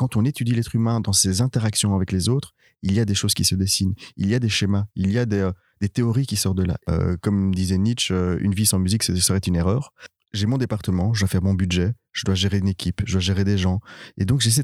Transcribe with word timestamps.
quand 0.00 0.16
on 0.16 0.24
étudie 0.24 0.52
l'être 0.52 0.74
humain 0.74 0.98
dans 1.00 1.12
ses 1.12 1.42
interactions 1.42 1.94
avec 1.94 2.10
les 2.10 2.30
autres, 2.30 2.54
il 2.82 2.94
y 2.94 3.00
a 3.00 3.04
des 3.04 3.14
choses 3.14 3.34
qui 3.34 3.44
se 3.44 3.54
dessinent, 3.54 3.92
il 4.16 4.30
y 4.30 4.34
a 4.34 4.38
des 4.38 4.48
schémas, 4.48 4.86
il 4.94 5.12
y 5.12 5.18
a 5.18 5.26
des, 5.26 5.40
euh, 5.40 5.88
théories 5.92 6.24
qui 6.24 6.36
sortent 6.36 6.56
de 6.56 6.62
là. 6.62 6.78
Euh, 6.88 7.18
comme 7.20 7.54
disait 7.54 7.76
Nietzsche, 7.76 8.14
euh, 8.14 8.38
une 8.40 8.54
vie 8.54 8.64
sans 8.64 8.78
musique, 8.78 9.02
ce 9.02 9.14
serait 9.16 9.40
une 9.40 9.56
erreur. 9.56 9.92
J'ai 10.32 10.46
mon 10.46 10.56
département, 10.56 11.12
je 11.12 11.20
dois 11.20 11.28
faire 11.28 11.42
mon 11.42 11.52
budget, 11.52 11.92
je 12.12 12.24
dois 12.24 12.34
gérer 12.34 12.56
une 12.56 12.68
équipe, 12.68 13.02
je 13.04 13.12
dois 13.12 13.20
gérer 13.20 13.44
des 13.44 13.58
gens. 13.58 13.80
Et 14.16 14.24
donc, 14.24 14.40
j'ai 14.40 14.62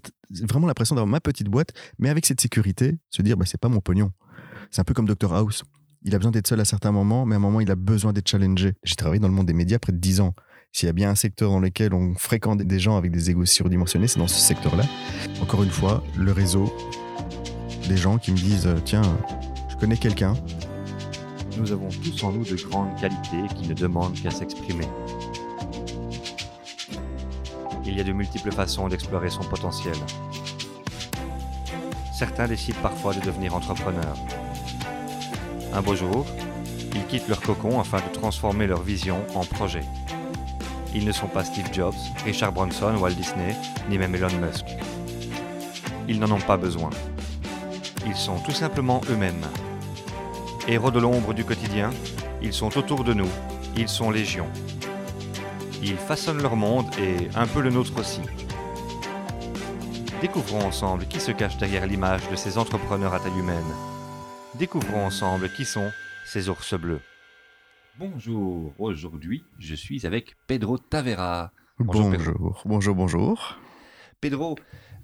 vraiment 0.49 0.69
l'impression 0.69 0.95
d'avoir 0.95 1.11
ma 1.11 1.21
petite 1.21 1.49
boîte, 1.49 1.75
mais 1.99 2.09
avec 2.09 2.25
cette 2.25 2.41
sécurité, 2.41 2.99
se 3.11 3.21
dire, 3.21 3.37
bah, 3.37 3.45
c'est 3.45 3.61
pas 3.61 3.69
mon 3.69 3.81
pognon. 3.81 4.13
C'est 4.71 4.81
un 4.81 4.85
peu 4.85 4.95
comme 4.95 5.07
Dr 5.07 5.35
House. 5.35 5.65
Il 6.01 6.15
a 6.15 6.19
besoin 6.19 6.31
d'être 6.31 6.47
seul 6.47 6.61
à 6.61 6.65
certains 6.65 6.93
moments, 6.93 7.27
mais 7.27 7.35
à 7.35 7.37
un 7.37 7.41
moment, 7.43 7.61
il 7.61 7.71
a 7.71 7.77
besoin 7.77 8.15
d'être 8.15 8.29
challengé. 8.29 8.73
J'ai 8.85 8.95
travaillé 8.95 9.21
dans 9.21 9.29
le 9.29 9.35
monde 9.35 9.49
des 9.49 9.53
médias 9.53 9.79
près 9.79 9.93
de 9.93 9.99
10 9.99 10.21
ans. 10.21 10.35
S'il 10.77 10.89
y 10.89 10.91
a 10.91 10.93
bien 10.93 11.09
un 11.09 11.15
secteur 11.15 11.51
dans 11.51 11.59
lequel 11.59 11.95
on 11.95 12.15
fréquente 12.17 12.61
des 12.61 12.79
gens 12.79 12.99
avec 12.99 13.11
des 13.11 13.31
égos 13.31 13.47
surdimensionnés, 13.47 14.09
c'est 14.09 14.19
dans 14.19 14.29
ce 14.29 14.39
secteur-là. 14.39 14.85
Encore 15.41 15.63
une 15.63 15.71
fois, 15.71 16.05
le 16.19 16.33
réseau, 16.33 16.71
des 17.89 17.97
gens 17.97 18.19
qui 18.19 18.31
me 18.31 18.37
disent, 18.37 18.67
euh, 18.67 18.77
tiens, 18.85 19.01
je 19.71 19.77
connais 19.77 19.97
quelqu'un, 19.97 20.35
Nous 21.57 21.73
avons 21.73 21.89
tous 21.89 22.23
en 22.25 22.33
nous 22.33 22.45
de 22.45 22.57
grandes 22.57 22.95
qualités 23.01 23.43
qui 23.55 23.67
ne 23.67 23.73
demandent 23.73 24.21
qu'à 24.21 24.31
s'exprimer. 24.31 24.85
Il 27.87 27.97
y 27.97 28.01
a 28.03 28.05
de 28.05 28.13
multiples 28.13 28.53
façons 28.53 28.87
d'explorer 28.89 29.31
son 29.31 29.45
potentiel. 29.45 29.97
Certains 32.13 32.49
décident 32.49 32.81
parfois 32.83 33.15
de 33.15 33.21
devenir 33.21 33.55
entrepreneurs. 33.55 34.19
Un 35.73 35.81
beau 35.81 35.95
jour, 35.95 36.27
ils 36.95 37.07
quittent 37.07 37.29
leur 37.29 37.41
cocon 37.41 37.81
afin 37.81 37.97
de 37.97 38.13
transformer 38.13 38.67
leur 38.67 38.83
vision 38.83 39.25
en 39.35 39.47
projet. 39.47 39.85
Ils 40.97 41.05
ne 41.05 41.13
sont 41.13 41.27
pas 41.27 41.45
Steve 41.45 41.69
Jobs, 41.75 41.95
Richard 42.25 42.53
Branson, 42.53 42.97
Walt 42.97 43.11
Disney, 43.11 43.55
ni 43.91 43.99
même 43.99 44.15
Elon 44.15 44.31
Musk. 44.41 44.65
Ils 46.09 46.19
n'en 46.19 46.31
ont 46.31 46.41
pas 46.41 46.57
besoin. 46.57 46.89
Ils 48.07 48.17
sont 48.17 48.39
tout 48.39 48.53
simplement 48.53 49.03
eux-mêmes. 49.11 49.45
Héros 50.67 50.91
de 50.91 50.99
l'ombre 50.99 51.35
du 51.35 51.45
quotidien, 51.45 51.91
ils 52.41 52.55
sont 52.55 52.79
autour 52.79 53.05
de 53.05 53.13
nous, 53.13 53.29
ils 53.77 53.91
sont 53.91 54.11
légion. 54.11 54.47
Ils 55.83 55.99
façonnent 55.99 56.41
leur 56.41 56.57
monde 56.57 56.87
et 56.99 57.29
un 57.37 57.47
peu 57.47 57.61
le 57.61 57.69
nôtre 57.69 58.01
aussi. 58.01 58.23
Découvrons 60.23 60.65
ensemble 60.65 61.07
qui 61.09 61.21
se 61.21 61.31
cache 61.31 61.59
derrière 61.59 61.87
l'image 61.87 62.27
de 62.31 62.37
ces 62.37 62.57
entrepreneurs 62.57 63.13
à 63.13 63.21
taille 63.21 63.39
humaine. 63.39 63.75
Découvrons 64.55 65.05
ensemble 65.05 65.51
qui 65.53 65.67
sont 65.67 65.91
ces 66.25 66.49
ours 66.49 66.73
bleus. 66.73 67.03
Bonjour, 67.99 68.75
aujourd'hui 68.79 69.45
je 69.59 69.75
suis 69.75 70.07
avec 70.07 70.37
Pedro 70.47 70.79
Tavera. 70.79 71.53
Bonjour, 71.79 72.11
bonjour, 72.11 72.33
Pedro. 72.35 72.57
bonjour, 72.65 72.95
bonjour. 72.95 73.59
Pedro, 74.21 74.57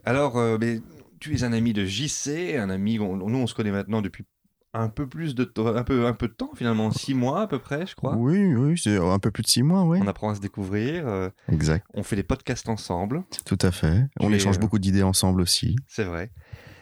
alors 0.04 0.36
euh, 0.38 0.58
mais 0.60 0.80
tu 1.20 1.34
es 1.34 1.44
un 1.44 1.52
ami 1.52 1.72
de 1.72 1.84
JC, 1.84 2.56
un 2.58 2.70
ami, 2.70 2.98
on- 2.98 3.16
nous 3.16 3.38
on 3.38 3.46
se 3.46 3.54
connaît 3.54 3.70
maintenant 3.70 4.02
depuis 4.02 4.24
un 4.74 4.88
peu 4.88 5.06
plus 5.06 5.34
de 5.34 5.44
temps, 5.44 5.66
un 5.68 5.84
peu, 5.84 6.06
un 6.06 6.12
peu 6.14 6.28
de 6.28 6.32
temps 6.32 6.50
finalement, 6.54 6.90
six 6.90 7.14
mois 7.14 7.42
à 7.42 7.46
peu 7.46 7.58
près 7.58 7.86
je 7.86 7.94
crois. 7.94 8.16
Oui, 8.16 8.54
oui, 8.54 8.78
c'est 8.78 8.96
un 8.98 9.18
peu 9.18 9.30
plus 9.30 9.42
de 9.42 9.48
six 9.48 9.62
mois, 9.62 9.84
oui. 9.84 9.98
On 10.02 10.06
apprend 10.06 10.30
à 10.30 10.34
se 10.34 10.40
découvrir, 10.40 11.06
euh, 11.06 11.28
Exact, 11.50 11.86
on 11.94 12.02
fait 12.02 12.16
des 12.16 12.22
podcasts 12.22 12.68
ensemble, 12.68 13.24
tout 13.44 13.58
à 13.62 13.70
fait. 13.70 14.06
On 14.20 14.32
échange 14.32 14.56
euh, 14.56 14.60
beaucoup 14.60 14.78
d'idées 14.78 15.02
ensemble 15.02 15.40
aussi. 15.40 15.76
c'est 15.88 16.04
vrai. 16.04 16.30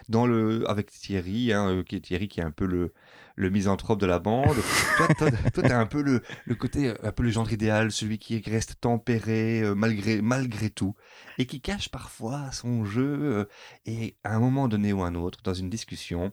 Dans 0.08 0.26
le, 0.26 0.68
avec 0.68 0.90
Thierry, 0.90 1.52
hein, 1.52 1.84
qui 1.86 1.94
est 1.94 2.00
Thierry 2.00 2.26
qui 2.26 2.40
est 2.40 2.44
un 2.44 2.50
peu 2.50 2.66
le, 2.66 2.92
le 3.40 3.50
misanthrope 3.50 3.98
de 4.00 4.06
la 4.06 4.18
bande. 4.18 4.56
toi, 4.96 5.08
toi, 5.18 5.30
toi, 5.52 5.62
t'as 5.62 5.78
un 5.78 5.86
peu 5.86 6.02
le, 6.02 6.22
le 6.44 6.54
côté, 6.54 6.88
euh, 6.88 6.94
un 7.02 7.12
peu 7.12 7.22
le 7.22 7.30
genre 7.30 7.50
idéal, 7.50 7.90
celui 7.90 8.18
qui 8.18 8.40
reste 8.40 8.80
tempéré 8.80 9.62
euh, 9.62 9.74
malgré, 9.74 10.20
malgré 10.20 10.70
tout, 10.70 10.94
et 11.38 11.46
qui 11.46 11.60
cache 11.60 11.88
parfois 11.88 12.52
son 12.52 12.84
jeu. 12.84 13.18
euh, 13.22 13.44
et 13.86 14.16
à 14.24 14.34
un 14.36 14.40
moment 14.40 14.68
donné 14.68 14.92
ou 14.92 15.02
un 15.02 15.14
autre, 15.14 15.40
dans 15.42 15.54
une 15.54 15.70
discussion, 15.70 16.32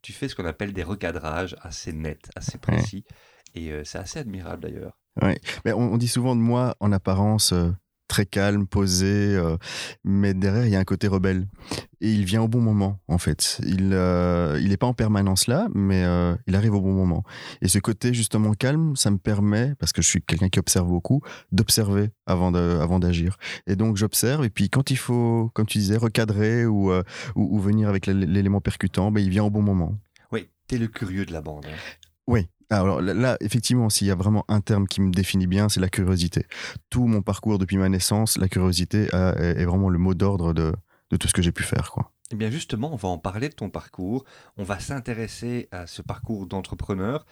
tu 0.00 0.12
fais 0.12 0.28
ce 0.28 0.34
qu'on 0.34 0.46
appelle 0.46 0.72
des 0.72 0.82
recadrages 0.84 1.56
assez 1.60 1.92
nets, 1.92 2.30
assez 2.36 2.58
précis. 2.58 3.04
Et 3.54 3.70
euh, 3.70 3.82
c'est 3.84 3.98
assez 3.98 4.18
admirable 4.18 4.62
d'ailleurs. 4.62 4.98
Mais 5.64 5.72
on, 5.72 5.92
on 5.92 5.96
dit 5.96 6.08
souvent 6.08 6.34
de 6.36 6.40
moi, 6.40 6.76
en 6.80 6.92
apparence, 6.92 7.52
euh, 7.52 7.70
très 8.08 8.26
calme, 8.26 8.66
posé, 8.66 9.06
euh, 9.34 9.56
mais 10.04 10.34
derrière, 10.34 10.66
il 10.66 10.72
y 10.72 10.76
a 10.76 10.78
un 10.78 10.84
côté 10.84 11.08
rebelle. 11.08 11.48
Et 12.00 12.12
il 12.12 12.24
vient 12.24 12.42
au 12.42 12.48
bon 12.48 12.60
moment, 12.60 13.00
en 13.08 13.16
fait. 13.18 13.58
Il 13.66 13.90
euh, 13.94 14.58
il 14.60 14.68
n'est 14.68 14.76
pas 14.76 14.86
en 14.86 14.92
permanence 14.92 15.46
là, 15.46 15.68
mais 15.74 16.04
euh, 16.04 16.36
il 16.46 16.54
arrive 16.54 16.74
au 16.74 16.80
bon 16.80 16.92
moment. 16.92 17.22
Et 17.62 17.68
ce 17.68 17.78
côté, 17.78 18.12
justement, 18.12 18.52
calme, 18.52 18.94
ça 18.94 19.10
me 19.10 19.16
permet, 19.18 19.74
parce 19.78 19.92
que 19.92 20.02
je 20.02 20.08
suis 20.08 20.20
quelqu'un 20.22 20.48
qui 20.50 20.58
observe 20.58 20.86
beaucoup, 20.86 21.22
d'observer 21.50 22.10
avant 22.26 22.52
de- 22.52 22.78
avant 22.80 22.98
d'agir. 22.98 23.36
Et 23.66 23.74
donc, 23.76 23.96
j'observe, 23.96 24.44
et 24.44 24.50
puis 24.50 24.68
quand 24.68 24.90
il 24.90 24.96
faut, 24.98 25.50
comme 25.54 25.66
tu 25.66 25.78
disais, 25.78 25.96
recadrer 25.96 26.66
ou, 26.66 26.90
euh, 26.92 27.02
ou, 27.36 27.56
ou 27.56 27.58
venir 27.60 27.88
avec 27.88 28.06
l'é- 28.06 28.14
l'élément 28.26 28.60
percutant, 28.60 29.10
ben, 29.10 29.20
il 29.24 29.30
vient 29.30 29.44
au 29.44 29.50
bon 29.50 29.62
moment. 29.62 29.98
Oui, 30.30 30.48
t'es 30.68 30.76
le 30.78 30.88
curieux 30.88 31.24
de 31.24 31.32
la 31.32 31.40
bande. 31.40 31.64
hein. 31.66 31.76
Oui. 32.26 32.48
Alors 32.70 33.00
là, 33.00 33.36
effectivement, 33.40 33.90
s'il 33.90 34.06
y 34.06 34.10
a 34.10 34.14
vraiment 34.14 34.44
un 34.48 34.60
terme 34.60 34.86
qui 34.88 35.00
me 35.00 35.10
définit 35.12 35.46
bien, 35.46 35.68
c'est 35.68 35.80
la 35.80 35.88
curiosité. 35.88 36.46
Tout 36.90 37.06
mon 37.06 37.22
parcours 37.22 37.58
depuis 37.58 37.76
ma 37.76 37.88
naissance, 37.88 38.36
la 38.38 38.48
curiosité 38.48 39.12
a- 39.14 39.34
est 39.38 39.64
vraiment 39.64 39.88
le 39.88 39.98
mot 39.98 40.14
d'ordre 40.14 40.52
de, 40.54 40.74
de 41.10 41.16
tout 41.16 41.28
ce 41.28 41.34
que 41.34 41.42
j'ai 41.42 41.52
pu 41.52 41.62
faire. 41.62 41.90
Quoi. 41.90 42.10
Eh 42.32 42.36
bien 42.36 42.50
justement, 42.50 42.92
on 42.92 42.96
va 42.96 43.08
en 43.08 43.18
parler 43.18 43.48
de 43.48 43.54
ton 43.54 43.70
parcours. 43.70 44.24
On 44.56 44.64
va 44.64 44.78
s'intéresser 44.80 45.68
à 45.72 45.86
ce 45.86 46.02
parcours 46.02 46.46
d'entrepreneur. 46.46 47.26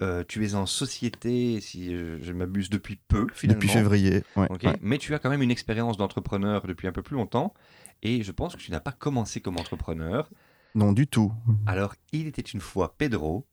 Euh, 0.00 0.24
tu 0.26 0.44
es 0.44 0.54
en 0.54 0.66
société, 0.66 1.60
si 1.60 1.94
je, 1.94 2.32
m'abuse, 2.32 2.68
depuis 2.70 2.96
peu 2.96 3.28
finalement. 3.32 3.60
Depuis 3.60 3.68
février. 3.72 4.24
ouais, 4.36 4.46
Ok, 4.50 4.62
ouais. 4.64 4.76
Mais 4.80 4.98
tu 4.98 5.14
as 5.14 5.18
quand 5.20 5.30
même 5.30 5.42
une 5.42 5.50
expérience 5.52 5.96
d'entrepreneur 5.96 6.66
depuis 6.66 6.88
un 6.88 6.92
peu 6.92 7.02
plus 7.02 7.14
longtemps. 7.16 7.54
Et 8.02 8.24
je 8.24 8.32
pense 8.32 8.56
que 8.56 8.60
tu 8.60 8.72
n'as 8.72 8.80
pas 8.80 8.90
commencé 8.90 9.40
comme 9.40 9.58
entrepreneur. 9.58 10.28
Non, 10.74 10.92
du 10.92 11.06
tout. 11.06 11.32
Alors, 11.66 11.94
il 12.12 12.26
était 12.26 12.42
une 12.42 12.60
fois 12.60 12.94
Pedro. 12.98 13.46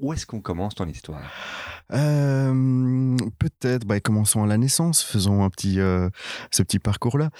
Où 0.00 0.12
est-ce 0.12 0.26
qu'on 0.26 0.40
commence 0.40 0.74
ton 0.74 0.86
histoire 0.88 1.20
Euh, 1.92 3.16
Peut-être, 3.38 3.86
bah, 3.86 4.00
commençons 4.00 4.42
à 4.42 4.46
la 4.46 4.58
naissance, 4.58 5.02
faisons 5.02 5.44
un 5.44 5.50
petit, 5.50 5.78
euh, 5.78 6.08
ce 6.50 6.62
petit 6.64 6.78
parcours-là. 6.80 7.30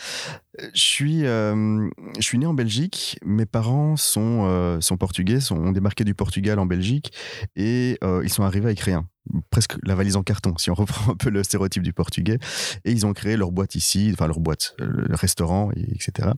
Je 0.73 0.81
suis, 0.81 1.27
euh, 1.27 1.89
je 2.17 2.23
suis 2.23 2.39
né 2.39 2.47
en 2.47 2.55
Belgique. 2.55 3.19
Mes 3.25 3.47
parents 3.47 3.97
sont, 3.97 4.45
euh, 4.47 4.81
sont 4.81 4.97
portugais, 4.97 5.41
sont, 5.41 5.57
ont 5.57 5.73
débarqué 5.73 6.05
du 6.05 6.15
Portugal 6.15 6.59
en 6.61 6.67
Belgique 6.67 7.13
et 7.57 7.99
euh, 8.05 8.21
ils 8.23 8.31
sont 8.31 8.45
arrivés 8.45 8.67
avec 8.67 8.81
rien. 8.81 9.09
Presque 9.51 9.77
la 9.83 9.97
valise 9.97 10.15
en 10.15 10.23
carton, 10.23 10.55
si 10.57 10.71
on 10.71 10.75
reprend 10.75 11.13
un 11.13 11.17
peu 11.17 11.31
le 11.31 11.43
stéréotype 11.43 11.83
du 11.83 11.93
portugais. 11.93 12.39
Et 12.85 12.93
ils 12.93 13.05
ont 13.07 13.13
créé 13.13 13.37
leur 13.37 13.51
boîte 13.51 13.75
ici, 13.75 14.11
enfin 14.13 14.29
leur 14.29 14.39
boîte, 14.39 14.77
euh, 14.81 14.87
le 15.09 15.15
restaurant, 15.17 15.71
et- 15.75 15.95
etc. 15.97 16.31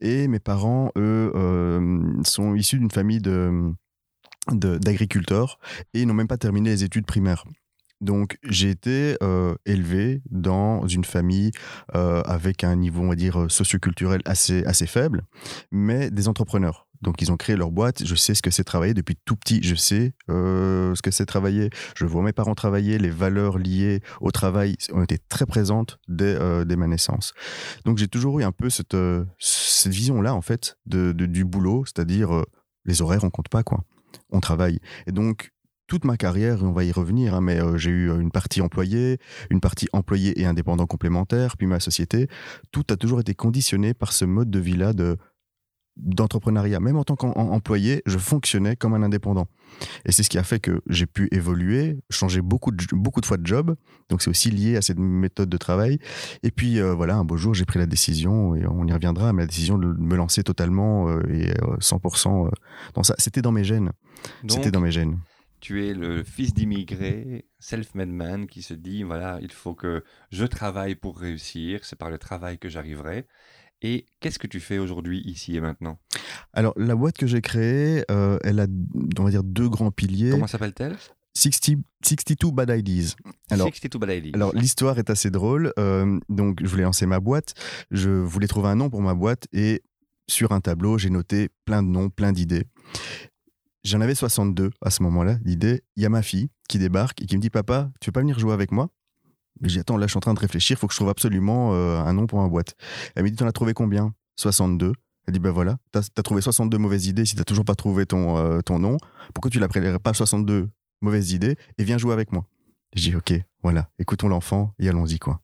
Et 0.00 0.26
mes 0.26 0.40
parents, 0.40 0.90
eux, 0.98 1.30
euh, 1.36 2.02
sont 2.24 2.56
issus 2.56 2.78
d'une 2.80 2.90
famille 2.90 3.20
de- 3.20 3.72
d'agriculteurs 4.52 5.58
et 5.92 6.02
ils 6.02 6.06
n'ont 6.06 6.14
même 6.14 6.28
pas 6.28 6.38
terminé 6.38 6.70
les 6.70 6.84
études 6.84 7.06
primaires. 7.06 7.44
Donc 8.00 8.38
j'ai 8.42 8.70
été 8.70 9.16
euh, 9.22 9.54
élevé 9.64 10.20
dans 10.30 10.86
une 10.86 11.04
famille 11.04 11.52
euh, 11.94 12.22
avec 12.22 12.64
un 12.64 12.76
niveau, 12.76 13.02
on 13.02 13.08
va 13.08 13.14
dire, 13.14 13.46
socioculturel 13.48 14.20
assez, 14.24 14.64
assez 14.64 14.86
faible, 14.86 15.22
mais 15.70 16.10
des 16.10 16.28
entrepreneurs. 16.28 16.86
Donc 17.04 17.20
ils 17.20 17.30
ont 17.30 17.36
créé 17.36 17.54
leur 17.54 17.70
boîte, 17.70 18.04
je 18.04 18.14
sais 18.14 18.34
ce 18.34 18.40
que 18.40 18.50
c'est 18.50 18.64
travailler 18.64 18.94
depuis 18.94 19.16
tout 19.26 19.36
petit, 19.36 19.60
je 19.62 19.74
sais 19.74 20.14
euh, 20.30 20.94
ce 20.94 21.02
que 21.02 21.10
c'est 21.10 21.26
travailler, 21.26 21.68
je 21.96 22.06
vois 22.06 22.22
mes 22.22 22.32
parents 22.32 22.54
travailler, 22.54 22.96
les 22.98 23.10
valeurs 23.10 23.58
liées 23.58 24.00
au 24.22 24.30
travail 24.30 24.76
ont 24.90 25.02
été 25.02 25.18
très 25.18 25.44
présentes 25.44 25.98
dès, 26.08 26.34
euh, 26.34 26.64
dès 26.64 26.76
ma 26.76 26.86
naissance. 26.86 27.34
Donc 27.84 27.98
j'ai 27.98 28.08
toujours 28.08 28.40
eu 28.40 28.44
un 28.44 28.52
peu 28.52 28.70
cette, 28.70 28.94
euh, 28.94 29.24
cette 29.38 29.92
vision-là, 29.92 30.34
en 30.34 30.40
fait, 30.40 30.78
de, 30.86 31.12
du 31.12 31.44
boulot, 31.44 31.84
c'est-à-dire 31.84 32.34
euh, 32.34 32.44
les 32.86 33.02
horaires, 33.02 33.24
on 33.24 33.30
compte 33.30 33.50
pas, 33.50 33.62
quoi. 33.62 33.84
On 34.30 34.40
travaille. 34.40 34.78
Et 35.06 35.12
donc, 35.12 35.50
toute 35.86 36.04
ma 36.04 36.16
carrière, 36.16 36.62
on 36.62 36.72
va 36.72 36.84
y 36.84 36.92
revenir, 36.92 37.34
hein, 37.34 37.40
mais 37.40 37.60
euh, 37.60 37.76
j'ai 37.76 37.90
eu 37.90 38.10
euh, 38.10 38.18
une 38.18 38.30
partie 38.30 38.62
employée, 38.62 39.18
une 39.50 39.60
partie 39.60 39.86
employé 39.92 40.40
et 40.40 40.46
indépendant 40.46 40.86
complémentaire, 40.86 41.56
puis 41.56 41.66
ma 41.66 41.78
société. 41.78 42.28
Tout 42.72 42.84
a 42.90 42.96
toujours 42.96 43.20
été 43.20 43.34
conditionné 43.34 43.92
par 43.92 44.12
ce 44.12 44.24
mode 44.24 44.50
de 44.50 44.58
vie-là 44.58 44.92
de 44.94 45.18
d'entrepreneuriat. 45.96 46.80
Même 46.80 46.96
en 46.96 47.04
tant 47.04 47.16
qu'employé, 47.16 48.02
je 48.06 48.18
fonctionnais 48.18 48.76
comme 48.76 48.94
un 48.94 49.02
indépendant. 49.02 49.46
Et 50.04 50.12
c'est 50.12 50.22
ce 50.22 50.30
qui 50.30 50.38
a 50.38 50.42
fait 50.42 50.60
que 50.60 50.82
j'ai 50.88 51.06
pu 51.06 51.28
évoluer, 51.32 51.98
changer 52.10 52.40
beaucoup 52.40 52.70
de, 52.70 52.84
beaucoup 52.92 53.20
de 53.20 53.26
fois 53.26 53.36
de 53.36 53.46
job. 53.46 53.76
Donc 54.08 54.22
c'est 54.22 54.30
aussi 54.30 54.50
lié 54.50 54.76
à 54.76 54.82
cette 54.82 54.98
méthode 54.98 55.48
de 55.48 55.56
travail. 55.56 55.98
Et 56.42 56.50
puis 56.50 56.80
euh, 56.80 56.94
voilà, 56.94 57.16
un 57.16 57.24
beau 57.24 57.36
jour, 57.36 57.54
j'ai 57.54 57.64
pris 57.64 57.78
la 57.78 57.86
décision, 57.86 58.54
et 58.54 58.66
on 58.66 58.86
y 58.86 58.92
reviendra, 58.92 59.32
mais 59.32 59.42
la 59.42 59.46
décision 59.46 59.78
de 59.78 59.86
me 59.86 60.16
lancer 60.16 60.42
totalement 60.42 61.08
euh, 61.08 61.22
et 61.30 61.50
euh, 61.50 61.76
100% 61.78 62.46
euh, 62.46 62.50
dans 62.94 63.02
ça. 63.02 63.14
C'était 63.18 63.42
dans 63.42 63.52
mes 63.52 63.64
gènes. 63.64 63.92
C'était 64.48 64.70
dans 64.70 64.80
mes 64.80 64.90
gènes. 64.90 65.18
tu 65.60 65.86
es 65.86 65.94
le 65.94 66.22
fils 66.22 66.54
d'immigré, 66.54 67.46
self-made 67.58 68.08
man, 68.08 68.46
qui 68.46 68.62
se 68.62 68.74
dit, 68.74 69.02
voilà, 69.02 69.38
il 69.42 69.52
faut 69.52 69.74
que 69.74 70.04
je 70.30 70.44
travaille 70.44 70.94
pour 70.94 71.18
réussir, 71.18 71.80
c'est 71.84 71.98
par 71.98 72.10
le 72.10 72.18
travail 72.18 72.58
que 72.58 72.68
j'arriverai. 72.68 73.26
Et 73.84 74.06
qu'est-ce 74.18 74.38
que 74.38 74.46
tu 74.46 74.60
fais 74.60 74.78
aujourd'hui, 74.78 75.20
ici 75.26 75.54
et 75.56 75.60
maintenant? 75.60 75.98
Alors, 76.54 76.72
la 76.78 76.96
boîte 76.96 77.18
que 77.18 77.26
j'ai 77.26 77.42
créée, 77.42 78.02
euh, 78.10 78.38
elle 78.42 78.58
a, 78.58 78.66
on 79.18 79.24
va 79.24 79.30
dire, 79.30 79.44
deux 79.44 79.68
grands 79.68 79.90
piliers. 79.90 80.30
Comment 80.30 80.46
s'appelle-t-elle? 80.46 80.96
60, 81.36 81.84
62 82.02 82.50
Bad 82.50 82.70
Ideas. 82.70 83.14
Alors, 83.50 83.66
62 83.68 83.98
Bad 83.98 84.16
Ideas. 84.16 84.30
Alors 84.34 84.54
l'histoire 84.54 84.98
est 84.98 85.10
assez 85.10 85.30
drôle. 85.30 85.70
Euh, 85.78 86.18
donc 86.30 86.60
je 86.62 86.68
voulais 86.68 86.84
lancer 86.84 87.04
ma 87.04 87.20
boîte. 87.20 87.52
Je 87.90 88.08
voulais 88.08 88.46
trouver 88.46 88.68
un 88.68 88.76
nom 88.76 88.88
pour 88.88 89.02
ma 89.02 89.14
boîte 89.14 89.48
et 89.52 89.82
sur 90.28 90.52
un 90.52 90.60
tableau 90.60 90.96
j'ai 90.96 91.10
noté 91.10 91.50
plein 91.66 91.82
de 91.82 91.88
noms, 91.88 92.08
plein 92.08 92.32
d'idées. 92.32 92.64
J'en 93.82 94.00
avais 94.00 94.14
62 94.14 94.70
à 94.80 94.90
ce 94.90 95.02
moment-là 95.02 95.34
d'idées. 95.42 95.82
Il 95.96 96.04
y 96.04 96.06
a 96.06 96.08
ma 96.08 96.22
fille 96.22 96.48
qui 96.68 96.78
débarque 96.78 97.20
et 97.20 97.26
qui 97.26 97.36
me 97.36 97.42
dit 97.42 97.50
papa, 97.50 97.90
tu 98.00 98.08
veux 98.08 98.12
pas 98.12 98.20
venir 98.20 98.38
jouer 98.38 98.54
avec 98.54 98.70
moi? 98.70 98.88
J'ai 99.62 99.80
attends 99.80 99.96
là 99.96 100.06
je 100.06 100.10
suis 100.10 100.18
en 100.18 100.20
train 100.20 100.34
de 100.34 100.40
réfléchir, 100.40 100.76
il 100.76 100.80
faut 100.80 100.86
que 100.86 100.92
je 100.92 100.98
trouve 100.98 101.08
absolument 101.08 101.74
euh, 101.74 101.98
un 101.98 102.12
nom 102.12 102.26
pour 102.26 102.40
ma 102.40 102.48
boîte. 102.48 102.74
Elle 103.14 103.24
me 103.24 103.30
dit 103.30 103.36
t'en 103.36 103.46
as 103.46 103.52
trouvé 103.52 103.74
combien? 103.74 104.14
62. 104.36 104.92
Elle 105.26 105.32
dit 105.32 105.38
ben 105.40 105.50
voilà, 105.50 105.78
t'as 105.92 106.00
as 106.00 106.22
trouvé 106.22 106.40
62 106.40 106.76
mauvaises 106.76 107.06
idées 107.06 107.24
si 107.24 107.34
t'as 107.34 107.44
toujours 107.44 107.64
pas 107.64 107.74
trouvé 107.74 108.04
ton, 108.04 108.36
euh, 108.36 108.60
ton 108.60 108.78
nom. 108.78 108.98
Pourquoi 109.32 109.50
tu 109.50 109.58
l'appellerais 109.58 109.98
pas 109.98 110.12
62 110.12 110.68
mauvaises 111.00 111.32
idées 111.32 111.56
et 111.78 111.84
viens 111.84 111.98
jouer 111.98 112.12
avec 112.12 112.32
moi? 112.32 112.46
Je 112.94 113.10
dis 113.10 113.16
ok, 113.16 113.32
voilà, 113.62 113.88
écoutons 113.98 114.28
l'enfant 114.28 114.74
et 114.78 114.88
allons-y 114.88 115.18
quoi. 115.18 115.40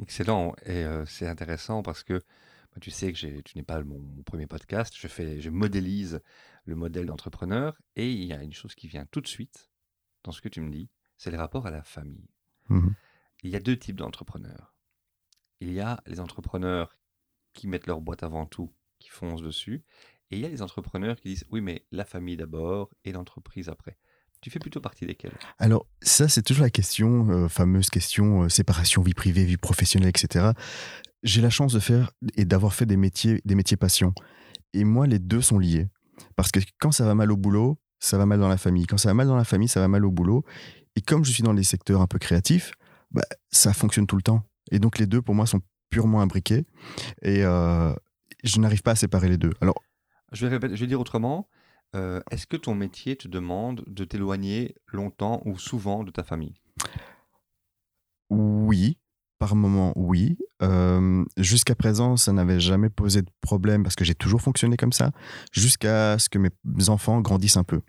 Excellent 0.00 0.54
et 0.64 0.84
euh, 0.84 1.04
c'est 1.06 1.26
intéressant 1.26 1.82
parce 1.82 2.04
que 2.04 2.14
bah, 2.14 2.78
tu 2.80 2.90
sais 2.90 3.12
que 3.12 3.40
tu 3.40 3.56
n'es 3.58 3.64
pas 3.64 3.82
mon, 3.82 3.98
mon, 3.98 4.22
premier 4.22 4.46
podcast, 4.46 4.94
je, 4.96 5.08
fais, 5.08 5.40
je 5.40 5.50
modélise 5.50 6.20
le 6.64 6.76
modèle 6.76 7.06
d'entrepreneur 7.06 7.76
et 7.96 8.12
il 8.12 8.24
y 8.24 8.32
a 8.32 8.42
une 8.42 8.52
chose 8.52 8.74
qui 8.74 8.86
vient 8.88 9.06
tout 9.10 9.20
de 9.20 9.26
suite 9.26 9.70
dans 10.24 10.32
ce 10.32 10.40
que 10.40 10.48
tu 10.48 10.60
me 10.60 10.70
dis, 10.70 10.88
c'est 11.16 11.30
les 11.30 11.36
rapports 11.36 11.66
à 11.66 11.70
la 11.70 11.82
famille. 11.82 12.28
Mhm. 12.68 12.94
Il 13.42 13.50
y 13.50 13.56
a 13.56 13.60
deux 13.60 13.76
types 13.76 13.96
d'entrepreneurs. 13.96 14.74
Il 15.60 15.72
y 15.72 15.80
a 15.80 16.02
les 16.06 16.20
entrepreneurs 16.20 16.96
qui 17.52 17.66
mettent 17.66 17.86
leur 17.86 18.00
boîte 18.00 18.22
avant 18.22 18.46
tout 18.46 18.72
qui 18.98 19.10
foncent 19.10 19.42
dessus. 19.42 19.84
Et 20.30 20.36
il 20.36 20.40
y 20.40 20.44
a 20.44 20.48
les 20.48 20.62
entrepreneurs 20.62 21.16
qui 21.16 21.28
disent 21.28 21.44
oui, 21.50 21.60
mais 21.60 21.86
la 21.90 22.04
famille 22.04 22.36
d'abord 22.36 22.90
et 23.04 23.12
l'entreprise 23.12 23.68
après. 23.68 23.96
Tu 24.40 24.50
fais 24.50 24.58
plutôt 24.58 24.80
partie 24.80 25.04
desquels? 25.04 25.36
Alors, 25.58 25.86
ça, 26.00 26.28
c'est 26.28 26.42
toujours 26.42 26.62
la 26.62 26.70
question, 26.70 27.28
euh, 27.30 27.48
fameuse 27.48 27.90
question 27.90 28.44
euh, 28.44 28.48
séparation 28.48 29.02
vie 29.02 29.14
privée, 29.14 29.44
vie 29.44 29.56
professionnelle, 29.56 30.10
etc. 30.10 30.50
J'ai 31.24 31.40
la 31.40 31.50
chance 31.50 31.72
de 31.72 31.80
faire 31.80 32.12
et 32.36 32.44
d'avoir 32.44 32.72
fait 32.72 32.86
des 32.86 32.96
métiers, 32.96 33.40
des 33.44 33.56
métiers 33.56 33.76
passion. 33.76 34.14
Et 34.74 34.84
moi, 34.84 35.08
les 35.08 35.18
deux 35.18 35.42
sont 35.42 35.58
liés. 35.58 35.88
Parce 36.36 36.52
que 36.52 36.60
quand 36.78 36.92
ça 36.92 37.04
va 37.04 37.14
mal 37.16 37.32
au 37.32 37.36
boulot, 37.36 37.78
ça 37.98 38.16
va 38.16 38.26
mal 38.26 38.38
dans 38.38 38.48
la 38.48 38.58
famille. 38.58 38.86
Quand 38.86 38.98
ça 38.98 39.08
va 39.08 39.14
mal 39.14 39.26
dans 39.26 39.36
la 39.36 39.44
famille, 39.44 39.68
ça 39.68 39.80
va 39.80 39.88
mal 39.88 40.04
au 40.04 40.12
boulot. 40.12 40.44
Et 40.94 41.00
comme 41.00 41.24
je 41.24 41.32
suis 41.32 41.42
dans 41.42 41.52
les 41.52 41.64
secteurs 41.64 42.00
un 42.00 42.06
peu 42.06 42.18
créatifs, 42.18 42.72
bah, 43.10 43.22
ça 43.50 43.72
fonctionne 43.72 44.06
tout 44.06 44.16
le 44.16 44.22
temps. 44.22 44.42
Et 44.70 44.78
donc, 44.78 44.98
les 44.98 45.06
deux, 45.06 45.22
pour 45.22 45.34
moi, 45.34 45.46
sont 45.46 45.60
purement 45.90 46.20
imbriqués. 46.20 46.66
Et, 47.22 47.44
euh, 47.44 47.94
je 48.44 48.60
n'arrive 48.60 48.82
pas 48.82 48.92
à 48.92 48.96
séparer 48.96 49.28
les 49.28 49.38
deux. 49.38 49.52
Alors, 49.60 49.82
je 50.32 50.46
vais, 50.46 50.52
répéter, 50.52 50.76
je 50.76 50.80
vais 50.80 50.86
dire 50.86 51.00
autrement. 51.00 51.48
Euh, 51.96 52.20
est-ce 52.30 52.46
que 52.46 52.56
ton 52.56 52.74
métier 52.74 53.16
te 53.16 53.28
demande 53.28 53.82
de 53.86 54.04
t'éloigner 54.04 54.74
longtemps 54.92 55.40
ou 55.46 55.58
souvent 55.58 56.04
de 56.04 56.10
ta 56.10 56.22
famille? 56.22 56.60
Oui, 58.28 58.98
par 59.38 59.56
moment, 59.56 59.92
oui. 59.96 60.36
Euh, 60.62 61.24
jusqu'à 61.38 61.74
présent, 61.74 62.16
ça 62.16 62.32
n'avait 62.32 62.60
jamais 62.60 62.90
posé 62.90 63.22
de 63.22 63.30
problème 63.40 63.82
parce 63.82 63.96
que 63.96 64.04
j'ai 64.04 64.14
toujours 64.14 64.42
fonctionné 64.42 64.76
comme 64.76 64.92
ça, 64.92 65.12
jusqu'à 65.52 66.18
ce 66.18 66.28
que 66.28 66.38
mes 66.38 66.88
enfants 66.88 67.20
grandissent 67.20 67.56
un 67.56 67.64
peu. 67.64 67.80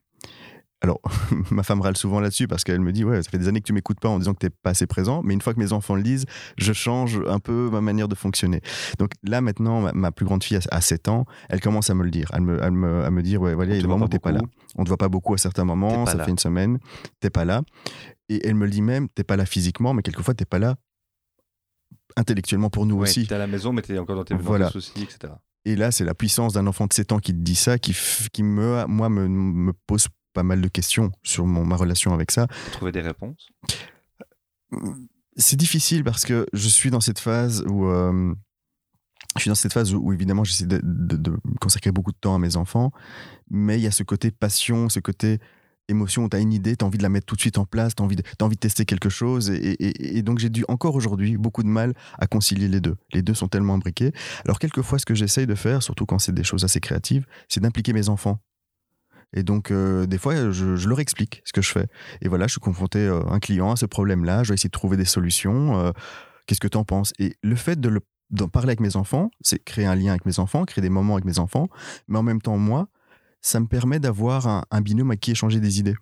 Alors, 0.82 1.02
ma 1.52 1.64
femme 1.64 1.82
râle 1.82 1.98
souvent 1.98 2.20
là-dessus 2.20 2.48
parce 2.48 2.64
qu'elle 2.64 2.80
me 2.80 2.92
dit 2.94 3.04
Ouais, 3.04 3.22
ça 3.22 3.30
fait 3.30 3.38
des 3.38 3.48
années 3.48 3.60
que 3.60 3.66
tu 3.66 3.74
m'écoutes 3.74 4.00
pas 4.00 4.10
en 4.10 4.18
disant 4.18 4.34
que 4.34 4.40
tu 4.40 4.46
n'es 4.46 4.50
pas 4.50 4.72
assez 4.72 4.88
présent, 4.88 5.22
mais 5.24 5.34
une 5.34 5.42
fois 5.42 5.54
que 5.54 5.60
mes 5.60 5.74
enfants 5.74 5.96
le 5.96 6.04
disent, 6.04 6.26
je 6.58 6.72
change 6.74 7.20
un 7.28 7.40
peu 7.40 7.70
ma 7.70 7.82
manière 7.82 8.08
de 8.08 8.16
fonctionner. 8.16 8.62
Donc 8.98 9.12
là, 9.24 9.42
maintenant, 9.42 9.94
ma, 9.94 10.12
plus 10.12 10.26
grande 10.26 10.44
fille 10.44 10.60
a 10.72 10.82
7 10.82 11.10
ans, 11.10 11.26
elle 11.50 11.60
commence 11.60 11.90
à 11.90 11.96
me 11.96 12.04
le 12.04 12.12
dire. 12.12 12.30
Elle 12.34 12.42
me, 12.42 12.64
elle 12.64 12.72
me, 12.72 13.04
à 13.04 13.12
me 13.12 13.22
dire 13.22 13.42
Ouais, 13.42 13.54
voilà, 13.54 13.74
il 13.74 13.76
y 13.76 13.80
a 13.80 13.82
des 13.82 13.88
moments 13.88 14.06
où 14.06 14.10
tu 14.10 14.20
pas 14.20 14.32
là. 14.32 14.42
On 14.76 14.82
ne 14.82 14.86
te 14.86 14.90
voit 14.90 14.98
pas 14.98 15.10
beaucoup 15.10 15.34
à 15.34 15.38
certains 15.38 15.66
moments, 15.66 16.06
ça 16.06 16.24
fait 16.24 16.32
une 16.32 16.40
semaine, 16.40 16.80
tu 17.22 17.30
pas 17.30 17.46
là. 17.46 17.62
Et 18.30 18.46
elle 18.48 18.56
me 18.56 18.66
le 18.66 18.72
dit 18.72 18.82
même 18.82 19.08
Tu 19.16 19.24
pas 19.24 19.36
là 19.36 19.46
physiquement, 19.46 19.94
mais 19.94 20.02
quelquefois, 20.02 20.34
tu 20.34 20.46
pas 20.46 20.60
là 20.60 20.76
intellectuellement 22.16 22.70
pour 22.70 22.86
nous 22.86 22.96
ouais, 22.96 23.04
aussi. 23.04 23.26
Tu 23.26 23.34
es 23.34 23.36
à 23.36 23.40
la 23.40 23.48
maison, 23.48 23.72
mais 23.72 23.82
tu 23.82 23.94
es 23.94 24.00
encore 24.00 24.16
dans 24.16 24.24
tes 24.24 24.36
voilà. 24.36 24.70
soucis, 24.70 25.04
etc. 25.04 25.34
Et 25.66 25.76
là, 25.76 25.92
c'est 25.92 26.06
la 26.06 26.16
puissance 26.16 26.54
d'un 26.54 26.68
enfant 26.68 26.88
de 26.88 26.94
7 26.94 27.12
ans 27.12 27.20
qui 27.20 27.34
te 27.34 27.38
dit 27.38 27.56
ça, 27.56 27.78
qui, 27.78 27.96
qui 28.32 28.44
me, 28.44 28.86
moi, 28.88 29.10
me, 29.10 29.28
me 29.28 29.74
pose 29.88 30.08
pas 30.34 30.44
mal 30.44 30.62
de 30.62 30.68
questions 30.68 31.12
sur 31.24 31.46
mon, 31.46 31.66
ma 31.66 31.76
relation 31.76 32.14
avec 32.14 32.32
ça. 32.32 32.48
Trouver 32.72 32.92
des 32.92 33.02
réponses? 33.02 33.50
C'est 35.36 35.58
difficile 35.58 36.04
parce 36.04 36.26
que 36.26 36.46
je 36.54 36.68
suis 36.68 36.92
dans 36.92 37.02
cette 37.02 37.20
phase 37.20 37.64
où. 37.68 37.88
Euh, 37.88 38.34
je 39.36 39.42
suis 39.42 39.50
dans 39.50 39.56
cette 39.56 39.74
phase 39.74 39.94
où, 39.94 40.12
évidemment, 40.12 40.44
j'essaie 40.44 40.66
de, 40.66 40.82
de, 40.82 41.38
consacrer 41.62 41.92
beaucoup 41.92 42.12
de 42.12 42.18
temps 42.18 42.34
à 42.34 42.40
mes 42.40 42.56
enfants, 42.56 42.92
mais 43.52 43.78
il 43.78 43.84
y 43.84 43.88
a 43.88 43.92
ce 43.92 44.02
côté 44.02 44.32
passion, 44.32 44.90
ce 44.90 45.00
côté 45.00 45.40
émotion 45.88 46.24
où 46.24 46.30
tu 46.30 46.38
as 46.38 46.40
une 46.40 46.54
idée, 46.54 46.76
tu 46.76 46.84
as 46.84 46.88
envie 46.88 46.98
de 46.98 47.04
la 47.04 47.10
mettre 47.10 47.26
tout 47.26 47.36
de 47.36 47.42
suite 47.42 47.58
en 47.58 47.66
place, 47.66 47.96
tu 47.96 48.02
as, 48.02 48.06
envie 48.06 48.16
de, 48.16 48.24
envie 48.42 48.56
de 48.56 48.60
tester 48.60 48.86
quelque 48.86 49.10
chose. 49.10 49.50
Et, 49.50 50.18
et 50.18 50.22
donc, 50.24 50.40
j'ai 50.40 50.50
dû 50.50 50.66
encore 50.68 50.96
aujourd'hui 50.96 51.38
beaucoup 51.38 51.64
de 51.64 51.68
mal 51.68 51.94
à 52.18 52.28
concilier 52.28 52.68
les 52.68 52.80
deux. 52.80 52.96
Les 53.14 53.22
deux 53.22 53.34
sont 53.34 53.48
tellement 53.48 53.76
imbriqués. 53.76 54.14
Alors, 54.46 54.60
quelquefois, 54.60 55.00
ce 55.00 55.06
que 55.06 55.16
j'essaye 55.16 55.48
de 55.48 55.56
faire, 55.56 55.84
surtout 55.84 56.06
quand 56.06 56.20
c'est 56.20 56.34
des 56.34 56.44
choses 56.44 56.64
assez 56.64 56.80
créatives, 56.80 57.26
c'est 57.48 57.60
d'impliquer 57.60 57.94
mes 57.94 58.10
enfants 58.10 58.40
et 59.34 59.44
donc, 59.44 59.72
euh, 59.72 60.06
des 60.06 60.18
fois, 60.18 60.52
je, 60.52 60.88
leur 60.88 61.00
explique 61.00 61.42
ce 61.46 61.54
que 61.54 61.62
je 61.62 61.72
fais. 61.72 61.88
Et 62.22 62.28
voilà, 62.28 62.48
je 62.48 62.54
suis 62.54 62.60
confronté 62.60 63.08
à 63.08 63.14
euh, 63.14 63.24
un 63.30 63.40
client 63.40 63.72
à 63.72 63.76
ce 63.76 63.86
problème-là. 63.86 64.44
Je 64.44 64.50
vais 64.50 64.56
essayer 64.56 64.70
de 64.70 64.74
trouver 64.74 64.98
des 64.98 65.06
solutions. 65.06 65.80
Euh, 65.80 65.92
qu'est-ce 66.48 66.60
que 66.60 66.68
tu 66.68 66.78
en 66.78 66.84
penses? 66.84 67.14
Et 67.20 67.36
le 67.44 67.56
fait 67.56 67.80
de 67.80 68.00
d'en 68.32 68.48
parler 68.48 68.70
avec 68.70 68.80
mes 68.80 68.96
enfants, 68.96 69.32
c'est 69.42 69.58
créer 69.58 69.88
un 69.88 69.96
lien 69.96 70.12
avec 70.12 70.24
mes 70.28 70.38
enfants, 70.38 70.64
créer 70.64 70.84
des 70.84 70.92
moments 70.92 71.16
avec 71.16 71.26
mes 71.26 71.40
enfants. 71.40 71.68
Mais 72.08 72.20
en 72.20 72.24
même 72.24 72.42
temps, 72.42 72.58
moi, 72.58 72.88
ça 73.42 73.60
me 73.60 73.66
permet 73.66 74.00
d'avoir 74.00 74.66
un, 74.70 74.82
binôme 74.82 75.10
à 75.10 75.16
qui 75.16 75.32
échanger 75.32 75.60
des 75.60 75.80
idées. 75.80 75.96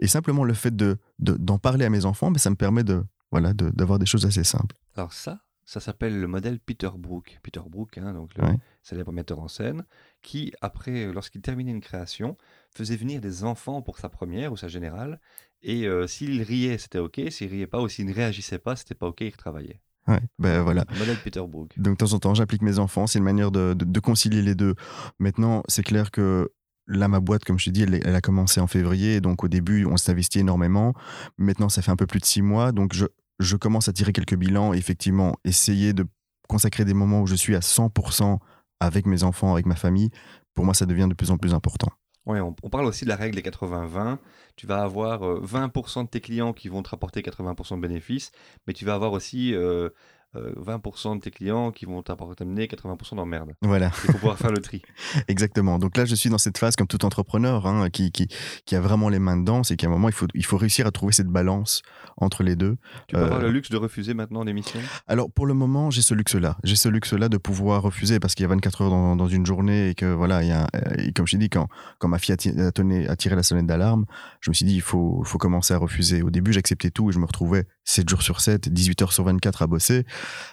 Et 0.00 0.08
simplement 0.08 0.42
le 0.42 0.52
fait 0.52 0.74
de, 0.74 0.98
d'en 1.20 1.58
parler 1.58 1.84
à 1.84 1.90
mes 1.90 2.06
enfants, 2.06 2.32
ben, 2.32 2.38
ça 2.38 2.50
me 2.50 2.56
permet 2.56 2.82
de, 2.82 3.04
voilà, 3.30 3.52
d'avoir 3.54 4.00
des 4.00 4.06
choses 4.06 4.26
assez 4.26 4.42
simples. 4.42 4.74
Alors 4.96 5.12
ça, 5.12 5.42
ça 5.64 5.78
s'appelle 5.78 6.20
le 6.20 6.26
modèle 6.26 6.58
Peter 6.58 6.90
Brook. 6.98 7.38
Peter 7.44 7.60
Brook, 7.64 7.98
hein, 7.98 8.14
donc 8.14 8.36
le 8.36 8.48
célèbre 8.82 9.12
metteur 9.12 9.40
en 9.40 9.48
scène, 9.48 9.84
qui, 10.22 10.52
après, 10.60 11.12
lorsqu'il 11.12 11.42
terminait 11.42 11.70
une 11.70 11.80
création, 11.80 12.36
faisait 12.74 12.96
venir 12.96 13.20
des 13.20 13.44
enfants 13.44 13.82
pour 13.82 13.98
sa 13.98 14.08
première 14.08 14.52
ou 14.52 14.56
sa 14.56 14.68
générale. 14.68 15.20
Et 15.62 15.86
euh, 15.86 16.06
s'il 16.06 16.42
riait, 16.42 16.78
c'était 16.78 16.98
OK. 16.98 17.20
S'il 17.30 17.50
riait 17.50 17.66
pas 17.66 17.80
ou 17.80 17.88
s'il 17.88 18.06
ne 18.06 18.14
réagissait 18.14 18.58
pas, 18.58 18.76
c'était 18.76 18.94
pas 18.94 19.06
OK, 19.06 19.20
il 19.20 19.30
retravaillait. 19.30 19.80
Ouais, 20.08 20.20
ben 20.38 20.62
voilà. 20.62 20.84
Modèle 20.98 21.18
Peter 21.22 21.42
Brook. 21.46 21.72
Donc 21.76 21.98
de 21.98 22.04
temps 22.04 22.14
en 22.14 22.18
temps, 22.18 22.34
j'applique 22.34 22.62
mes 22.62 22.78
enfants. 22.78 23.06
C'est 23.06 23.18
une 23.18 23.24
manière 23.24 23.50
de, 23.50 23.74
de, 23.74 24.00
concilier 24.00 24.42
les 24.42 24.54
deux. 24.54 24.74
Maintenant, 25.18 25.62
c'est 25.68 25.82
clair 25.82 26.10
que 26.10 26.50
là, 26.86 27.06
ma 27.06 27.20
boîte, 27.20 27.44
comme 27.44 27.58
je 27.58 27.66
te 27.66 27.70
dis, 27.70 27.82
elle, 27.82 28.00
elle, 28.02 28.14
a 28.14 28.20
commencé 28.20 28.60
en 28.60 28.66
février. 28.66 29.20
Donc 29.20 29.44
au 29.44 29.48
début, 29.48 29.84
on 29.84 29.96
s'est 29.96 30.10
investi 30.10 30.40
énormément. 30.40 30.94
Maintenant, 31.36 31.68
ça 31.68 31.82
fait 31.82 31.90
un 31.90 31.96
peu 31.96 32.06
plus 32.06 32.20
de 32.20 32.24
six 32.24 32.42
mois. 32.42 32.72
Donc 32.72 32.94
je, 32.94 33.06
je 33.38 33.56
commence 33.56 33.88
à 33.88 33.92
tirer 33.92 34.12
quelques 34.12 34.36
bilans 34.36 34.72
et 34.72 34.78
effectivement, 34.78 35.36
essayer 35.44 35.92
de 35.92 36.06
consacrer 36.48 36.84
des 36.84 36.94
moments 36.94 37.20
où 37.20 37.26
je 37.26 37.36
suis 37.36 37.54
à 37.54 37.60
100% 37.60 38.38
avec 38.80 39.06
mes 39.06 39.22
enfants, 39.22 39.52
avec 39.52 39.66
ma 39.66 39.76
famille, 39.76 40.10
pour 40.54 40.64
moi, 40.64 40.74
ça 40.74 40.86
devient 40.86 41.06
de 41.08 41.14
plus 41.14 41.30
en 41.30 41.36
plus 41.36 41.54
important. 41.54 41.90
Oui, 42.26 42.38
on, 42.38 42.52
parle 42.52 42.84
aussi 42.84 43.04
de 43.04 43.08
la 43.08 43.16
règle 43.16 43.40
des 43.40 43.42
80-20. 43.42 44.18
Tu 44.56 44.66
vas 44.66 44.82
avoir 44.82 45.22
20% 45.22 46.00
euh, 46.00 46.02
de 46.02 46.08
tes 46.08 46.20
clients 46.20 46.52
qui 46.52 46.68
vont 46.68 46.82
te 46.82 46.90
rapporter 46.90 47.22
80% 47.22 47.76
de 47.76 47.80
bénéfices, 47.80 48.30
mais 48.66 48.74
tu 48.74 48.84
vas 48.84 48.94
avoir 48.94 49.12
aussi 49.12 49.54
euh, 49.54 49.88
20% 50.34 50.36
euh, 50.36 51.14
de 51.16 51.20
tes 51.20 51.30
clients 51.30 51.72
qui 51.72 51.86
vont 51.86 52.02
t'amener 52.02 52.66
80% 52.66 53.16
d'emmerde. 53.16 53.54
Voilà. 53.62 53.86
Il 53.86 53.92
faut 53.92 54.12
pouvoir 54.12 54.38
faire 54.38 54.52
le 54.52 54.58
tri. 54.58 54.82
Exactement. 55.28 55.78
Donc 55.78 55.96
là, 55.96 56.04
je 56.04 56.14
suis 56.14 56.30
dans 56.30 56.38
cette 56.38 56.58
phase 56.58 56.76
comme 56.76 56.86
tout 56.86 57.04
entrepreneur 57.04 57.66
hein, 57.66 57.90
qui, 57.90 58.12
qui, 58.12 58.28
qui, 58.64 58.76
a 58.76 58.80
vraiment 58.80 59.08
les 59.08 59.18
mains 59.18 59.36
dedans. 59.36 59.64
C'est 59.64 59.76
qu'à 59.76 59.88
un 59.88 59.90
moment, 59.90 60.08
il 60.08 60.14
faut, 60.14 60.26
il 60.34 60.44
faut 60.44 60.56
réussir 60.56 60.86
à 60.86 60.92
trouver 60.92 61.12
cette 61.12 61.26
balance 61.26 61.82
entre 62.16 62.42
les 62.42 62.54
deux. 62.54 62.76
Tu 63.08 63.16
peux 63.16 63.22
avoir 63.22 63.40
euh, 63.40 63.44
le 63.44 63.50
luxe 63.50 63.70
de 63.70 63.76
refuser 63.76 64.14
maintenant 64.14 64.44
des 64.44 64.52
missions 64.52 64.80
Alors, 65.08 65.30
pour 65.30 65.46
le 65.46 65.54
moment, 65.54 65.90
j'ai 65.90 66.02
ce 66.02 66.14
luxe-là. 66.14 66.56
J'ai 66.62 66.76
ce 66.76 66.88
luxe-là 66.88 67.28
de 67.28 67.36
pouvoir 67.36 67.82
refuser 67.82 68.20
parce 68.20 68.34
qu'il 68.34 68.44
y 68.44 68.46
a 68.46 68.50
24 68.50 68.82
heures 68.82 68.90
dans, 68.90 69.16
dans, 69.16 69.28
une 69.28 69.46
journée 69.46 69.90
et 69.90 69.94
que, 69.94 70.06
voilà, 70.06 70.42
il 70.42 70.48
y 70.48 70.52
a, 70.52 70.66
et 70.98 71.12
comme 71.12 71.26
je 71.26 71.32
t'ai 71.32 71.38
dit, 71.38 71.50
quand, 71.50 71.68
quand 71.98 72.08
ma 72.08 72.18
fille 72.18 72.34
a, 72.34 72.66
a, 72.66 73.16
tiré 73.16 73.36
la 73.36 73.42
sonnette 73.42 73.66
d'alarme, 73.66 74.06
je 74.40 74.50
me 74.50 74.54
suis 74.54 74.64
dit, 74.64 74.74
il 74.74 74.82
faut, 74.82 75.22
il 75.24 75.28
faut 75.28 75.38
commencer 75.38 75.74
à 75.74 75.78
refuser. 75.78 76.22
Au 76.22 76.30
début, 76.30 76.52
j'acceptais 76.52 76.90
tout 76.90 77.10
et 77.10 77.12
je 77.12 77.18
me 77.18 77.26
retrouvais 77.26 77.66
7 77.84 78.08
jours 78.08 78.22
sur 78.22 78.40
7, 78.40 78.68
18 78.68 79.02
heures 79.02 79.12
sur 79.12 79.24
24 79.24 79.62
à 79.62 79.66
bosser. 79.66 80.04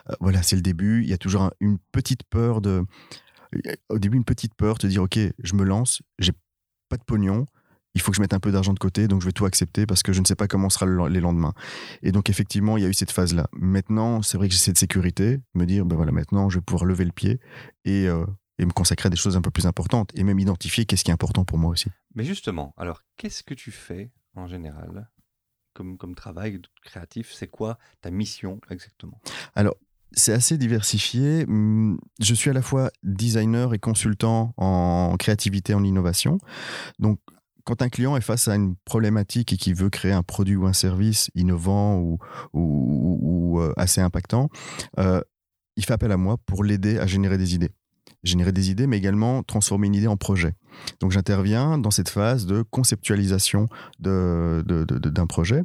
Euh, 0.10 0.14
voilà, 0.20 0.44
c'est 0.44 0.56
le 0.56 0.62
début. 0.62 1.04
Il 1.04 1.10
y 1.10 1.14
a 1.14 1.18
toujours 1.18 1.52
une 1.60 1.78
petite 1.92 2.24
peur 2.24 2.62
de. 2.62 2.84
Au 3.90 4.00
début, 4.00 4.18
une 4.18 4.26
petite 4.26 4.56
peur, 4.56 4.78
te 4.78 4.88
dire 4.88 5.04
ok, 5.04 5.18
je 5.42 5.56
me 5.56 5.64
lance, 5.64 6.02
j'ai 6.20 6.34
pas 6.90 6.98
de 6.98 7.04
pognon, 7.04 7.46
il 7.98 8.02
faut 8.02 8.12
que 8.12 8.18
je 8.18 8.22
mette 8.22 8.34
un 8.34 8.40
peu 8.40 8.52
d'argent 8.52 8.74
de 8.74 8.80
côté, 8.80 9.08
donc 9.08 9.22
je 9.22 9.26
vais 9.26 9.32
tout 9.32 9.46
accepter 9.46 9.88
parce 9.88 10.04
que 10.04 10.14
je 10.14 10.22
ne 10.22 10.26
sais 10.26 10.36
pas 10.36 10.48
comment 10.48 10.70
sera 10.70 10.86
le, 10.86 11.08
les 11.08 11.20
lendemains. 11.20 11.54
Et 12.04 12.12
donc 12.12 12.30
effectivement, 12.30 12.78
il 12.78 12.84
y 12.84 12.86
a 12.86 12.90
eu 12.90 12.94
cette 12.94 13.12
phase-là. 13.12 13.48
Maintenant, 13.54 14.22
c'est 14.22 14.38
vrai 14.38 14.48
que 14.48 14.54
j'ai 14.54 14.60
cette 14.60 14.78
sécurité, 14.78 15.40
me 15.56 15.66
dire 15.66 15.84
ben 15.84 15.96
voilà, 15.96 16.12
maintenant 16.12 16.48
je 16.50 16.60
vais 16.60 16.62
pouvoir 16.62 16.86
lever 16.86 17.06
le 17.06 17.12
pied 17.12 17.40
et, 17.86 18.08
euh, 18.08 18.26
et 18.60 18.66
me 18.66 18.72
consacrer 18.72 19.08
à 19.08 19.10
des 19.10 19.18
choses 19.18 19.36
un 19.36 19.42
peu 19.42 19.50
plus 19.50 19.66
importantes 19.66 20.12
et 20.14 20.24
même 20.24 20.40
identifier 20.40 20.86
qu'est-ce 20.86 21.04
qui 21.04 21.10
est 21.10 21.14
important 21.14 21.44
pour 21.44 21.58
moi 21.58 21.72
aussi. 21.72 21.90
Mais 22.14 22.24
justement, 22.24 22.76
alors 22.78 23.02
qu'est-ce 23.18 23.42
que 23.42 23.56
tu 23.56 23.72
fais 23.72 24.12
en 24.36 24.48
général 24.48 25.10
comme, 25.98 26.16
travail 26.16 26.62
créatif 26.84 27.32
C'est 27.34 27.48
quoi 27.48 27.78
ta 28.02 28.12
mission 28.12 28.60
exactement? 28.70 29.20
Alors, 29.56 29.76
c'est 30.12 30.34
assez 30.34 30.58
diversifié. 30.58 31.46
Hum, 31.48 32.00
je 32.20 32.34
suis 32.34 32.50
à 32.50 32.54
la 32.54 32.62
fois 32.62 32.92
designer 33.04 33.74
et 33.74 33.80
consultant 33.80 34.54
en 34.58 35.16
créativité, 35.18 35.74
en 35.74 35.84
innovation. 35.84 36.40
Donc, 37.00 37.20
quand 37.64 37.82
un 37.82 37.90
client 37.90 38.16
est 38.16 38.22
face 38.22 38.48
à 38.48 38.56
une 38.56 38.76
problématique 38.86 39.52
et 39.52 39.58
qui 39.58 39.74
veut 39.74 39.90
créer 39.90 40.14
un 40.14 40.24
produit 40.24 40.56
ou 40.56 40.66
un 40.66 40.74
service 40.74 41.30
innovant 41.36 42.00
ou, 42.54 43.60
euh, 43.60 43.74
assez 43.76 44.00
impactant, 44.00 44.50
euh, 45.00 45.22
il 45.76 45.84
fait 45.84 45.94
appel 45.94 46.12
à 46.14 46.18
moi 46.18 46.38
pour 46.46 46.64
l'aider 46.64 46.98
à 46.98 47.06
générer 47.06 47.38
des 47.38 47.56
idées. 47.56 47.72
Générer 48.24 48.52
des 48.52 48.72
idées, 48.72 48.88
mais 48.88 48.98
également 48.98 49.44
transformer 49.44 49.88
une 49.88 49.96
idée 49.96 50.08
en 50.08 50.18
projet. 50.18 50.54
Donc 51.00 51.12
j'interviens 51.12 51.78
dans 51.78 51.92
cette 51.92 52.10
phase 52.10 52.46
de 52.46 52.64
conceptualisation 52.64 53.68
d'un 54.00 55.28
projet, 55.28 55.64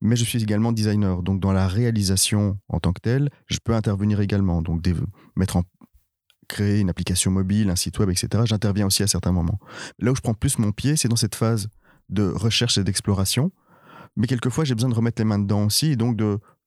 mais 0.00 0.16
je 0.16 0.24
suis 0.24 0.42
également 0.42 0.72
designer. 0.72 1.22
Donc 1.22 1.40
dans 1.40 1.52
la 1.52 1.68
réalisation 1.68 2.58
en 2.68 2.80
tant 2.80 2.92
que 2.92 3.00
telle, 3.00 3.30
je 3.46 3.58
peux 3.62 3.74
intervenir 3.74 4.20
également. 4.20 4.62
Donc 4.62 4.82
mettre 5.36 5.56
en 5.56 5.62
créer 6.48 6.80
une 6.80 6.90
application 6.90 7.30
mobile, 7.30 7.70
un 7.70 7.76
site 7.76 7.98
web, 7.98 8.10
etc. 8.10 8.42
J'interviens 8.46 8.86
aussi 8.86 9.02
à 9.02 9.06
certains 9.06 9.32
moments. 9.32 9.58
Là 9.98 10.12
où 10.12 10.16
je 10.16 10.20
prends 10.20 10.34
plus 10.34 10.58
mon 10.58 10.72
pied, 10.72 10.96
c'est 10.96 11.08
dans 11.08 11.16
cette 11.16 11.34
phase 11.34 11.68
de 12.08 12.24
recherche 12.24 12.76
et 12.78 12.84
d'exploration. 12.84 13.52
Mais 14.16 14.26
quelquefois, 14.26 14.64
j'ai 14.64 14.74
besoin 14.74 14.90
de 14.90 14.94
remettre 14.94 15.20
les 15.22 15.24
mains 15.24 15.38
dedans 15.38 15.64
aussi, 15.64 15.92
et 15.92 15.96
donc 15.96 16.20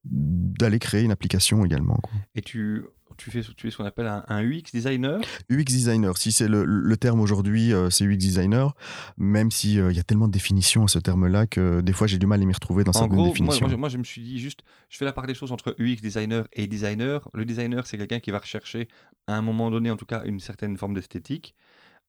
d'aller 0.04 0.80
créer 0.80 1.04
une 1.04 1.12
application 1.12 1.64
également. 1.66 2.00
Et 2.34 2.42
tu 2.42 2.86
tu 3.18 3.32
fais, 3.32 3.42
tu 3.56 3.68
es 3.68 3.72
ce 3.72 3.78
qu'on 3.78 3.86
appelle 3.86 4.08
un, 4.08 4.44
UX 4.44 4.64
designer 4.74 5.20
UX 5.50 5.66
designer, 5.66 6.18
si 6.18 6.32
c'est 6.32 6.48
le, 6.48 6.98
terme 6.98 7.20
aujourd'hui, 7.20 7.74
euh, 7.74 7.90
c'est 7.90 8.06
UX 8.06 8.18
designer, 8.18 8.74
même 9.18 9.52
s'il 9.52 9.80
euh, 9.80 9.92
il 9.92 9.98
y 9.98 10.00
a 10.00 10.04
tellement 10.04 10.28
de 10.28 10.34
définitions 10.34 10.86
à 10.86 10.88
ce 10.88 11.00
terme-là 11.00 11.48
que 11.48 11.82
des 11.82 11.94
fois 11.94 12.08
j'ai 12.08 12.18
du 12.18 12.26
mal 12.26 12.42
à 12.42 12.46
m'y 12.46 12.54
retrouver 12.54 12.84
dans 12.84 12.94
certaines 12.94 13.24
définitions. 13.24 13.68
Moi, 13.68 13.78
moi, 13.78 13.90
je 13.90 13.98
me 13.98 14.04
suis 14.04 14.22
dit 14.22 14.40
juste, 14.40 14.62
je 14.90 14.98
fais 14.98 15.06
la 15.06 15.14
part 15.14 15.28
des 15.28 15.34
choses 15.34 15.52
entre 15.52 15.76
UX 15.80 15.98
designer 16.02 16.48
et 16.54 16.68
designer. 16.68 17.30
Le 17.34 17.46
designer, 17.46 17.86
c'est 17.88 17.98
quelqu'un 17.98 18.20
qui 18.20 18.32
va 18.32 18.40
rechercher 18.40 18.88
à 19.28 19.36
un 19.36 19.42
moment 19.42 19.72
donné, 19.72 19.92
en 19.92 19.98
tout 19.98 20.06
cas, 20.06 20.24
une 20.26 20.40
certaine 20.40 20.78
forme 20.78 20.94
d'esthétique. 20.94 21.56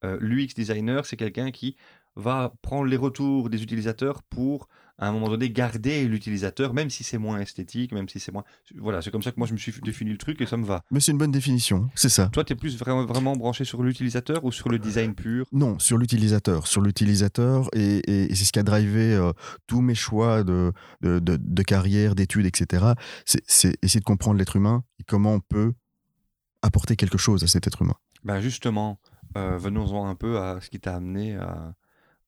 Euh, 0.05 0.19
L'UX 0.21 0.49
designer, 0.55 1.07
c'est 1.07 1.17
quelqu'un 1.17 1.51
qui 1.51 1.77
va 2.17 2.53
prendre 2.63 2.87
les 2.87 2.97
retours 2.97 3.51
des 3.51 3.63
utilisateurs 3.63 4.23
pour 4.23 4.69
à 4.99 5.09
un 5.09 5.13
moment 5.13 5.29
donné 5.29 5.51
garder 5.51 6.07
l'utilisateur, 6.07 6.73
même 6.73 6.89
si 6.91 7.05
c'est 7.05 7.19
moins 7.19 7.39
esthétique, 7.39 7.93
même 7.93 8.09
si 8.09 8.19
c'est 8.19 8.33
moins. 8.33 8.45
Voilà, 8.77 9.03
c'est 9.03 9.11
comme 9.11 9.23
ça 9.23 9.31
que 9.31 9.39
moi 9.39 9.47
je 9.47 9.53
me 9.53 9.59
suis 9.59 9.73
défini 9.83 10.11
le 10.11 10.19
truc 10.19 10.41
et 10.41 10.47
ça 10.47 10.57
me 10.57 10.65
va. 10.65 10.85
Mais 10.91 11.01
c'est 11.01 11.13
une 11.13 11.19
bonne 11.19 11.33
définition, 11.33 11.89
c'est 11.95 12.09
ça. 12.09 12.29
Toi, 12.29 12.45
tu 12.45 12.55
es 12.55 12.57
plus 12.57 12.79
vraiment, 12.79 13.05
vraiment 13.05 13.37
branché 13.37 13.65
sur 13.65 13.83
l'utilisateur 13.83 14.45
ou 14.45 14.53
sur 14.53 14.69
le 14.69 14.79
design 14.79 15.15
pur? 15.15 15.47
Non, 15.53 15.79
sur 15.79 15.99
l'utilisateur. 15.99 16.67
Sur 16.67 16.81
l'utilisateur, 16.81 17.69
et, 17.75 18.03
c'est 18.35 18.45
ce 18.45 18.53
qui 18.53 18.59
a 18.59 18.63
drivé 18.63 19.15
euh, 19.15 19.33
tous 19.67 19.81
mes 19.81 19.95
choix 19.95 20.45
de, 20.45 20.73
de, 21.03 21.19
de, 21.21 21.63
carrière, 21.63 22.15
d'études, 22.15 22.47
etc. 22.47 22.93
C'est 23.25 23.77
essayer 23.83 24.01
de 24.01 24.05
comprendre 24.05 24.39
l'être 24.39 24.57
humain 24.57 24.85
et 24.99 25.05
comment 25.05 25.35
on 25.35 25.41
peut 25.41 25.73
apporter 26.63 26.97
quelque 26.97 27.19
chose 27.19 27.45
à 27.45 27.47
cet 27.47 27.67
être 27.67 27.83
humain. 27.83 27.97
Ben 28.25 28.41
justement, 28.41 28.99
euh, 29.37 29.57
venons-en 29.59 30.09
un 30.09 30.15
peu 30.15 30.39
à 30.39 30.61
ce 30.61 30.71
qui 30.71 30.81
t'a 30.81 30.97
amené 30.97 31.37
à, 31.37 31.75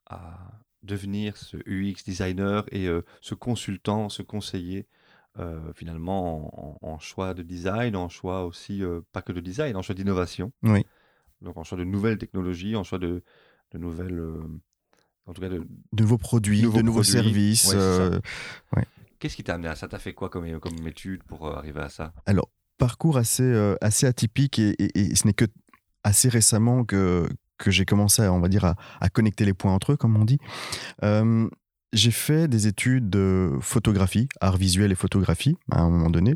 à 0.06 0.58
devenir 0.82 1.36
ce 1.36 1.56
UX 1.66 2.04
designer 2.04 2.64
et 2.70 2.86
euh, 2.86 3.02
ce 3.20 3.34
consultant, 3.34 4.08
ce 4.08 4.22
conseiller 4.22 4.86
euh, 5.38 5.72
finalement 5.74 6.84
en, 6.84 6.98
choix 6.98 7.34
de 7.34 7.42
design, 7.42 7.94
en 7.96 8.08
choix 8.08 8.44
aussi, 8.44 8.82
euh, 8.82 9.00
pas 9.12 9.22
que 9.22 9.32
de 9.32 9.40
design, 9.40 9.76
en 9.76 9.82
choix 9.82 9.94
d'innovation. 9.94 10.52
Oui. 10.62 10.84
Donc 11.42 11.56
en 11.56 11.64
choix 11.64 11.78
de 11.78 11.84
nouvelles 11.84 12.18
technologies, 12.18 12.74
en 12.74 12.84
choix 12.84 12.98
de, 12.98 13.22
de 13.72 13.78
nouvelles... 13.78 14.20
en 15.26 15.32
tout 15.32 15.40
cas 15.40 15.48
de, 15.48 15.64
nouveaux 15.92 16.18
produits, 16.18 16.62
de 16.62 16.82
nouveaux 16.82 17.04
services. 17.04 17.74
Qu'est-ce 19.20 19.36
qui 19.36 19.44
t'a 19.44 19.54
amené 19.54 19.68
à 19.68 19.76
ça? 19.76 19.88
T'as 19.88 19.98
fait 19.98 20.14
quoi 20.14 20.28
comme, 20.28 20.60
comme 20.60 20.86
étude 20.86 21.22
pour 21.24 21.48
arriver 21.48 21.80
à 21.80 21.88
ça? 21.88 22.12
Alors, 22.26 22.50
parcours 22.76 23.16
assez, 23.16 23.76
assez 23.80 24.06
atypique 24.06 24.58
et, 24.58 24.76
et 24.78 25.14
ce 25.14 25.26
n'est 25.26 25.32
que 25.32 25.46
assez 26.04 26.28
récemment 26.28 26.84
que, 26.84 27.28
que 27.58 27.70
j'ai 27.70 27.84
commencé, 27.84 28.22
à, 28.22 28.32
on 28.32 28.40
va 28.40 28.48
dire, 28.48 28.64
à, 28.64 29.08
connecter 29.10 29.44
les 29.44 29.54
points 29.54 29.72
entre 29.72 29.92
eux, 29.92 29.96
comme 29.96 30.16
on 30.16 30.24
dit. 30.24 30.38
Euh, 31.02 31.48
j'ai 31.92 32.10
fait 32.10 32.48
des 32.48 32.66
études 32.66 33.08
de 33.08 33.52
photographie, 33.60 34.28
art 34.40 34.56
visuel 34.56 34.92
et 34.92 34.94
photographie, 34.94 35.56
à 35.70 35.80
un 35.80 35.90
moment 35.90 36.10
donné. 36.10 36.34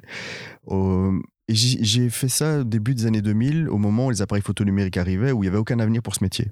et 1.48 1.54
j'ai 1.54 2.08
fait 2.10 2.28
ça 2.28 2.60
au 2.60 2.64
début 2.64 2.94
des 2.94 3.06
années 3.06 3.22
2000, 3.22 3.68
au 3.68 3.78
moment 3.78 4.06
où 4.06 4.10
les 4.10 4.22
appareils 4.22 4.42
photo 4.42 4.64
numériques 4.64 4.96
arrivaient, 4.96 5.32
où 5.32 5.42
il 5.42 5.46
n'y 5.46 5.48
avait 5.48 5.58
aucun 5.58 5.78
avenir 5.78 6.02
pour 6.02 6.14
ce 6.14 6.24
métier. 6.24 6.50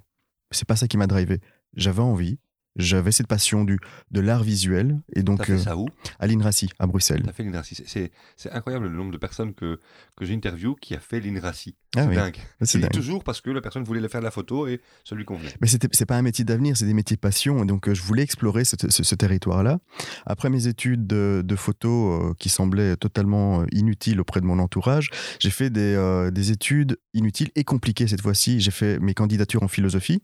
C'est 0.51 0.67
pas 0.67 0.77
ça 0.77 0.89
qui 0.89 0.97
m'a 0.97 1.07
drivé. 1.07 1.41
J'avais 1.77 2.03
envie, 2.03 2.39
j'avais 2.81 3.13
cette 3.13 3.27
passion 3.27 3.65
du, 3.65 3.79
de 4.11 4.21
l'art 4.21 4.43
visuel. 4.43 5.01
Et 5.15 5.23
donc, 5.23 5.45
fait 5.45 5.59
ça 5.59 5.77
où? 5.77 5.89
À 6.19 6.27
l'INRACI, 6.27 6.71
à 6.79 6.87
Bruxelles. 6.87 7.23
fait 7.35 7.43
l'INRACI. 7.43 7.83
C'est, 7.87 8.11
incroyable 8.53 8.87
le 8.87 8.97
nombre 8.97 9.13
de 9.13 9.19
personnes 9.19 9.55
que, 9.55 9.81
que 10.17 10.25
j'interview 10.25 10.75
qui 10.75 10.95
a 10.95 11.01
fait 11.01 11.21
l'INRACI. 11.21 11.77
Ah 11.97 12.07
c'est 12.09 12.15
dingue. 12.15 12.37
C'est 12.63 12.93
toujours 12.93 13.25
parce 13.25 13.41
que 13.41 13.51
la 13.51 13.61
personne 13.61 13.83
voulait 13.83 14.07
faire 14.09 14.21
la 14.21 14.31
photo 14.31 14.69
et 14.69 14.81
ça 15.05 15.17
lui 15.17 15.25
convenait. 15.25 15.55
Mais 15.61 15.67
c'est 15.67 16.07
pas 16.07 16.17
un 16.17 16.23
métier 16.23 16.45
d'avenir, 16.45 16.77
c'est 16.77 16.87
des 16.87 16.95
métiers 16.95 17.17
de 17.17 17.21
passion. 17.21 17.63
Et 17.63 17.67
donc, 17.67 17.89
euh, 17.89 17.95
je 17.95 18.03
voulais 18.03 18.23
explorer 18.23 18.65
ce, 18.65 18.77
ce, 18.89 19.15
territoire-là. 19.15 19.81
Après 20.25 20.51
mes 20.51 20.67
études 20.67 21.07
de, 21.07 21.43
de 21.45 21.57
photo 21.57 22.13
euh, 22.13 22.35
qui 22.39 22.49
semblaient 22.49 22.97
totalement 22.97 23.63
euh, 23.63 23.67
inutiles 23.73 24.21
auprès 24.21 24.41
de 24.41 24.47
mon 24.47 24.59
entourage, 24.59 25.11
j'ai 25.41 25.51
fait 25.51 25.71
des, 25.71 26.31
des 26.33 26.51
études 26.51 26.99
inutiles 27.15 27.51
et 27.57 27.65
compliquées 27.65 28.07
cette 28.07 28.23
fois-ci. 28.23 28.61
J'ai 28.61 28.71
fait 28.71 28.99
mes 28.99 29.15
candidatures 29.15 29.63
en 29.63 29.69
philosophie. 29.69 30.23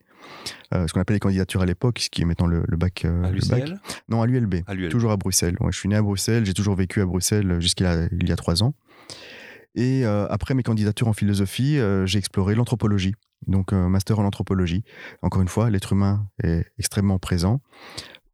Ce 0.73 0.92
qu'on 0.92 1.00
appelait 1.00 1.16
les 1.16 1.21
candidatures 1.21 1.62
à 1.62 1.66
l'époque, 1.66 2.00
ce 2.00 2.11
qui 2.11 2.23
est 2.23 2.25
maintenant 2.25 2.47
le, 2.47 2.64
bac. 2.76 3.04
à 3.04 3.30
l'UCL 3.30 3.80
Non, 4.09 4.23
à 4.23 4.26
l'ULB. 4.26 4.56
Toujours 4.90 5.12
à 5.12 5.16
Bruxelles. 5.16 5.56
je 5.71 5.76
suis 5.76 5.88
né 5.88 5.97
à 5.97 6.02
Bruxelles, 6.02 6.45
j'ai 6.45 6.54
toujours 6.54 6.75
vécu 6.76 7.00
à 7.00 7.06
Bruxelles 7.06 7.61
jusqu'à 7.61 8.06
il 8.12 8.28
y 8.28 8.33
a 8.33 8.37
trois 8.37 8.62
ans. 8.62 8.75
Et 9.76 10.06
euh, 10.06 10.26
après 10.28 10.54
mes 10.54 10.62
candidatures 10.62 11.06
en 11.06 11.12
philosophie, 11.12 11.78
euh, 11.78 12.06
j'ai 12.06 12.18
exploré 12.18 12.54
l'anthropologie, 12.54 13.14
donc 13.47 13.75
un 13.75 13.90
master 13.90 14.18
en 14.18 14.25
anthropologie. 14.25 14.83
Encore 15.21 15.42
une 15.42 15.49
fois, 15.49 15.68
l'être 15.68 15.92
humain 15.92 16.26
est 16.42 16.64
extrêmement 16.78 17.18
présent. 17.18 17.61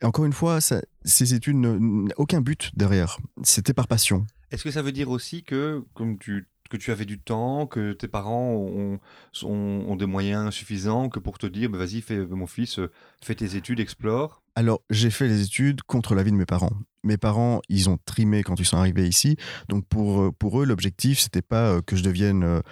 Et 0.01 0.05
encore 0.05 0.25
une 0.25 0.33
fois, 0.33 0.59
ces 0.61 1.35
études 1.35 1.57
n'ont 1.57 2.09
aucun 2.17 2.41
but 2.41 2.71
derrière. 2.75 3.19
C'était 3.43 3.75
par 3.75 3.89
passion. 3.89 4.25
Est-ce 4.53 4.65
que 4.65 4.71
ça 4.71 4.83
veut 4.83 4.93
dire 4.93 5.11
aussi 5.11 5.43
que, 5.43 5.85
comme 5.95 6.19
tu 6.19 6.47
que 6.73 6.79
tu 6.79 6.91
avais 6.91 7.05
du 7.05 7.19
temps, 7.19 7.67
que 7.67 7.93
tes 7.93 8.09
parents 8.09 8.55
ont, 8.55 8.99
ont, 9.43 9.97
des 9.97 10.07
moyens 10.07 10.55
suffisants 10.55 11.11
que 11.11 11.19
pour 11.19 11.37
te 11.37 11.47
dire, 11.47 11.69
bah, 11.69 11.77
vas-y, 11.77 12.01
fais, 12.01 12.17
mon 12.25 12.47
fils, 12.47 12.79
euh, 12.79 12.91
fais 13.23 13.35
tes 13.35 13.57
études, 13.57 13.79
explore? 13.79 14.43
Alors, 14.55 14.81
j'ai 14.89 15.11
fait 15.11 15.29
les 15.29 15.43
études 15.43 15.83
contre 15.83 16.15
l'avis 16.15 16.33
de 16.33 16.37
mes 16.37 16.47
parents. 16.47 16.73
Mes 17.05 17.19
parents, 17.19 17.61
ils 17.69 17.91
ont 17.91 17.99
trimé 18.07 18.43
quand 18.43 18.59
ils 18.59 18.65
sont 18.65 18.79
arrivés 18.79 19.07
ici. 19.07 19.37
Donc, 19.69 19.87
pour, 19.87 20.23
euh, 20.23 20.33
pour 20.33 20.63
eux, 20.63 20.65
l'objectif, 20.65 21.19
c'était 21.19 21.43
pas 21.43 21.73
euh, 21.73 21.83
que 21.83 21.95
je 21.95 22.03
devienne 22.03 22.63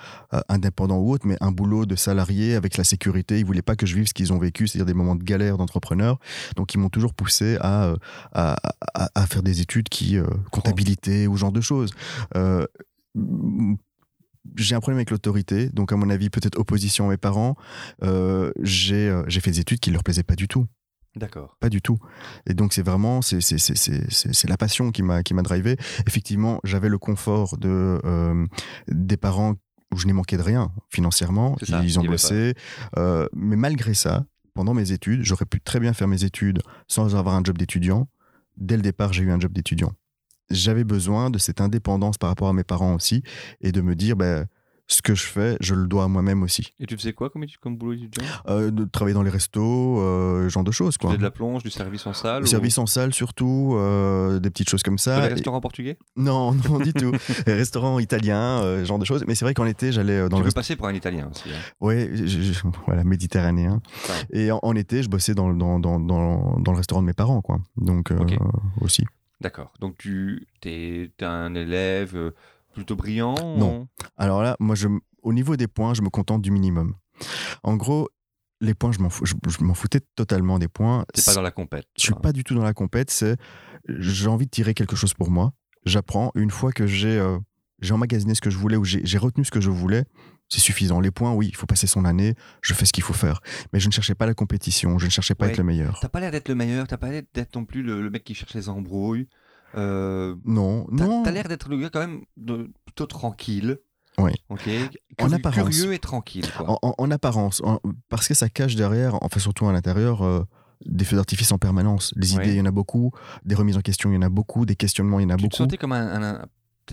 indépendant 0.49 0.97
ou 0.97 1.13
autre, 1.13 1.27
mais 1.27 1.37
un 1.43 1.53
boulot 1.53 1.85
de 1.85 1.95
salarié 1.95 2.55
avec 2.55 2.79
la 2.79 2.85
sécurité. 2.85 3.39
Ils 3.39 3.45
voulaient 3.45 3.61
pas 3.61 3.77
que 3.77 3.85
je 3.85 3.95
vive 3.95 4.07
ce 4.07 4.15
qu'ils 4.15 4.33
ont 4.33 4.39
vécu, 4.39 4.67
c'est-à-dire 4.67 4.87
des 4.87 4.95
moments 4.95 5.17
de 5.17 5.25
galère 5.25 5.59
d'entrepreneur. 5.59 6.19
Donc, 6.57 6.73
ils 6.73 6.79
m'ont 6.79 6.89
toujours 6.89 7.13
poussé 7.13 7.59
à, 7.61 7.95
à, 8.33 8.57
à, 8.95 9.27
faire 9.27 9.43
des 9.43 9.61
études 9.61 9.91
qui, 9.91 10.17
comptabilité 10.51 11.27
ou 11.27 11.37
genre 11.37 11.53
de 11.53 11.61
choses 11.61 11.91
j'ai 14.57 14.75
un 14.75 14.81
problème 14.81 14.99
avec 14.99 15.11
l'autorité, 15.11 15.69
donc 15.69 15.93
à 15.93 15.97
mon 15.97 16.11
avis 16.11 16.31
peut-être 16.31 16.59
opposition 16.59 17.07
à 17.07 17.11
mes 17.11 17.17
parents. 17.17 17.57
Euh, 18.03 18.53
euh, 18.61 19.25
j'ai 19.27 19.41
fait 19.41 19.51
des 19.51 19.61
études 19.61 19.81
qui 19.81 19.91
ne 19.91 19.95
leur 19.95 20.05
plaisaient 20.05 20.23
pas 20.23 20.37
du 20.37 20.49
tout. 20.49 20.67
D'accord. 21.17 21.57
Pas 21.59 21.69
du 21.69 21.83
tout. 21.83 21.99
Et 22.47 22.55
donc 22.55 22.73
c'est 22.73 22.83
vraiment 22.83 23.21
c'est 23.21 24.49
la 24.49 24.57
passion 24.57 24.93
qui 24.93 25.03
m'a 25.03 25.23
qui 25.23 25.35
m'a 25.35 25.43
drivé. 25.43 25.77
Effectivement, 26.07 26.61
j'avais 26.63 26.89
le 26.89 26.99
confort 26.99 27.59
de 27.59 28.01
euh, 28.05 28.47
des 28.89 29.17
parents 29.17 29.55
où 29.93 29.99
je 29.99 30.07
n'ai 30.07 30.13
manqué 30.13 30.37
de 30.37 30.43
rien 30.43 30.71
financièrement. 30.89 31.57
ils 31.83 31.99
ont 31.99 32.05
bossé, 32.05 32.55
mais 32.97 33.57
malgré 33.57 33.95
ça, 33.95 34.25
pendant 34.55 34.73
mes 34.73 34.93
études, 34.93 35.23
j'aurais 35.25 35.47
pu 35.47 35.61
très 35.61 35.81
bien 35.81 35.93
faire 35.93 36.07
mes 36.07 36.23
études 36.23 36.61
sans 36.87 37.17
avoir 37.17 37.35
un 37.35 37.43
job 37.43 37.59
d'étudiant. 37.59 38.09
Dès 38.57 38.77
le 38.77 38.83
départ, 38.83 39.13
j'ai 39.13 39.25
eu 39.25 39.33
un 39.33 39.41
job 39.41 39.53
d'étudiant 39.53 39.93
j'avais 40.51 40.85
besoin 40.85 41.31
de 41.31 41.39
cette 41.39 41.61
indépendance 41.61 42.19
par 42.19 42.29
rapport 42.31 42.49
à 42.49 42.53
mes 42.53 42.65
parents 42.65 42.95
aussi 42.95 43.23
et 43.61 43.73
de 43.73 43.81
me 43.81 43.95
dire, 43.95 44.17
ben, 44.17 44.47
ce 44.91 45.03
que 45.03 45.15
je 45.15 45.23
fais, 45.23 45.57
je 45.61 45.75
le 45.75 45.87
dois 45.87 46.05
à 46.05 46.09
moi-même 46.09 46.43
aussi. 46.43 46.75
Et 46.81 46.87
tu 46.87 46.97
faisais 46.97 47.13
quoi 47.13 47.31
comme, 47.31 47.45
comme 47.61 47.77
boulot 47.77 47.93
étudiant? 47.93 48.25
Euh, 48.49 48.73
De 48.73 48.85
travailler 48.85 49.15
dans 49.15 49.23
les 49.23 49.31
restos, 49.31 50.01
euh, 50.01 50.49
genre 50.49 50.65
de 50.65 50.73
choses. 50.73 50.99
Quoi. 50.99 51.13
Tu 51.13 51.19
de 51.19 51.23
la 51.23 51.31
plonge, 51.31 51.63
du 51.63 51.71
service 51.71 52.07
en 52.09 52.13
salle 52.13 52.43
Du 52.43 52.49
service 52.49 52.77
en 52.77 52.87
salle 52.87 53.15
surtout, 53.15 53.75
euh, 53.77 54.41
des 54.41 54.51
petites 54.51 54.69
choses 54.69 54.83
comme 54.83 54.99
ça. 54.99 55.21
Des 55.21 55.35
restaurants 55.35 55.61
portugais? 55.61 55.97
Non, 56.17 56.53
non 56.69 56.79
du 56.79 56.93
tout. 56.93 57.13
Des 57.47 57.55
restaurants 57.55 58.01
italiens, 58.01 58.63
euh, 58.63 58.85
genre 58.85 58.99
de 58.99 59.05
choses. 59.05 59.25
Mais 59.29 59.37
c'est 59.37 59.45
vrai 59.45 59.55
qu'en 59.55 59.67
été, 59.67 59.93
j'allais 59.93 60.29
dans 60.29 60.39
tu 60.39 60.43
le. 60.43 60.49
Tu 60.49 60.55
passer 60.55 60.75
pour 60.75 60.89
un 60.89 60.95
italien 60.95 61.31
aussi. 61.31 61.51
Hein. 61.51 61.61
Oui, 61.81 62.09
voilà, 62.87 63.05
méditerranéen. 63.05 63.81
Et 64.33 64.51
en, 64.51 64.75
été, 64.75 65.05
je 65.05 65.09
bossais 65.09 65.35
dans, 65.35 65.55
dans, 65.55 65.79
dans, 65.79 66.01
dans, 66.01 66.73
le 66.73 66.77
restaurant 66.77 67.01
de 67.01 67.07
mes 67.07 67.13
parents, 67.13 67.43
quoi. 67.43 67.61
Donc 67.77 68.13
aussi. 68.81 69.05
D'accord. 69.41 69.73
Donc 69.81 69.97
tu 69.99 70.47
es, 70.65 71.11
un 71.21 71.55
élève 71.55 72.17
euh, 72.17 72.35
plutôt 72.75 72.97
brillant 72.97 73.35
Non. 73.57 73.89
Alors 74.17 74.43
là, 74.43 74.57
moi, 74.61 74.75
je, 74.75 74.89
au 75.23 75.33
niveau 75.33 75.57
des 75.57 75.69
points, 75.69 75.95
je 75.95 76.03
me 76.03 76.11
contente 76.11 76.43
du 76.43 76.51
minimum. 76.51 76.95
En 77.63 77.77
gros, 77.77 78.09
les 78.61 78.75
points, 78.75 78.93
je 78.93 79.01
m'en 79.01 79.09
je, 79.09 79.65
m'en 79.65 79.75
foutais 79.75 80.01
totalement 80.15 80.59
des 80.59 80.69
points. 80.69 81.05
C'est 81.15 81.25
pas 81.25 81.35
dans 81.35 81.43
la 81.43 81.51
compète. 81.51 81.87
Je 81.97 82.05
suis 82.05 82.15
pas 82.15 82.33
du 82.33 82.45
tout 82.45 82.55
dans 82.55 82.65
la 82.65 82.75
compète. 82.75 83.11
C'est 83.11 83.37
j'ai 83.89 84.29
envie 84.29 84.47
de 84.47 84.51
tirer 84.51 84.75
quelque 84.75 84.97
chose 84.97 85.15
pour 85.15 85.31
moi. 85.31 85.53
J'apprends 85.87 86.31
une 86.35 86.51
fois 86.51 86.73
que 86.73 86.87
j'ai 86.87 87.19
euh, 87.19 87.39
j'ai 87.81 87.95
emmagasiné 87.95 88.35
ce 88.35 88.43
que 88.43 88.51
je 88.51 88.59
voulais 88.59 88.77
ou 88.77 88.85
j'ai 88.85 89.19
retenu 89.19 89.45
ce 89.45 89.51
que 89.51 89.61
je 89.61 89.71
voulais. 89.71 90.05
C'est 90.51 90.61
suffisant. 90.61 91.01
Les 91.01 91.11
points, 91.11 91.33
oui, 91.33 91.49
il 91.49 91.57
faut 91.57 91.67
passer 91.67 91.87
son 91.87 92.05
année, 92.05 92.35
je 92.61 92.75
fais 92.75 92.85
ce 92.85 92.93
qu'il 92.93 93.03
faut 93.05 93.15
faire. 93.15 93.41
Mais 93.73 93.81
je 93.81 93.87
ne 93.87 93.93
cherchais 93.93 94.15
pas 94.15 94.27
la 94.27 94.35
compétition, 94.35 94.99
je 94.99 95.07
ne 95.07 95.11
cherchais 95.11 95.35
pas 95.35 95.47
à 95.47 95.49
être 95.49 95.57
le 95.59 95.65
meilleur. 95.65 95.99
T'as 96.01 96.09
pas 96.09 96.21
l'air 96.21 96.31
d'être 96.33 96.49
le 96.49 96.55
meilleur, 96.55 96.87
t'as 96.87 96.97
pas 96.99 97.09
l'air 97.11 97.23
d'être 97.33 97.55
non 97.57 97.65
plus 97.65 97.83
le, 97.83 98.03
le 98.03 98.11
mec 98.11 98.25
qui 98.25 98.35
cherche 98.35 98.53
les 98.55 98.69
embrouilles. 98.69 99.29
Euh, 99.77 100.35
Non, 100.45 100.87
t'as 100.97 101.07
non. 101.07 101.23
t'as 101.23 101.31
l'air 101.31 101.47
d'être 101.49 101.69
le 101.69 101.79
gars 101.79 101.91
quand 101.91 102.01
même 102.01 102.23
de- 102.37 102.71
plutôt 102.85 103.07
tranquille. 103.07 103.79
Oui. 104.19 104.33
Ok. 104.49 104.69
En 105.21 105.31
apparence. 105.33 105.69
Curieux 105.77 105.95
et 105.95 105.99
tranquille. 106.01 106.45
Quoi. 106.57 106.69
En, 106.69 106.79
en- 106.83 106.95
en 106.99 107.11
apparence, 107.13 107.63
en- 107.65 107.81
parce 108.09 108.27
que 108.27 108.35
ça 108.35 108.49
cache 108.49 108.75
derrière, 108.75 109.15
enfin 109.23 109.39
surtout 109.41 109.67
à 109.69 109.73
l'intérieur, 109.73 110.23
euh, 110.23 110.43
des 110.85 111.05
feux 111.05 111.15
d'artifice 111.17 111.53
en 111.53 111.59
permanence. 111.59 112.13
Ouais. 112.17 112.27
idées, 112.45 112.55
il 112.55 112.59
y 112.59 112.61
en 112.61 112.67
a 112.67 112.71
beaucoup, 112.73 113.13
des 113.45 113.55
remises 113.55 113.77
en 113.77 113.81
question, 113.83 114.11
il 114.11 114.15
y 114.15 114.19
en 114.19 114.23
a 114.23 114.29
beaucoup, 114.29 114.67
des 114.67 114.75
questionnements, 114.77 115.21
il 115.21 115.23
y 115.23 115.27
en 115.27 115.31
a 115.31 115.37
tu 115.37 115.43
te 115.43 115.43
beaucoup. 115.45 115.57
sentais 115.57 115.77
comme 115.77 115.93
un- 115.93 116.45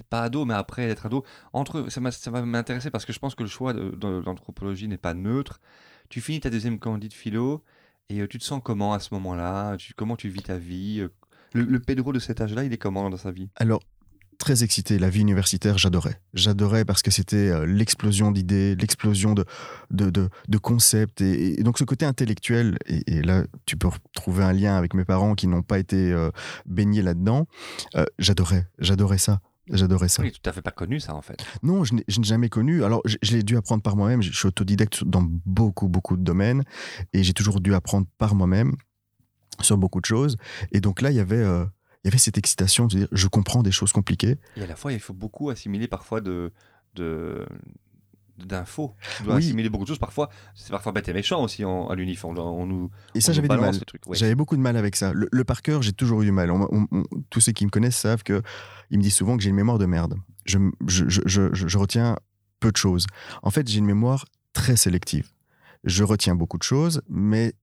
pas 0.03 0.23
ado, 0.23 0.45
mais 0.45 0.53
après 0.53 0.83
être 0.89 1.05
ado. 1.05 1.23
Entre, 1.53 1.89
ça, 1.89 2.01
ça 2.11 2.31
va 2.31 2.41
m'intéresser 2.41 2.91
parce 2.91 3.05
que 3.05 3.13
je 3.13 3.19
pense 3.19 3.35
que 3.35 3.43
le 3.43 3.49
choix 3.49 3.73
de, 3.73 4.21
l'anthropologie 4.25 4.87
n'est 4.87 4.97
pas 4.97 5.13
neutre. 5.13 5.59
Tu 6.09 6.21
finis 6.21 6.39
ta 6.39 6.49
deuxième 6.49 6.79
candide 6.79 7.13
philo 7.13 7.63
et 8.09 8.21
euh, 8.21 8.27
tu 8.27 8.37
te 8.37 8.43
sens 8.43 8.61
comment 8.63 8.93
à 8.93 8.99
ce 8.99 9.13
moment-là? 9.13 9.75
Tu- 9.77 9.93
Comment 9.93 10.15
tu 10.15 10.29
vis 10.29 10.43
ta 10.43 10.57
vie? 10.57 11.01
Euh, 11.01 11.09
le, 11.53 11.63
le 11.63 11.79
Pedro 11.79 12.13
de 12.13 12.19
cet 12.19 12.41
âge-là, 12.41 12.63
il 12.63 12.71
est 12.71 12.77
comment 12.77 13.09
dans 13.09 13.17
sa 13.17 13.31
vie? 13.31 13.49
Alors, 13.55 13.81
très 14.37 14.63
excité, 14.63 14.99
la 14.99 15.09
vie 15.09 15.21
universitaire, 15.21 15.77
j'adorais. 15.77 16.21
J'adorais 16.33 16.85
parce 16.85 17.01
que 17.01 17.11
c'était 17.11 17.49
euh, 17.49 17.65
l'explosion 17.65 18.31
d'idées, 18.31 18.75
l'explosion 18.75 19.33
de, 19.33 19.43
de, 19.91 20.09
de, 20.09 20.57
concepts. 20.57 21.19
Et, 21.21 21.61
donc, 21.63 21.77
ce 21.77 21.83
côté 21.83 22.05
intellectuel, 22.05 22.77
et, 22.85 23.21
là, 23.21 23.43
tu 23.65 23.75
peux 23.75 23.87
retrouver 23.87 24.43
un 24.43 24.53
lien 24.53 24.77
avec 24.77 24.93
mes 24.93 25.03
parents 25.05 25.35
qui 25.35 25.47
n'ont 25.47 25.63
pas 25.63 25.79
été 25.79 26.15
baignés 26.65 27.01
là-dedans. 27.01 27.47
J'adorais, 28.19 28.67
j'adorais 28.79 29.17
ça. 29.17 29.41
J'adorais 29.71 30.07
ça. 30.07 30.23
Oui, 30.23 30.31
tout 30.31 30.49
à 30.49 30.53
fait 30.53 30.61
pas 30.61 30.71
connu 30.71 30.99
ça 30.99 31.13
en 31.13 31.21
fait. 31.21 31.43
Non, 31.63 31.83
je 31.83 31.95
n'ai 31.95 32.03
jamais 32.07 32.49
connu. 32.49 32.83
Alors, 32.83 33.01
je, 33.05 33.17
je 33.21 33.33
l'ai 33.33 33.43
dû 33.43 33.57
apprendre 33.57 33.83
par 33.83 33.95
moi-même. 33.95 34.21
Je 34.21 34.31
suis 34.31 34.47
autodidacte 34.47 35.03
dans 35.03 35.23
beaucoup, 35.45 35.87
beaucoup 35.87 36.15
de 36.17 36.23
domaines. 36.23 36.63
Et 37.13 37.23
j'ai 37.23 37.33
toujours 37.33 37.59
dû 37.59 37.73
apprendre 37.73 38.07
par 38.17 38.35
moi-même 38.35 38.75
sur 39.61 39.77
beaucoup 39.77 39.99
de 39.99 40.05
choses. 40.05 40.37
Et 40.71 40.79
donc 40.79 41.01
là, 41.01 41.11
il 41.11 41.17
y 41.17 41.19
avait, 41.19 41.35
euh, 41.35 41.65
il 42.03 42.07
y 42.07 42.09
avait 42.09 42.17
cette 42.17 42.37
excitation 42.37 42.85
de 42.85 42.95
dire, 42.95 43.07
je 43.11 43.27
comprends 43.27 43.63
des 43.63 43.71
choses 43.71 43.91
compliquées. 43.91 44.37
Et 44.55 44.63
à 44.63 44.67
la 44.67 44.75
fois, 44.75 44.93
il 44.93 44.99
faut 44.99 45.13
beaucoup 45.13 45.49
assimiler 45.49 45.87
parfois 45.87 46.21
de 46.21 46.51
de 46.93 47.45
d'infos. 48.37 48.93
Tu 49.17 49.23
dois 49.23 49.35
Oui. 49.35 49.43
assimiler 49.45 49.69
beaucoup 49.69 49.83
de 49.83 49.89
choses. 49.89 49.99
Parfois, 49.99 50.29
c'est 50.55 50.69
parfois 50.71 50.91
bête 50.91 51.07
et 51.09 51.13
méchant 51.13 51.43
aussi 51.43 51.65
en- 51.65 51.87
à 51.87 51.95
l'uniforme. 51.95 52.37
On, 52.37 52.41
on 52.61 52.65
nous, 52.65 52.89
Et 53.15 53.21
ça, 53.21 53.33
j'avais 53.33 53.47
du 53.47 53.55
mal. 53.57 53.71
Ouais. 53.71 54.15
J'avais 54.17 54.35
beaucoup 54.35 54.55
de 54.55 54.61
mal 54.61 54.77
avec 54.77 54.95
ça. 54.95 55.11
Le, 55.13 55.27
le 55.31 55.43
par 55.43 55.61
cœur, 55.61 55.81
j'ai 55.81 55.93
toujours 55.93 56.21
eu 56.21 56.25
du 56.25 56.31
mal. 56.31 56.51
On- 56.51 56.67
on- 56.71 56.87
on- 56.91 57.03
tous 57.29 57.39
ceux 57.41 57.51
qui 57.51 57.65
me 57.65 57.69
connaissent 57.71 57.97
savent 57.97 58.23
que 58.23 58.41
ils 58.89 58.97
me 58.97 59.03
disent 59.03 59.15
souvent 59.15 59.37
que 59.37 59.43
j'ai 59.43 59.49
une 59.49 59.55
mémoire 59.55 59.77
de 59.79 59.85
merde. 59.85 60.15
Je, 60.45 60.57
je, 60.87 61.05
je, 61.09 61.21
je- 61.25 61.67
je 61.67 61.77
retiens 61.77 62.17
peu 62.59 62.71
de 62.71 62.77
choses. 62.77 63.05
En 63.43 63.49
fait, 63.51 63.67
j'ai 63.67 63.79
une 63.79 63.85
mémoire 63.85 64.25
très 64.53 64.75
sélective. 64.77 65.29
Je 65.83 66.03
retiens 66.03 66.35
beaucoup 66.35 66.57
de 66.57 66.63
choses, 66.63 67.01
mais 67.09 67.53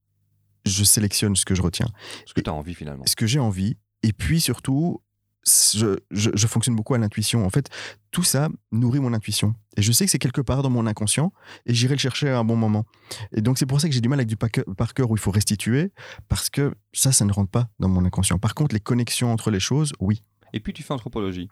je 0.67 0.85
sélectionne 0.85 1.37
ce 1.37 1.45
que 1.45 1.55
je 1.55 1.63
retiens. 1.63 1.89
Ce 2.27 2.33
que 2.35 2.41
tu 2.41 2.49
as 2.51 2.55
envie 2.55 2.75
finalement. 2.75 3.05
ce 3.07 3.17
que 3.17 3.27
j'ai 3.27 3.39
envie. 3.41 3.77
Et 4.03 4.13
puis 4.13 4.41
surtout, 4.41 5.01
je, 5.47 5.99
je- 6.11 6.31
je 6.35 6.47
fonctionne 6.47 6.75
beaucoup 6.77 6.95
à 6.95 6.99
l'intuition. 6.99 7.45
En 7.45 7.51
fait, 7.51 7.69
tout 8.11 8.23
ça 8.23 8.49
nourrit 8.73 9.01
mon 9.01 9.13
intuition. 9.13 9.55
Et 9.77 9.83
je 9.83 9.93
sais 9.93 10.05
que 10.05 10.11
c'est 10.11 10.19
quelque 10.19 10.41
part 10.41 10.63
dans 10.63 10.71
mon 10.71 10.87
inconscient 10.87 11.33
et 11.67 11.75
j'irai 11.75 11.95
le 11.95 11.99
chercher 12.01 12.29
à 12.31 12.39
un 12.39 12.45
bon 12.45 12.57
moment. 12.57 12.85
Et 13.33 13.41
donc, 13.43 13.59
c'est 13.59 13.67
pour 13.67 13.81
ça 13.81 13.89
que 13.89 13.95
j'ai 13.95 14.01
du 14.01 14.09
mal 14.09 14.19
avec 14.21 14.29
du 14.29 14.37
par 14.37 14.51
cœur- 14.51 14.65
par 14.77 14.95
cœur 14.95 15.11
où 15.11 15.17
il 15.17 15.21
faut 15.21 15.31
restituer 15.31 15.93
parce 16.29 16.49
que 16.51 16.73
ça, 16.93 17.13
ça 17.13 17.25
ne 17.25 17.33
rentre 17.33 17.51
pas 17.51 17.69
dans 17.79 17.89
mon 17.89 18.05
inconscient. 18.05 18.39
Par 18.39 18.55
contre, 18.55 18.75
les 18.75 18.81
connexions 18.81 19.33
entre 19.33 19.51
les 19.51 19.61
choses, 19.61 19.93
oui. 20.01 20.23
Et 20.53 20.61
puis 20.61 20.73
tu 20.73 20.83
fais 20.83 20.95
anthropologie. 20.95 21.49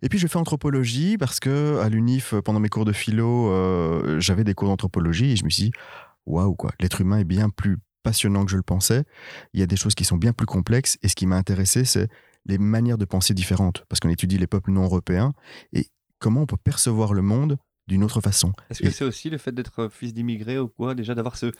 Et 0.00 0.08
puis 0.08 0.18
je 0.18 0.26
fais 0.26 0.38
anthropologie 0.38 1.18
parce 1.18 1.40
que 1.40 1.78
à 1.80 1.88
l'UNIF, 1.90 2.34
pendant 2.44 2.60
mes 2.60 2.68
cours 2.70 2.84
de 2.86 2.92
philo, 2.92 3.50
euh, 3.52 4.18
j'avais 4.20 4.44
des 4.44 4.54
cours 4.54 4.68
d'anthropologie 4.68 5.32
et 5.32 5.36
je 5.36 5.44
me 5.44 5.50
suis 5.50 5.64
dit, 5.64 5.72
waouh, 6.24 6.54
quoi, 6.54 6.70
l'être 6.80 7.00
humain 7.02 7.18
est 7.18 7.24
bien 7.24 7.50
plus 7.50 7.76
passionnant 8.02 8.44
que 8.46 8.50
je 8.50 8.56
le 8.56 8.62
pensais. 8.62 9.04
Il 9.52 9.60
y 9.60 9.62
a 9.62 9.66
des 9.66 9.76
choses 9.76 9.94
qui 9.94 10.04
sont 10.04 10.16
bien 10.16 10.32
plus 10.32 10.46
complexes 10.46 10.96
et 11.02 11.08
ce 11.08 11.14
qui 11.16 11.26
m'a 11.26 11.36
intéressé, 11.36 11.84
c'est 11.84 12.08
les 12.48 12.58
manières 12.58 12.98
de 12.98 13.04
penser 13.04 13.34
différentes 13.34 13.84
parce 13.88 14.00
qu'on 14.00 14.08
étudie 14.08 14.38
les 14.38 14.46
peuples 14.46 14.70
non 14.72 14.84
européens 14.84 15.34
et 15.72 15.86
comment 16.18 16.42
on 16.42 16.46
peut 16.46 16.56
percevoir 16.56 17.14
le 17.14 17.22
monde 17.22 17.58
d'une 17.86 18.04
autre 18.04 18.20
façon. 18.20 18.52
Est-ce 18.68 18.82
que 18.82 18.88
Et- 18.88 18.90
c'est 18.90 19.04
aussi 19.04 19.30
le 19.30 19.38
fait 19.38 19.52
d'être 19.52 19.88
fils 19.90 20.12
d'immigré 20.12 20.58
ou 20.58 20.68
quoi 20.68 20.94
Déjà 20.94 21.14
d'avoir 21.14 21.36
ce, 21.36 21.52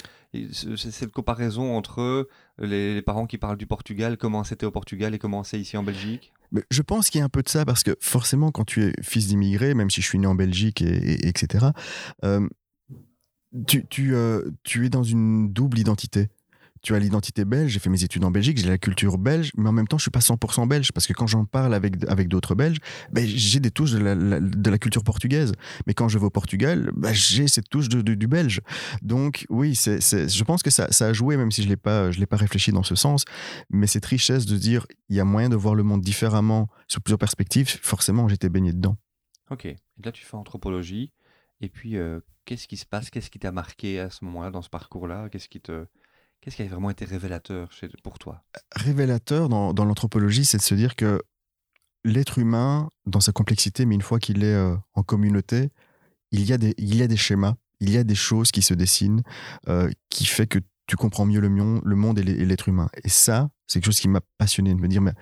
ce- 0.52 0.76
ce- 0.76 0.90
cette 0.90 1.11
comparaison 1.12 1.75
entre 1.75 2.28
les, 2.59 2.94
les 2.94 3.03
parents 3.03 3.27
qui 3.27 3.38
parlent 3.38 3.57
du 3.57 3.66
Portugal, 3.66 4.18
comment 4.18 4.44
c'était 4.44 4.66
au 4.66 4.70
Portugal 4.70 5.14
et 5.14 5.18
comment 5.18 5.42
c'est 5.42 5.59
ici 5.59 5.77
en 5.79 5.83
Belgique? 5.83 6.33
Mais 6.53 6.62
je 6.70 6.83
pense 6.83 7.09
qu'il 7.09 7.18
y 7.18 7.22
a 7.22 7.24
un 7.24 7.31
peu 7.31 7.42
de 7.42 7.48
ça 7.48 7.64
parce 7.64 7.83
que 7.83 7.96
forcément, 8.01 8.51
quand 8.51 8.64
tu 8.64 8.83
es 8.85 8.92
fils 9.03 9.29
d'immigré, 9.29 9.72
même 9.74 9.88
si 9.90 10.03
je 10.03 10.07
suis 10.07 10.18
né 10.18 10.27
en 10.27 10.35
Belgique, 10.35 10.83
et, 10.83 10.87
et- 11.12 11.29
etc., 11.29 11.66
euh, 12.24 12.46
tu, 13.66 13.87
tu, 13.87 14.14
euh, 14.14 14.51
tu 14.62 14.85
es 14.85 14.90
dans 14.90 15.03
une 15.03 15.51
double 15.53 15.79
identité. 15.79 16.29
Tu 16.82 16.94
as 16.94 16.98
l'identité 16.98 17.44
belge, 17.44 17.70
j'ai 17.72 17.78
fait 17.78 17.90
mes 17.90 18.02
études 18.04 18.24
en 18.24 18.30
Belgique, 18.30 18.58
j'ai 18.58 18.68
la 18.68 18.78
culture 18.78 19.18
belge, 19.18 19.50
mais 19.56 19.68
en 19.68 19.72
même 19.72 19.86
temps, 19.88 19.98
je 19.98 20.02
suis 20.02 20.10
pas 20.10 20.20
100% 20.20 20.66
belge 20.68 20.92
parce 20.92 21.06
que 21.06 21.12
quand 21.12 21.26
j'en 21.26 21.44
parle 21.44 21.74
avec, 21.74 21.94
avec 22.08 22.28
d'autres 22.28 22.54
Belges, 22.54 22.78
ben, 23.12 23.26
j'ai 23.26 23.60
des 23.60 23.70
touches 23.70 23.92
de 23.92 23.98
la, 23.98 24.14
de 24.14 24.70
la 24.70 24.78
culture 24.78 25.02
portugaise. 25.04 25.52
Mais 25.86 25.94
quand 25.94 26.08
je 26.08 26.18
vais 26.18 26.26
au 26.26 26.30
Portugal, 26.30 26.90
ben, 26.96 27.12
j'ai 27.12 27.48
cette 27.48 27.68
touche 27.68 27.88
de- 27.88 28.02
du 28.02 28.26
belge. 28.26 28.60
Donc, 29.02 29.46
oui, 29.50 29.74
je 29.74 30.44
pense 30.44 30.62
que 30.62 30.70
ça, 30.70 30.90
ça 30.92 31.06
a 31.06 31.12
joué, 31.12 31.36
même 31.36 31.50
si 31.50 31.62
je 31.62 31.68
l'ai 31.68 31.76
pas, 31.76 32.10
l'ai 32.10 32.26
pas 32.26 32.36
réfléchi 32.36 32.72
dans 32.72 32.82
ce 32.82 32.94
sens. 32.94 33.24
Mais 33.70 33.86
cette 33.86 34.06
richesse 34.06 34.46
de 34.46 34.56
dire 34.56 34.86
il 35.08 35.16
y 35.16 35.20
a 35.20 35.24
moyen 35.24 35.48
de 35.48 35.56
voir 35.56 35.74
le 35.74 35.82
monde 35.82 36.00
différemment 36.02 36.68
sur 36.86 37.00
plusieurs 37.00 37.18
perspectives, 37.18 37.68
forcément, 37.82 38.28
j'étais 38.28 38.48
baigné 38.48 38.72
dedans. 38.72 38.96
Ok. 39.50 39.64
Et 39.66 39.76
là, 40.04 40.12
tu 40.12 40.24
fais 40.24 40.36
anthropologie. 40.36 41.12
Et 41.60 41.68
puis, 41.68 41.96
euh, 41.96 42.20
qu'est-ce 42.44 42.68
qui 42.68 42.76
se 42.76 42.86
passe? 42.86 43.10
Qu'est-ce 43.10 43.30
qui 43.30 43.38
t'a 43.38 43.52
marqué 43.52 43.98
à 44.00 44.10
ce 44.10 44.24
moment-là, 44.24 44.50
dans 44.50 44.62
ce 44.62 44.68
parcours-là? 44.70 45.28
Qu'est-ce 45.30 45.48
qui 45.48 45.60
te... 45.60 45.86
Qu'est-ce 46.40 46.57
qui 46.57 46.62
a 46.62 46.66
vraiment 46.66 46.90
été 46.90 47.05
révélateur 47.05 47.68
pour 48.03 48.18
toi? 48.18 48.44
Révélateur 48.77 49.48
dans, 49.48 49.85
l'anthropologie, 49.85 50.44
c'est 50.44 50.59
de 50.59 50.62
se 50.62 50.74
dire 50.74 50.94
que 50.94 51.22
l'être 52.05 52.38
humain, 52.38 52.90
dans 53.07 53.20
sa 53.20 53.33
complexité, 53.33 53.87
mais 53.87 53.94
une 53.94 54.03
fois 54.03 54.18
qu'il 54.18 54.44
est 54.44 54.55
euh, 54.55 54.77
en 54.94 55.03
communauté, 55.03 55.70
il 56.31 56.42
y, 56.44 56.53
a 56.53 56.59
des, 56.59 57.16
schémas, 57.16 57.55
il 57.81 57.90
y 57.90 57.96
a 57.96 58.05
des 58.05 58.14
choses 58.14 58.51
qui 58.51 58.62
se 58.62 58.74
dessinent, 58.74 59.22
euh, 59.68 59.90
qui 60.11 60.27
fait 60.27 60.46
que 60.46 60.59
tu 60.87 60.96
comprends 60.96 61.27
mieux 61.27 61.40
le, 61.40 61.48
mion- 61.48 61.81
le 61.85 61.96
monde 61.96 62.18
et 62.18 62.22
l'être 62.22 62.68
humain. 62.68 62.88
Et 63.05 63.09
ça, 63.09 63.51
c'est 63.66 63.81
quelque 63.81 63.87
chose 63.87 64.01
qui 64.01 64.09
m'a 64.09 64.20
passionné 64.38 64.74
de 64.74 64.81
me 64.81 64.88
dire, 64.88 65.03
mais 65.03 65.12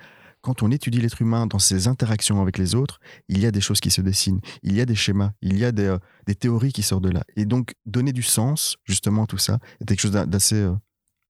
quand 0.42 0.62
on 0.62 0.70
étudie 0.70 1.00
l'être 1.00 1.22
humain 1.22 1.46
dans 1.46 1.58
ses 1.58 1.88
interactions 1.88 2.40
avec 2.40 2.58
les 2.58 2.74
autres, 2.74 3.00
il 3.28 3.40
y 3.40 3.46
a 3.46 3.50
des 3.50 3.60
choses 3.60 3.80
qui 3.80 3.90
se 3.90 4.00
dessinent, 4.00 4.40
il 4.62 4.74
y 4.74 4.80
a 4.80 4.84
des 4.84 4.94
schémas, 4.94 5.32
il 5.42 5.58
y 5.58 5.64
a 5.64 5.72
des, 5.72 5.86
euh, 5.86 5.98
théories 6.38 6.72
qui 6.72 6.82
sortent 6.82 7.02
de 7.04 7.10
là. 7.10 7.24
Et 7.36 7.46
donc, 7.46 7.74
donner 7.84 8.12
du 8.12 8.22
sens, 8.22 8.76
justement, 8.84 9.24
à 9.24 9.26
tout 9.26 9.38
ça, 9.38 9.58
est 9.80 9.86
quelque 9.86 10.00
chose 10.00 10.12
d'a- 10.12 10.26
d'assez 10.26 10.68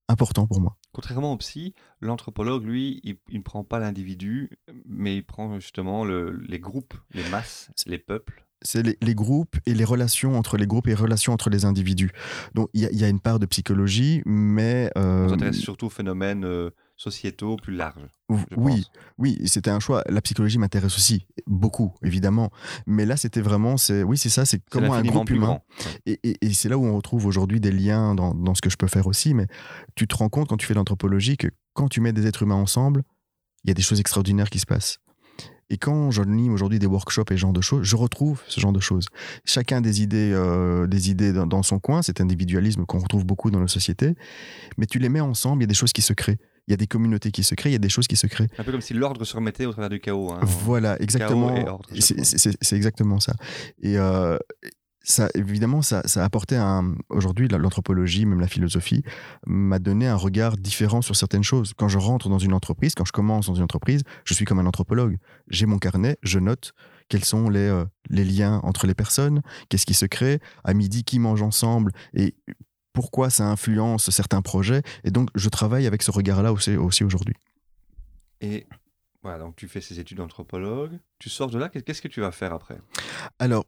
important 0.08 0.46
pour 0.46 0.60
moi. 0.60 0.76
Contrairement 0.92 1.32
au 1.32 1.36
psy, 1.36 1.74
l'anthropologue, 2.00 2.64
lui, 2.64 3.00
il, 3.04 3.18
ne 3.38 3.42
prend 3.42 3.64
pas 3.64 3.78
l'individu, 3.78 4.50
mais 4.86 5.16
il 5.16 5.22
prend 5.24 5.58
justement 5.60 6.04
le- 6.04 6.38
les 6.48 6.58
groupes, 6.60 6.94
les 7.12 7.28
masses, 7.28 7.70
les 7.86 7.98
peuples. 7.98 8.44
c'est 8.62 8.82
les, 8.82 8.96
les 9.02 9.14
groupes 9.14 9.56
et 9.66 9.74
les 9.74 9.84
relations 9.84 10.38
entre 10.38 10.56
les 10.56 10.66
groupes 10.66 10.86
et 10.86 10.90
les 10.90 10.94
relations 10.96 11.32
entre 11.32 11.50
les 11.50 11.64
individus. 11.64 12.10
Donc 12.54 12.70
il 12.72 12.80
y, 12.80 12.86
a- 12.86 12.90
il 12.90 12.98
y 12.98 13.04
a 13.04 13.08
une 13.08 13.20
part 13.20 13.38
de 13.38 13.46
psychologie, 13.46 14.22
mais 14.24 14.90
euh, 14.96 15.26
On 15.26 15.28
s'intéresse 15.28 15.58
surtout 15.58 15.86
aux 15.86 15.90
phénomènes 15.90 16.44
euh, 16.44 16.70
sociétaux 16.96 17.56
plus 17.56 17.74
larges. 17.74 18.08
oui, 18.30 18.42
pense. 18.82 18.90
oui, 19.18 19.38
c'était 19.46 19.70
un 19.70 19.80
choix. 19.80 20.02
La 20.08 20.20
psychologie 20.20 20.58
m'intéresse 20.58 20.96
aussi 20.96 21.26
beaucoup, 21.46 21.94
évidemment. 22.02 22.50
Mais 22.86 23.04
là, 23.06 23.16
c'était 23.16 23.40
vraiment, 23.40 23.76
c'est 23.76 24.02
oui, 24.02 24.16
c'est 24.18 24.30
ça, 24.30 24.44
c'est 24.44 24.60
comment 24.70 24.94
un 24.94 25.02
groupe 25.02 25.30
humain. 25.30 25.58
et- 26.06 26.36
et 26.40 26.52
c'est 26.54 26.68
là 26.68 26.78
où 26.78 26.84
on 26.86 26.96
retrouve 26.96 27.26
aujourd'hui 27.26 27.60
des 27.60 27.70
liens 27.72 28.14
dans, 28.14 28.34
dans 28.34 28.54
ce 28.54 28.62
que 28.62 28.70
je 28.70 28.76
peux 28.76 28.88
faire 28.88 29.06
aussi. 29.06 29.34
Mais 29.34 29.46
tu 29.94 30.06
te 30.08 30.16
rends 30.16 30.28
compte 30.28 30.48
quand 30.48 30.56
tu 30.56 30.66
fais 30.66 30.74
l'anthropologie 30.74 31.36
que 31.36 31.48
quand 31.74 31.88
tu 31.88 32.00
mets 32.00 32.12
des 32.12 32.26
êtres 32.26 32.42
humains 32.42 32.54
ensemble, 32.54 33.02
il 33.64 33.68
y 33.68 33.70
a 33.70 33.74
des 33.74 33.82
choses 33.82 34.00
extraordinaires 34.00 34.48
qui 34.50 34.58
se 34.58 34.66
passent. 34.66 34.98
Et 35.68 35.78
quand 35.78 36.12
j'anime 36.12 36.52
aujourd'hui 36.54 36.78
des 36.78 36.86
workshops 36.86 37.24
et 37.32 37.34
ce 37.34 37.40
genre 37.40 37.52
de 37.52 37.60
choses, 37.60 37.82
je 37.82 37.96
retrouve 37.96 38.40
ce 38.46 38.60
genre 38.60 38.72
de 38.72 38.78
choses. 38.78 39.06
Chacun 39.44 39.80
des 39.80 40.00
idées, 40.00 40.30
euh, 40.32 40.86
des 40.86 41.10
idées 41.10 41.32
dans, 41.32 41.44
dans 41.46 41.64
son 41.64 41.80
coin, 41.80 42.02
cet 42.02 42.20
individualisme 42.20 42.84
qu'on 42.86 43.00
retrouve 43.00 43.26
beaucoup 43.26 43.50
dans 43.50 43.58
nos 43.58 43.66
sociétés, 43.66 44.14
mais 44.78 44.86
tu 44.86 45.00
les 45.00 45.08
mets 45.08 45.20
ensemble, 45.20 45.62
il 45.62 45.64
y 45.64 45.66
a 45.66 45.66
des 45.66 45.74
choses 45.74 45.92
qui 45.92 46.02
se 46.02 46.12
créent. 46.12 46.38
Il 46.68 46.72
y 46.72 46.74
a 46.74 46.76
des 46.76 46.86
communautés 46.86 47.30
qui 47.30 47.42
se 47.44 47.54
créent, 47.54 47.70
il 47.70 47.74
y 47.74 47.76
a 47.76 47.78
des 47.80 47.88
choses 47.88 48.08
qui 48.08 48.16
se 48.16 48.26
créent. 48.26 48.48
Un 48.58 48.64
peu 48.64 48.72
comme 48.72 48.80
si 48.80 48.92
l'ordre 48.94 49.24
se 49.24 49.34
remettait 49.36 49.66
au 49.66 49.72
travers 49.72 49.88
du 49.90 50.00
chaos. 50.00 50.32
hein. 50.32 50.40
Voilà, 50.42 51.00
exactement. 51.00 51.54
C'est- 52.00 52.72
exactement 52.76 53.20
ça. 53.20 53.34
Et 53.82 53.98
euh, 53.98 54.36
ça, 55.02 55.28
évidemment, 55.34 55.82
ça, 55.82 56.02
ça 56.08 56.22
a 56.22 56.24
apporté 56.24 56.56
un. 56.56 56.96
Aujourd'hui, 57.10 57.46
la- 57.46 57.58
l'anthropologie, 57.58 58.26
même 58.26 58.40
la 58.40 58.48
philosophie, 58.48 59.04
m'a 59.46 59.78
donné 59.78 60.08
un 60.08 60.16
regard 60.16 60.56
différent 60.56 61.00
sur 61.02 61.14
certaines 61.14 61.44
choses. 61.44 61.72
Quand 61.76 61.88
je 61.88 61.98
rentre 61.98 62.28
dans 62.28 62.40
une 62.40 62.52
entreprise, 62.52 62.94
quand 62.96 63.04
je 63.04 63.12
commence 63.12 63.46
dans 63.46 63.54
une 63.54 63.62
entreprise, 63.62 64.02
je 64.24 64.34
suis 64.34 64.44
comme 64.44 64.58
un 64.58 64.66
anthropologue. 64.66 65.18
J'ai 65.48 65.66
mon 65.66 65.78
carnet, 65.78 66.16
je 66.24 66.40
note 66.40 66.72
quels 67.08 67.24
sont 67.24 67.48
les, 67.48 67.60
euh, 67.60 67.84
les 68.10 68.24
liens 68.24 68.60
entre 68.64 68.88
les 68.88 68.94
personnes, 68.94 69.42
qu'est-ce 69.68 69.86
qui 69.86 69.94
se 69.94 70.06
crée, 70.06 70.40
à 70.64 70.74
midi, 70.74 71.04
qui 71.04 71.20
mange 71.20 71.40
ensemble, 71.40 71.92
et 72.14 72.34
pourquoi 72.96 73.28
ça 73.28 73.44
influence 73.46 74.08
certains 74.08 74.40
projets. 74.40 74.80
Et 75.04 75.10
donc, 75.10 75.28
je 75.34 75.50
travaille 75.50 75.86
avec 75.86 76.02
ce 76.02 76.10
regard-là 76.10 76.50
aussi, 76.50 76.76
aussi 76.76 77.04
aujourd'hui. 77.04 77.34
Et 78.40 78.66
voilà, 79.22 79.38
donc 79.38 79.54
tu 79.54 79.68
fais 79.68 79.82
ces 79.82 80.00
études 80.00 80.16
d'anthropologue. 80.16 80.98
Tu 81.18 81.28
sors 81.28 81.50
de 81.50 81.58
là, 81.58 81.68
qu'est- 81.68 81.82
qu'est-ce 81.82 82.00
que 82.00 82.08
tu 82.08 82.22
vas 82.22 82.32
faire 82.32 82.54
après? 82.54 82.78
Alors, 83.38 83.66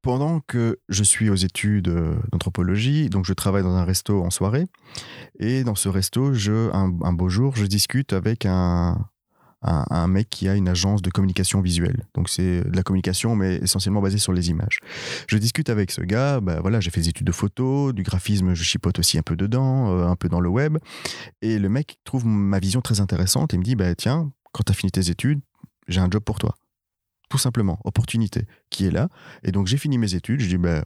pendant 0.00 0.40
que 0.40 0.78
je 0.88 1.04
suis 1.04 1.28
aux 1.28 1.34
études 1.34 1.88
euh, 1.88 2.14
d'anthropologie, 2.32 3.10
donc 3.10 3.26
je 3.26 3.34
travaille 3.34 3.62
dans 3.62 3.74
un 3.76 3.84
resto 3.84 4.22
en 4.22 4.30
soirée, 4.30 4.64
et 5.38 5.62
dans 5.62 5.74
ce 5.74 5.90
resto, 5.90 6.32
je, 6.32 6.70
un, 6.72 6.88
beau 7.12 7.28
jour, 7.28 7.56
je 7.56 7.66
discute 7.66 8.14
avec 8.14 8.46
un, 8.46 9.06
un, 9.62 10.06
mec 10.06 10.28
qui 10.28 10.48
a 10.48 10.54
une 10.54 10.68
agence 10.68 11.02
de 11.02 11.10
communication 11.10 11.60
visuelle. 11.60 12.06
Donc 12.14 12.28
c'est 12.28 12.62
de 12.62 12.76
la 12.76 12.82
communication, 12.82 13.34
mais 13.34 13.56
essentiellement 13.56 14.00
basée 14.00 14.18
sur 14.18 14.32
les 14.32 14.50
images. 14.50 14.78
Je 15.28 15.38
discute 15.38 15.70
avec 15.70 15.90
ce 15.90 16.02
gars, 16.02 16.40
bah 16.40 16.60
voilà, 16.60 16.80
j'ai 16.80 16.90
fait 16.90 17.00
des 17.00 17.08
études 17.08 17.26
de 17.26 17.32
photo, 17.32 17.92
du 17.92 18.02
graphisme, 18.02 18.54
je 18.54 18.62
chipote 18.62 18.98
aussi 18.98 19.18
un 19.18 19.22
peu 19.22 19.36
dedans, 19.36 19.90
euh, 19.90 20.06
un 20.06 20.16
peu 20.16 20.28
dans 20.28 20.40
le 20.40 20.48
web, 20.48 20.78
et 21.42 21.58
le 21.58 21.68
mec 21.68 21.98
trouve 22.04 22.26
ma 22.26 22.58
vision 22.58 22.80
très 22.80 23.00
intéressante 23.00 23.54
et 23.54 23.58
me 23.58 23.64
dit, 23.64 23.74
bah 23.74 23.94
tiens, 23.94 24.30
quand 24.52 24.62
tu 24.64 24.72
as 24.72 24.74
fini 24.74 24.92
tes 24.92 25.10
études, 25.10 25.40
j'ai 25.88 26.00
un 26.00 26.10
job 26.10 26.22
pour 26.22 26.38
toi 26.38 26.54
tout 27.28 27.38
simplement, 27.38 27.78
opportunité 27.84 28.46
qui 28.70 28.86
est 28.86 28.90
là. 28.90 29.08
Et 29.42 29.52
donc 29.52 29.66
j'ai 29.66 29.76
fini 29.76 29.98
mes 29.98 30.14
études, 30.14 30.40
je 30.40 30.48
dis, 30.48 30.58
ben, 30.58 30.84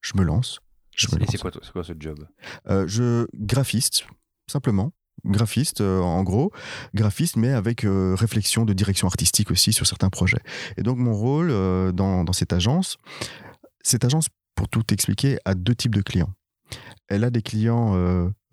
je 0.00 0.12
me 0.16 0.22
lance. 0.22 0.60
Je 0.94 1.06
et 1.20 1.26
c'est 1.28 1.38
quoi, 1.38 1.50
quoi, 1.50 1.84
ce 1.84 1.92
job? 1.98 2.26
Euh, 2.68 2.86
Je 2.86 3.26
graphiste, 3.34 4.06
simplement. 4.50 4.92
Graphiste, 5.24 5.80
euh, 5.80 6.00
en 6.00 6.22
gros, 6.22 6.52
graphiste, 6.94 7.36
mais 7.36 7.50
avec 7.50 7.84
euh, 7.84 8.14
réflexion 8.14 8.64
de 8.64 8.72
direction 8.72 9.08
artistique 9.08 9.50
aussi 9.50 9.72
sur 9.72 9.86
certains 9.86 10.10
projets. 10.10 10.42
Et 10.76 10.82
donc 10.82 10.98
mon 10.98 11.14
rôle 11.14 11.48
dans, 11.92 12.24
dans 12.24 12.32
cette 12.32 12.52
agence, 12.52 12.98
cette 13.82 14.04
agence, 14.04 14.28
pour 14.54 14.68
tout 14.68 14.84
expliquer, 14.92 15.38
a 15.44 15.54
deux 15.54 15.74
types 15.74 15.94
de 15.94 16.02
clients. 16.02 16.32
Elle 17.08 17.24
a 17.24 17.30
des 17.30 17.42
clients 17.42 17.94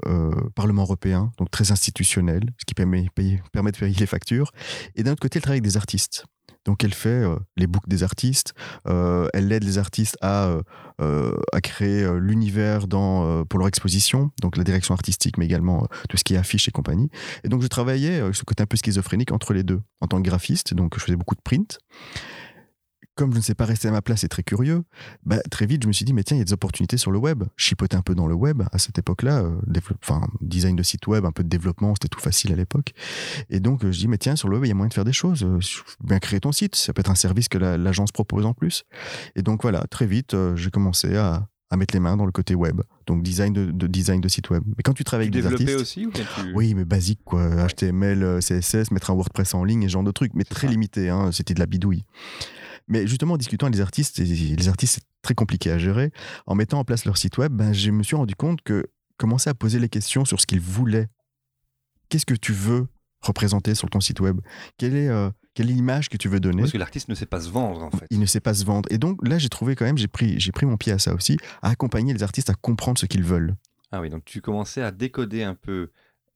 euh, 0.05 0.49
Parlement 0.55 0.83
européen, 0.83 1.31
donc 1.37 1.49
très 1.49 1.71
institutionnels, 1.71 2.49
ce 2.57 2.65
qui 2.65 2.73
permet, 2.73 3.07
permet 3.51 3.71
de 3.71 3.77
payer 3.77 3.95
les 3.95 4.05
factures. 4.05 4.51
Et 4.95 5.03
d'un 5.03 5.13
autre 5.13 5.21
côté, 5.21 5.37
elle 5.37 5.43
travaille 5.43 5.59
avec 5.59 5.63
des 5.63 5.77
artistes. 5.77 6.25
Donc 6.65 6.83
elle 6.83 6.93
fait 6.93 7.09
euh, 7.09 7.35
les 7.57 7.67
books 7.67 7.87
des 7.87 8.03
artistes, 8.03 8.53
euh, 8.87 9.27
elle 9.33 9.51
aide 9.51 9.63
les 9.63 9.77
artistes 9.77 10.17
à, 10.21 10.57
euh, 11.01 11.35
à 11.51 11.61
créer 11.61 12.07
l'univers 12.19 12.87
dans, 12.87 13.45
pour 13.45 13.59
leur 13.59 13.67
exposition, 13.67 14.31
donc 14.41 14.57
la 14.57 14.63
direction 14.63 14.93
artistique, 14.93 15.37
mais 15.37 15.45
également 15.45 15.87
tout 16.09 16.17
ce 16.17 16.23
qui 16.23 16.35
est 16.35 16.37
affiche 16.37 16.67
et 16.67 16.71
compagnie. 16.71 17.09
Et 17.43 17.49
donc 17.49 17.61
je 17.61 17.67
travaillais 17.67 18.21
ce 18.33 18.43
côté 18.43 18.63
un 18.63 18.65
peu 18.65 18.77
schizophrénique 18.77 19.31
entre 19.31 19.53
les 19.53 19.63
deux, 19.63 19.81
en 20.01 20.07
tant 20.07 20.17
que 20.17 20.23
graphiste, 20.23 20.73
donc 20.73 20.97
je 20.97 21.03
faisais 21.03 21.17
beaucoup 21.17 21.35
de 21.35 21.41
print 21.41 21.79
comme 23.15 23.31
je 23.31 23.37
ne 23.37 23.43
sais 23.43 23.55
pas 23.55 23.65
rester 23.65 23.87
à 23.87 23.91
ma 23.91 24.01
place 24.01 24.23
et 24.23 24.27
très 24.27 24.43
curieux, 24.43 24.83
bah, 25.25 25.39
très 25.51 25.65
vite, 25.65 25.83
je 25.83 25.87
me 25.87 25.93
suis 25.93 26.05
dit, 26.05 26.13
mais 26.13 26.23
tiens, 26.23 26.35
il 26.35 26.39
y 26.39 26.41
a 26.41 26.45
des 26.45 26.53
opportunités 26.53 26.97
sur 26.97 27.11
le 27.11 27.19
web. 27.19 27.43
Chipoter 27.57 27.95
un 27.95 28.01
peu 28.01 28.15
dans 28.15 28.27
le 28.27 28.33
web 28.33 28.63
à 28.71 28.79
cette 28.79 28.97
époque-là, 28.97 29.43
euh, 29.43 29.59
enfin, 30.01 30.21
design 30.41 30.75
de 30.75 30.83
site 30.83 31.05
web, 31.07 31.25
un 31.25 31.31
peu 31.31 31.43
de 31.43 31.49
développement, 31.49 31.93
c'était 31.95 32.07
tout 32.07 32.19
facile 32.19 32.51
à 32.53 32.55
l'époque. 32.55 32.93
Et 33.49 33.59
donc, 33.59 33.83
euh, 33.83 33.91
je 33.91 33.99
dis, 33.99 34.07
mais 34.07 34.17
tiens, 34.17 34.35
sur 34.35 34.49
le 34.49 34.55
web, 34.55 34.65
il 34.65 34.69
y 34.69 34.71
a 34.71 34.75
moyen 34.75 34.89
de 34.89 34.93
faire 34.93 35.05
des 35.05 35.13
choses. 35.13 35.43
Euh, 35.43 35.59
bien 36.03 36.19
créer 36.19 36.39
ton 36.39 36.51
site, 36.51 36.75
ça 36.75 36.93
peut 36.93 37.01
être 37.01 37.11
un 37.11 37.15
service 37.15 37.49
que 37.49 37.57
l'agence 37.57 38.11
propose 38.11 38.45
en 38.45 38.53
plus. 38.53 38.83
Et 39.35 39.41
donc, 39.41 39.61
voilà, 39.61 39.85
très 39.89 40.05
vite, 40.05 40.35
j'ai 40.55 40.71
commencé 40.71 41.15
à, 41.15 41.47
à 41.69 41.77
mettre 41.77 41.93
les 41.93 41.99
mains 41.99 42.17
dans 42.17 42.25
le 42.25 42.31
côté 42.31 42.55
web. 42.55 42.81
Donc 43.05 43.23
design 43.23 43.53
de, 43.53 43.87
design 43.87 44.21
de 44.21 44.27
site 44.27 44.49
web. 44.49 44.63
Mais 44.65 44.83
quand 44.83 44.93
tu 44.93 45.03
travailles 45.03 45.27
avec 45.27 45.41
des 45.41 45.45
artistes, 45.45 45.81
aussi 45.81 46.05
ou 46.05 46.11
tu... 46.11 46.21
Oui, 46.53 46.73
mais 46.73 46.85
basique 46.85 47.19
quoi. 47.25 47.67
HTML, 47.67 48.39
CSS, 48.39 48.91
mettre 48.91 49.11
un 49.11 49.15
WordPress 49.15 49.53
en 49.53 49.63
ligne 49.63 49.83
et 49.83 49.87
ce 49.87 49.93
genre 49.93 50.03
de 50.03 50.11
trucs, 50.11 50.33
mais 50.35 50.43
très 50.43 50.67
limité. 50.67 51.09
Hein. 51.09 51.31
C'était 51.31 51.53
de 51.53 51.59
la 51.59 51.65
bidouille. 51.65 52.05
Mais 52.87 53.07
justement, 53.07 53.35
en 53.35 53.37
discutant 53.37 53.67
avec 53.67 53.75
les 53.75 53.81
artistes, 53.81 54.17
les 54.17 54.67
artistes, 54.67 54.95
c'est 54.95 55.05
très 55.21 55.33
compliqué 55.33 55.71
à 55.71 55.77
gérer. 55.77 56.11
En 56.45 56.55
mettant 56.55 56.79
en 56.79 56.83
place 56.83 57.05
leur 57.05 57.17
site 57.17 57.37
web, 57.37 57.51
ben, 57.53 57.73
je 57.73 57.91
me 57.91 58.03
suis 58.03 58.15
rendu 58.15 58.35
compte 58.35 58.61
que 58.61 58.85
commencer 59.17 59.49
à 59.49 59.53
poser 59.53 59.79
les 59.79 59.89
questions 59.89 60.25
sur 60.25 60.39
ce 60.41 60.45
qu'ils 60.45 60.59
voulaient. 60.59 61.07
Qu'est-ce 62.09 62.25
que 62.25 62.33
tu 62.33 62.53
veux 62.53 62.87
représenter 63.21 63.73
sur 63.73 63.89
ton 63.89 64.01
site 64.01 64.19
web? 64.19 64.39
Quelle 64.77 64.95
est, 64.95 65.07
euh, 65.07 65.29
quelle 65.53 65.69
est 65.69 65.73
l'image 65.73 66.09
que 66.09 66.17
tu 66.17 66.27
veux 66.27 66.39
donner? 66.39 66.63
Parce 66.63 66.73
que 66.73 66.77
l'artiste 66.77 67.07
ne 67.07 67.15
sait 67.15 67.25
pas 67.25 67.39
se 67.39 67.49
vendre, 67.49 67.83
en 67.83 67.91
fait. 67.91 68.05
Il 68.11 68.19
ne 68.19 68.25
sait 68.25 68.41
pas 68.41 68.53
se 68.53 68.65
vendre. 68.65 68.87
Et 68.91 68.97
donc 68.97 69.25
là, 69.25 69.37
j'ai 69.37 69.49
trouvé 69.49 69.75
quand 69.75 69.85
même, 69.85 69.97
j'ai 69.97 70.07
pris, 70.07 70.39
j'ai 70.39 70.51
pris 70.51 70.65
mon 70.65 70.77
pied 70.77 70.91
à 70.91 70.99
ça 70.99 71.13
aussi, 71.13 71.37
à 71.61 71.69
accompagner 71.69 72.13
les 72.13 72.23
artistes 72.23 72.49
à 72.49 72.53
comprendre 72.53 72.99
ce 72.99 73.05
qu'ils 73.05 73.23
veulent. 73.23 73.55
Ah 73.91 74.01
oui, 74.01 74.09
donc 74.09 74.25
tu 74.25 74.41
commençais 74.41 74.81
à 74.81 74.91
décoder 74.91 75.43
un 75.43 75.55
peu 75.55 75.91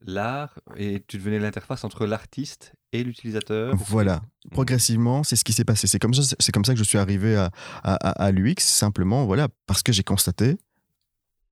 l'art 0.05 0.59
et 0.75 1.03
tu 1.07 1.17
devenais 1.17 1.39
l'interface 1.39 1.83
entre 1.83 2.05
l'artiste 2.05 2.73
et 2.91 3.03
l'utilisateur. 3.03 3.75
Voilà, 3.75 4.21
progressivement, 4.51 5.23
c'est 5.23 5.35
ce 5.35 5.43
qui 5.43 5.53
s'est 5.53 5.65
passé. 5.65 5.87
C'est 5.87 5.99
comme 5.99 6.13
ça, 6.13 6.35
c'est 6.39 6.51
comme 6.51 6.65
ça 6.65 6.73
que 6.73 6.79
je 6.79 6.83
suis 6.83 6.97
arrivé 6.97 7.35
à, 7.35 7.49
à, 7.83 8.31
l'UX, 8.31 8.55
simplement, 8.59 9.25
voilà, 9.25 9.47
parce 9.65 9.83
que 9.83 9.91
j'ai 9.91 10.03
constaté 10.03 10.57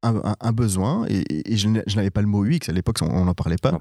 un, 0.03 0.51
besoin 0.51 1.05
et, 1.09 1.57
je 1.57 1.67
n'avais 1.67 2.11
pas 2.11 2.21
le 2.21 2.27
mot 2.27 2.45
UX 2.45 2.69
à 2.69 2.71
l'époque, 2.71 2.97
on 3.01 3.25
n'en 3.25 3.33
parlait 3.33 3.57
pas. 3.57 3.77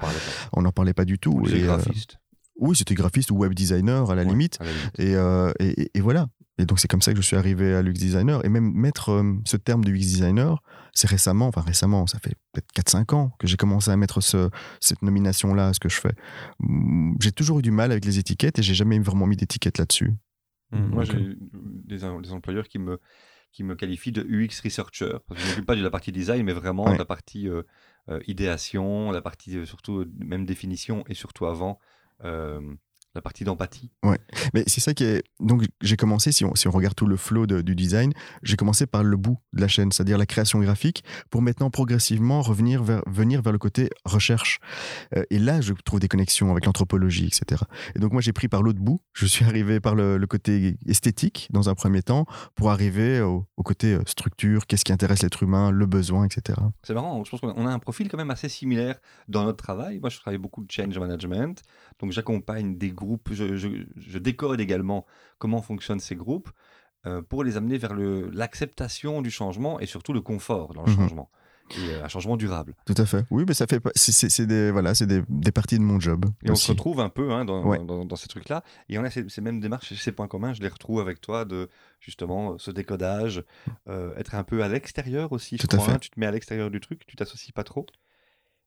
On 0.52 0.62
n'en 0.62 0.72
parlait, 0.72 0.94
pas 0.94 1.04
du 1.04 1.18
tout. 1.18 1.42
Euh, 1.46 1.64
graphiste. 1.66 2.18
oui, 2.56 2.76
c'était 2.76 2.94
graphiste 2.94 3.30
ou 3.30 3.36
web 3.36 3.54
designer 3.54 4.10
à 4.10 4.14
la 4.14 4.24
limite. 4.24 4.58
Euh, 5.00 5.52
et, 5.60 5.90
et, 5.94 6.00
voilà. 6.00 6.28
Et 6.58 6.66
donc 6.66 6.78
c'est 6.78 6.88
comme 6.88 7.02
ça 7.02 7.12
que 7.12 7.20
je 7.20 7.26
suis 7.26 7.36
arrivé 7.36 7.74
à 7.74 7.82
l'UX 7.82 7.94
designer. 7.94 8.44
Et 8.44 8.48
même 8.48 8.72
mettre 8.72 9.10
euh, 9.10 9.34
ce 9.44 9.56
terme 9.56 9.84
de 9.84 9.90
UX 9.90 9.98
designer, 9.98 10.62
c'est 10.92 11.08
récemment, 11.08 11.48
enfin 11.48 11.62
récemment, 11.62 12.06
ça 12.06 12.18
fait 12.20 12.36
peut-être 12.52 12.72
4-5 12.74 13.14
ans 13.14 13.32
que 13.38 13.46
j'ai 13.46 13.56
commencé 13.56 13.90
à 13.90 13.96
mettre 13.96 14.20
ce, 14.20 14.50
cette 14.80 15.02
nomination-là 15.02 15.68
à 15.68 15.72
ce 15.72 15.80
que 15.80 15.88
je 15.88 16.00
fais. 16.00 16.14
Mmh, 16.60 17.16
j'ai 17.20 17.32
toujours 17.32 17.58
eu 17.58 17.62
du 17.62 17.72
mal 17.72 17.90
avec 17.90 18.04
les 18.04 18.18
étiquettes 18.18 18.58
et 18.58 18.62
j'ai 18.62 18.74
jamais 18.74 18.98
vraiment 19.00 19.26
mis 19.26 19.36
d'étiquette 19.36 19.78
là-dessus. 19.78 20.12
Mmh, 20.70 20.86
moi, 20.86 21.04
j'ai 21.04 21.36
des, 21.84 21.98
des, 21.98 22.32
employeurs 22.32 22.68
qui 22.68 22.78
me, 22.78 23.00
qui 23.50 23.64
me 23.64 23.74
qualifient 23.74 24.12
de 24.12 24.22
UX 24.22 24.60
researcher. 24.62 25.16
je 25.34 25.42
ne 25.42 25.48
m'occupe 25.48 25.66
pas 25.66 25.74
de 25.74 25.82
la 25.82 25.90
partie 25.90 26.12
design, 26.12 26.44
mais 26.44 26.52
vraiment 26.52 26.92
de 26.92 26.98
la 26.98 27.04
partie 27.04 27.48
euh, 27.48 27.62
euh, 28.08 28.20
idéation, 28.28 29.10
la 29.10 29.22
partie 29.22 29.66
surtout 29.66 30.06
même 30.18 30.46
définition 30.46 31.02
et 31.08 31.14
surtout 31.14 31.46
avant 31.46 31.80
la 33.14 33.22
partie 33.22 33.44
d'empathie. 33.44 33.90
Ouais, 34.02 34.18
mais 34.54 34.64
c'est 34.66 34.80
ça 34.80 34.94
qui 34.94 35.04
est. 35.04 35.22
Donc, 35.40 35.64
j'ai 35.80 35.96
commencé, 35.96 36.32
si 36.32 36.44
on, 36.44 36.54
si 36.54 36.66
on 36.68 36.70
regarde 36.70 36.94
tout 36.94 37.06
le 37.06 37.16
flow 37.16 37.46
du 37.46 37.74
design, 37.74 38.12
j'ai 38.42 38.56
commencé 38.56 38.86
par 38.86 39.04
le 39.04 39.16
bout 39.16 39.38
de 39.52 39.60
la 39.60 39.68
chaîne, 39.68 39.92
c'est-à-dire 39.92 40.18
la 40.18 40.26
création 40.26 40.60
graphique, 40.60 41.04
pour 41.30 41.42
maintenant 41.42 41.70
progressivement 41.70 42.42
revenir 42.42 42.82
vers, 42.82 43.02
venir 43.06 43.42
vers 43.42 43.52
le 43.52 43.58
côté 43.58 43.90
recherche. 44.04 44.58
Euh, 45.16 45.22
et 45.30 45.38
là, 45.38 45.60
je 45.60 45.72
trouve 45.84 46.00
des 46.00 46.08
connexions 46.08 46.50
avec 46.50 46.66
l'anthropologie, 46.66 47.26
etc. 47.26 47.62
Et 47.94 47.98
donc, 47.98 48.12
moi, 48.12 48.20
j'ai 48.20 48.32
pris 48.32 48.48
par 48.48 48.62
l'autre 48.62 48.80
bout. 48.80 49.00
Je 49.12 49.26
suis 49.26 49.44
arrivé 49.44 49.80
par 49.80 49.94
le, 49.94 50.24
côté 50.26 50.76
esthétique, 50.86 51.48
dans 51.50 51.68
un 51.68 51.74
premier 51.74 52.02
temps, 52.02 52.26
pour 52.54 52.70
arriver 52.70 53.20
au, 53.20 53.46
côté 53.64 53.94
euh, 53.94 54.02
structure, 54.06 54.66
qu'est-ce 54.66 54.84
qui 54.84 54.92
intéresse 54.92 55.22
l'être 55.22 55.42
humain, 55.42 55.70
le 55.70 55.86
besoin, 55.86 56.24
etc. 56.24 56.58
C'est 56.82 56.94
marrant, 56.94 57.22
je 57.24 57.30
pense 57.30 57.40
qu'on 57.40 57.66
a 57.66 57.70
un 57.70 57.78
profil 57.78 58.08
quand 58.08 58.18
même 58.18 58.30
assez 58.30 58.48
similaire 58.48 58.96
dans 59.28 59.44
notre 59.44 59.62
travail. 59.62 60.00
Moi, 60.00 60.10
je 60.10 60.18
travaille 60.18 60.38
beaucoup 60.38 60.64
de 60.64 60.70
change 60.70 60.98
management, 60.98 61.62
donc 62.04 62.12
j'accompagne 62.12 62.76
des 62.76 62.90
groupes 62.90 63.30
je, 63.32 64.18
décode 64.18 64.60
également 64.60 65.06
comment 65.38 65.62
fonctionnent 65.62 66.00
ces 66.00 66.14
groupes 66.14 66.50
euh, 67.06 67.22
pour 67.22 67.44
les 67.44 67.56
amener 67.56 67.78
vers 67.78 67.94
l'acceptation 67.94 69.22
du 69.22 69.30
changement 69.30 69.80
et 69.80 69.86
surtout 69.86 70.12
le 70.12 70.20
confort 70.20 70.74
dans 70.74 70.84
le 70.84 70.92
mmh 70.92 70.96
changement. 70.96 71.30
Et 71.70 71.94
euh, 71.94 72.04
un 72.04 72.08
changement 72.08 72.36
durable. 72.36 72.74
Tout 72.84 72.94
à 72.98 73.06
fait. 73.06 73.24
Oui, 73.30 73.44
mais 73.48 73.54
ça 73.54 73.66
fait 73.66 73.80
c'est 73.94 74.44
des 74.44 74.70
voilà, 74.70 74.94
c'est 74.94 75.06
des, 75.06 75.22
des, 75.30 75.50
parties 75.50 75.78
de 75.78 75.82
mon 75.82 75.98
job. 75.98 76.26
Et 76.42 76.50
on 76.50 76.54
se 76.54 76.70
retrouve 76.70 77.00
un 77.00 77.08
peu 77.08 77.32
hein, 77.32 77.46
dans, 77.46 78.04
dans, 78.04 78.16
ces 78.16 78.28
trucs-là. 78.28 78.62
Et 78.90 78.98
on 78.98 79.04
a 79.04 79.08
ces, 79.08 79.40
mêmes 79.40 79.60
démarches, 79.60 79.94
ces 79.94 80.12
points 80.12 80.28
communs, 80.28 80.52
je 80.52 80.60
les 80.60 80.68
retrouve 80.68 81.00
avec 81.00 81.22
toi 81.22 81.46
de 81.46 81.70
justement 82.00 82.58
ce 82.58 82.70
décodage, 82.70 83.42
euh, 83.88 84.14
être 84.16 84.34
un 84.34 84.44
peu 84.44 84.62
à 84.62 84.68
l'extérieur 84.68 85.32
aussi. 85.32 85.56
Tout 85.56 85.74
à 85.74 85.78
fait. 85.78 85.92
Hein. 85.92 85.98
tu 85.98 86.10
te 86.10 86.20
mets 86.20 86.26
à 86.26 86.32
l'extérieur 86.32 86.70
du 86.70 86.80
truc, 86.80 87.06
tu 87.06 87.16
t'associes 87.16 87.52
pas 87.52 87.64
trop? 87.64 87.86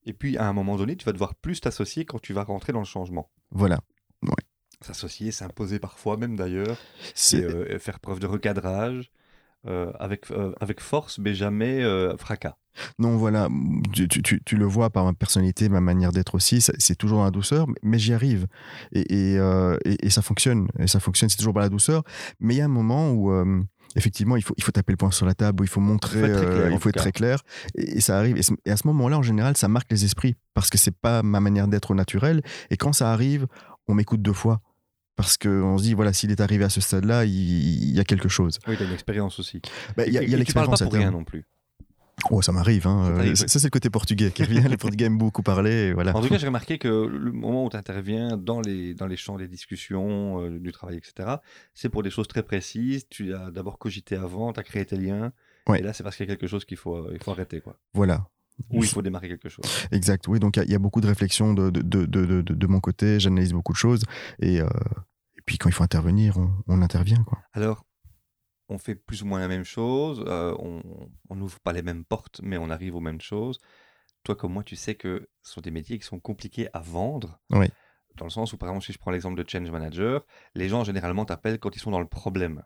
Et 0.08 0.14
puis 0.14 0.38
à 0.38 0.48
un 0.48 0.54
moment 0.54 0.78
donné, 0.78 0.96
tu 0.96 1.06
vas 1.06 1.12
devoir 1.12 1.36
plus 1.36 1.60
t'associer 1.62 2.06
quand 2.06 2.20
tu 2.20 2.34
vas 2.34 2.44
rentrer 2.44 2.74
dans 2.74 2.80
le 2.80 2.86
changement. 2.86 3.30
Voilà. 3.52 3.82
S'associer, 4.82 5.32
s'imposer 5.32 5.80
parfois 5.80 6.18
même 6.18 6.36
d'ailleurs, 6.36 6.78
c'est 7.14 7.44
euh, 7.44 7.78
faire 7.80 8.00
preuve 8.00 8.20
de 8.20 8.28
recadrage 8.28 9.12
euh, 9.66 9.92
avec, 10.00 10.32
euh, 10.32 10.54
avec 10.62 10.80
force, 10.80 11.18
mais 11.18 11.34
jamais 11.34 11.84
fracas. 12.18 12.56
Non, 13.00 13.18
voilà, 13.18 13.50
tu, 13.92 14.08
tu, 14.08 14.22
tu, 14.22 14.56
le 14.56 14.66
vois 14.66 14.92
par 14.92 15.04
ma 15.04 15.14
personnalité, 15.14 15.68
ma 15.68 15.82
manière 15.82 16.12
d'être 16.12 16.36
aussi, 16.36 16.62
c'est 16.62 16.96
toujours 16.96 17.18
dans 17.18 17.26
la 17.26 17.32
douceur, 17.32 17.66
mais 17.82 17.98
j'y 17.98 18.14
arrive. 18.14 18.46
Et, 18.92 19.34
et, 19.34 19.40
et, 19.84 20.10
ça 20.12 20.22
fonctionne, 20.22 20.68
et 20.78 20.86
ça 20.86 21.00
fonctionne, 21.00 21.28
c'est 21.28 21.38
toujours 21.38 21.56
par 21.56 21.64
la 21.64 21.70
douceur. 21.70 22.04
Mais 22.40 22.54
il 22.54 22.58
y 22.58 22.62
a 22.62 22.66
un 22.66 22.70
moment 22.70 23.10
où, 23.10 23.34
effectivement, 23.96 24.36
il 24.36 24.44
faut, 24.44 24.54
il 24.58 24.64
faut 24.64 24.72
taper 24.72 24.94
le 24.94 24.98
poing 24.98 25.12
sur 25.12 25.26
la 25.26 25.34
table, 25.34 25.64
il 25.64 25.68
faut 25.68 25.82
montrer, 25.82 26.20
il 26.72 26.80
faut 26.80 26.90
être 26.90 26.98
très 26.98 27.12
clair, 27.12 27.44
et, 27.76 28.02
ça 28.02 28.18
arrive. 28.18 28.38
Et, 28.38 28.72
à 28.72 28.78
ce 28.78 28.88
moment-là, 28.88 29.18
en 29.18 29.24
général, 29.24 29.58
ça 29.58 29.68
marque 29.68 29.92
les 29.92 30.06
esprits, 30.06 30.36
parce 30.54 30.70
que 30.70 30.78
c'est 30.78 30.96
pas 30.96 31.24
ma 31.24 31.40
manière 31.40 31.68
d'être 31.68 31.92
au 31.92 31.96
naturel. 31.96 32.42
Et 32.70 32.78
quand 32.78 32.94
ça 32.94 33.12
arrive, 33.12 33.48
on 33.88 33.94
m'écoute 33.94 34.22
deux 34.22 34.34
fois. 34.34 34.62
Parce 35.16 35.36
qu'on 35.36 35.80
se 35.80 35.84
dit, 35.84 35.96
voilà, 35.96 36.14
s'il 36.14 36.30
est 36.30 36.42
arrivé 36.42 36.64
à 36.64 36.70
ce 36.70 36.80
stade-là, 36.80 37.26
il, 37.26 37.92
y 37.92 38.00
a 38.00 38.04
quelque 38.04 38.30
chose. 38.30 38.60
Oui, 38.68 38.78
tu 38.78 38.84
as 38.84 38.86
une 38.86 38.94
expérience 38.94 39.40
aussi. 39.40 39.62
Bah, 39.96 40.06
il 40.06 40.14
y 40.14 40.18
a, 40.20 40.24
y 40.24 40.34
a 40.36 40.38
l'expérience. 40.38 40.78
Tu 40.78 40.78
parles 40.78 40.78
pas 40.78 40.84
pour 40.86 40.94
rien 40.94 41.10
non 41.10 41.24
plus. 41.24 41.44
Oh, 42.32 42.42
ça 42.42 42.52
m'arrive. 42.52 42.88
Hein. 42.88 43.12
Euh, 43.20 43.36
ça, 43.36 43.48
c'est 43.48 43.68
le 43.68 43.70
côté 43.72 43.90
portugais 43.90 44.32
qui 44.32 44.44
revient. 44.44 44.66
les 44.70 44.78
Portugais 44.78 45.06
aiment 45.06 45.18
beaucoup 45.18 45.44
parler. 45.44 45.94
Voilà. 45.94 46.16
En 46.16 46.22
tout 46.22 46.30
cas, 46.30 46.38
j'ai 46.38 46.48
remarqué 46.48 46.78
que 46.78 46.88
le 46.88 47.32
moment 47.32 47.66
où 47.66 47.70
tu 47.70 47.78
interviens 47.78 48.38
dans 48.38 48.60
les, 48.60 48.96
dans 48.96 49.08
les 49.08 49.18
champs 49.18 49.38
des 49.38 49.48
discussions, 49.48 50.42
euh, 50.42 50.60
du 50.60 50.72
travail, 50.72 50.98
etc., 50.98 51.36
c'est 51.74 51.90
pour 51.90 52.04
des 52.04 52.10
choses 52.10 52.28
très 52.28 52.44
précises. 52.44 53.08
Tu 53.10 53.34
as 53.34 53.52
d'abord 53.52 53.78
cogité 53.78 54.16
avant, 54.16 54.52
tu 54.52 54.60
as 54.60 54.64
créé 54.64 54.86
tes 54.86 54.98
liens. 54.98 55.32
Et 55.76 55.82
là, 55.82 55.92
c'est 55.94 56.04
parce 56.04 56.16
qu'il 56.16 56.26
y 56.26 56.30
a 56.32 56.34
quelque 56.34 56.48
chose 56.48 56.64
qu'il 56.64 56.78
faut, 56.78 57.12
il 57.12 57.22
faut 57.22 57.32
arrêter. 57.32 57.60
Quoi. 57.60 57.78
Voilà. 57.94 58.26
Ou 58.72 58.84
il 58.84 58.90
faut 58.90 59.02
démarrer 59.02 59.28
quelque 59.30 59.50
chose. 59.50 59.66
Exact, 59.92 60.28
oui. 60.28 60.40
Donc 60.40 60.58
il 60.58 60.72
y, 60.72 60.76
a 60.76 60.80
beaucoup 60.80 61.02
de 61.02 61.08
réflexions 61.08 61.54
de, 61.54 61.70
de, 61.70 61.82
de, 62.06 62.42
de 62.42 62.68
mon 62.68 62.80
côté. 62.80 63.20
J'analyse 63.20 63.54
beaucoup 63.54 63.74
de 63.74 63.78
choses. 63.78 64.04
Et, 64.40 64.62
euh, 64.62 64.68
et, 65.38 65.42
puis 65.46 65.58
quand 65.58 65.70
il 65.70 65.74
faut 65.74 65.84
intervenir, 65.84 66.38
on, 66.38 66.52
on 66.68 66.82
intervient. 66.82 67.24
Quoi. 67.24 67.40
Alors, 67.54 67.86
on 68.70 68.78
fait 68.78 68.96
plus 68.96 69.24
ou 69.24 69.26
moins 69.26 69.40
la 69.40 69.48
même 69.48 69.64
chose, 69.64 70.24
euh, 70.28 70.56
on 70.60 71.36
n'ouvre 71.36 71.60
pas 71.60 71.74
les 71.74 71.82
mêmes 71.82 72.04
portes, 72.04 72.42
mais 72.44 72.58
on 72.58 72.70
arrive 72.70 72.96
aux 72.96 73.00
mêmes 73.00 73.22
choses. 73.22 73.60
Toi 74.24 74.36
comme 74.36 74.54
moi, 74.54 74.64
tu 74.64 74.76
sais 74.76 74.96
que 74.96 75.30
ce 75.42 75.54
sont 75.54 75.62
des 75.62 75.72
métiers 75.72 75.98
qui 75.98 76.06
sont 76.06 76.20
compliqués 76.20 76.68
à 76.74 76.80
vendre. 76.80 77.40
Oui. 77.50 77.68
Dans 78.18 78.26
le 78.26 78.32
sens 78.32 78.52
où, 78.52 78.58
par 78.58 78.70
exemple, 78.70 78.86
si 78.86 78.92
je 78.92 78.98
prends 78.98 79.12
l'exemple 79.12 79.42
de 79.42 79.48
Change 79.48 79.70
Manager, 79.70 80.26
les 80.56 80.70
gens 80.70 80.84
généralement 80.84 81.24
t'appellent 81.24 81.60
quand 81.60 81.76
ils 81.76 81.80
sont 81.80 81.92
dans 81.92 82.00
le 82.00 82.08
problème. 82.08 82.64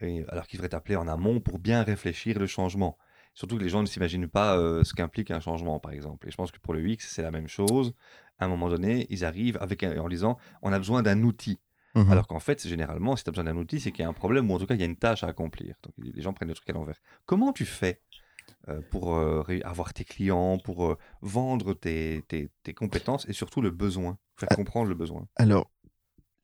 Et, 0.00 0.24
alors 0.28 0.46
qu'ils 0.46 0.58
devraient 0.58 0.70
t'appeler 0.70 0.96
en 0.96 1.06
amont 1.06 1.40
pour 1.40 1.58
bien 1.58 1.82
réfléchir 1.82 2.38
le 2.38 2.46
changement. 2.46 2.98
Surtout 3.34 3.56
que 3.56 3.62
les 3.62 3.68
gens 3.68 3.82
ne 3.82 3.86
s'imaginent 3.86 4.28
pas 4.28 4.58
euh, 4.58 4.82
ce 4.82 4.92
qu'implique 4.92 5.30
un 5.30 5.40
changement, 5.40 5.78
par 5.78 5.92
exemple. 5.92 6.26
Et 6.26 6.30
je 6.30 6.36
pense 6.36 6.50
que 6.50 6.58
pour 6.58 6.74
le 6.74 6.80
UX, 6.80 6.98
c'est 7.00 7.22
la 7.22 7.30
même 7.30 7.48
chose. 7.48 7.94
À 8.38 8.46
un 8.46 8.48
moment 8.48 8.68
donné, 8.68 9.06
ils 9.10 9.24
arrivent 9.24 9.58
avec 9.60 9.84
en 9.84 10.08
disant 10.08 10.36
on 10.62 10.72
a 10.72 10.78
besoin 10.78 11.02
d'un 11.02 11.22
outil. 11.22 11.60
Mhm. 11.94 12.12
Alors 12.12 12.26
qu'en 12.26 12.40
fait, 12.40 12.66
généralement, 12.66 13.16
si 13.16 13.24
tu 13.24 13.30
as 13.30 13.32
besoin 13.32 13.44
d'un 13.44 13.56
outil, 13.56 13.80
c'est 13.80 13.90
qu'il 13.92 14.02
y 14.02 14.06
a 14.06 14.08
un 14.08 14.12
problème 14.12 14.50
ou 14.50 14.54
en 14.54 14.58
tout 14.58 14.66
cas, 14.66 14.74
il 14.74 14.80
y 14.80 14.84
a 14.84 14.86
une 14.86 14.96
tâche 14.96 15.24
à 15.24 15.28
accomplir. 15.28 15.74
Donc 15.82 15.94
les 15.98 16.22
gens 16.22 16.32
prennent 16.32 16.48
le 16.48 16.54
truc 16.54 16.70
à 16.70 16.72
l'envers. 16.72 16.98
Comment 17.26 17.52
tu 17.52 17.64
fais 17.64 18.00
euh, 18.68 18.80
pour 18.90 19.16
euh, 19.16 19.42
avoir 19.64 19.92
tes 19.92 20.04
clients, 20.04 20.58
pour 20.58 20.86
euh, 20.86 20.98
vendre 21.22 21.74
tes, 21.74 22.22
tes- 22.28 22.50
tes 22.62 22.74
compétences 22.74 23.28
et 23.28 23.32
surtout 23.32 23.60
le 23.60 23.70
besoin, 23.70 24.18
faire 24.36 24.48
Ah. 24.52 24.54
comprendre 24.56 24.88
le 24.88 24.94
besoin? 24.94 25.26
Alors, 25.36 25.70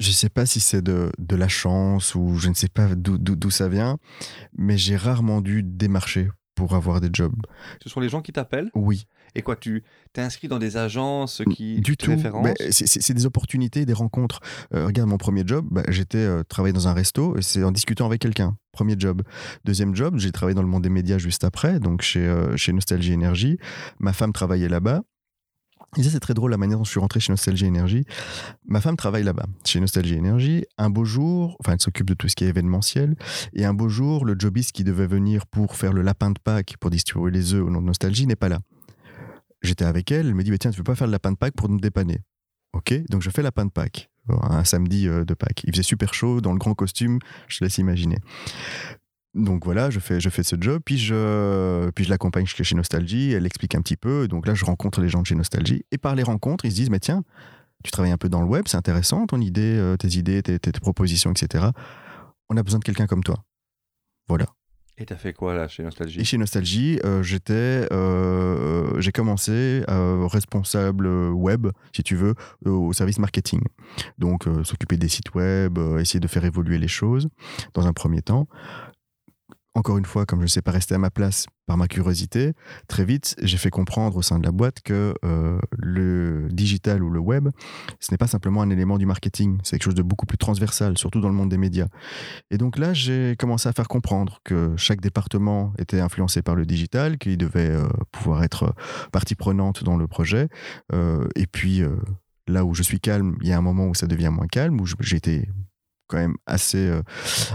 je 0.00 0.10
sais 0.10 0.28
pas 0.28 0.46
si 0.46 0.60
c'est 0.60 0.82
de, 0.82 1.10
de 1.18 1.36
la 1.36 1.48
chance 1.48 2.14
ou 2.14 2.36
je 2.36 2.48
ne 2.48 2.54
sais 2.54 2.68
pas 2.68 2.94
d'où 2.94 3.50
ça 3.50 3.68
vient, 3.68 3.98
mais 4.52 4.76
j'ai 4.76 4.96
rarement 4.96 5.40
dû 5.40 5.62
démarcher 5.62 6.28
pour 6.56 6.74
avoir 6.74 7.00
des 7.00 7.10
jobs. 7.12 7.36
Ce 7.84 7.88
sont 7.88 8.00
les 8.00 8.08
gens 8.08 8.22
qui 8.22 8.32
t'appellent 8.32 8.70
Oui, 8.74 9.06
Et 9.36 9.42
quoi, 9.42 9.54
tu 9.54 9.84
t'es 10.12 10.22
inscrit 10.22 10.48
dans 10.48 10.58
des 10.58 10.76
agences 10.76 11.42
qui 11.54 11.80
du 11.80 11.96
te 11.96 12.06
tout. 12.06 12.16
c'est 12.70 13.14
des 13.14 13.26
opportunités, 13.26 13.84
des 13.86 13.92
rencontres. 13.92 14.40
Euh, 14.74 14.86
regarde 14.86 15.08
mon 15.08 15.18
premier 15.18 15.42
job, 15.46 15.66
bah, 15.70 15.82
j'étais 15.88 16.18
euh, 16.18 16.42
travaillé 16.42 16.72
dans 16.72 16.88
un 16.88 16.94
resto 16.94 17.36
et 17.36 17.42
c'est 17.42 17.62
en 17.62 17.70
discutant 17.70 18.06
avec 18.06 18.20
quelqu'un. 18.20 18.56
Premier 18.72 18.96
job. 18.98 19.22
Deuxième 19.64 19.94
job, 19.94 20.18
j'ai 20.18 20.32
travaillé 20.32 20.54
dans 20.54 20.62
le 20.62 20.68
monde 20.68 20.82
des 20.82 20.88
médias 20.88 21.18
juste 21.18 21.44
après, 21.44 21.78
donc 21.78 22.02
chez, 22.02 22.20
euh, 22.26 22.56
chez 22.56 22.72
Nostalgie 22.72 23.12
Énergie. 23.12 23.58
Ma 24.00 24.12
femme 24.12 24.32
travaillait 24.32 24.68
là-bas. 24.68 25.02
C'est 26.02 26.20
très 26.20 26.34
drôle 26.34 26.50
la 26.50 26.56
manière 26.56 26.78
dont 26.78 26.84
je 26.84 26.90
suis 26.90 27.00
rentré 27.00 27.20
chez 27.20 27.32
Nostalgie 27.32 27.66
Énergie. 27.66 28.04
Ma 28.66 28.80
femme 28.80 28.96
travaille 28.96 29.22
là-bas, 29.22 29.46
chez 29.64 29.80
Nostalgie 29.80 30.14
Énergie. 30.14 30.64
Un 30.76 30.90
beau 30.90 31.04
jour, 31.04 31.56
enfin, 31.60 31.72
elle 31.72 31.80
s'occupe 31.80 32.06
de 32.06 32.14
tout 32.14 32.28
ce 32.28 32.36
qui 32.36 32.44
est 32.44 32.48
événementiel. 32.48 33.16
Et 33.54 33.64
un 33.64 33.74
beau 33.74 33.88
jour, 33.88 34.24
le 34.24 34.36
jobiste 34.38 34.72
qui 34.72 34.84
devait 34.84 35.06
venir 35.06 35.46
pour 35.46 35.76
faire 35.76 35.92
le 35.92 36.02
lapin 36.02 36.30
de 36.30 36.38
Pâques, 36.38 36.76
pour 36.80 36.90
distribuer 36.90 37.30
les 37.30 37.54
œufs 37.54 37.64
au 37.64 37.70
nom 37.70 37.80
de 37.80 37.86
Nostalgie, 37.86 38.26
n'est 38.26 38.36
pas 38.36 38.48
là. 38.48 38.60
J'étais 39.62 39.84
avec 39.84 40.10
elle, 40.12 40.26
elle 40.26 40.34
me 40.34 40.42
dit 40.42 40.56
Tiens, 40.58 40.70
tu 40.70 40.78
veux 40.78 40.84
pas 40.84 40.94
faire 40.94 41.06
le 41.06 41.12
lapin 41.12 41.32
de 41.32 41.36
Pâques 41.36 41.56
pour 41.56 41.68
nous 41.68 41.80
dépanner? 41.80 42.20
Ok, 42.72 42.94
donc 43.08 43.22
je 43.22 43.30
fais 43.30 43.42
lapin 43.42 43.64
de 43.64 43.70
Pâques, 43.70 44.10
un 44.28 44.64
samedi 44.64 45.08
euh, 45.08 45.24
de 45.24 45.32
Pâques. 45.32 45.64
Il 45.64 45.72
faisait 45.72 45.82
super 45.82 46.12
chaud, 46.12 46.42
dans 46.42 46.52
le 46.52 46.58
grand 46.58 46.74
costume, 46.74 47.20
je 47.48 47.58
te 47.58 47.64
laisse 47.64 47.78
imaginer. 47.78 48.18
Donc 49.36 49.64
voilà, 49.66 49.90
je 49.90 50.00
fais, 50.00 50.18
je 50.18 50.30
fais 50.30 50.42
ce 50.42 50.56
job, 50.58 50.80
puis 50.84 50.96
je, 50.98 51.90
puis 51.90 52.04
je 52.04 52.10
l'accompagne 52.10 52.46
chez 52.46 52.74
Nostalgie, 52.74 53.32
elle 53.32 53.44
explique 53.44 53.74
un 53.74 53.82
petit 53.82 53.96
peu, 53.96 54.28
donc 54.28 54.46
là 54.46 54.54
je 54.54 54.64
rencontre 54.64 55.00
les 55.02 55.10
gens 55.10 55.20
de 55.20 55.26
chez 55.26 55.34
Nostalgie, 55.34 55.84
et 55.92 55.98
par 55.98 56.14
les 56.14 56.22
rencontres, 56.22 56.64
ils 56.64 56.70
se 56.70 56.76
disent, 56.76 56.90
mais 56.90 57.00
tiens, 57.00 57.22
tu 57.84 57.90
travailles 57.90 58.12
un 58.12 58.16
peu 58.18 58.30
dans 58.30 58.40
le 58.40 58.48
web, 58.48 58.64
c'est 58.66 58.78
intéressant 58.78 59.26
ton 59.26 59.40
idée, 59.40 59.76
euh, 59.78 59.96
tes 59.98 60.08
idées, 60.16 60.42
tes, 60.42 60.58
tes- 60.58 60.72
tes 60.72 60.80
propositions, 60.80 61.32
etc. 61.32 61.66
On 62.48 62.56
a 62.56 62.62
besoin 62.62 62.78
de 62.78 62.84
quelqu'un 62.84 63.06
comme 63.06 63.22
toi. 63.22 63.44
Voilà. 64.26 64.46
Et 64.98 65.04
t'as 65.04 65.16
fait 65.16 65.34
quoi 65.34 65.52
là 65.52 65.68
chez 65.68 65.82
Nostalgie? 65.82 66.20
Et 66.20 66.24
chez 66.24 66.38
Nostalgie, 66.38 66.98
euh, 67.04 67.22
j'étais, 67.22 67.86
euh, 67.92 68.98
j'ai 68.98 69.12
commencé 69.12 69.84
euh, 69.90 70.26
responsable 70.26 71.06
web, 71.06 71.66
si 71.94 72.02
tu 72.02 72.16
veux, 72.16 72.34
au 72.64 72.94
service 72.94 73.18
marketing. 73.18 73.60
Donc, 74.16 74.46
s'occuper 74.64 74.96
des 74.96 75.08
sites 75.08 75.34
web, 75.34 75.78
essayer 76.00 76.18
de 76.18 76.26
faire 76.28 76.46
évoluer 76.46 76.78
les 76.78 76.88
choses 76.88 77.28
dans 77.74 77.86
un 77.86 77.92
premier 77.92 78.22
temps. 78.22 78.48
Encore 79.76 79.98
une 79.98 80.06
fois, 80.06 80.24
comme 80.24 80.38
je 80.38 80.44
ne 80.44 80.48
sais 80.48 80.62
pas 80.62 80.70
rester 80.70 80.94
à 80.94 80.98
ma 80.98 81.10
place 81.10 81.44
par 81.66 81.76
ma 81.76 81.86
curiosité, 81.86 82.54
très 82.88 83.04
vite, 83.04 83.36
j'ai 83.42 83.58
fait 83.58 83.68
comprendre 83.68 84.16
au 84.16 84.22
sein 84.22 84.38
de 84.38 84.46
la 84.46 84.50
boîte 84.50 84.80
que 84.80 85.12
euh, 85.22 85.58
le 85.76 86.48
digital 86.50 87.02
ou 87.02 87.10
le 87.10 87.20
web, 87.20 87.50
ce 88.00 88.10
n'est 88.10 88.16
pas 88.16 88.26
simplement 88.26 88.62
un 88.62 88.70
élément 88.70 88.96
du 88.96 89.04
marketing, 89.04 89.58
c'est 89.62 89.72
quelque 89.72 89.84
chose 89.84 89.94
de 89.94 90.00
beaucoup 90.02 90.24
plus 90.24 90.38
transversal, 90.38 90.96
surtout 90.96 91.20
dans 91.20 91.28
le 91.28 91.34
monde 91.34 91.50
des 91.50 91.58
médias. 91.58 91.88
Et 92.50 92.56
donc 92.56 92.78
là, 92.78 92.94
j'ai 92.94 93.36
commencé 93.38 93.68
à 93.68 93.72
faire 93.74 93.86
comprendre 93.86 94.40
que 94.44 94.72
chaque 94.78 95.02
département 95.02 95.74
était 95.76 96.00
influencé 96.00 96.40
par 96.40 96.54
le 96.54 96.64
digital, 96.64 97.18
qu'il 97.18 97.36
devait 97.36 97.68
euh, 97.68 97.86
pouvoir 98.12 98.44
être 98.44 98.62
euh, 98.62 99.08
partie 99.12 99.34
prenante 99.34 99.84
dans 99.84 99.98
le 99.98 100.08
projet. 100.08 100.48
Et 101.34 101.46
puis, 101.46 101.82
là 102.46 102.64
où 102.64 102.74
je 102.74 102.82
suis 102.82 102.98
calme, 102.98 103.36
il 103.42 103.48
y 103.48 103.52
a 103.52 103.58
un 103.58 103.62
moment 103.62 103.88
où 103.88 103.94
ça 103.94 104.06
devient 104.06 104.30
moins 104.32 104.46
calme, 104.46 104.80
où 104.80 104.86
j'ai 105.00 105.16
été 105.16 105.50
quand 106.08 106.18
même 106.18 106.36
assez 106.46 106.88
euh, 106.88 107.02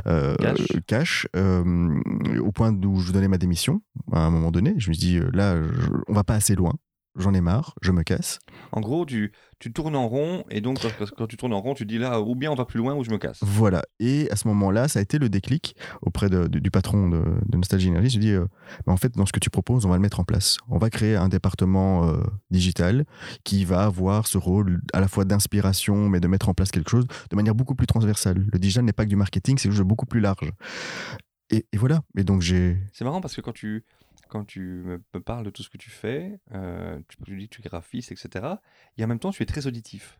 euh, 0.07 0.35
Cash. 0.35 0.67
cash, 0.87 1.27
euh, 1.35 1.99
au 2.39 2.51
point 2.51 2.71
où 2.73 2.99
je 2.99 3.11
donnais 3.11 3.27
ma 3.27 3.37
démission 3.37 3.81
à 4.11 4.19
un 4.25 4.29
moment 4.29 4.51
donné. 4.51 4.75
Je 4.77 4.89
me 4.89 4.93
suis 4.93 5.05
dit, 5.07 5.17
euh, 5.17 5.29
là, 5.33 5.55
je- 5.61 5.91
on 6.07 6.13
va 6.13 6.23
pas 6.23 6.35
assez 6.35 6.55
loin. 6.55 6.73
J'en 7.17 7.33
ai 7.33 7.41
marre, 7.41 7.75
je 7.81 7.91
me 7.91 8.03
casse. 8.03 8.39
En 8.71 8.79
gros, 8.79 9.05
tu, 9.05 9.33
tu 9.59 9.73
tournes 9.73 9.97
en 9.97 10.07
rond 10.07 10.45
et 10.49 10.61
donc 10.61 10.79
quand, 10.81 11.05
quand 11.17 11.27
tu 11.27 11.35
tournes 11.35 11.51
en 11.51 11.59
rond, 11.59 11.73
tu 11.73 11.85
dis 11.85 11.97
là, 11.97 12.21
ou 12.21 12.35
bien 12.35 12.49
on 12.51 12.55
va 12.55 12.63
plus 12.63 12.77
loin 12.77 12.95
ou 12.95 13.03
je 13.03 13.09
me 13.11 13.17
casse. 13.17 13.39
Voilà. 13.41 13.81
Et 13.99 14.31
à 14.31 14.37
ce 14.37 14.47
moment-là, 14.47 14.87
ça 14.87 14.99
a 14.99 15.01
été 15.01 15.19
le 15.19 15.27
déclic 15.27 15.75
auprès 16.01 16.29
de- 16.29 16.47
de- 16.47 16.59
du 16.59 16.71
patron 16.71 17.09
de, 17.09 17.21
de 17.49 17.57
Nostalgie 17.57 17.89
Énergie. 17.89 18.09
Je 18.11 18.17
lui 18.19 18.27
ai 18.27 18.29
dit, 18.29 18.35
euh, 18.35 18.45
bah, 18.85 18.93
en 18.93 18.97
fait, 18.97 19.13
dans 19.15 19.25
ce 19.25 19.33
que 19.33 19.39
tu 19.41 19.49
proposes, 19.49 19.85
on 19.85 19.89
va 19.89 19.95
le 19.95 20.01
mettre 20.01 20.21
en 20.21 20.23
place. 20.23 20.57
On 20.69 20.77
va 20.77 20.89
créer 20.89 21.17
un 21.17 21.27
département 21.27 22.07
euh, 22.07 22.23
digital 22.49 23.05
qui 23.43 23.65
va 23.65 23.83
avoir 23.83 24.25
ce 24.27 24.37
rôle 24.37 24.81
à 24.93 25.01
la 25.01 25.09
fois 25.09 25.25
d'inspiration, 25.25 26.07
mais 26.07 26.21
de 26.21 26.27
mettre 26.29 26.47
en 26.47 26.53
place 26.53 26.71
quelque 26.71 26.89
chose 26.89 27.07
de 27.29 27.35
manière 27.35 27.55
beaucoup 27.55 27.75
plus 27.75 27.87
transversale. 27.87 28.45
Le 28.53 28.57
digital 28.57 28.85
n'est 28.85 28.93
pas 28.93 29.03
que 29.03 29.09
du 29.09 29.17
marketing, 29.17 29.57
c'est 29.57 29.63
quelque 29.63 29.73
chose 29.73 29.79
de 29.79 29.83
beaucoup 29.89 30.05
plus 30.05 30.21
large. 30.21 30.49
Et, 31.49 31.65
et 31.73 31.77
voilà. 31.77 32.03
Et 32.15 32.23
donc, 32.23 32.41
j'ai. 32.41 32.77
C'est 32.93 33.03
marrant 33.03 33.19
parce 33.19 33.35
que 33.35 33.41
quand 33.41 33.51
tu, 33.51 33.83
quand 34.31 34.45
tu 34.45 34.61
me, 34.61 35.01
me 35.13 35.19
parles 35.19 35.45
de 35.45 35.49
tout 35.51 35.61
ce 35.63 35.69
que 35.69 35.77
tu 35.77 35.89
fais, 35.89 36.39
euh, 36.53 36.97
tu, 37.07 37.17
tu 37.23 37.37
dis 37.37 37.49
que 37.49 37.55
tu 37.55 37.61
es 37.61 37.69
graphiste, 37.69 38.11
etc. 38.11 38.45
Et 38.97 39.03
en 39.03 39.07
même 39.07 39.19
temps, 39.19 39.31
tu 39.31 39.43
es 39.43 39.45
très 39.45 39.67
auditif. 39.67 40.19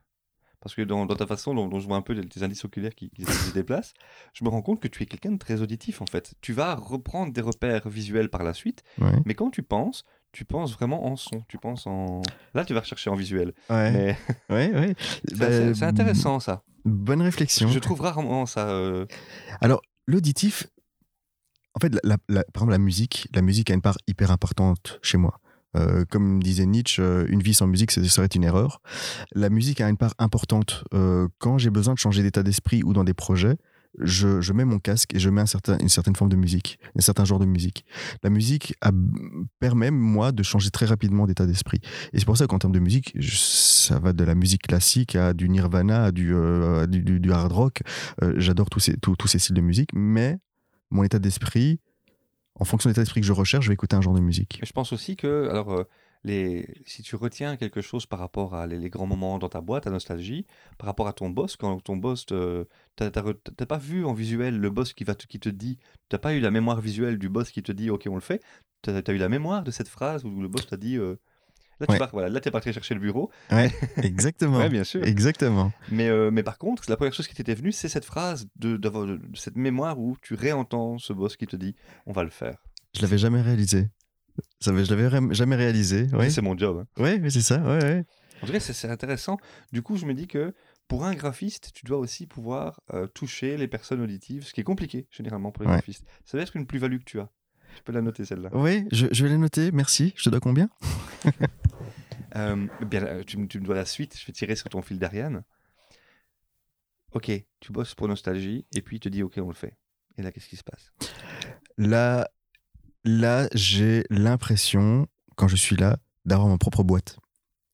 Parce 0.59 0.75
que 0.75 0.83
dans, 0.83 1.07
dans 1.07 1.15
ta 1.15 1.25
façon 1.25 1.55
dont, 1.55 1.67
dont 1.67 1.79
je 1.79 1.87
vois 1.87 1.97
un 1.97 2.03
peu 2.03 2.13
tes 2.23 2.43
indices 2.43 2.63
oculaires 2.65 2.93
qui, 2.93 3.09
qui 3.09 3.23
se 3.25 3.51
déplacent, 3.51 3.93
je 4.33 4.43
me 4.43 4.49
rends 4.49 4.61
compte 4.61 4.79
que 4.79 4.87
tu 4.87 5.01
es 5.01 5.07
quelqu'un 5.07 5.31
de 5.31 5.37
très 5.39 5.59
auditif 5.61 6.03
en 6.03 6.05
fait. 6.05 6.35
Tu 6.41 6.53
vas 6.53 6.75
reprendre 6.75 7.33
des 7.33 7.41
repères 7.41 7.89
visuels 7.89 8.29
par 8.29 8.43
la 8.43 8.53
suite, 8.53 8.83
Ouais. 8.99 9.11
mais 9.25 9.33
quand 9.33 9.49
tu 9.49 9.63
penses, 9.63 10.03
tu 10.33 10.45
penses 10.45 10.71
vraiment 10.73 11.07
en 11.07 11.15
son. 11.15 11.41
Tu 11.47 11.57
penses 11.57 11.87
en. 11.87 12.21
Là, 12.53 12.63
tu 12.63 12.75
vas 12.75 12.81
rechercher 12.81 13.09
en 13.09 13.15
visuel. 13.15 13.53
Ouais. 13.71 13.91
Mais 13.91 14.17
Ouais, 14.51 14.71
ouais. 14.75 14.95
c'est 15.27 15.37
Bah, 15.39 15.51
c'est- 15.51 15.73
c'est 15.73 15.85
intéressant 15.85 16.39
ça. 16.39 16.61
Bonne 16.85 17.21
réflexion. 17.23 17.67
Je 17.69 17.79
trouve 17.79 18.01
rarement 18.01 18.45
ça. 18.45 18.69
euh, 18.69 19.07
Alors, 19.61 19.81
l'auditif, 20.05 20.67
en 21.73 21.79
fait, 21.79 21.93
la- 22.03 22.17
par 22.17 22.43
exemple, 22.63 22.71
la 22.71 22.77
musique, 22.77 23.27
la 23.33 23.41
musique 23.41 23.69
a 23.71 23.73
une 23.73 23.81
part 23.81 23.97
hyper 24.07 24.31
importante 24.31 24.99
chez 25.01 25.17
moi. 25.17 25.39
Euh, 25.77 26.03
comme 26.09 26.43
disait 26.43 26.65
Nietzsche, 26.65 27.01
euh, 27.01 27.25
une 27.29 27.41
vie 27.41 27.53
sans 27.53 27.67
musique, 27.67 27.91
ce 27.91 28.03
serait 28.03 28.27
une 28.27 28.43
erreur. 28.43 28.81
La 29.33 29.49
musique 29.49 29.79
a 29.79 29.89
une 29.89 29.97
part 29.97 30.13
importante. 30.17 30.83
Euh, 30.93 31.27
quand 31.39 31.57
j'ai 31.57 31.69
besoin 31.69 31.93
de 31.93 31.99
changer 31.99 32.23
d'état 32.23 32.43
d'esprit 32.43 32.83
ou 32.83 32.93
dans 32.93 33.05
des 33.05 33.13
projets, 33.13 33.55
je, 33.99 34.53
mets 34.53 34.63
mon 34.63 34.79
casque 34.79 35.13
et 35.13 35.19
je 35.19 35.29
mets 35.29 35.43
une 35.81 35.89
certaine 35.89 36.15
forme 36.15 36.29
de 36.29 36.37
musique, 36.37 36.79
un 36.97 37.01
certain 37.01 37.25
genre 37.25 37.39
de 37.39 37.45
musique. 37.45 37.85
La 38.23 38.29
musique 38.29 38.73
a- 38.81 38.91
permet, 39.59 39.91
moi, 39.91 40.31
de 40.31 40.43
changer 40.43 40.71
très 40.71 40.85
rapidement 40.85 41.25
d'état 41.25 41.45
d'esprit. 41.45 41.79
Et 42.13 42.19
c'est 42.19 42.25
pour 42.25 42.37
ça 42.37 42.47
qu'en 42.47 42.57
termes 42.57 42.73
de 42.73 42.79
musique, 42.79 43.15
ça 43.21 43.99
va 43.99 44.13
de 44.13 44.23
la 44.23 44.35
musique 44.35 44.63
classique 44.63 45.15
à 45.15 45.33
du 45.33 45.49
Nirvana, 45.49 46.05
à 46.05 46.11
du, 46.11 46.33
hard 46.33 47.51
rock. 47.51 47.81
J'adore 48.37 48.69
tous 48.69 48.79
ces, 48.79 48.95
tous 48.97 49.15
ces 49.27 49.39
styles 49.39 49.55
de 49.55 49.61
musique, 49.61 49.89
mais 49.93 50.37
mon 50.91 51.03
état 51.03 51.19
d'esprit, 51.19 51.79
en 52.55 52.65
fonction 52.65 52.89
de 52.89 52.91
l'état 52.91 53.01
d'esprit 53.01 53.21
que 53.21 53.27
je 53.27 53.33
recherche, 53.33 53.65
je 53.65 53.69
vais 53.69 53.73
écouter 53.73 53.95
un 53.95 54.01
genre 54.01 54.13
de 54.13 54.19
musique. 54.19 54.59
Je 54.63 54.71
pense 54.71 54.93
aussi 54.93 55.15
que, 55.15 55.47
alors, 55.49 55.71
euh, 55.71 55.83
les, 56.23 56.67
si 56.85 57.01
tu 57.01 57.15
retiens 57.15 57.57
quelque 57.57 57.81
chose 57.81 58.05
par 58.05 58.19
rapport 58.19 58.53
à 58.53 58.67
les, 58.67 58.89
grands 58.89 59.07
moments 59.07 59.39
dans 59.39 59.49
ta 59.49 59.61
boîte, 59.61 59.87
à 59.87 59.89
nostalgie, 59.89 60.45
par 60.77 60.87
rapport 60.87 61.07
à 61.07 61.13
ton 61.13 61.29
boss, 61.29 61.55
quand 61.55 61.79
ton 61.81 61.95
boss, 61.97 62.25
te- 62.25 62.67
t'as 62.95 63.09
pas 63.11 63.77
vu 63.77 64.05
en 64.05 64.13
visuel 64.13 64.59
le 64.59 64.69
boss 64.69 64.93
qui, 64.93 65.03
va 65.03 65.15
te, 65.15 65.25
qui 65.25 65.39
te 65.39 65.49
dit, 65.49 65.79
t'as 66.09 66.19
pas 66.19 66.33
eu 66.33 66.39
la 66.39 66.51
mémoire 66.51 66.81
visuelle 66.81 67.17
du 67.17 67.29
boss 67.29 67.49
qui 67.51 67.63
te 67.63 67.71
dit, 67.71 67.89
ok, 67.89 68.07
on 68.09 68.15
le 68.15 68.21
fait, 68.21 68.43
t'as 68.81 68.93
as 68.93 69.11
eu 69.11 69.17
la 69.17 69.29
mémoire 69.29 69.63
de 69.63 69.71
cette 69.71 69.87
phrase 69.87 70.23
où 70.25 70.41
le 70.41 70.47
boss 70.47 70.67
t'a 70.67 70.77
dit, 70.77 70.97
euh, 70.97 71.15
là, 71.81 71.87
tu 71.87 71.91
Ouais. 71.93 71.99
pars, 71.99 72.09
voilà, 72.13 72.29
là, 72.29 72.39
t'es 72.39 72.51
parti 72.51 72.71
chercher 72.71 72.93
le 72.93 72.99
bureau. 73.01 73.29
Exactement. 74.01 74.57
Ouais, 74.59 74.69
bien 74.69 74.83
sûr. 74.85 75.03
Exactement. 75.03 75.71
Mais, 75.91 76.07
euh, 76.09 76.31
mais 76.31 76.43
par 76.43 76.57
contre, 76.57 76.83
la 76.89 76.95
première 76.95 77.13
chose 77.13 77.27
qui 77.27 77.35
t'était 77.35 77.55
venue, 77.55 77.71
c'est 77.73 77.89
cette 77.89 78.05
phrase, 78.05 78.47
de, 78.55 78.77
d'avoir 78.77 79.05
de- 79.05 79.17
de 79.17 79.37
cette 79.37 79.57
mémoire 79.57 79.99
où 79.99 80.15
tu 80.21 80.35
réentends 80.35 80.97
ce 80.97 81.11
boss 81.13 81.35
qui 81.35 81.47
te 81.47 81.55
dit, 81.57 81.75
on 82.05 82.13
va 82.13 82.23
le 82.23 82.29
faire. 82.29 82.63
Je 82.95 83.01
l'avais 83.01 83.17
jamais 83.17 83.41
réalisé. 83.41 83.89
Ça, 84.61 84.71
je 84.73 84.93
l'avais 84.95 85.33
jamais 85.33 85.55
réalisé. 85.55 86.07
Ouais, 86.13 86.29
C'est 86.29 86.41
mon 86.41 86.57
job. 86.57 86.85
hein. 86.97 87.01
ouais, 87.03 87.19
ouais, 87.19 87.29
c'est 87.29 87.41
ça. 87.41 87.59
Ouais. 87.59 88.05
En 88.41 88.47
tout 88.47 88.53
cas, 88.53 88.59
c'est 88.59 88.89
intéressant. 88.89 89.37
Du 89.73 89.81
coup, 89.81 89.97
je 89.97 90.05
me 90.05 90.13
dis 90.13 90.27
que 90.27 90.53
pour 90.87 91.05
un 91.05 91.13
graphiste, 91.13 91.71
tu 91.73 91.85
dois 91.85 91.97
aussi 91.97 92.25
pouvoir 92.27 92.79
euh, 92.93 93.07
toucher 93.07 93.55
les 93.57 93.67
personnes 93.67 94.01
auditives, 94.01 94.43
ce 94.45 94.53
qui 94.53 94.61
est 94.61 94.63
compliqué 94.65 95.07
généralement 95.11 95.51
pour 95.51 95.63
les 95.63 95.69
graphistes. 95.69 96.05
Ça 96.25 96.37
va 96.37 96.43
être 96.43 96.55
une 96.55 96.65
plus-value 96.65 96.97
que 96.97 97.03
tu 97.05 97.19
as. 97.19 97.29
Je 97.77 97.81
peux 97.83 97.93
la 97.93 98.01
noter 98.01 98.25
celle-là. 98.25 98.49
Oui, 98.51 98.85
je, 98.91 99.07
je 99.11 99.23
vais 99.23 99.29
les 99.29 99.37
noter. 99.37 99.71
Merci. 99.71 100.13
Je 100.17 100.23
te 100.25 100.29
dois 100.29 100.39
combien? 100.41 100.69
Euh, 102.35 102.67
bien, 102.85 103.03
euh, 103.03 103.23
tu, 103.23 103.37
me- 103.37 103.47
tu 103.47 103.59
me 103.59 103.65
dois 103.65 103.75
la 103.75 103.85
suite. 103.85 104.17
Je 104.19 104.25
vais 104.25 104.33
tirer 104.33 104.55
sur 104.55 104.69
ton 104.69 104.81
fil 104.81 104.99
d'Ariane. 104.99 105.43
Ok, 107.13 107.31
tu 107.59 107.71
bosses 107.71 107.93
pour 107.93 108.07
Nostalgie 108.07 108.65
et 108.73 108.81
puis 108.81 108.97
il 108.97 108.99
te 108.99 109.09
dit 109.09 109.21
ok, 109.23 109.33
on 109.37 109.47
le 109.49 109.53
fait. 109.53 109.77
Et 110.17 110.21
là, 110.21 110.31
qu'est-ce 110.31 110.47
qui 110.47 110.55
se 110.55 110.63
passe? 110.63 110.91
Là, 111.77 112.29
là 113.03 113.47
j'ai 113.53 114.05
l'impression, 114.09 115.07
quand 115.35 115.47
je 115.49 115.55
suis 115.57 115.75
là, 115.75 115.97
d'avoir 116.25 116.47
ma 116.47 116.57
propre 116.57 116.83
boîte. 116.83 117.17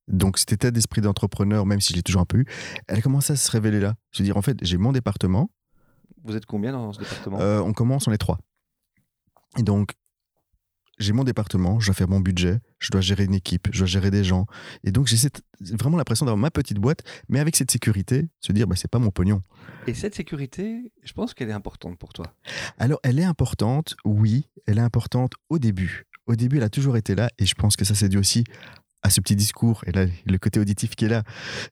Donc 0.07 0.37
cet 0.37 0.53
état 0.53 0.71
d'esprit 0.71 1.01
d'entrepreneur, 1.01 1.65
même 1.65 1.81
si 1.81 1.91
je 1.93 1.97
l'ai 1.97 2.03
toujours 2.03 2.21
un 2.21 2.25
peu 2.25 2.39
eu, 2.39 2.45
elle 2.87 2.97
a 2.97 3.01
commencé 3.01 3.33
à 3.33 3.35
se 3.35 3.51
révéler 3.51 3.79
là. 3.79 3.95
Je 4.11 4.19
veux 4.19 4.25
dire, 4.25 4.37
en 4.37 4.41
fait, 4.41 4.57
j'ai 4.61 4.77
mon 4.77 4.91
département. 4.91 5.51
Vous 6.23 6.35
êtes 6.35 6.45
combien 6.45 6.71
dans 6.71 6.93
ce 6.93 6.99
département? 6.99 7.39
Euh, 7.39 7.59
On 7.59 7.73
commence, 7.73 8.07
on 8.07 8.11
est 8.11 8.17
trois. 8.17 8.39
Et 9.57 9.63
donc, 9.63 9.93
j'ai 10.97 11.13
mon 11.13 11.23
département, 11.23 11.79
je 11.79 11.87
dois 11.87 11.93
faire 11.93 12.09
mon 12.09 12.19
budget, 12.19 12.59
je 12.79 12.89
dois 12.91 13.01
gérer 13.01 13.25
une 13.25 13.33
équipe, 13.33 13.67
je 13.71 13.79
dois 13.79 13.87
gérer 13.87 14.11
des 14.11 14.23
gens. 14.23 14.45
Et 14.83 14.91
donc, 14.91 15.07
j'ai 15.07 15.29
vraiment 15.79 15.97
l'impression 15.97 16.25
d'avoir 16.25 16.39
ma 16.39 16.51
petite 16.51 16.79
boîte, 16.79 17.03
mais 17.29 17.39
avec 17.39 17.55
cette 17.55 17.71
sécurité, 17.71 18.29
se 18.39 18.51
dire, 18.51 18.67
bah, 18.67 18.75
c'est 18.75 18.89
pas 18.89 18.99
mon 18.99 19.11
pognon. 19.11 19.41
Et 19.85 19.93
cette 19.93 20.15
sécurité, 20.15 20.91
je 21.03 21.13
pense 21.13 21.33
qu'elle 21.33 21.49
est 21.49 21.53
importante 21.53 21.97
pour 21.97 22.13
toi. 22.13 22.25
Alors, 22.77 22.99
elle 23.03 23.19
est 23.19 23.23
importante, 23.23 23.95
oui, 24.05 24.47
elle 24.65 24.79
est 24.79 24.81
importante 24.81 25.33
au 25.49 25.59
début. 25.59 26.05
Au 26.25 26.35
début, 26.35 26.57
elle 26.57 26.63
a 26.63 26.69
toujours 26.69 26.97
été 26.97 27.15
là, 27.15 27.29
et 27.37 27.45
je 27.45 27.55
pense 27.55 27.75
que 27.75 27.85
ça, 27.85 27.95
c'est 27.95 28.09
dû 28.09 28.17
aussi 28.17 28.43
à 29.03 29.09
ce 29.09 29.21
petit 29.21 29.35
discours, 29.35 29.83
et 29.85 29.91
là, 29.91 30.05
le 30.25 30.37
côté 30.37 30.59
auditif 30.59 30.95
qui 30.95 31.05
est 31.05 31.09
là, 31.09 31.23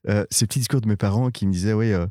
euh, 0.08 0.24
ce 0.30 0.44
petit 0.44 0.60
discours 0.60 0.80
de 0.80 0.88
mes 0.88 0.96
parents 0.96 1.30
qui 1.30 1.46
me 1.46 1.52
disaient, 1.52 1.72
oui, 1.72 1.92
euh, 1.92 2.06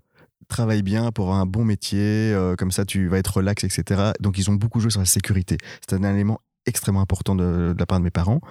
travaille 0.47 0.83
bien 0.83 1.11
pour 1.11 1.25
avoir 1.25 1.39
un 1.39 1.45
bon 1.45 1.65
métier, 1.65 2.33
euh, 2.33 2.55
comme 2.55 2.71
ça, 2.71 2.85
tu 2.85 3.07
vas 3.07 3.17
être 3.17 3.37
relax, 3.37 3.63
etc. 3.63 4.11
Donc, 4.19 4.37
ils 4.37 4.49
ont 4.49 4.53
beaucoup 4.53 4.79
joué 4.79 4.91
sur 4.91 4.99
la 4.99 5.05
sécurité. 5.05 5.57
C'est 5.87 5.95
un 5.95 6.03
élément 6.03 6.41
extrêmement 6.65 7.01
important 7.01 7.35
de, 7.35 7.73
de 7.73 7.75
la 7.77 7.85
part 7.85 7.99
de 7.99 8.03
mes 8.03 8.11
parents, 8.11 8.41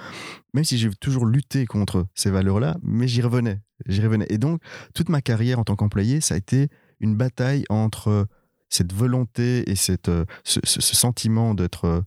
même 0.52 0.64
si 0.64 0.78
j'ai 0.78 0.90
toujours 1.00 1.26
lutté 1.26 1.66
contre 1.66 2.06
ces 2.14 2.30
valeurs-là, 2.30 2.76
mais 2.82 3.08
j'y 3.08 3.22
revenais, 3.22 3.60
j'y 3.86 4.00
revenais. 4.02 4.26
Et 4.30 4.38
donc, 4.38 4.60
toute 4.94 5.08
ma 5.08 5.20
carrière 5.20 5.58
en 5.58 5.64
tant 5.64 5.76
qu'employé, 5.76 6.20
ça 6.20 6.34
a 6.34 6.36
été 6.38 6.68
une 7.00 7.16
bataille 7.16 7.64
entre 7.70 8.26
cette 8.68 8.92
volonté 8.92 9.68
et 9.70 9.76
cette, 9.76 10.08
euh, 10.08 10.24
ce, 10.44 10.60
ce- 10.64 10.80
ce 10.80 10.94
sentiment 10.96 11.54
d'être, 11.54 11.84
euh, 11.86 12.00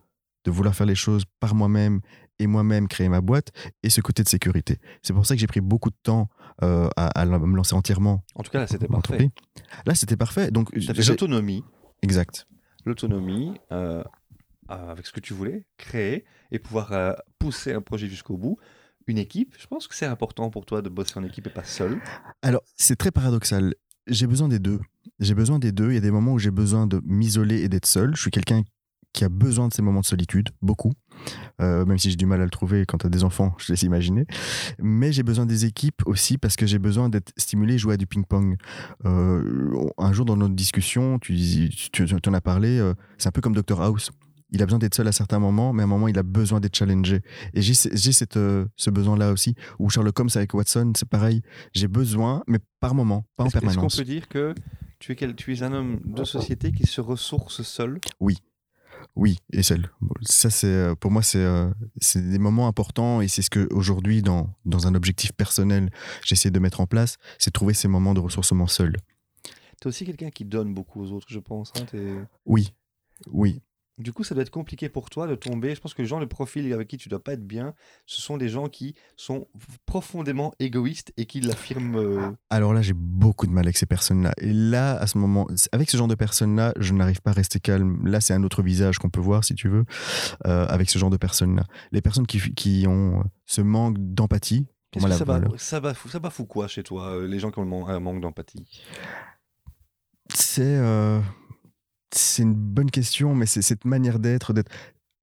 de 0.46 0.52
vouloir 0.52 0.74
faire 0.76 0.88
les 0.88 0.96
choses 0.96 1.24
par 1.40 1.56
moi-même 1.56 2.02
et 2.40 2.48
moi-même 2.48 2.88
créer 2.88 3.10
ma 3.10 3.20
boîte 3.22 3.52
et 3.84 3.90
ce 3.90 4.00
côté 4.02 4.24
de 4.24 4.30
sécurité. 4.30 4.80
C'est 5.02 5.14
pour 5.14 5.26
ça 5.26 5.34
que 5.36 5.42
j'ai 5.42 5.48
pris 5.48 5.62
beaucoup 5.62 5.90
de 5.90 5.96
temps 6.04 6.30
euh, 6.64 6.88
à, 6.96 7.08
à 7.20 7.26
me 7.26 7.56
lancer 7.56 7.76
entièrement. 7.76 8.24
En 8.36 8.44
tout 8.44 8.52
cas, 8.52 8.60
là, 8.60 8.68
c'était 8.68 8.88
parfait. 8.88 9.30
Là, 9.86 9.96
c'était 9.96 10.18
parfait. 10.18 10.52
Donc, 10.52 10.70
l'autonomie, 10.74 11.64
exact. 12.02 12.48
l'autonomie 12.86 13.54
euh, 13.72 14.02
euh, 14.02 14.04
avec 14.70 15.06
ce 15.06 15.12
que 15.12 15.20
tu 15.20 15.34
voulais, 15.34 15.66
créer 15.78 16.26
et 16.52 16.60
pouvoir 16.60 16.92
euh, 16.94 17.14
pousser 17.40 17.74
un 17.74 17.82
projet 17.82 18.08
jusqu'au 18.08 18.38
bout. 18.38 18.58
Une 19.08 19.18
équipe, 19.18 19.56
je 19.58 19.68
pense 19.68 19.88
que 19.88 19.96
c'est 19.96 20.06
important 20.06 20.50
pour 20.50 20.66
toi 20.66 20.82
de 20.82 20.90
bosser 20.90 21.18
en 21.18 21.24
équipe 21.24 21.48
et 21.48 21.52
pas 21.52 21.64
seul. 21.64 22.00
Alors, 22.42 22.62
c'est 22.76 22.98
très 22.98 23.12
paradoxal. 23.12 23.74
J'ai 24.08 24.28
besoin 24.28 24.50
des 24.50 24.60
deux. 24.60 24.80
J'ai 25.20 25.34
besoin 25.34 25.60
des 25.60 25.72
deux. 25.72 25.92
Il 25.92 25.96
y 25.96 25.98
a 25.98 26.02
des 26.02 26.12
moments 26.12 26.34
où 26.34 26.40
j'ai 26.40 26.52
besoin 26.52 26.88
de 26.88 27.02
m'isoler 27.06 27.62
et 27.62 27.70
d'être 27.70 27.86
seul. 27.86 28.16
Je 28.16 28.22
suis 28.22 28.32
quelqu'un 28.32 28.64
qui 29.14 29.24
a 29.24 29.30
besoin 29.30 29.68
de 29.68 29.74
ces 29.74 29.82
moments 29.82 30.02
de 30.02 30.06
solitude, 30.06 30.50
beaucoup. 30.62 30.94
Euh, 31.60 31.86
même 31.86 31.98
si 31.98 32.12
j'ai 32.12 32.16
du 32.16 32.28
mal 32.28 32.40
à 32.40 32.44
le 32.44 32.52
trouver 32.52 32.86
quand 32.86 33.00
tu 33.00 33.08
as 33.08 33.10
des 33.10 33.24
enfants, 33.24 33.56
je 33.58 33.74
laisse 33.74 33.82
imaginer. 33.82 34.28
Mais 34.80 35.12
j'ai 35.12 35.24
besoin 35.24 35.48
des 35.48 35.66
équipes 35.66 36.04
aussi 36.06 36.38
parce 36.38 36.56
que 36.56 36.68
j'ai 36.68 36.78
besoin 36.78 37.10
d'être 37.10 37.32
stimulé 37.36 37.80
jouer 37.80 37.96
à 37.96 37.98
du 37.98 38.06
ping-pong. 38.06 38.58
Euh, 39.06 39.90
un 39.98 40.14
jour, 40.14 40.26
dans 40.26 40.38
notre 40.38 40.54
discussion, 40.54 41.18
tu, 41.18 41.36
en 42.28 42.34
as 42.34 42.42
parlé, 42.42 42.78
euh, 42.78 42.94
c'est 43.18 43.28
un 43.28 43.32
peu 43.32 43.42
comme 43.42 43.56
Dr 43.56 43.82
House. 43.82 44.12
Il 44.52 44.62
a 44.62 44.66
besoin 44.66 44.80
d'être 44.80 44.96
seul 44.96 45.08
à 45.08 45.12
certains 45.12 45.40
moments, 45.40 45.74
mais 45.74 45.82
à 45.84 45.86
un 45.86 45.88
moment, 45.90 46.08
il 46.08 46.18
a 46.18 46.24
besoin 46.24 46.60
d'être 46.62 46.76
challengé. 46.76 47.22
Et 47.54 47.62
j'ai 47.62 47.74
euh, 48.38 48.66
ce 48.78 48.90
besoin-là 48.90 49.32
aussi. 49.32 49.56
Ou 49.80 49.90
Sherlock 49.90 50.18
Holmes 50.20 50.30
avec 50.36 50.54
Watson, 50.54 50.94
c'est 50.96 51.08
pareil. 51.10 51.42
J'ai 51.74 51.88
besoin, 51.90 52.44
mais 52.48 52.60
par 52.80 52.96
moment, 52.96 53.26
pas 53.36 53.44
en 53.44 53.48
Est-ce 53.48 53.58
est-ce 53.58 53.62
qu'on 53.62 53.68
permanence. 53.72 53.96
peut 53.98 54.04
dire 54.06 54.28
que 54.30 54.56
tu 55.00 55.12
es, 55.12 55.16
quel- 55.16 55.36
tu 55.36 55.54
es 55.54 55.64
un 55.64 55.74
homme 55.74 56.00
de 56.06 56.24
société 56.24 56.72
qui 56.72 56.86
se 56.86 57.02
ressource 57.02 57.62
seul? 57.62 58.00
Oui, 59.16 59.38
et 59.52 59.64
seul. 59.64 59.90
Ça, 60.22 60.50
c'est 60.50 60.68
euh, 60.68 60.96
pour 60.96 61.12
moi, 61.12 61.22
c'est 61.24 61.40
euh, 61.44 61.70
des 62.16 62.40
moments 62.40 62.68
importants 62.68 63.22
et 63.22 63.28
c'est 63.28 63.42
ce 63.42 63.50
que 63.50 63.68
aujourd'hui, 63.72 64.22
dans, 64.22 64.54
dans 64.66 64.88
un 64.88 64.96
objectif 64.96 65.32
personnel, 65.34 65.90
j'essaie 66.24 66.52
de 66.52 66.60
mettre 66.60 66.82
en 66.82 66.88
place, 66.88 67.18
c'est 67.38 67.52
trouver 67.52 67.74
ces 67.74 67.88
moments 67.88 68.14
de 68.14 68.20
ressourcement 68.20 68.68
seul. 68.68 68.96
Tu 69.44 69.52
es 69.84 69.88
aussi 69.88 70.06
quelqu'un 70.06 70.30
qui 70.30 70.46
donne 70.46 70.74
beaucoup 70.74 71.02
aux 71.02 71.12
autres, 71.12 71.28
je 71.30 71.40
pense. 71.40 71.72
hein, 71.80 71.86
t'es- 71.92 72.16
Oui, 72.46 72.74
oui. 73.32 73.62
Du 73.98 74.14
coup, 74.14 74.24
ça 74.24 74.36
doit 74.36 74.44
être 74.44 74.52
compliqué 74.52 74.90
pour 74.90 75.10
toi 75.10 75.26
de 75.26 75.34
tomber. 75.34 75.74
Je 75.74 75.82
pense 75.82 75.96
que 75.96 76.02
les 76.04 76.08
gens, 76.08 76.20
le 76.20 76.28
profil 76.28 76.72
avec 76.72 76.88
qui 76.88 76.98
tu 76.98 77.10
dois 77.10 77.24
pas 77.24 77.34
être 77.34 77.46
bien, 77.46 77.74
ce 78.06 78.22
sont 78.22 78.38
des 78.38 78.48
gens 78.48 78.70
qui 78.70 78.94
sont 79.16 79.48
profondément 79.88 80.54
égoïstes 80.60 81.14
et 81.18 81.26
qui 81.26 81.42
l'affirment. 81.42 81.96
euh, 81.98 82.32
Alors 82.52 82.74
là, 82.74 82.82
j'ai 82.84 82.94
beaucoup 82.94 83.48
de 83.48 83.52
mal 83.52 83.66
avec 83.66 83.76
ces 83.78 83.88
personnes-là. 83.88 84.34
Et 84.38 84.54
là, 84.54 84.98
à 84.98 85.08
ce 85.08 85.18
moment, 85.18 85.48
avec 85.72 85.90
ce 85.90 85.98
genre 85.98 86.08
de 86.08 86.16
personnes-là, 86.16 86.74
je 86.78 86.94
n'arrive 86.94 87.22
pas 87.22 87.32
à 87.32 87.34
rester 87.34 87.60
calme. 87.60 88.06
Là, 88.06 88.22
c'est 88.22 88.34
un 88.34 88.44
autre 88.44 88.62
visage 88.62 89.00
qu'on 89.00 89.10
peut 89.10 89.20
voir, 89.20 89.44
si 89.44 89.56
tu 89.56 89.68
veux, 89.68 89.86
euh, 90.46 90.68
avec 90.68 90.90
ce 90.90 91.00
genre 91.00 91.10
de 91.10 91.18
personnes-là. 91.18 91.66
Les 91.92 92.02
personnes 92.02 92.28
qui, 92.28 92.40
qui 92.54 92.86
ont 92.88 93.24
ce 93.46 93.62
manque 93.62 93.96
d'empathie. 93.98 94.68
Qu'est-ce 94.92 95.06
que 95.06 95.12
ça 95.12 95.26
va, 95.26 95.42
ça, 95.58 95.80
va, 95.80 95.94
ça 95.94 96.20
va 96.20 96.30
fou 96.30 96.46
quoi 96.46 96.68
chez 96.68 96.84
toi, 96.84 97.10
euh, 97.10 97.28
les 97.28 97.40
gens 97.40 97.52
qui 97.52 97.60
ont 97.60 97.88
un 97.88 98.00
manque 98.00 98.22
d'empathie? 98.22 98.66
C'est 100.34 100.62
euh, 100.78 101.20
c'est 102.14 102.44
une 102.44 102.54
bonne 102.54 102.92
question, 102.92 103.36
mais 103.36 103.46
c'est 103.46 103.62
cette 103.62 103.86
manière 103.86 104.20
d'être, 104.20 104.54
d'être 104.54 104.72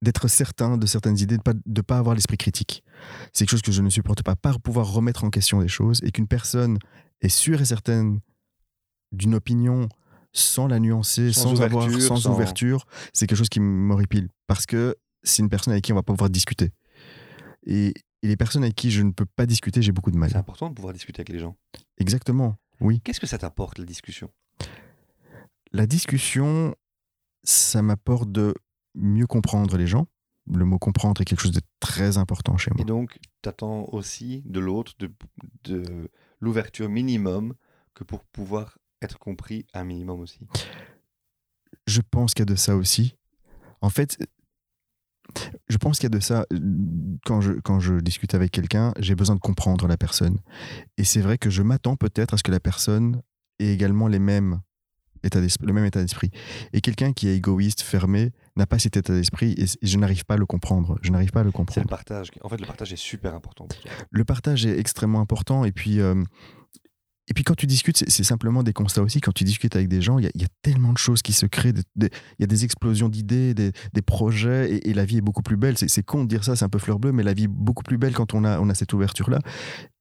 d'être 0.03 0.29
certain 0.29 0.77
de 0.77 0.87
certaines 0.87 1.18
idées, 1.18 1.38
de 1.38 1.42
pas 1.42 1.55
de 1.64 1.81
pas 1.81 1.97
avoir 1.97 2.14
l'esprit 2.14 2.37
critique. 2.37 2.85
C'est 3.33 3.44
quelque 3.44 3.53
chose 3.53 3.62
que 3.62 3.73
je 3.73 3.81
ne 3.81 3.88
supporte 3.88 4.23
pas. 4.23 4.37
Pas 4.37 4.53
pouvoir 4.59 4.92
remettre 4.92 5.25
en 5.25 5.31
question 5.31 5.61
des 5.62 5.68
choses 5.68 6.01
et 6.03 6.11
qu'une 6.11 6.27
personne 6.29 6.79
est 7.23 7.31
sûre 7.31 7.62
et 7.62 7.64
certaine 7.64 8.20
d'une 9.12 9.35
opinion 9.35 9.88
sans 10.33 10.66
la 10.66 10.79
nuancer, 10.79 11.33
Sans 11.33 11.55
sans, 11.55 11.62
avoir, 11.62 11.87
ouverture, 11.87 12.07
sans, 12.09 12.16
sans- 12.16 12.35
ouverture, 12.35 12.85
c'est 13.14 13.27
quelque 13.27 13.38
chose 13.38 13.49
qui 13.49 13.61
m'horripile 13.61 14.29
parce 14.47 14.66
que 14.66 14.94
c'est 15.23 15.42
une 15.42 15.49
personne 15.49 15.73
avec 15.73 15.85
qui 15.85 15.92
on 15.92 15.97
va 15.97 16.03
pas 16.03 16.12
pouvoir 16.12 16.29
discuter. 16.29 16.70
Et, 17.64 17.94
et 18.23 18.29
les 18.29 18.37
personnes 18.37 18.62
avec 18.64 18.75
qui 18.75 18.90
je 18.90 19.01
ne 19.01 19.12
peux 19.12 19.27
pas 19.37 19.47
discuter, 19.47 19.81
j'ai 19.81 19.92
beaucoup 19.92 20.11
de 20.11 20.18
mal. 20.18 20.29
C'est 20.31 20.37
important 20.37 20.68
de 20.68 20.75
pouvoir 20.75 20.92
discuter 20.92 21.20
avec 21.20 21.31
les 21.31 21.38
gens. 21.38 21.57
Exactement. 21.99 22.57
Oui. 22.81 23.01
Qu'est-ce 23.05 23.20
que 23.20 23.27
ça 23.27 23.38
t'apporte, 23.38 23.79
la 23.79 23.85
discussion? 23.87 24.31
La 25.75 25.87
discussion, 25.89 26.77
ça 27.43 27.83
m'apporte 27.83 28.31
de 28.31 28.55
mieux 28.95 29.27
comprendre 29.27 29.77
les 29.77 29.89
gens. 29.89 30.07
Le 30.47 30.65
mot 30.65 30.79
comprendre 30.79 31.21
est 31.21 31.25
quelque 31.25 31.41
chose 31.41 31.51
de 31.51 31.63
très 31.81 32.17
important 32.17 32.57
chez 32.57 32.71
moi. 32.71 32.81
Et 32.81 32.85
donc, 32.85 33.19
tu 33.43 33.49
attends 33.49 33.89
aussi 33.91 34.45
de 34.47 34.61
l'autre 34.61 34.93
de, 35.01 35.11
de 35.65 36.09
l'ouverture 36.39 36.89
minimum 36.89 37.55
que 37.93 38.05
pour 38.05 38.25
pouvoir 38.25 38.79
être 39.03 39.19
compris 39.19 39.67
un 39.75 39.83
minimum 39.83 40.21
aussi. 40.21 40.47
Je 41.89 42.03
pense 42.09 42.35
qu'il 42.35 42.43
y 42.43 42.49
a 42.49 42.55
de 42.55 42.55
ça 42.55 42.77
aussi. 42.77 43.17
En 43.81 43.91
fait, 43.91 44.17
je 45.69 45.77
pense 45.77 45.99
qu'il 45.99 46.05
y 46.05 46.15
a 46.15 46.17
de 46.17 46.23
ça. 46.23 46.47
Quand 47.25 47.41
je, 47.41 47.55
quand 47.55 47.81
je 47.81 47.95
discute 47.95 48.35
avec 48.35 48.53
quelqu'un, 48.53 48.93
j'ai 49.01 49.17
besoin 49.17 49.35
de 49.35 49.41
comprendre 49.41 49.89
la 49.89 49.97
personne. 49.97 50.39
Et 50.99 51.05
c'est 51.05 51.21
vrai 51.21 51.37
que 51.37 51.51
je 51.51 51.63
m'attends 51.63 51.97
peut-être 51.97 52.35
à 52.35 52.37
ce 52.37 52.45
que 52.45 52.53
la 52.53 52.61
personne 52.61 53.23
ait 53.59 53.73
également 53.75 54.07
les 54.07 54.21
mêmes 54.21 54.61
état 55.25 55.41
le 55.41 55.73
même 55.73 55.85
état 55.85 56.01
d'esprit. 56.01 56.31
Et 56.73 56.81
quelqu'un 56.81 57.13
qui 57.13 57.29
est 57.29 57.37
égoïste, 57.37 57.83
fermé, 57.83 58.33
n'a 58.57 58.67
pas 58.67 58.79
cet 58.79 58.97
état 58.97 59.13
d'esprit 59.13 59.55
et, 59.59 59.65
et 59.65 59.87
je 59.87 59.99
n'arrive 59.99 60.25
pas 60.25 60.35
à 60.35 60.37
le 60.37 60.47
comprendre. 60.47 60.99
Je 61.03 61.11
n'arrive 61.11 61.31
pas 61.31 61.41
à 61.41 61.45
le 61.45 61.49
C'est 61.51 61.53
le 61.53 61.65
comprendre. 61.65 61.89
partage. 61.89 62.31
En 62.43 62.49
fait, 62.49 62.61
le 62.61 62.67
partage 62.67 62.93
est 62.93 62.97
super 62.97 63.35
important. 63.35 63.67
Le 64.11 64.25
partage 64.25 64.67
est 64.67 64.79
extrêmement 64.79 65.21
important. 65.21 65.65
Et 65.65 65.73
puis, 65.73 66.01
euh, 66.01 66.23
et 67.27 67.33
puis 67.33 67.43
quand 67.43 67.55
tu 67.55 67.67
discutes, 67.67 68.05
c'est 68.09 68.23
simplement 68.25 68.63
des 68.63 68.75
constats 68.75 69.03
aussi. 69.03 69.21
Quand 69.21 69.33
tu 69.33 69.45
discutes 69.45 69.77
avec 69.77 69.89
des 69.89 70.03
gens, 70.03 70.19
il 70.19 70.27
y, 70.27 70.41
y 70.41 70.45
a 70.45 70.49
tellement 70.63 70.93
de 70.93 70.99
choses 70.99 71.23
qui 71.23 71.33
se 71.33 71.47
créent. 71.47 71.73
Il 71.97 72.11
y 72.39 72.45
a 72.45 72.47
des 72.47 72.65
explosions 72.65 73.09
d'idées, 73.09 73.55
des, 73.55 73.73
des 73.95 74.03
projets. 74.03 74.71
Et, 74.71 74.91
et 74.91 74.95
la 74.95 75.05
vie 75.07 75.17
est 75.19 75.23
beaucoup 75.23 75.43
plus 75.43 75.57
belle. 75.57 75.79
C'est 75.79 75.89
c'est 75.89 76.03
con 76.03 76.25
de 76.25 76.29
dire 76.29 76.45
ça, 76.45 76.55
c'est 76.55 76.65
un 76.67 76.69
peu 76.69 76.79
fleur 76.79 76.99
bleue, 76.99 77.13
mais 77.13 77.23
la 77.23 77.33
vie 77.33 77.45
est 77.45 77.49
beaucoup 77.49 77.83
plus 77.83 77.97
belle 77.97 78.13
quand 78.15 78.35
on 78.35 78.45
a, 78.45 78.61
on 78.61 78.69
a 78.69 78.75
cette 78.75 78.93
ouverture-là. 78.93 79.39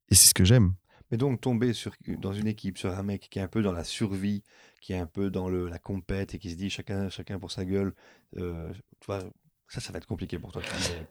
Et 0.10 0.16
c'est 0.16 0.28
ce 0.28 0.34
que 0.34 0.44
j'aime. 0.44 0.74
Mais 1.12 1.18
donc, 1.18 1.42
tomber 1.42 1.74
sur, 1.74 1.94
dans 2.20 2.34
une 2.34 2.48
équipe 2.48 2.78
sur 2.78 2.90
un 2.98 3.04
mec 3.04 3.28
qui 3.30 3.40
est 3.40 3.42
un 3.42 3.48
peu 3.48 3.62
dans 3.62 3.72
la 3.72 3.84
survie, 3.84 4.42
qui 4.84 4.91
est 4.91 4.98
un 5.00 5.06
peu 5.06 5.30
dans 5.30 5.48
le, 5.48 5.69
la 5.69 5.80
compète 5.80 6.36
et 6.36 6.39
qui 6.39 6.52
se 6.52 6.56
dit 6.58 6.69
chacun, 6.69 7.08
chacun 7.08 7.39
pour 7.39 7.52
sa 7.52 7.63
gueule, 7.63 7.93
euh, 8.38 8.69
tu 9.00 9.06
vois, 9.08 9.19
ça, 9.69 9.80
ça 9.80 9.93
va 9.93 9.98
être 9.98 10.06
compliqué 10.06 10.38
pour 10.38 10.52
toi. 10.52 10.62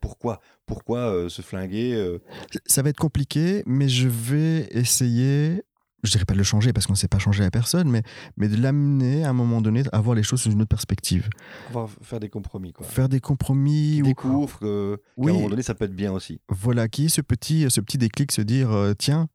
Pourquoi 0.02 0.42
Pourquoi 0.66 0.98
euh, 0.98 1.28
se 1.30 1.40
flinguer 1.40 1.94
euh, 1.94 2.18
Ça 2.66 2.82
va 2.82 2.90
être 2.90 2.98
compliqué, 2.98 3.62
mais 3.64 3.88
je 3.88 4.08
vais 4.08 4.68
essayer, 4.72 5.62
je 6.02 6.10
dirais 6.10 6.26
pas 6.26 6.34
de 6.34 6.38
le 6.38 6.44
changer 6.44 6.74
parce 6.74 6.86
qu'on 6.86 6.92
ne 6.92 6.98
sait 6.98 7.08
pas 7.08 7.18
changer 7.18 7.42
la 7.44 7.50
personne, 7.50 7.88
mais, 7.90 8.02
mais 8.36 8.48
de 8.48 8.56
l'amener 8.60 9.24
à 9.24 9.30
un 9.30 9.32
moment 9.32 9.62
donné 9.62 9.84
à 9.90 10.00
voir 10.02 10.14
les 10.16 10.22
choses 10.22 10.42
sous 10.42 10.50
une 10.52 10.60
autre 10.60 10.68
perspective. 10.68 11.30
pouvoir 11.68 11.88
faire 12.02 12.20
des 12.20 12.28
compromis 12.28 12.74
quoi. 12.74 12.86
Faire 12.86 13.08
des 13.08 13.20
compromis. 13.20 13.94
Qui 13.94 14.02
ou- 14.02 14.04
découvre 14.04 14.58
que, 14.58 14.96
qu'à 14.96 15.02
Oui. 15.16 15.30
un 15.30 15.34
moment 15.36 15.48
donné, 15.48 15.62
ça 15.62 15.74
peut 15.74 15.86
être 15.86 15.96
bien 15.96 16.12
aussi. 16.12 16.42
Voilà, 16.50 16.88
qui 16.88 17.06
est 17.06 17.08
ce 17.08 17.22
petit, 17.22 17.64
ce 17.70 17.80
petit 17.80 17.96
déclic, 17.96 18.32
se 18.32 18.42
dire, 18.42 18.70
tiens, 18.98 19.28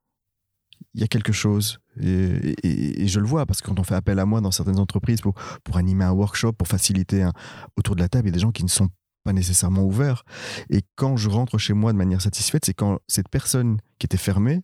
il 0.94 1.02
y 1.02 1.04
a 1.04 1.08
quelque 1.08 1.34
chose. 1.34 1.80
Et, 2.02 3.08
je 3.08 3.20
le 3.20 3.26
vois, 3.26 3.46
parce 3.46 3.62
que 3.62 3.68
quand 3.68 3.80
on 3.80 3.84
fait 3.84 3.96
appel 3.96 4.20
à 4.20 4.26
moi 4.26 4.42
dans 4.42 4.52
certaines 4.52 4.80
entreprises 4.80 5.22
pour, 5.22 5.34
pour 5.64 5.78
animer 5.78 6.04
un 6.06 6.12
workshop, 6.12 6.54
pour 6.54 6.68
faciliter 6.68 7.24
un- 7.24 7.34
autour 7.78 7.96
de 7.96 8.02
la 8.02 8.10
table, 8.10 8.28
il 8.28 8.32
y 8.32 8.34
a 8.34 8.36
des 8.36 8.40
gens 8.40 8.52
qui 8.52 8.64
ne 8.64 8.70
sont 8.70 8.90
pas 9.24 9.34
nécessairement 9.34 9.84
ouverts. 9.84 10.24
Et 10.70 10.82
quand 10.96 11.18
je 11.18 11.30
rentre 11.30 11.58
chez 11.58 11.74
moi 11.74 11.92
de 11.92 11.98
manière 11.98 12.22
satisfaite, 12.22 12.66
c'est 12.66 12.74
quand 12.74 13.00
cette 13.08 13.30
personne 13.30 13.78
qui 14.00 14.06
était 14.06 14.18
fermée 14.18 14.62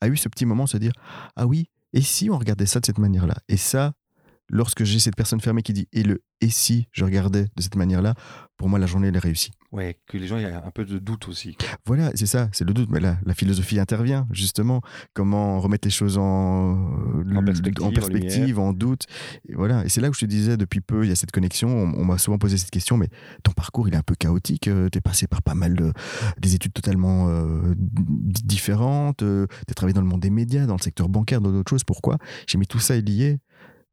a 0.00 0.08
eu 0.08 0.16
ce 0.16 0.28
petit 0.28 0.46
moment 0.46 0.64
de 0.64 0.68
se 0.68 0.78
dire, 0.78 0.92
ah 1.36 1.46
oui, 1.46 1.68
et 1.92 2.02
si 2.02 2.30
on 2.30 2.38
regardait 2.38 2.66
ça 2.66 2.80
de 2.80 2.86
cette 2.86 2.98
manière-là? 2.98 3.36
Et 3.48 3.56
ça, 3.56 3.94
lorsque 4.48 4.84
j'ai 4.84 4.98
cette 4.98 5.16
personne 5.16 5.40
fermée 5.40 5.62
qui 5.62 5.72
dit 5.72 5.88
et 5.92 6.02
le 6.02 6.22
et 6.40 6.50
si 6.50 6.88
je 6.92 7.04
regardais 7.04 7.46
de 7.56 7.62
cette 7.62 7.74
manière-là, 7.74 8.14
pour 8.56 8.68
moi 8.68 8.78
la 8.78 8.86
journée 8.86 9.08
elle 9.08 9.16
est 9.16 9.20
réussie. 9.20 9.50
Ouais, 9.70 9.98
que 10.06 10.16
les 10.16 10.26
gens, 10.26 10.38
il 10.38 10.44
y 10.44 10.46
a 10.46 10.64
un 10.64 10.70
peu 10.70 10.86
de 10.86 10.98
doute 10.98 11.28
aussi. 11.28 11.54
Voilà, 11.84 12.10
c'est 12.14 12.24
ça, 12.24 12.48
c'est 12.52 12.64
le 12.64 12.72
doute. 12.72 12.88
Mais 12.90 13.00
là, 13.00 13.18
la 13.26 13.34
philosophie 13.34 13.78
intervient, 13.78 14.26
justement. 14.30 14.80
Comment 15.12 15.60
remettre 15.60 15.86
les 15.86 15.92
choses 15.92 16.16
en, 16.16 16.22
En 16.22 17.44
perspective, 17.44 17.84
en 17.84 17.92
perspective, 17.92 18.58
en, 18.58 18.72
doute. 18.72 19.04
Et 19.46 19.54
voilà. 19.54 19.84
Et 19.84 19.90
c'est 19.90 20.00
là 20.00 20.08
où 20.08 20.14
je 20.14 20.20
te 20.20 20.24
disais, 20.24 20.56
depuis 20.56 20.80
peu, 20.80 21.04
il 21.04 21.10
y 21.10 21.12
a 21.12 21.16
cette 21.16 21.32
connexion. 21.32 21.68
On, 21.68 22.00
on 22.00 22.04
m'a 22.06 22.16
souvent 22.16 22.38
posé 22.38 22.56
cette 22.56 22.70
question, 22.70 22.96
mais 22.96 23.08
ton 23.42 23.52
parcours, 23.52 23.88
il 23.88 23.94
est 23.94 23.98
un 23.98 24.02
peu 24.02 24.14
chaotique. 24.14 24.62
Tu 24.62 24.70
es 24.70 25.00
passé 25.02 25.26
par 25.26 25.42
pas 25.42 25.54
mal 25.54 25.74
de, 25.74 25.92
des 26.38 26.54
études 26.54 26.72
totalement 26.72 27.28
euh, 27.28 27.74
différentes. 27.76 29.18
Tu 29.18 29.24
as 29.70 29.74
travaillé 29.74 29.92
dans 29.92 30.00
le 30.00 30.06
monde 30.06 30.20
des 30.20 30.30
médias, 30.30 30.64
dans 30.64 30.76
le 30.76 30.82
secteur 30.82 31.10
bancaire, 31.10 31.42
dans 31.42 31.52
d'autres 31.52 31.68
choses. 31.68 31.84
Pourquoi? 31.84 32.16
J'ai 32.46 32.56
mis 32.56 32.66
tout 32.66 32.80
ça 32.80 32.96
est 32.96 33.02
lié. 33.02 33.38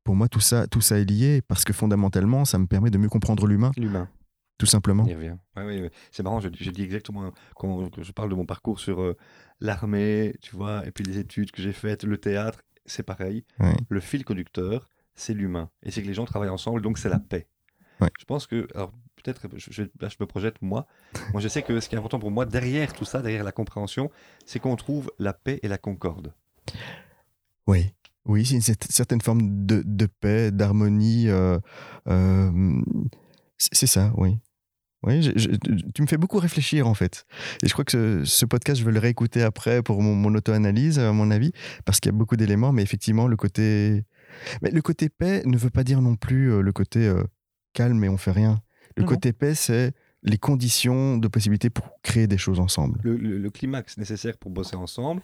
Pour 0.05 0.15
moi, 0.15 0.29
tout 0.29 0.39
ça, 0.39 0.67
tout 0.67 0.79
ça 0.81 0.99
est 0.99 1.03
lié 1.03 1.41
parce 1.41 1.65
que 1.65 1.73
fondamentalement, 1.73 2.45
ça 2.45 2.57
me 2.59 2.67
permet 2.67 2.91
de 2.91 2.97
mieux 2.97 3.09
comprendre 3.09 3.45
l'humain, 3.47 3.71
L'humain, 3.75 4.07
tout 4.57 4.67
simplement. 4.67 5.03
on 5.03 5.07
y 5.07 5.13
revient. 5.15 5.35
Ouais, 5.57 5.65
ouais, 5.65 5.81
ouais. 5.81 5.91
C'est 6.11 6.21
marrant, 6.23 6.39
je, 6.39 6.47
je 6.57 6.69
dis 6.71 6.83
exactement 6.83 7.31
quand 7.55 7.89
je 8.01 8.11
parle 8.13 8.29
de 8.29 8.35
mon 8.35 8.45
parcours 8.45 8.79
sur 8.79 9.01
euh, 9.01 9.17
l'armée, 9.59 10.35
tu 10.41 10.55
vois, 10.55 10.85
et 10.85 10.91
puis 10.91 11.03
les 11.03 11.17
études 11.17 11.51
que 11.51 11.61
j'ai 11.61 11.73
faites, 11.73 12.03
le 12.03 12.17
théâtre, 12.17 12.61
c'est 12.85 13.03
pareil. 13.03 13.43
Le 13.89 13.99
fil 13.99 14.23
conducteur, 14.23 14.87
c'est 15.15 15.33
l'humain. 15.33 15.69
Et 15.83 15.89
c'est 15.91 16.03
que 16.03 16.07
les 16.07 16.13
gens 16.13 16.25
travaillent 16.25 16.49
ensemble, 16.49 16.81
donc 16.83 16.97
c'est 16.99 17.09
la 17.09 17.19
paix. 17.19 17.47
Je 18.19 18.25
pense 18.25 18.45
que, 18.45 18.67
alors 18.75 18.91
peut-être, 19.23 19.47
je, 19.55 19.71
je- 19.71 19.83
là 19.99 20.07
je 20.09 20.17
me 20.19 20.27
projette 20.27 20.61
moi. 20.61 20.85
Moi 21.31 21.41
je 21.41 21.47
sais 21.47 21.63
que 21.63 21.79
ce 21.79 21.89
qui 21.89 21.95
est 21.95 21.97
important 21.97 22.19
pour 22.19 22.29
moi, 22.29 22.45
derrière 22.45 22.93
tout 22.93 23.05
ça, 23.05 23.23
derrière 23.23 23.43
la 23.43 23.51
compréhension, 23.51 24.11
c'est 24.45 24.59
qu'on 24.59 24.75
trouve 24.75 25.11
la 25.17 25.33
paix 25.33 25.59
et 25.63 25.67
la 25.67 25.79
concorde. 25.79 26.31
Oui, 27.67 27.91
oui, 28.25 28.45
c'est 28.45 28.55
une 28.55 28.61
cer- 28.61 28.75
certaine 28.91 29.21
forme 29.21 29.65
de, 29.65 29.83
de 29.85 30.05
paix, 30.07 30.51
d'harmonie. 30.51 31.27
euh, 31.29 31.59
euh, 32.07 32.81
c'est 33.57 33.87
ça, 33.87 34.13
oui. 34.17 34.37
Oui, 35.03 35.21
je- 35.21 35.31
je- 35.35 35.49
tu 35.93 36.01
me 36.01 36.07
fais 36.07 36.17
beaucoup 36.17 36.39
réfléchir 36.39 36.87
en 36.87 36.95
fait. 36.95 37.25
Et 37.61 37.67
je 37.67 37.73
crois 37.73 37.85
que 37.85 37.91
ce, 37.91 38.25
ce 38.25 38.45
podcast, 38.45 38.79
je 38.79 38.85
vais 38.85 38.91
le 38.91 38.99
réécouter 38.99 39.43
après 39.43 39.83
pour 39.83 40.01
mon, 40.01 40.15
mon 40.15 40.33
auto-analyse, 40.33 40.97
à 40.97 41.11
mon 41.11 41.29
avis, 41.29 41.51
parce 41.85 41.99
qu'il 41.99 42.11
y 42.11 42.15
a 42.15 42.17
beaucoup 42.17 42.35
d'éléments, 42.37 42.71
mais 42.71 42.81
effectivement, 42.81 43.27
le 43.27 43.35
côté. 43.35 44.03
Mais 44.63 44.71
le 44.71 44.81
côté 44.81 45.09
paix 45.09 45.43
ne 45.45 45.57
veut 45.57 45.69
pas 45.69 45.83
dire 45.83 46.01
non 46.01 46.15
plus 46.15 46.51
euh, 46.51 46.61
le 46.61 46.71
côté 46.73 47.07
euh, 47.07 47.23
calme 47.73 48.03
et 48.03 48.09
on 48.09 48.17
fait 48.17 48.31
rien. 48.31 48.59
Le 48.97 49.03
Non, 49.03 49.09
non. 49.09 49.15
côté 49.15 49.31
paix, 49.31 49.53
c'est 49.53 49.93
les 50.23 50.39
conditions 50.39 51.17
de 51.19 51.27
possibilité 51.27 51.69
pour 51.69 51.87
créer 52.01 52.25
des 52.25 52.39
choses 52.39 52.59
ensemble. 52.59 52.99
Le, 53.03 53.15
le- 53.15 53.37
le 53.37 53.49
climax 53.51 53.97
nécessaire 53.99 54.37
pour 54.39 54.49
bosser 54.49 54.75
ensemble, 54.75 55.21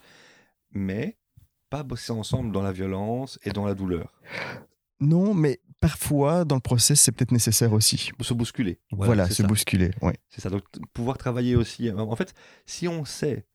mais 0.73 1.17
pas 1.71 1.81
bosser 1.83 2.11
ensemble 2.11 2.51
dans 2.51 2.61
la 2.61 2.71
violence 2.71 3.39
et 3.43 3.49
dans 3.51 3.65
la 3.65 3.73
douleur. 3.73 4.13
Non, 4.99 5.33
mais 5.33 5.59
parfois, 5.79 6.45
dans 6.45 6.55
le 6.55 6.61
process, 6.61 7.01
c'est 7.01 7.11
peut-être 7.11 7.31
nécessaire 7.31 7.73
aussi. 7.73 8.11
Pour 8.15 8.25
se 8.25 8.35
bousculer. 8.35 8.79
Voilà, 8.91 9.27
se 9.27 9.41
ça. 9.41 9.47
bousculer. 9.47 9.89
Ouais. 10.03 10.15
C'est 10.29 10.41
ça. 10.41 10.49
Donc, 10.51 10.63
pouvoir 10.93 11.17
travailler 11.17 11.55
aussi. 11.55 11.89
euh, 11.89 11.95
En 11.97 12.15
fait, 12.15 12.35
si 12.67 12.87
on 12.87 13.03
sait 13.05 13.47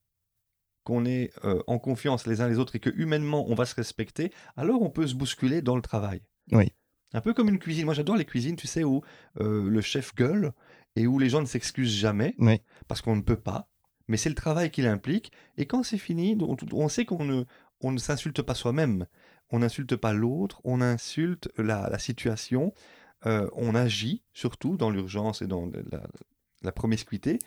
qu'on 0.83 1.05
est 1.05 1.31
euh, 1.45 1.63
en 1.69 1.79
confiance 1.79 2.27
les 2.27 2.41
uns 2.41 2.49
les 2.49 2.59
autres 2.59 2.75
et 2.77 2.81
que 2.81 2.91
humainement 2.91 3.45
on 3.49 3.55
va 3.55 3.65
se 3.67 3.75
respecter, 3.75 4.33
alors 4.57 4.83
on 4.83 4.91
peut 4.91 5.07
se 5.07 5.15
bousculer 5.15 5.61
dans 5.63 5.77
le 5.77 5.83
travail. 5.83 6.21
Oui. 6.53 6.73
Un 7.13 7.21
peu 7.21 7.35
comme 7.35 7.49
une 7.49 7.59
cuisine. 7.61 7.85
Moi, 7.85 7.95
j'adore 7.95 8.17
les 8.17 8.25
cuisines, 8.25 8.57
tu 8.57 8.67
sais, 8.67 8.83
où 8.83 9.03
euh, 9.41 9.69
le 9.69 9.81
chef 9.81 10.15
gueule 10.15 10.53
et 10.97 11.07
où 11.07 11.19
les 11.19 11.29
gens 11.29 11.41
ne 11.41 11.47
s'excusent 11.47 11.95
jamais 11.95 12.35
Oui. 12.39 12.61
parce 12.89 13.03
qu'on 13.03 13.15
ne 13.17 13.23
peut 13.23 13.37
pas. 13.41 13.69
Mais 14.09 14.17
c'est 14.17 14.29
le 14.29 14.35
travail 14.37 14.71
qui 14.71 14.83
l'implique. 14.83 15.33
Et 15.57 15.67
quand 15.67 15.83
c'est 15.83 15.99
fini, 15.99 16.37
on, 16.41 16.57
on 16.73 16.89
sait 16.89 17.05
qu'on 17.05 17.25
ne, 17.25 17.45
on 17.83 17.93
ne 17.93 17.99
s'insulte 17.99 18.43
pas 18.43 18.55
soi-même. 18.55 19.07
On 19.51 19.61
n'insulte 19.61 19.97
pas 19.97 20.13
l'autre, 20.13 20.61
on 20.65 20.81
insulte 20.81 21.49
la, 21.59 21.89
la 21.91 21.99
situation. 21.99 22.73
euh, 23.27 23.49
on 23.55 23.75
agit 23.75 24.23
surtout 24.35 24.77
dans 24.77 24.91
l'urgence 24.91 25.41
et 25.43 25.47
dans 25.47 25.71
la, 25.91 26.03
la 26.63 26.73
promiscuité. 26.73 27.39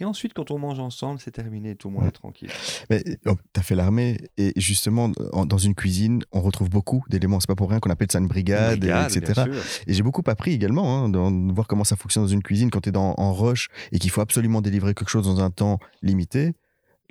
Et 0.00 0.04
ensuite, 0.04 0.32
quand 0.32 0.50
on 0.52 0.58
mange 0.58 0.78
ensemble, 0.78 1.18
c'est 1.20 1.32
terminé, 1.32 1.74
tout 1.74 1.88
le 1.88 1.94
monde 1.94 2.02
Ouais. 2.04 2.08
est 2.08 2.12
tranquille. 2.12 2.50
Mais 2.88 3.02
oh, 3.26 3.34
tu 3.52 3.58
as 3.60 3.62
fait 3.64 3.74
l'armée 3.74 4.16
et 4.36 4.52
justement, 4.56 5.10
en- 5.32 5.44
dans 5.44 5.58
une 5.58 5.74
cuisine, 5.74 6.22
on 6.32 6.40
retrouve 6.40 6.70
beaucoup 6.70 7.04
d'éléments. 7.08 7.40
C'est 7.40 7.48
pas 7.48 7.56
pour 7.56 7.68
rien 7.70 7.80
qu'on 7.80 7.90
appelle 7.90 8.10
ça 8.10 8.18
une 8.20 8.28
brigade, 8.28 8.78
Brigade, 8.78 9.12
et- 9.14 9.18
etc. 9.18 9.50
Et 9.88 9.92
j'ai 9.94 10.02
beaucoup 10.04 10.22
appris 10.26 10.52
également 10.52 11.04
hein, 11.04 11.08
de 11.08 11.52
voir 11.52 11.66
comment 11.66 11.84
ça 11.84 11.96
fonctionne 11.96 12.22
dans 12.24 12.28
une 12.28 12.42
cuisine 12.44 12.70
quand 12.70 12.80
tu 12.82 12.90
es 12.90 12.92
dans, 12.92 13.14
en 13.18 13.32
rush 13.34 13.68
et 13.92 13.98
qu'il 13.98 14.10
faut 14.10 14.20
absolument 14.20 14.60
délivrer 14.62 14.94
quelque 14.94 15.10
chose 15.10 15.24
dans 15.26 15.40
un 15.40 15.50
temps 15.50 15.78
limité. 16.02 16.54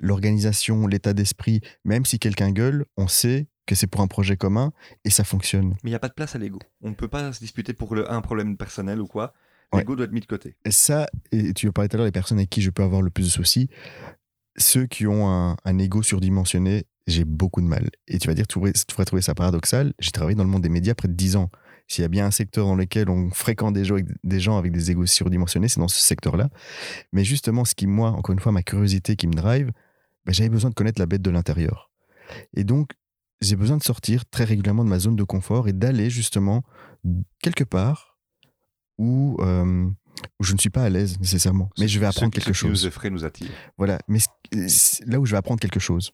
L'organisation, 0.00 0.86
l'état 0.86 1.12
d'esprit, 1.12 1.60
même 1.84 2.04
si 2.04 2.18
quelqu'un 2.18 2.50
gueule, 2.50 2.84
on 2.96 3.08
sait 3.08 3.48
que 3.66 3.74
c'est 3.74 3.86
pour 3.86 4.00
un 4.00 4.06
projet 4.06 4.36
commun 4.36 4.72
et 5.04 5.10
ça 5.10 5.24
fonctionne. 5.24 5.70
Mais 5.82 5.90
il 5.90 5.90
n'y 5.90 5.96
a 5.96 6.00
pas 6.00 6.08
de 6.08 6.14
place 6.14 6.34
à 6.34 6.38
l'ego. 6.38 6.58
On 6.82 6.90
ne 6.90 6.94
peut 6.94 7.08
pas 7.08 7.32
se 7.32 7.40
disputer 7.40 7.74
pour 7.74 7.94
le, 7.94 8.10
un 8.10 8.20
problème 8.20 8.56
personnel 8.56 9.00
ou 9.00 9.06
quoi. 9.06 9.34
Ouais. 9.72 9.80
L'ego 9.80 9.96
doit 9.96 10.06
être 10.06 10.12
mis 10.12 10.20
de 10.20 10.26
côté. 10.26 10.56
Et 10.64 10.70
ça, 10.70 11.06
et 11.30 11.52
tu 11.52 11.70
parlais 11.72 11.88
tout 11.88 11.96
à 11.96 11.98
l'heure 11.98 12.06
des 12.06 12.12
personnes 12.12 12.38
avec 12.38 12.48
qui 12.48 12.62
je 12.62 12.70
peux 12.70 12.82
avoir 12.82 13.02
le 13.02 13.10
plus 13.10 13.24
de 13.24 13.30
soucis, 13.30 13.68
ceux 14.56 14.86
qui 14.86 15.06
ont 15.06 15.28
un, 15.28 15.56
un 15.64 15.78
ego 15.78 16.02
surdimensionné, 16.02 16.86
j'ai 17.06 17.24
beaucoup 17.24 17.60
de 17.60 17.66
mal. 17.66 17.90
Et 18.06 18.18
tu 18.18 18.28
vas 18.28 18.34
dire, 18.34 18.46
tu 18.46 18.58
pourrais, 18.58 18.72
tu 18.72 18.94
pourrais 18.94 19.04
trouver 19.04 19.22
ça 19.22 19.34
paradoxal. 19.34 19.92
J'ai 19.98 20.10
travaillé 20.10 20.36
dans 20.36 20.44
le 20.44 20.50
monde 20.50 20.62
des 20.62 20.68
médias 20.68 20.94
près 20.94 21.08
de 21.08 21.14
10 21.14 21.36
ans. 21.36 21.50
S'il 21.86 22.02
y 22.02 22.04
a 22.04 22.08
bien 22.08 22.26
un 22.26 22.30
secteur 22.30 22.66
dans 22.66 22.76
lequel 22.76 23.08
on 23.08 23.30
fréquente 23.30 23.72
des 23.72 23.84
gens 23.84 23.94
avec 23.94 24.06
des, 24.22 24.40
gens 24.40 24.58
avec 24.58 24.72
des 24.72 24.90
égos 24.90 25.06
surdimensionnés, 25.06 25.68
c'est 25.68 25.80
dans 25.80 25.88
ce 25.88 26.02
secteur-là. 26.02 26.50
Mais 27.12 27.24
justement, 27.24 27.64
ce 27.64 27.74
qui, 27.74 27.86
moi, 27.86 28.10
encore 28.10 28.34
une 28.34 28.40
fois, 28.40 28.52
ma 28.52 28.62
curiosité 28.62 29.16
qui 29.16 29.26
me 29.26 29.32
drive, 29.32 29.72
ben, 30.28 30.34
j'avais 30.34 30.50
besoin 30.50 30.68
de 30.68 30.74
connaître 30.74 31.00
la 31.00 31.06
bête 31.06 31.22
de 31.22 31.30
l'intérieur. 31.30 31.90
Et 32.54 32.62
donc, 32.62 32.90
j'ai 33.40 33.56
besoin 33.56 33.78
de 33.78 33.82
sortir 33.82 34.28
très 34.28 34.44
régulièrement 34.44 34.84
de 34.84 34.90
ma 34.90 34.98
zone 34.98 35.16
de 35.16 35.24
confort 35.24 35.66
et 35.68 35.72
d'aller 35.72 36.10
justement 36.10 36.62
quelque 37.42 37.64
part 37.64 38.18
où, 38.98 39.38
euh, 39.40 39.88
où 40.38 40.44
je 40.44 40.52
ne 40.52 40.58
suis 40.58 40.68
pas 40.68 40.82
à 40.82 40.90
l'aise 40.90 41.18
nécessairement. 41.18 41.70
Mais 41.78 41.88
je 41.88 41.98
vais 41.98 42.04
apprendre 42.04 42.30
quelque 42.30 42.52
ce 42.52 42.60
qui 42.60 42.66
nous 42.66 42.74
chose. 42.74 42.84
effraie 42.84 43.08
nous 43.08 43.24
attire. 43.24 43.48
Voilà, 43.78 43.98
mais 44.06 44.18
là 45.06 45.18
où 45.18 45.24
je 45.24 45.30
vais 45.30 45.38
apprendre 45.38 45.60
quelque 45.60 45.80
chose. 45.80 46.12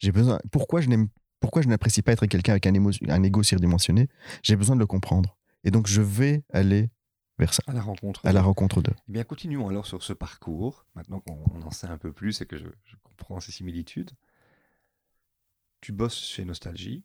J'ai 0.00 0.12
besoin. 0.12 0.38
Pourquoi 0.52 0.82
je 0.82 0.88
n'aime, 0.90 1.08
pourquoi 1.40 1.62
je 1.62 1.68
n'apprécie 1.68 2.02
pas 2.02 2.12
être 2.12 2.26
quelqu'un 2.26 2.52
avec 2.52 2.66
un, 2.66 2.72
émo- 2.72 3.10
un 3.10 3.22
ego 3.22 3.42
surdimensionné? 3.42 4.08
J'ai 4.42 4.56
besoin 4.56 4.76
de 4.76 4.80
le 4.80 4.86
comprendre. 4.86 5.38
Et 5.64 5.70
donc 5.70 5.86
je 5.86 6.02
vais 6.02 6.44
aller 6.52 6.90
vers 7.38 7.52
ça, 7.52 7.62
À 7.66 7.72
la 7.72 7.82
rencontre. 7.82 8.24
à 8.24 8.32
la 8.32 8.42
rencontre 8.42 8.80
d'eux. 8.82 8.94
Eh 9.08 9.12
bien, 9.12 9.24
continuons 9.24 9.68
alors 9.68 9.86
sur 9.86 10.02
ce 10.02 10.12
parcours, 10.12 10.86
maintenant 10.94 11.20
qu'on 11.20 11.38
on 11.54 11.62
en 11.62 11.70
sait 11.70 11.86
un 11.86 11.98
peu 11.98 12.12
plus 12.12 12.40
et 12.40 12.46
que 12.46 12.56
je, 12.58 12.66
je 12.84 12.96
comprends 13.02 13.40
ces 13.40 13.52
similitudes. 13.52 14.10
Tu 15.80 15.92
bosses 15.92 16.18
chez 16.18 16.44
Nostalgie, 16.44 17.04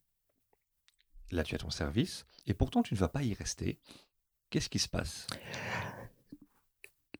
là 1.31 1.43
tu 1.43 1.55
as 1.55 1.57
ton 1.59 1.69
service, 1.69 2.25
et 2.47 2.53
pourtant 2.53 2.81
tu 2.83 2.93
ne 2.93 2.99
vas 2.99 3.09
pas 3.09 3.23
y 3.23 3.33
rester. 3.33 3.79
Qu'est-ce 4.49 4.69
qui 4.69 4.79
se 4.79 4.87
passe? 4.89 5.27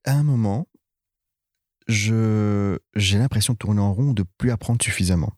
À 0.05 0.14
un 0.14 0.24
moment, 0.24 0.68
je 1.88 2.80
j'ai 2.95 3.18
l'impression 3.18 3.53
de 3.53 3.57
tourner 3.57 3.82
en 3.82 3.93
rond, 3.93 4.14
de 4.14 4.24
plus 4.24 4.51
apprendre 4.51 4.82
suffisamment. 4.84 5.34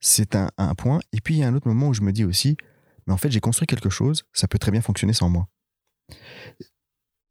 C'est 0.00 0.34
un, 0.36 0.50
un 0.56 0.74
point. 0.74 1.00
Et 1.12 1.20
puis 1.20 1.34
il 1.34 1.38
y 1.38 1.42
a 1.44 1.48
un 1.48 1.54
autre 1.54 1.68
moment 1.68 1.88
où 1.88 1.94
je 1.94 2.00
me 2.02 2.12
dis 2.12 2.24
aussi, 2.24 2.56
mais 3.06 3.12
en 3.12 3.16
fait 3.16 3.30
j'ai 3.30 3.40
construit 3.40 3.66
quelque 3.66 3.90
chose, 3.90 4.24
ça 4.32 4.48
peut 4.48 4.58
très 4.58 4.70
bien 4.70 4.80
fonctionner 4.82 5.12
sans 5.12 5.28
moi. 5.28 5.48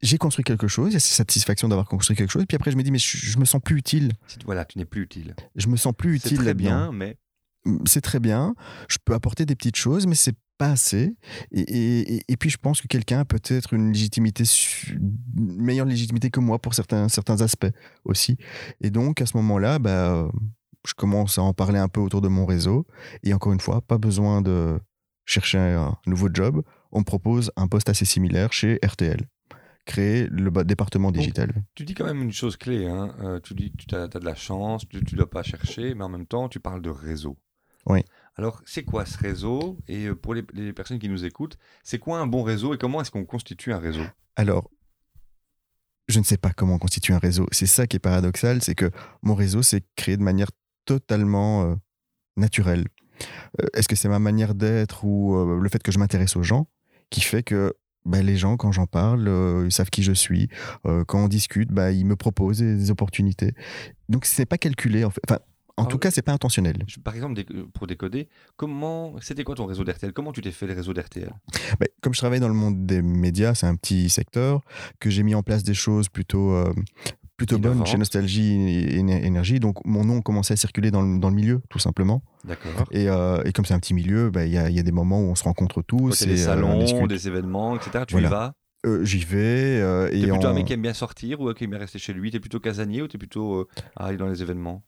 J'ai 0.02 0.18
construit 0.18 0.44
quelque 0.44 0.66
chose, 0.68 0.90
il 0.90 0.94
y 0.94 0.96
a 0.96 1.00
cette 1.00 1.14
satisfaction 1.16 1.68
d'avoir 1.68 1.86
construit 1.88 2.16
quelque 2.16 2.30
chose, 2.30 2.44
puis 2.48 2.56
après 2.56 2.70
je 2.72 2.76
me 2.76 2.82
dis, 2.82 2.90
mais 2.90 2.98
je, 2.98 3.16
je 3.16 3.38
me 3.38 3.44
sens 3.44 3.60
plus 3.64 3.76
utile. 3.78 4.12
Voilà, 4.44 4.64
tu 4.64 4.78
n'es 4.78 4.84
plus 4.84 5.02
utile. 5.02 5.34
Je 5.54 5.68
me 5.68 5.76
sens 5.76 5.92
plus 5.96 6.18
C'est 6.18 6.26
utile 6.28 6.38
très 6.38 6.46
là-dedans. 6.46 6.64
bien, 6.64 6.92
mais 6.92 7.16
c'est 7.86 8.00
très 8.00 8.18
bien. 8.18 8.54
Je 8.88 8.98
peux 9.04 9.14
apporter 9.14 9.46
des 9.46 9.54
petites 9.54 9.76
choses, 9.76 10.06
mais 10.08 10.16
c'est 10.16 10.34
pas 10.58 10.70
assez. 10.72 11.14
Et, 11.52 11.60
et- 11.60 12.14
et- 12.16 12.24
et 12.28 12.36
puis, 12.36 12.50
je 12.50 12.56
pense 12.56 12.80
que 12.80 12.88
quelqu'un 12.88 13.20
a 13.20 13.24
peut-être 13.24 13.72
une 13.74 13.92
légitimité, 13.92 14.42
une 14.92 15.62
meilleure 15.62 15.86
légitimité 15.86 16.30
que 16.30 16.40
moi 16.40 16.58
pour 16.60 16.74
certains, 16.74 17.08
certains 17.08 17.40
aspects 17.40 17.70
aussi. 18.04 18.36
Et 18.80 18.90
donc, 18.90 19.20
à 19.22 19.26
ce 19.26 19.36
moment-là, 19.36 19.78
bah, 19.78 20.28
je 20.86 20.94
commence 20.94 21.38
à 21.38 21.42
en 21.42 21.52
parler 21.54 21.78
un 21.78 21.88
peu 21.88 22.00
autour 22.00 22.20
de 22.20 22.28
mon 22.28 22.44
réseau. 22.46 22.86
Et 23.22 23.32
encore 23.34 23.52
une 23.52 23.60
fois, 23.60 23.80
pas 23.80 23.98
besoin 23.98 24.42
de 24.42 24.78
chercher 25.24 25.58
un 25.58 25.96
nouveau 26.06 26.28
job. 26.32 26.62
On 26.90 27.00
me 27.00 27.04
propose 27.04 27.52
un 27.56 27.68
poste 27.68 27.88
assez 27.88 28.04
similaire 28.04 28.52
chez 28.52 28.78
RTL. 28.84 29.20
Créer 29.84 30.28
le 30.28 30.50
département 30.64 31.10
digital. 31.10 31.52
tu 31.74 31.84
dis 31.84 31.94
quand 31.94 32.04
même 32.04 32.22
une 32.22 32.32
chose 32.32 32.56
clé. 32.56 32.86
Hein. 32.86 33.16
euh, 33.20 33.40
tu 33.40 33.54
dis 33.54 33.72
que 33.72 33.84
tu 33.84 33.94
as, 33.96 34.06
de 34.06 34.24
la 34.24 34.36
chance, 34.36 34.86
tu 34.88 34.96
ne 34.98 35.16
dois 35.16 35.28
pas 35.28 35.42
chercher, 35.42 35.94
mais 35.94 36.04
en 36.04 36.08
même 36.08 36.26
temps, 36.26 36.48
tu 36.48 36.60
parles 36.60 36.82
de 36.82 36.90
réseau. 36.90 37.36
Oui. 37.86 38.04
Alors, 38.36 38.62
c'est 38.64 38.84
quoi 38.84 39.04
ce 39.06 39.18
réseau? 39.18 39.76
Et 39.88 40.06
euh, 40.06 40.14
pour 40.14 40.34
les, 40.34 40.44
les 40.52 40.72
personnes 40.72 41.00
qui 41.00 41.08
nous 41.08 41.24
écoutent, 41.24 41.58
c'est 41.82 41.98
quoi 41.98 42.20
un 42.20 42.28
bon 42.28 42.44
réseau 42.44 42.74
et 42.74 42.78
comment 42.78 43.00
est-ce 43.00 43.10
qu'on 43.10 43.24
constitue 43.24 43.72
un 43.72 43.78
réseau? 43.78 44.04
Alors, 44.36 44.70
je 46.06 46.20
ne 46.20 46.24
sais 46.24 46.36
pas 46.36 46.52
comment 46.52 46.74
on 46.74 46.78
constitue 46.78 47.12
un 47.12 47.18
réseau. 47.18 47.48
C'est 47.50 47.66
ça 47.66 47.88
qui 47.88 47.96
est 47.96 48.00
paradoxal, 48.00 48.62
c'est 48.62 48.76
que 48.76 48.90
mon 49.22 49.34
réseau 49.34 49.62
s'est 49.62 49.82
créé 49.96 50.16
de 50.16 50.22
manière 50.22 50.50
totalement 50.84 51.64
euh, 51.64 51.74
naturelle. 52.36 52.86
Euh, 53.60 53.66
Est-ce 53.74 53.88
que 53.88 53.96
c'est 53.96 54.08
ma 54.08 54.20
manière 54.20 54.54
d'être 54.54 55.04
ou 55.04 55.58
le 55.60 55.68
fait 55.68 55.82
que 55.82 55.90
je 55.90 55.98
m'intéresse 55.98 56.36
aux 56.36 56.42
gens 56.44 56.68
qui 57.10 57.20
fait 57.20 57.42
que 57.42 57.74
bah, 58.04 58.22
les 58.22 58.36
gens, 58.36 58.56
quand 58.56 58.72
j'en 58.72 58.86
parle, 58.86 59.28
euh, 59.28 59.64
ils 59.66 59.72
savent 59.72 59.90
qui 59.90 60.02
je 60.02 60.12
suis. 60.12 60.48
Euh, 60.86 61.04
quand 61.04 61.24
on 61.24 61.28
discute, 61.28 61.70
bah, 61.70 61.92
ils 61.92 62.04
me 62.06 62.16
proposent 62.16 62.58
des, 62.58 62.76
des 62.76 62.90
opportunités. 62.90 63.52
Donc, 64.08 64.24
ce 64.26 64.40
n'est 64.40 64.46
pas 64.46 64.58
calculé. 64.58 65.04
En 65.04 65.10
fait. 65.10 65.20
Enfin, 65.28 65.38
En 65.78 65.84
Ah 65.84 65.86
tout 65.86 65.98
cas, 65.98 66.10
c'est 66.10 66.22
pas 66.22 66.32
intentionnel. 66.32 66.84
Par 67.02 67.14
exemple, 67.14 67.42
pour 67.72 67.86
décoder, 67.86 68.28
comment 68.56 69.14
c'était 69.20 69.42
quoi 69.44 69.54
ton 69.54 69.66
réseau 69.66 69.84
d'RTL 69.84 70.12
Comment 70.12 70.32
tu 70.32 70.42
t'es 70.42 70.50
fait 70.50 70.66
le 70.66 70.74
réseau 70.74 70.92
d'RTL 70.92 71.32
Bah, 71.80 71.86
comme 72.02 72.12
je 72.12 72.18
travaille 72.18 72.40
dans 72.40 72.48
le 72.48 72.54
monde 72.54 72.84
des 72.84 73.00
médias, 73.02 73.54
c'est 73.54 73.66
un 73.66 73.76
petit 73.76 74.10
secteur, 74.10 74.60
que 75.00 75.08
j'ai 75.08 75.22
mis 75.22 75.34
en 75.34 75.42
place 75.42 75.62
des 75.62 75.74
choses 75.74 76.08
plutôt, 76.10 76.52
euh, 76.52 76.72
plutôt 77.46 77.56
Innovantes. 77.68 77.86
chez 77.86 77.98
Nostalgie 77.98 78.52
et 78.54 78.98
Éner- 78.98 79.24
Énergie. 79.24 79.60
Donc, 79.60 79.76
mon 79.84 80.04
nom 80.04 80.20
commençait 80.22 80.54
à 80.54 80.56
circuler 80.56 80.90
dans 80.90 81.02
le, 81.02 81.18
dans 81.18 81.28
le 81.30 81.34
milieu, 81.36 81.60
tout 81.68 81.78
simplement. 81.78 82.22
D'accord. 82.44 82.72
Et, 82.90 83.08
euh, 83.08 83.42
et 83.44 83.52
comme 83.52 83.64
c'est 83.64 83.74
un 83.74 83.78
petit 83.80 83.94
milieu, 83.94 84.30
bah, 84.30 84.44
il 84.46 84.52
y, 84.52 84.58
a, 84.58 84.68
y 84.70 84.78
a 84.78 84.82
des 84.82 84.92
moments 84.92 85.20
où 85.20 85.24
on 85.30 85.34
se 85.34 85.44
rencontre 85.44 85.82
tous. 85.82 86.22
A 86.22 86.26
des 86.26 86.42
et, 86.42 86.46
euh, 86.48 86.62
on 86.64 86.86
salons, 86.86 87.06
des 87.06 87.28
événements, 87.28 87.76
etc. 87.76 88.04
Tu 88.06 88.12
Voilà. 88.14 88.28
y 88.28 88.30
vas 88.30 88.52
Euh, 88.84 89.04
J'y 89.04 89.18
vais. 89.20 89.80
T'es 90.10 90.18
et 90.18 90.26
plutôt 90.26 90.46
un 90.48 90.50
on- 90.50 90.54
mec 90.54 90.66
qui 90.66 90.72
aime 90.72 90.82
bien 90.82 90.92
sortir 90.94 91.40
ou 91.40 91.52
qui 91.54 91.64
aime 91.64 91.70
bien 91.70 91.78
rester 91.78 91.98
chez 92.00 92.12
lui? 92.12 92.30
T'es 92.32 92.40
plutôt 92.40 92.58
casanier 92.58 93.00
ou 93.02 93.06
t'es 93.08 93.18
plutôt 93.18 93.68
à 93.96 94.06
aller 94.06 94.16
dans 94.16 94.26
les 94.26 94.42
événements? 94.42 94.82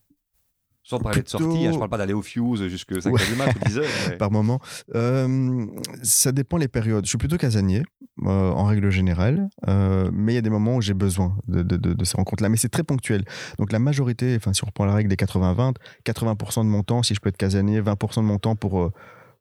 Sans 0.87 0.99
parler 0.99 1.17
de 1.21 1.23
Plutôt- 1.23 1.39
sortie, 1.39 1.65
hein, 1.65 1.71
je 1.73 1.77
parle 1.79 1.89
pas 1.89 1.97
d'aller 1.97 2.13
au 2.13 2.21
Fuse 2.21 2.67
jusque 2.67 3.01
5 3.01 3.11
Ouais. 3.11 3.25
du 3.27 3.35
mat 3.35 3.47
ou 3.55 3.65
10 3.67 3.77
heures. 3.79 3.85
mais- 4.07 4.17
par 4.17 4.29
moment. 4.29 4.59
Euh, 4.93 5.65
ça 6.03 6.31
dépend 6.31 6.57
les 6.57 6.67
périodes. 6.67 7.05
Je 7.05 7.09
suis 7.09 7.17
plutôt 7.17 7.37
casanier, 7.37 7.81
euh, 8.23 8.51
en 8.51 8.65
règle 8.65 8.91
générale, 8.91 9.49
euh, 9.67 10.11
mais 10.13 10.33
il 10.33 10.35
y 10.35 10.37
a 10.37 10.41
des 10.43 10.51
moments 10.51 10.75
où 10.75 10.81
j'ai 10.81 10.93
besoin 10.93 11.37
de, 11.47 11.63
de- 11.63 11.77
de- 11.77 11.93
de 11.93 12.05
ces 12.05 12.15
rencontres-là. 12.17 12.49
Mais 12.49 12.57
c'est 12.57 12.69
très 12.69 12.83
ponctuel. 12.83 13.25
Donc 13.57 13.71
la 13.71 13.79
majorité, 13.79 14.35
enfin, 14.35 14.53
si 14.53 14.63
on 14.63 14.67
reprend 14.67 14.85
la 14.85 14.93
règle 14.93 15.09
des 15.09 15.15
80-20, 15.15 15.73
80%, 16.03 16.63
de 16.63 16.69
mon 16.69 16.83
temps, 16.83 17.01
si 17.01 17.15
je 17.15 17.19
peux 17.19 17.29
être 17.29 17.37
casanier, 17.37 17.81
20% 17.81 18.21
de 18.21 18.27
mon 18.27 18.37
temps 18.37 18.55
pour 18.55 18.91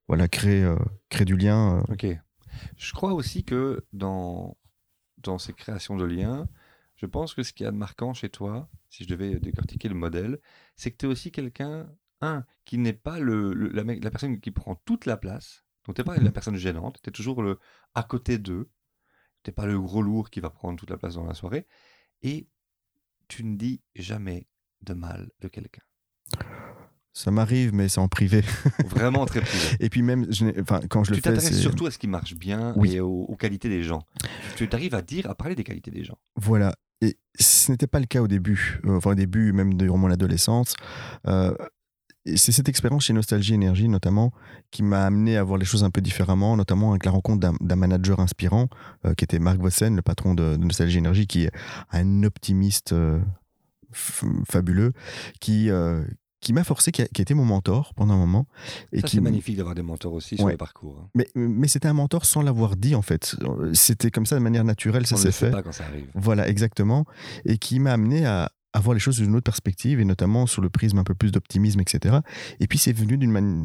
voilà, 0.08 0.28
créer, 0.28 0.66
créer 1.10 1.26
du 1.26 1.36
lien. 1.36 1.82
Ok. 1.90 2.06
Je 2.78 2.92
crois 2.94 3.12
aussi 3.12 3.44
que 3.44 3.84
dans, 3.92 4.56
dans 5.22 5.38
ces 5.38 5.52
créations 5.52 5.96
de 5.96 6.04
liens, 6.04 6.46
je 6.96 7.06
pense 7.06 7.34
que 7.34 7.42
ce 7.42 7.52
qu'il 7.52 7.64
y 7.64 7.66
a 7.68 7.72
de 7.72 7.76
marquant 7.76 8.14
chez 8.14 8.28
toi, 8.28 8.68
si 8.88 9.04
je 9.04 9.08
devais 9.08 9.38
décortiquer 9.40 9.88
le 9.88 9.94
modèle, 9.94 10.38
c'est 10.76 10.90
que 10.90 10.96
tu 10.96 11.06
es 11.06 11.08
aussi 11.08 11.30
quelqu'un, 11.32 11.88
un, 12.20 12.44
qui 12.64 12.78
n'est 12.78 12.92
pas 12.92 13.18
le, 13.18 13.52
le- 13.52 13.68
la, 13.68 14.10
personne 14.10 14.40
qui 14.40 14.50
prend 14.50 14.76
toute 14.84 15.04
la 15.06 15.16
place. 15.16 15.64
Donc, 15.86 15.96
tu 15.96 16.00
n'es 16.00 16.04
pas 16.04 16.16
la 16.16 16.30
personne 16.32 16.56
gênante, 16.56 16.98
tu 17.02 17.10
es 17.10 17.12
toujours 17.12 17.42
le 17.42 17.58
à 17.94 18.02
côté 18.04 18.38
d'eux. 18.38 18.70
Tu 19.42 19.50
n'es 19.50 19.54
pas 19.54 19.66
le 19.66 19.78
gros 19.78 20.00
lourd 20.00 20.30
qui 20.30 20.40
va 20.40 20.48
prendre 20.50 20.78
toute 20.78 20.88
la 20.90 20.96
place 20.96 21.14
dans 21.16 21.26
la 21.26 21.34
soirée. 21.34 21.66
Et 22.22 22.48
tu 23.28 23.44
ne 23.44 23.56
dis 23.56 23.82
jamais 23.94 24.46
de 24.82 24.94
mal 24.94 25.30
de 25.40 25.48
quelqu'un. 25.48 25.82
Ça 27.12 27.30
m'arrive, 27.30 27.72
mais 27.72 27.88
c'est 27.88 28.00
en 28.00 28.08
privé. 28.08 28.40
Vraiment 28.86 29.24
très 29.24 29.40
privé. 29.40 29.76
Et 29.78 29.88
puis 29.88 30.02
même, 30.02 30.26
je 30.32 30.46
n'ai- 30.46 30.60
enfin, 30.60 30.80
quand 30.88 31.04
je 31.04 31.10
le 31.12 31.16
Tu 31.16 31.22
fais, 31.22 31.30
t'intéresses 31.32 31.54
c'est... 31.54 31.60
surtout 31.62 31.86
à 31.86 31.90
ce 31.92 31.98
qui 31.98 32.08
marche 32.08 32.34
bien 32.34 32.72
Oui. 32.76 32.96
et 32.96 33.00
aux, 33.00 33.22
aux 33.22 33.36
qualités 33.36 33.68
des 33.68 33.82
gens. 33.84 34.02
Tu 34.56 34.68
arrives 34.72 34.94
à 34.96 35.02
dire, 35.02 35.30
à 35.30 35.34
parler 35.36 35.54
des 35.54 35.62
qualités 35.62 35.90
des 35.92 36.02
gens. 36.02 36.18
Voilà. 36.36 36.74
Et 37.00 37.16
ce 37.38 37.70
n'était 37.72 37.86
pas 37.86 38.00
le 38.00 38.06
cas 38.06 38.20
au 38.22 38.28
début. 38.28 38.80
Euh, 38.86 38.96
Enfin, 38.96 39.10
au 39.10 39.14
début, 39.14 39.52
même 39.52 39.74
durant 39.74 39.98
mon 39.98 40.10
adolescence. 40.10 40.74
Euh, 41.26 41.54
c'est 42.36 42.52
cette 42.52 42.70
expérience 42.70 43.04
chez 43.04 43.12
Nostalgie 43.12 43.52
Énergie, 43.52 43.86
notamment, 43.88 44.32
qui 44.70 44.82
m'a 44.82 45.04
amené 45.04 45.36
à 45.36 45.42
voir 45.44 45.58
les 45.58 45.66
choses 45.66 45.84
un 45.84 45.90
peu 45.90 46.00
différemment, 46.00 46.56
notamment 46.56 46.92
avec 46.92 47.04
la 47.04 47.10
rencontre 47.10 47.40
d'un- 47.60 47.76
manager 47.76 48.18
inspirant, 48.18 48.68
euh, 49.04 49.12
qui 49.12 49.24
était 49.24 49.38
Marc 49.38 49.58
Vossen, 49.58 49.94
le 49.94 50.00
patron 50.02 50.32
de, 50.34 50.56
de 50.56 50.64
Nostalgie 50.64 50.98
Énergie, 50.98 51.26
qui 51.26 51.44
est 51.44 51.50
un 51.92 52.22
optimiste 52.22 52.94
euh, 52.94 53.20
fabuleux, 53.92 54.92
qui, 55.40 55.70
qui 56.44 56.52
m'a 56.52 56.62
forcé, 56.62 56.92
qui 56.92 57.02
a, 57.02 57.06
qui 57.06 57.20
a 57.20 57.22
été 57.22 57.34
mon 57.34 57.44
mentor 57.44 57.92
pendant 57.94 58.14
un 58.14 58.18
moment. 58.18 58.46
Et 58.92 59.00
Ça, 59.00 59.08
qui 59.08 59.16
c'est 59.16 59.20
magnifique 59.22 59.56
d'avoir 59.56 59.74
des 59.74 59.82
mentors 59.82 60.12
aussi 60.12 60.36
sur 60.36 60.44
Ouais. 60.44 60.52
le 60.52 60.58
parcours. 60.58 61.00
hein. 61.02 61.08
Mais, 61.14 61.26
mais 61.34 61.66
c'était 61.66 61.88
un 61.88 61.92
mentor 61.94 62.24
sans 62.24 62.42
l'avoir 62.42 62.76
dit, 62.76 62.94
en 62.94 63.02
fait. 63.02 63.34
C'était 63.72 64.10
comme 64.10 64.26
ça, 64.26 64.36
de 64.36 64.40
manière 64.40 64.62
naturelle, 64.64 65.06
ça 65.06 65.16
On 65.16 65.18
ne 65.18 65.22
s'est 65.24 65.32
fait. 65.32 65.50
pas 65.50 65.62
quand 65.62 65.72
ça 65.72 65.84
arrive. 65.86 66.06
Voilà, 66.14 66.48
exactement. 66.48 67.04
Et 67.44 67.58
qui 67.58 67.80
m'a 67.80 67.92
amené 67.92 68.24
à, 68.26 68.52
à 68.72 68.80
voir 68.80 68.94
les 68.94 69.00
choses 69.00 69.16
d'une 69.18 69.34
autre 69.34 69.44
perspective, 69.44 70.00
et 70.00 70.04
notamment 70.04 70.46
sur 70.46 70.62
le 70.62 70.70
prisme 70.70 70.98
un 70.98 71.04
peu 71.04 71.14
plus 71.14 71.32
d'optimisme, 71.32 71.80
etc. 71.80 72.18
Et 72.60 72.66
puis 72.66 72.78
c'est 72.78 72.92
venu, 72.92 73.18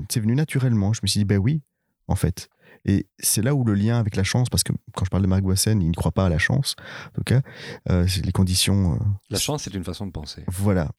c'est 0.09 0.19
venu 0.19 0.35
naturellement. 0.35 0.93
Je 0.93 1.01
me 1.03 1.07
suis 1.07 1.19
dit, 1.19 1.25
ben 1.25 1.37
oui, 1.37 1.61
en 2.07 2.15
fait. 2.15 2.49
Et 2.85 3.07
c'est 3.19 3.41
là 3.41 3.55
où 3.55 3.65
le 3.65 3.73
lien 3.73 3.99
avec 3.99 4.15
la 4.15 4.23
chance, 4.23 4.49
parce 4.49 4.63
que 4.63 4.71
quand 4.95 5.03
je 5.03 5.09
parle 5.09 5.23
de 5.23 5.27
Marc 5.27 5.41
Boissen, 5.41 5.81
il 5.81 5.89
ne 5.89 5.93
croit 5.93 6.13
pas 6.13 6.27
à 6.27 6.29
la 6.29 6.37
chance, 6.37 6.75
en 7.09 7.11
tout 7.15 7.23
cas, 7.25 7.41
euh, 7.89 8.07
les 8.23 8.31
conditions. 8.31 8.93
euh, 8.93 8.97
La 9.31 9.37
chance, 9.39 9.63
c'est 9.63 9.73
une 9.73 9.83
façon 9.83 10.05
de 10.05 10.11
penser. 10.11 10.43
voilà. 10.47 10.91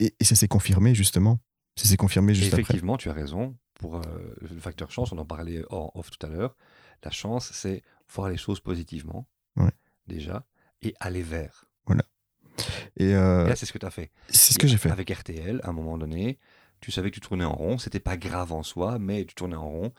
Et, 0.00 0.14
et 0.18 0.24
ça 0.24 0.34
s'est 0.34 0.48
confirmé, 0.48 0.94
justement. 0.94 1.40
Ça 1.76 1.86
s'est 1.88 1.96
confirmé 1.96 2.32
Et 2.32 2.34
juste 2.34 2.48
après. 2.52 2.62
effectivement, 2.62 2.96
tu 2.96 3.08
as 3.10 3.12
raison. 3.12 3.56
Pour 3.74 3.96
euh, 3.96 4.00
le 4.40 4.58
facteur 4.60 4.90
chance, 4.90 5.12
on 5.12 5.18
en 5.18 5.24
parlait 5.24 5.62
en 5.70 5.92
off 5.94 6.10
tout 6.10 6.26
à 6.26 6.28
l'heure. 6.28 6.56
La 7.04 7.12
chance, 7.12 7.52
c'est 7.52 7.82
voir 8.12 8.28
les 8.28 8.36
choses 8.36 8.58
positivement, 8.58 9.28
Ouais. 9.56 9.70
déjà, 10.08 10.44
et 10.82 10.94
aller 10.98 11.22
vers. 11.22 11.64
Et 12.96 13.14
euh, 13.14 13.46
Et 13.46 13.48
là, 13.50 13.54
c'est 13.56 13.66
ce 13.66 13.72
que 13.72 13.78
tu 13.78 13.86
as 13.86 13.90
fait. 13.90 14.10
c'est 14.28 14.52
ce 14.54 14.58
que 14.58 14.66
j'ai 14.66 14.76
fait. 14.78 14.90
Avec 14.90 15.08
RTL, 15.10 15.60
à 15.62 15.68
un 15.68 15.72
moment 15.72 15.96
donné, 15.96 16.40
tu 16.80 16.90
savais 16.90 17.10
que 17.10 17.14
tu 17.14 17.20
tournais 17.20 17.44
en 17.44 17.54
rond. 17.54 17.78
C'était 17.78 18.00
pas 18.00 18.16
grave 18.16 18.52
en 18.52 18.64
soi, 18.64 18.98
mais 18.98 19.24
tu 19.24 19.36
tournais 19.36 19.54
en 19.54 19.68
rond. 19.68 19.92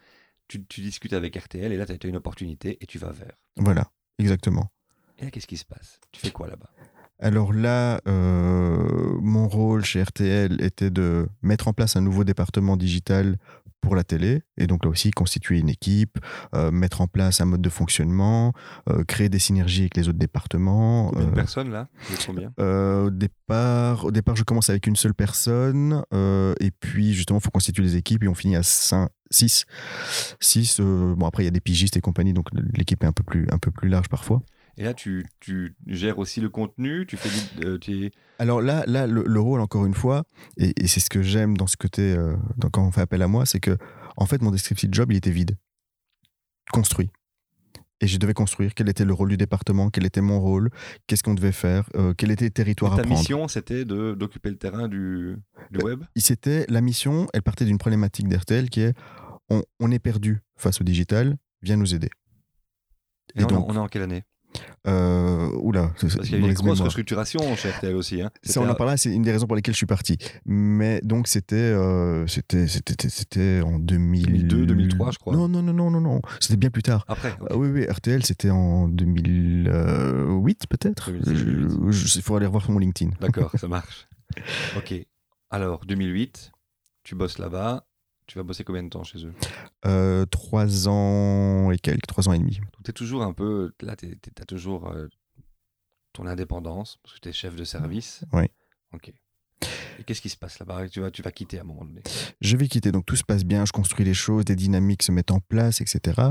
Tu, 0.50 0.66
tu 0.66 0.82
discutes 0.82 1.14
avec 1.14 1.36
RTL, 1.38 1.72
et 1.72 1.78
là, 1.78 1.86
tu 1.86 1.94
as 1.94 2.10
une 2.10 2.18
opportunité, 2.18 2.78
et 2.82 2.86
tu 2.86 2.98
vas 2.98 3.12
vers. 3.12 3.32
Voilà, 3.56 3.90
exactement. 4.18 4.70
Et 5.20 5.26
là, 5.26 5.32
qu'est-ce 5.32 5.48
qui 5.48 5.56
se 5.58 5.64
passe? 5.66 6.00
Tu 6.12 6.20
fais 6.20 6.32
quoi 6.32 6.48
là-bas? 6.48 6.70
Alors 7.20 7.52
là, 7.52 8.00
euh, 8.08 9.18
mon 9.22 9.50
rôle 9.50 9.84
chez 9.84 10.02
RTL 10.02 10.64
était 10.64 10.90
de 10.90 11.28
mettre 11.42 11.68
en 11.68 11.74
place 11.74 11.98
un 11.98 12.02
nouveau 12.02 12.24
département 12.24 12.78
digital 12.78 13.38
pour 13.82 13.96
la 13.96 14.04
télé, 14.04 14.42
et 14.58 14.68
donc 14.68 14.84
là 14.84 14.90
aussi 14.90 15.12
constituer 15.12 15.58
une 15.60 15.70
équipe, 15.70 16.18
euh, 16.54 16.70
mettre 16.70 17.00
en 17.00 17.08
place 17.08 17.40
un 17.40 17.46
mode 17.46 17.62
de 17.62 17.70
fonctionnement, 17.70 18.54
euh, 18.90 19.06
créer 19.06 19.30
des 19.30 19.40
synergies 19.40 19.84
avec 19.84 19.96
les 19.96 20.10
autres 20.10 20.18
départements. 20.18 21.12
Combien 21.12 21.28
de 21.28 21.34
personnes 21.34 21.72
là? 21.72 21.88
Combien? 22.26 22.52
au, 22.58 23.10
départ, 23.10 24.06
au 24.06 24.12
départ, 24.12 24.36
je 24.36 24.44
commence 24.44 24.70
avec 24.70 24.86
une 24.88 24.98
seule 24.98 25.14
personne, 25.14 26.04
et 26.14 26.72
puis 26.72 27.14
justement, 27.14 27.40
il 27.40 27.44
faut 27.44 27.52
constituer 27.52 27.84
les 27.84 27.96
équipes, 27.96 28.24
et 28.24 28.28
on 28.28 28.34
finit 28.34 28.58
à 28.58 28.64
6. 28.64 29.66
6, 30.40 30.82
bon 30.82 31.26
après, 31.26 31.44
il 31.44 31.46
y 31.46 31.50
a 31.50 31.52
des 31.52 31.62
pigistes 31.62 31.96
et 31.96 32.02
compagnie, 32.02 32.34
donc 32.34 32.48
l'équipe 32.74 33.02
est 33.04 33.08
un 33.08 33.14
peu 33.14 33.24
plus, 33.24 33.48
un 33.50 33.60
peu 33.60 33.72
plus 33.72 33.88
large 33.88 34.10
parfois. 34.10 34.42
Et 34.78 34.84
là, 34.84 34.94
tu, 34.94 35.26
tu 35.40 35.76
gères 35.88 36.20
aussi 36.20 36.40
le 36.42 36.50
contenu, 36.50 37.06
tu 37.06 37.18
fais 37.18 37.30
du- 37.30 37.68
euh, 37.68 37.78
tu 37.78 38.12
Alors 38.38 38.62
là, 38.62 38.84
là 38.88 39.08
le, 39.08 39.24
le 39.26 39.40
rôle, 39.40 39.60
encore 39.62 39.86
une 39.86 39.94
fois, 39.94 40.24
et, 40.58 40.74
et 40.82 40.88
c'est 40.88 41.00
ce 41.02 41.10
que 41.10 41.22
j'aime 41.22 41.58
dans 41.58 41.68
ce 41.68 41.76
côté, 41.78 42.14
euh, 42.16 42.36
dans- 42.58 42.70
quand 42.70 42.86
on 42.86 42.92
fait 42.92 43.02
appel 43.02 43.22
à 43.22 43.28
moi, 43.28 43.46
c'est 43.46 43.60
que, 43.60 43.78
en 44.18 44.26
fait, 44.26 44.42
mon 44.42 44.52
descriptif 44.52 44.90
de 44.90 44.94
job, 44.94 45.12
il 45.12 45.18
était 45.18 45.32
vide. 45.32 45.58
Construit. 46.72 47.10
Et 48.02 48.08
je 48.08 48.18
devais 48.18 48.34
construire 48.34 48.74
quel 48.76 48.88
était 48.88 49.04
le 49.04 49.12
rôle 49.14 49.28
du 49.30 49.36
département, 49.36 49.90
quel 49.90 50.06
était 50.06 50.22
mon 50.22 50.40
rôle, 50.40 50.70
qu'est-ce 51.08 51.22
qu'on 51.24 51.34
devait 51.34 51.52
faire, 51.52 51.90
euh, 51.96 52.14
quel 52.18 52.32
était 52.32 52.46
le 52.46 52.52
territoire 52.52 52.96
ta 52.96 53.02
à 53.02 53.04
prendre. 53.04 53.20
mission, 53.20 53.48
c'était 53.50 53.84
d'occuper 53.84 54.50
le 54.52 54.58
terrain 54.58 54.88
du, 54.88 55.36
du 55.72 55.80
Euh, 55.80 55.84
web? 55.84 56.04
Et 56.16 56.22
C'était 56.22 56.66
la 56.70 56.80
mission, 56.80 57.28
elle 57.34 57.42
partait 57.42 57.66
d'une 57.66 57.78
problématique 57.78 58.30
d'RTL 58.30 58.70
qui 58.70 58.82
est 58.82 58.94
on, 59.50 59.64
on 59.82 59.92
est 59.92 60.00
perdu 60.00 60.40
face 60.56 60.80
au 60.80 60.86
digital, 60.86 61.36
viens 61.62 61.76
nous 61.76 61.94
aider. 61.94 62.10
Et 63.36 63.42
Et 63.42 63.44
on, 63.44 63.48
donc, 63.48 63.68
on 63.70 63.74
est 63.76 63.80
en 63.80 63.88
quelle 63.88 64.04
année? 64.04 64.24
Euh, 64.88 65.50
oula, 65.62 65.92
c'est- 65.98 66.16
Parce 66.16 66.28
qu'il 66.28 66.32
y 66.32 66.36
a 66.36 66.38
eu 66.38 66.42
mauvaise 66.42 66.60
une 66.60 66.66
grosse 66.66 66.80
restructuration 66.82 67.56
chez 67.56 67.70
RTL 67.70 67.96
aussi. 67.96 68.22
Hein. 68.22 68.30
Ça, 68.44 68.62
on 68.62 68.70
en 68.70 68.76
parlera, 68.76 68.98
c'est 68.98 69.12
une 69.14 69.22
des 69.24 69.32
raisons 69.32 69.48
pour 69.48 69.56
lesquelles 69.56 69.74
je 69.74 69.78
suis 69.80 69.86
parti. 69.86 70.18
Mais 70.46 71.00
donc, 71.04 71.28
c'était 71.28 71.56
euh, 71.56 72.26
c'était 72.28 72.68
c'était 72.68 73.10
c'était 73.10 73.62
en 73.64 73.80
2000... 73.80 74.26
2002, 74.26 74.66
2003, 74.66 75.12
je 75.12 75.18
crois. 75.20 75.36
Non, 75.36 75.48
non, 75.48 75.62
non, 75.62 75.74
non, 75.74 75.92
non, 75.92 76.02
non. 76.02 76.22
C'était 76.40 76.58
bien 76.58 76.70
plus 76.70 76.84
tard. 76.84 77.06
Après. 77.08 77.34
Ah 77.50 77.56
oui, 77.58 77.70
oui, 77.70 77.86
RTL, 77.86 78.24
c'était 78.26 78.50
en 78.50 78.88
2008, 78.88 80.68
peut-être. 80.70 81.12
2006, 81.12 81.44
2008. 81.46 82.16
Il 82.16 82.22
faut 82.22 82.36
aller 82.36 82.46
revoir 82.46 82.64
sur 82.64 82.72
mon 82.72 82.80
LinkedIn. 82.80 83.12
d'accord, 83.20 83.52
ça 83.58 83.68
marche. 83.68 84.08
Ok. 84.78 84.94
Alors, 85.50 85.86
2008, 85.86 86.52
tu 87.04 87.16
bosses 87.16 87.40
là-bas. 87.40 87.86
Tu 88.30 88.38
vas 88.38 88.44
bosser 88.44 88.64
combien 88.64 88.84
de 88.84 88.90
temps 88.90 89.04
chez 89.04 89.26
eux 89.26 89.34
Euh, 89.88 90.24
trois 90.28 90.88
ans 90.88 91.72
et 91.72 91.80
quelques, 91.80 92.06
trois 92.06 92.30
ans 92.30 92.34
et 92.34 92.38
demi. 92.38 92.60
Tu 92.84 92.92
es 92.92 92.94
toujours 92.94 93.24
un 93.24 93.34
peu. 93.34 93.72
Là, 93.82 93.96
tu 93.96 94.20
as 94.40 94.46
toujours 94.46 94.88
euh, 94.92 95.08
ton 96.14 96.28
indépendance, 96.28 97.00
parce 97.02 97.16
que 97.16 97.22
tu 97.22 97.30
es 97.30 97.34
chef 97.34 97.56
de 97.56 97.64
service. 97.64 98.24
Oui. 98.32 98.44
Ok. 98.94 99.12
Et 99.98 100.04
qu'est-ce 100.06 100.22
qui 100.22 100.30
se 100.30 100.38
passe 100.38 100.60
là-bas? 100.60 100.88
Tu 100.90 101.02
vas, 101.02 101.10
tu 101.10 101.24
vas 101.24 101.32
quitter 101.32 101.58
à 101.58 101.62
un 101.62 101.64
moment 101.64 101.84
donné. 101.84 102.04
Je 102.40 102.56
vais 102.56 102.68
quitter, 102.68 102.92
donc 102.92 103.08
tout 103.08 103.16
se 103.16 103.24
passe 103.24 103.44
bien, 103.44 103.66
je 103.66 103.72
construis 103.72 104.06
les 104.06 104.14
choses, 104.14 104.46
des 104.46 104.56
dynamiques 104.56 105.02
se 105.02 105.12
mettent 105.12 105.32
en 105.32 105.40
place, 105.40 105.82
etc. 105.82 106.22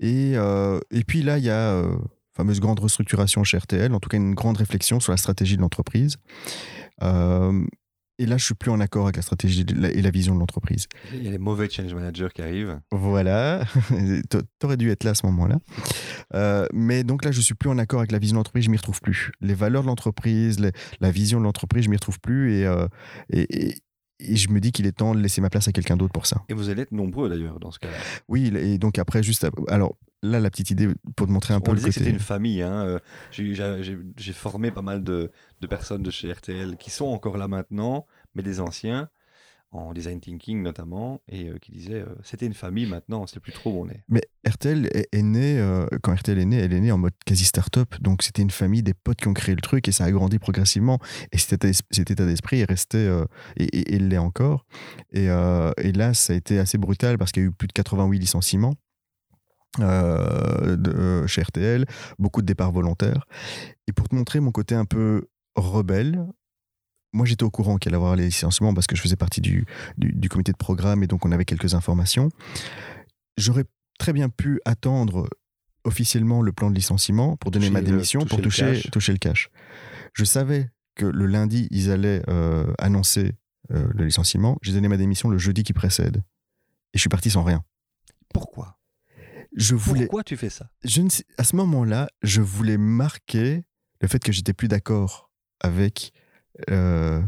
Et, 0.00 0.32
euh, 0.34 0.80
et 0.90 1.04
puis 1.04 1.22
là, 1.22 1.38
il 1.38 1.44
y 1.44 1.50
a 1.50 1.74
euh, 1.74 1.96
fameuse 2.32 2.58
grande 2.58 2.80
restructuration 2.80 3.44
chez 3.44 3.56
RTL, 3.56 3.94
en 3.94 4.00
tout 4.00 4.08
cas 4.08 4.16
une 4.16 4.34
grande 4.34 4.56
réflexion 4.56 4.98
sur 4.98 5.12
la 5.12 5.16
stratégie 5.16 5.56
de 5.56 5.62
l'entreprise. 5.62 6.16
Euh, 7.02 7.64
et 8.22 8.26
là, 8.26 8.36
je 8.36 8.44
suis 8.44 8.54
plus 8.54 8.70
en 8.70 8.78
accord 8.80 9.04
avec 9.04 9.16
la 9.16 9.22
stratégie 9.22 9.64
la- 9.74 9.90
et 9.90 10.02
la 10.02 10.10
vision 10.10 10.34
de 10.34 10.40
l'entreprise. 10.40 10.86
Il 11.14 11.24
y 11.24 11.28
a 11.28 11.30
les 11.30 11.38
mauvais 11.38 11.68
change 11.68 11.92
managers 11.94 12.28
qui 12.34 12.42
arrivent. 12.42 12.78
Voilà, 12.92 13.64
T'a- 14.30 14.42
t'aurais 14.58 14.76
dû 14.76 14.90
être 14.90 15.04
là 15.04 15.10
à 15.10 15.14
ce 15.14 15.26
moment-là. 15.26 15.58
Euh, 16.34 16.66
mais 16.72 17.02
donc 17.04 17.24
là, 17.24 17.32
je 17.32 17.40
suis 17.40 17.54
plus 17.54 17.70
en 17.70 17.78
accord 17.78 18.00
avec 18.00 18.12
la 18.12 18.18
vision 18.18 18.34
de 18.34 18.38
l'entreprise, 18.38 18.64
je 18.64 18.70
m'y 18.70 18.76
retrouve 18.76 19.00
plus. 19.00 19.32
Les 19.40 19.54
valeurs 19.54 19.82
de 19.82 19.88
l'entreprise, 19.88 20.58
la 21.00 21.10
vision 21.10 21.38
de 21.40 21.44
l'entreprise, 21.44 21.84
je 21.84 21.90
m'y 21.90 21.96
retrouve 21.96 22.20
plus. 22.20 22.54
Et, 22.54 22.66
euh, 22.66 22.86
et, 23.30 23.68
et- 23.68 23.74
et 24.22 24.36
je 24.36 24.50
me 24.50 24.60
dis 24.60 24.70
qu'il 24.70 24.86
est 24.86 24.92
temps 24.92 25.14
de 25.14 25.20
laisser 25.20 25.40
ma 25.40 25.48
place 25.48 25.66
à 25.68 25.72
quelqu'un 25.72 25.96
d'autre 25.96 26.12
pour 26.12 26.26
ça. 26.26 26.42
Et 26.50 26.52
vous 26.54 26.68
allez 26.68 26.82
être 26.82 26.92
nombreux 26.92 27.30
d'ailleurs 27.30 27.58
dans 27.58 27.70
ce 27.70 27.78
cas-là. 27.78 27.96
Oui, 28.28 28.52
et 28.54 28.76
donc 28.76 28.98
après, 28.98 29.22
juste. 29.22 29.46
Alors 29.68 29.96
là, 30.22 30.40
la 30.40 30.50
petite 30.50 30.70
idée 30.70 30.88
pour 31.16 31.26
te 31.26 31.32
montrer 31.32 31.54
un 31.54 31.60
peu 31.60 31.70
On 31.70 31.74
le 31.74 31.80
côté. 31.80 31.92
c'était 31.92 32.10
une 32.10 32.18
famille. 32.18 32.62
Hein. 32.62 32.84
euh, 32.84 32.98
j'ai- 33.32 34.32
formé 34.32 34.70
pas 34.70 34.82
mal 34.82 35.02
de, 35.02 35.30
de 35.60 35.66
personnes 35.66 36.02
de 36.02 36.10
chez 36.10 36.32
RTL 36.32 36.76
qui 36.76 36.90
sont 36.90 37.06
encore 37.06 37.36
là 37.36 37.48
maintenant, 37.48 38.06
mais 38.34 38.42
des 38.42 38.60
anciens, 38.60 39.08
en 39.72 39.92
design 39.92 40.20
thinking 40.20 40.62
notamment, 40.62 41.20
et 41.28 41.48
euh, 41.48 41.58
qui 41.58 41.70
disaient 41.72 42.00
euh, 42.00 42.14
c'était 42.24 42.46
une 42.46 42.54
famille 42.54 42.86
maintenant, 42.86 43.26
c'est 43.26 43.38
plus 43.40 43.52
trop 43.52 43.70
où 43.70 43.84
on 43.84 43.88
est. 43.88 44.02
Mais 44.08 44.22
RTL 44.48 44.86
est, 44.92 45.08
est 45.12 45.22
né, 45.22 45.58
euh, 45.60 45.86
quand 46.02 46.14
RTL 46.14 46.38
est 46.38 46.44
né, 46.44 46.56
elle 46.56 46.72
est 46.72 46.80
née 46.80 46.90
en 46.92 46.98
mode 46.98 47.12
quasi 47.24 47.44
start-up. 47.44 47.94
Donc 48.00 48.22
c'était 48.22 48.42
une 48.42 48.50
famille, 48.50 48.82
des 48.82 48.94
potes 48.94 49.18
qui 49.18 49.28
ont 49.28 49.34
créé 49.34 49.54
le 49.54 49.60
truc 49.60 49.86
et 49.88 49.92
ça 49.92 50.04
a 50.04 50.10
grandi 50.10 50.38
progressivement. 50.38 50.98
Et 51.32 51.38
cet 51.38 51.62
état, 51.64 52.26
d'esprit 52.26 52.60
est 52.60 52.68
resté, 52.68 53.22
et, 53.56 53.94
il 53.94 54.08
l'est 54.08 54.18
encore. 54.18 54.66
Et, 55.12 55.26
et 55.26 55.92
là, 55.92 56.14
ça 56.14 56.32
a 56.32 56.36
été 56.36 56.58
assez 56.58 56.78
brutal 56.78 57.16
parce 57.18 57.30
qu'il 57.32 57.42
y 57.42 57.46
a 57.46 57.48
eu 57.48 57.52
plus 57.52 57.68
de 57.68 57.72
88 57.72 58.18
licenciements. 58.18 58.74
Euh, 59.78 60.76
de- 60.76 60.90
euh, 60.90 61.26
chez 61.26 61.42
RTL, 61.42 61.86
beaucoup 62.18 62.40
de 62.42 62.46
départs 62.46 62.72
volontaires. 62.72 63.26
Et 63.86 63.92
pour 63.92 64.08
te 64.08 64.14
montrer 64.14 64.40
mon 64.40 64.50
côté 64.50 64.74
un 64.74 64.84
peu 64.84 65.28
rebelle, 65.54 66.26
moi 67.12 67.26
j'étais 67.26 67.44
au 67.44 67.50
courant 67.50 67.76
qu'il 67.76 67.90
allait 67.90 67.96
y 67.96 68.00
avoir 68.02 68.16
les 68.16 68.26
licenciements 68.26 68.74
parce 68.74 68.86
que 68.86 68.96
je 68.96 69.02
faisais 69.02 69.16
partie 69.16 69.40
du, 69.40 69.64
du, 69.96 70.12
du 70.12 70.28
comité 70.28 70.52
de 70.52 70.56
programme 70.56 71.02
et 71.02 71.06
donc 71.06 71.24
on 71.24 71.32
avait 71.32 71.44
quelques 71.44 71.74
informations. 71.74 72.30
J'aurais 73.36 73.64
très 73.98 74.12
bien 74.12 74.28
pu 74.28 74.60
attendre 74.64 75.28
officiellement 75.84 76.42
le 76.42 76.52
plan 76.52 76.68
de 76.70 76.74
licenciement 76.74 77.36
pour 77.36 77.50
donner 77.50 77.66
Toucher 77.66 77.72
ma 77.72 77.80
le- 77.80 77.86
démission, 77.86 78.20
pour 78.26 78.40
toucher 78.42 78.64
le 78.66 78.72
cash. 78.74 78.90
toucher 78.90 79.12
le 79.12 79.18
cash. 79.18 79.50
Je 80.14 80.24
savais 80.24 80.68
que 80.96 81.06
le 81.06 81.26
lundi, 81.26 81.68
ils 81.70 81.90
allaient 81.90 82.22
euh, 82.28 82.72
annoncer 82.78 83.32
euh, 83.72 83.86
le 83.94 84.04
licenciement. 84.04 84.58
J'ai 84.62 84.72
donné 84.72 84.88
ma 84.88 84.96
démission 84.96 85.28
le 85.30 85.38
jeudi 85.38 85.62
qui 85.62 85.72
précède. 85.72 86.18
Et 86.92 86.98
je 86.98 87.00
suis 87.00 87.08
parti 87.08 87.30
sans 87.30 87.44
rien. 87.44 87.64
Pourquoi? 88.34 88.76
Je 89.54 89.74
voulais, 89.74 90.02
Pourquoi 90.02 90.24
tu 90.24 90.36
fais 90.36 90.50
ça? 90.50 90.70
Je 90.84 91.02
ne 91.02 91.08
sais- 91.08 91.24
à 91.38 91.44
ce 91.44 91.56
moment-là, 91.56 92.08
je 92.22 92.40
voulais 92.40 92.78
marquer 92.78 93.64
le 94.00 94.08
fait 94.08 94.22
que 94.22 94.32
j'étais 94.32 94.52
plus 94.52 94.68
d'accord 94.68 95.30
avec, 95.60 96.12
euh, 96.70 97.22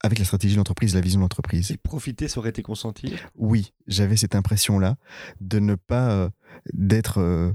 avec 0.00 0.18
la 0.18 0.24
stratégie 0.24 0.54
de 0.54 0.58
l'entreprise, 0.58 0.94
la 0.94 1.00
vision 1.00 1.18
de 1.20 1.24
l'entreprise. 1.24 1.66
Si 1.66 1.76
profiter, 1.76 2.28
ça 2.28 2.38
aurait 2.38 2.50
été 2.50 2.62
consentir 2.62 3.28
Oui, 3.34 3.72
j'avais 3.86 4.16
cette 4.16 4.34
impression-là 4.34 4.96
de 5.40 5.58
ne 5.58 5.74
pas 5.74 6.10
euh, 6.12 6.30
d'être 6.72 7.18
euh, 7.18 7.52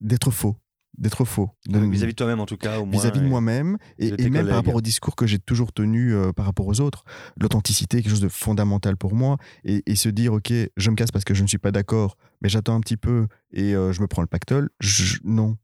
d'être 0.00 0.30
faux, 0.30 0.56
d'être 0.98 1.24
faux, 1.24 1.50
Vis-à-vis 1.68 2.12
de 2.12 2.16
toi-même 2.16 2.40
en 2.40 2.46
tout 2.46 2.56
cas, 2.56 2.78
au 2.78 2.84
moins. 2.86 3.00
vis-à-vis 3.00 3.20
de 3.20 3.26
moi-même 3.26 3.78
et, 3.98 4.12
même 4.30 4.46
par 4.46 4.56
rapport 4.56 4.74
au 4.74 4.80
discours 4.80 5.16
que 5.16 5.26
j'ai 5.26 5.38
toujours 5.38 5.72
tenu 5.72 6.14
euh, 6.14 6.32
par 6.32 6.46
rapport 6.46 6.66
aux 6.66 6.80
autres. 6.80 7.04
L'authenticité 7.40 7.98
est 7.98 8.02
quelque 8.02 8.10
chose 8.12 8.20
de 8.20 8.28
fondamental 8.28 8.96
pour 8.96 9.14
moi 9.14 9.36
et, 9.64 9.82
et 9.86 9.96
se 9.96 10.08
dire 10.08 10.32
ok, 10.34 10.52
je 10.76 10.90
me 10.90 10.94
casse 10.96 11.10
parce 11.10 11.24
que 11.24 11.34
je 11.34 11.42
ne 11.42 11.48
suis 11.48 11.58
pas 11.58 11.72
d'accord, 11.72 12.16
mais 12.42 12.48
j'attends 12.48 12.74
un 12.76 12.80
petit 12.80 12.96
peu 12.96 13.26
et 13.52 13.74
euh, 13.74 13.92
je 13.92 14.00
me 14.00 14.06
prends 14.06 14.22
le 14.22 14.28
pactole. 14.28 14.70
Je- 14.80 15.18
non, 15.24 15.56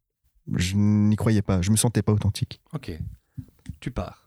je 0.57 0.74
n'y 0.76 1.16
croyais 1.16 1.43
pas, 1.43 1.62
je 1.62 1.70
me 1.70 1.76
sentais 1.76 2.03
pas 2.03 2.12
authentique. 2.12 2.61
Ok. 2.72 2.91
Tu 3.78 3.91
pars. 3.91 4.26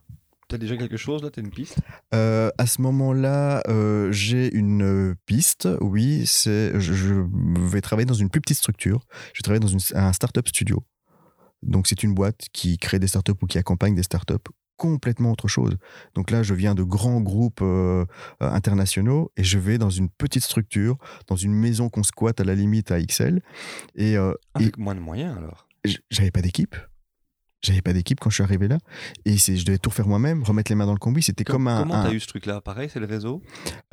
Tu 0.50 0.56
as 0.56 0.58
déjà 0.58 0.78
quelque 0.78 0.98
chose 0.98 1.24
là 1.24 1.30
Tu 1.32 1.40
as 1.40 1.44
une 1.44 1.50
piste? 1.50 1.78
Euh, 2.14 2.50
à 2.58 2.66
ce 2.68 2.82
moment-là, 2.82 3.64
euh, 3.70 4.12
j'ai 4.12 4.54
une 4.54 5.16
piste. 5.26 5.68
Oui, 5.82 6.24
c'est 6.28 6.80
je, 6.80 6.94
je 6.94 7.14
vais 7.66 7.82
travailler 7.82 8.06
dans 8.06 8.14
une 8.14 8.30
plus 8.30 8.42
petite 8.42 8.58
structure. 8.58 9.06
Je 9.34 9.40
vais 9.40 9.44
travailler 9.44 9.62
dans 9.62 9.68
une, 9.68 9.80
un 9.96 10.14
startup 10.14 10.48
studio. 10.48 10.84
Donc 11.66 11.88
c'est 11.88 12.04
une 12.04 12.14
boîte 12.14 12.48
qui 12.54 12.78
crée 12.78 13.00
des 13.00 13.08
startups 13.08 13.34
ou 13.42 13.48
qui 13.48 13.58
accompagne 13.58 13.96
des 13.96 14.04
startups 14.04 14.36
complètement 14.78 15.32
autre 15.32 15.48
chose. 15.48 15.78
Donc 16.16 16.32
là, 16.32 16.44
je 16.44 16.54
viens 16.54 16.76
de 16.76 16.84
grands 16.84 17.22
groupes 17.22 17.62
euh, 17.62 18.06
euh, 18.42 18.50
internationaux 18.50 19.32
et 19.38 19.44
je 19.44 19.60
vais 19.60 19.78
dans 19.78 19.90
une 19.90 20.10
petite 20.10 20.44
structure, 20.44 20.98
dans 21.28 21.36
une 21.36 21.54
maison 21.54 21.90
qu'on 21.90 22.04
squatte 22.04 22.42
à 22.42 22.44
la 22.44 22.56
limite 22.56 22.92
à 22.92 23.02
XL. 23.02 23.42
Et, 23.96 24.18
euh, 24.18 24.34
Avec 24.54 24.78
moins 24.78 24.96
de 24.96 25.00
moyens 25.00 25.38
alors? 25.38 25.68
j'avais 26.10 26.32
pas 26.32 26.42
d'équipe. 26.42 26.76
J'avais 27.66 27.82
pas 27.82 27.94
d'équipe 27.94 28.20
quand 28.20 28.30
je 28.30 28.36
suis 28.36 28.44
arrivé 28.44 28.68
là. 28.68 28.78
Et 29.24 29.38
c'est, 29.38 29.56
je 29.56 29.66
devais 29.66 29.78
tout 29.78 29.90
refaire 29.90 30.06
moi-même, 30.08 30.44
remettre 30.44 30.70
les 30.70 30.76
mains 30.76 30.86
dans 30.86 30.92
le 30.94 31.00
combi. 31.00 31.22
C'était 31.24 31.46
Com- 31.46 31.54
comme 31.56 31.68
un. 31.70 31.80
Comment 31.84 31.96
un- 31.96 32.02
tu 32.04 32.08
as 32.10 32.14
eu 32.14 32.20
ce 32.20 32.28
truc-là? 32.28 32.60
Pareil, 32.60 32.90
c'est 32.92 33.00
le 33.00 33.06
réseau? 33.06 33.42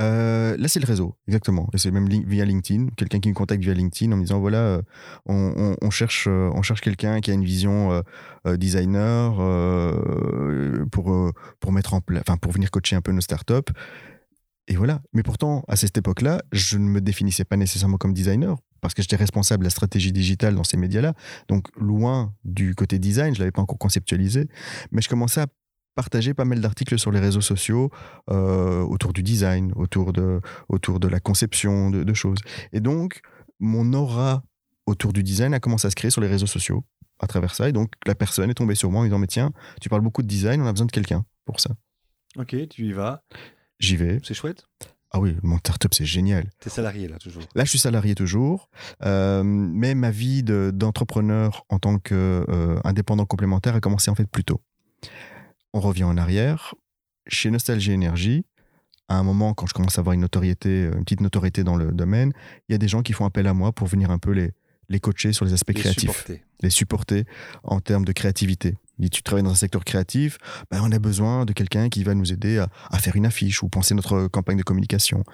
Euh, 0.00 0.56
là, 0.58 0.66
c'est 0.66 0.80
le 0.80 0.86
réseau, 0.86 1.14
exactement. 1.28 1.68
Et 1.72 1.78
c'est 1.78 1.92
même 1.92 2.08
via 2.08 2.44
LinkedIn, 2.44 2.88
quelqu'un 2.96 3.20
qui 3.20 3.28
me 3.28 3.34
contacte 3.34 3.62
via 3.62 3.72
LinkedIn 3.72 4.10
en 4.10 4.16
me 4.16 4.22
disant 4.22 4.40
voilà, 4.40 4.58
euh, 4.58 4.82
on, 5.26 5.52
on- 5.56 5.76
on 5.80 5.90
cherche, 5.90 6.26
euh, 6.28 6.50
on 6.52 6.62
cherche 6.62 6.80
quelqu'un 6.80 7.20
qui 7.20 7.30
a 7.30 7.34
une 7.34 7.44
vision 7.44 8.02
euh, 8.46 8.56
designer 8.56 9.36
euh, 9.38 10.84
pour 10.90 11.30
pour 11.60 11.72
mettre 11.72 11.94
en 11.94 12.00
place, 12.00 12.22
enfin 12.26 12.36
pour 12.38 12.52
venir 12.52 12.70
coacher 12.72 12.96
un 12.96 13.00
peu 13.02 13.12
nos 13.12 13.20
startups. 13.20 13.72
Et 14.70 14.76
voilà. 14.76 15.02
Mais 15.12 15.24
pourtant, 15.24 15.64
à 15.66 15.74
cette 15.74 15.98
époque-là, 15.98 16.42
je 16.52 16.78
ne 16.78 16.84
me 16.84 17.00
définissais 17.00 17.44
pas 17.44 17.56
nécessairement 17.56 17.98
comme 17.98 18.14
designer 18.14 18.56
parce 18.80 18.94
que 18.94 19.02
j'étais 19.02 19.16
responsable 19.16 19.62
de 19.62 19.66
la 19.66 19.70
stratégie 19.70 20.12
digitale 20.12 20.54
dans 20.54 20.62
ces 20.62 20.76
médias-là. 20.76 21.12
Donc 21.48 21.66
loin 21.76 22.32
du 22.44 22.76
côté 22.76 23.00
design, 23.00 23.34
je 23.34 23.40
l'avais 23.40 23.50
pas 23.50 23.62
encore 23.62 23.78
conceptualisé, 23.78 24.48
mais 24.92 25.02
je 25.02 25.08
commençais 25.08 25.40
à 25.40 25.48
partager 25.96 26.34
pas 26.34 26.44
mal 26.44 26.60
d'articles 26.60 27.00
sur 27.00 27.10
les 27.10 27.18
réseaux 27.18 27.40
sociaux 27.40 27.90
euh, 28.30 28.82
autour 28.82 29.12
du 29.12 29.24
design, 29.24 29.72
autour 29.74 30.12
de, 30.12 30.40
autour 30.68 31.00
de 31.00 31.08
la 31.08 31.18
conception 31.18 31.90
de, 31.90 32.04
de 32.04 32.14
choses. 32.14 32.38
Et 32.72 32.78
donc, 32.78 33.22
mon 33.58 33.92
aura 33.92 34.44
autour 34.86 35.12
du 35.12 35.24
design 35.24 35.52
a 35.52 35.58
commencé 35.58 35.88
à 35.88 35.90
se 35.90 35.96
créer 35.96 36.12
sur 36.12 36.20
les 36.20 36.28
réseaux 36.28 36.46
sociaux 36.46 36.84
à 37.18 37.26
travers 37.26 37.56
ça. 37.56 37.68
Et 37.68 37.72
donc, 37.72 37.92
la 38.06 38.14
personne 38.14 38.48
est 38.50 38.54
tombée 38.54 38.76
sur 38.76 38.92
moi 38.92 39.00
en 39.00 39.02
me 39.02 39.08
disant, 39.08 39.18
mais 39.18 39.26
tiens, 39.26 39.50
tu 39.80 39.88
parles 39.88 40.02
beaucoup 40.02 40.22
de 40.22 40.28
design, 40.28 40.62
on 40.62 40.66
a 40.66 40.72
besoin 40.72 40.86
de 40.86 40.92
quelqu'un 40.92 41.24
pour 41.44 41.58
ça. 41.58 41.70
Ok, 42.36 42.54
tu 42.68 42.86
y 42.86 42.92
vas. 42.92 43.24
J'y 43.80 43.96
vais. 43.96 44.20
C'est 44.22 44.34
chouette. 44.34 44.64
Ah 45.12 45.18
oui, 45.18 45.36
mon 45.42 45.58
startup, 45.58 45.92
c'est 45.92 46.04
génial. 46.04 46.48
T'es 46.60 46.70
salarié 46.70 47.08
là 47.08 47.18
toujours. 47.18 47.42
Là, 47.56 47.64
je 47.64 47.70
suis 47.70 47.80
salarié 47.80 48.14
toujours, 48.14 48.68
euh, 49.04 49.42
mais 49.42 49.96
ma 49.96 50.12
vie 50.12 50.44
de- 50.44 50.70
d'entrepreneur 50.72 51.64
en 51.68 51.80
tant 51.80 51.98
qu'indépendant 51.98 53.26
complémentaire 53.26 53.74
a 53.74 53.80
commencé 53.80 54.10
en 54.10 54.14
fait 54.14 54.28
plus 54.30 54.44
tôt. 54.44 54.60
On 55.72 55.80
revient 55.80 56.04
en 56.04 56.16
arrière. 56.16 56.74
Chez 57.26 57.50
Nostalgie 57.50 57.92
Énergie, 57.92 58.44
à 59.08 59.16
un 59.16 59.22
moment, 59.24 59.52
quand 59.54 59.66
je 59.66 59.74
commence 59.74 59.98
à 59.98 60.00
avoir 60.00 60.12
une 60.14 60.20
notoriété, 60.20 60.84
une 60.84 61.02
petite 61.04 61.20
notoriété 61.20 61.64
dans 61.64 61.76
le 61.76 61.90
domaine, 61.92 62.32
il 62.68 62.72
y 62.72 62.74
a 62.74 62.78
des 62.78 62.88
gens 62.88 63.02
qui 63.02 63.12
font 63.12 63.24
appel 63.24 63.46
à 63.48 63.54
moi 63.54 63.72
pour 63.72 63.88
venir 63.88 64.10
un 64.12 64.18
peu 64.18 64.30
les, 64.30 64.52
les 64.88 65.00
coacher 65.00 65.32
sur 65.32 65.44
les 65.44 65.52
aspects 65.52 65.68
Les 65.74 65.80
créatifs 65.80 66.10
supporter. 66.10 66.44
les 66.62 66.70
supporter 66.70 67.24
en 67.64 67.80
termes 67.80 68.04
de 68.04 68.12
créativité. 68.12 68.76
Tu 69.08 69.22
travailles 69.22 69.44
dans 69.44 69.50
un 69.50 69.54
secteur 69.54 69.84
créatif, 69.84 70.38
ben, 70.70 70.80
on 70.82 70.92
a 70.92 70.98
besoin 70.98 71.44
de 71.44 71.52
quelqu'un 71.52 71.88
qui 71.88 72.04
va 72.04 72.14
nous 72.14 72.32
aider 72.32 72.58
à, 72.90 72.98
faire 72.98 73.16
une 73.16 73.26
affiche 73.26 73.62
ou 73.62 73.68
penser 73.68 73.94
notre 73.94 74.28
campagne 74.28 74.58
de 74.58 74.62
communication. 74.62 75.24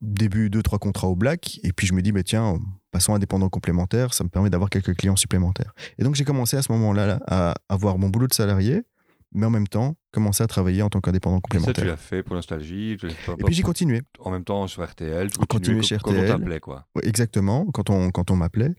Début, 0.00 0.48
deux, 0.48 0.62
trois 0.62 0.78
contrats 0.78 1.08
au 1.08 1.16
black, 1.16 1.58
et 1.64 1.72
puis 1.72 1.86
je 1.86 1.92
me 1.92 2.02
dis, 2.02 2.12
ben, 2.12 2.22
tiens, 2.22 2.58
passons 2.92 3.14
indépendant 3.14 3.48
complémentaire, 3.48 4.14
ça 4.14 4.24
me 4.24 4.28
permet 4.28 4.50
d'avoir 4.50 4.70
quelques 4.70 4.96
clients 4.96 5.16
supplémentaires. 5.16 5.74
Et 5.98 6.04
donc 6.04 6.14
j'ai 6.14 6.24
commencé 6.24 6.56
à 6.56 6.62
ce 6.62 6.72
moment-là 6.72 7.06
là, 7.06 7.20
à 7.26 7.54
avoir 7.68 7.98
mon 7.98 8.08
boulot 8.08 8.28
de 8.28 8.34
salarié, 8.34 8.84
mais 9.32 9.46
en 9.46 9.50
même 9.50 9.68
temps, 9.68 9.94
commencer 10.12 10.42
à 10.42 10.46
travailler 10.46 10.82
en 10.82 10.88
tant 10.88 11.00
qu'indépendant 11.00 11.36
Ça, 11.36 11.40
tu 11.50 11.56
complémentaire. 11.58 11.84
l'as 11.84 11.96
fait 11.96 12.22
pour 12.22 12.34
Nostalgie. 12.34 12.96
tu 12.98 13.06
l'as 13.08 13.14
fait 13.14 13.32
Et 13.32 13.44
puis 13.44 13.54
j'ai 13.54 13.62
continué. 13.62 14.02
En 14.20 14.30
même 14.30 14.44
temps 14.44 14.66
sur 14.66 14.82
RTL. 14.84 15.30
Tu 15.30 15.38
continuais 15.46 15.82
chez 15.82 15.96
quand- 15.98 16.10
quand 16.10 16.16
on 16.16 16.22
RTL. 16.22 16.28
t'appelait 16.38 16.60
quoi. 16.60 16.86
Ouais, 16.96 17.06
exactement, 17.06 17.66
quand 17.66 17.90
on, 17.90 18.10
quand 18.10 18.30
on 18.30 18.36
m'appelait. 18.36 18.74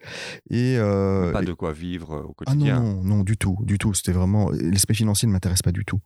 Et, 0.50 0.76
euh, 0.78 1.32
Pas 1.32 1.41
et- 1.41 1.45
de 1.45 1.54
quoi 1.54 1.72
vivre 1.74 2.14
euh, 2.14 2.22
au 2.24 2.34
Ah 2.45 2.56
non, 2.56 2.62
quotidien. 2.62 2.80
non, 2.82 3.04
non, 3.04 3.24
du 3.24 3.38
tout, 3.38 3.58
du 3.62 3.78
tout. 3.78 3.93
C'était 3.93 4.12
vraiment. 4.12 4.50
L'aspect 4.52 4.93
financier 4.95 5.28
ne 5.28 5.34
m'intéresse 5.34 5.62
pas 5.62 5.72
du 5.72 5.86
tout. 5.86 6.00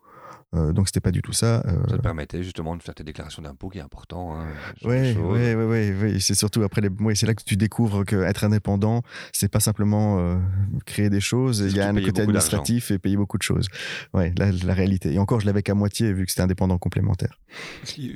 Euh, 0.54 0.72
donc 0.72 0.88
c'était 0.88 0.99
pas 1.01 1.12
du 1.12 1.22
tout 1.22 1.34
ça. 1.34 1.64
euh, 1.66 1.88
Ça 1.89 1.97
te 1.97 2.01
permettait 2.01 2.43
justement 2.43 2.76
de 2.76 2.84
faire 2.84 2.93
tes 2.93 3.04
déclarations 3.04 3.41
d'impôts 3.41 3.70
qui 3.70 3.80
est 3.80 3.82
important. 3.82 4.36
hein, 4.39 4.47
Ouais, 4.84 5.14
ouais, 5.16 5.56
ouais, 5.56 5.66
ouais, 5.66 5.93
ouais. 5.99 6.20
C'est 6.20 6.36
surtout 6.36 6.62
après 6.64 6.82
les. 6.82 6.89
Ouais, 6.89 7.16
c'est 7.16 7.26
là 7.26 7.34
que 7.34 7.43
tu 7.43 7.58
découvres 7.58 8.06
qu'être 8.06 8.43
indépendant, 8.43 9.01
c'est 9.32 9.49
pas 9.51 9.60
simplement 9.60 10.20
euh, 10.20 10.38
créer 10.86 11.10
des 11.10 11.22
choses. 11.22 11.60
Il 11.62 11.76
y 11.76 11.80
a 11.80 11.88
un 11.88 11.93
côté 12.06 12.22
administratif 12.24 12.91
et 12.91 12.99
payer 12.99 13.18
beaucoup 13.18 13.38
de 13.38 13.43
choses. 13.43 13.68
Ouais, 14.14 14.32
la, 14.38 14.51
la 14.51 14.74
réalité. 14.74 15.14
Et 15.14 15.20
encore, 15.20 15.39
je 15.39 15.45
l'avais 15.45 15.64
qu'à 15.64 15.74
moitié 15.74 16.14
vu 16.14 16.26
que 16.26 16.32
c'était 16.32 16.41
indépendant 16.43 16.78
complémentaire. 16.78 17.39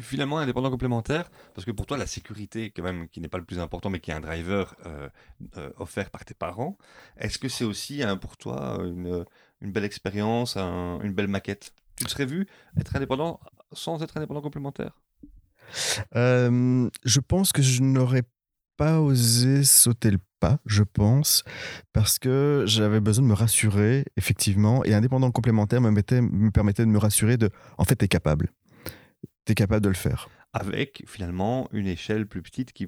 Finalement, 0.02 0.38
indépendant 0.40 0.70
complémentaire, 0.70 1.30
parce 1.54 1.66
que 1.66 1.72
pour 1.72 1.86
toi, 1.86 1.98
la 1.98 2.06
sécurité, 2.08 2.72
quand 2.76 2.84
même, 2.84 3.08
qui 3.10 3.20
n'est 3.22 3.28
pas 3.28 3.38
le 3.38 3.44
plus 3.46 3.60
important, 3.60 3.90
mais 3.90 4.00
qui 4.00 4.12
est 4.12 4.14
un 4.14 4.20
driver 4.22 4.76
euh, 4.86 5.10
offert 5.78 6.10
par 6.10 6.24
tes 6.26 6.34
parents, 6.34 6.78
est-ce 7.18 7.38
que 7.38 7.50
c'est 7.50 7.66
aussi 7.66 8.04
hein, 8.04 8.18
pour 8.18 8.38
toi 8.38 8.80
une, 8.84 9.26
une 9.62 9.72
belle 9.72 9.86
expérience, 9.86 10.58
un- 10.58 11.00
une 11.02 11.14
belle 11.14 11.28
maquette? 11.28 11.74
Tu 11.98 12.06
te 12.06 12.10
serais 12.12 12.26
vu 12.26 12.48
être 12.80 12.96
indépendant 12.96 13.40
sans 13.74 14.02
être 14.04 14.18
indépendant 14.18 14.42
complémentaire? 14.42 15.00
Euh, 16.16 16.90
je 17.04 17.20
pense 17.20 17.52
que 17.52 17.62
je 17.62 17.82
n'aurais 17.82 18.24
pas 18.78 19.02
osé 19.02 19.64
sauter 19.64 20.12
le 20.12 20.20
pas, 20.40 20.60
je 20.66 20.84
pense, 20.84 21.44
parce 21.94 22.20
que 22.20 22.64
j'avais 22.68 23.00
besoin 23.00 23.24
de 23.24 23.30
me 23.30 23.34
rassurer, 23.34 24.06
effectivement, 24.18 24.84
et 24.86 24.94
indépendant 24.94 25.32
complémentaire 25.32 25.82
me, 25.82 25.90
mettait, 25.90 26.22
me 26.22 26.52
permettait 26.52 26.84
de 26.84 26.90
me 26.90 27.00
rassurer 27.00 27.38
de, 27.38 27.50
en 27.78 27.84
fait, 27.86 27.96
t'es 27.96 28.08
capable. 28.08 28.52
T'es 29.46 29.56
capable 29.56 29.82
de 29.82 29.90
le 29.90 29.96
faire. 29.96 30.30
Avec 30.54 31.04
finalement 31.08 31.68
une 31.72 31.88
échelle 31.88 32.28
plus 32.28 32.42
petite 32.42 32.72
qui, 32.72 32.88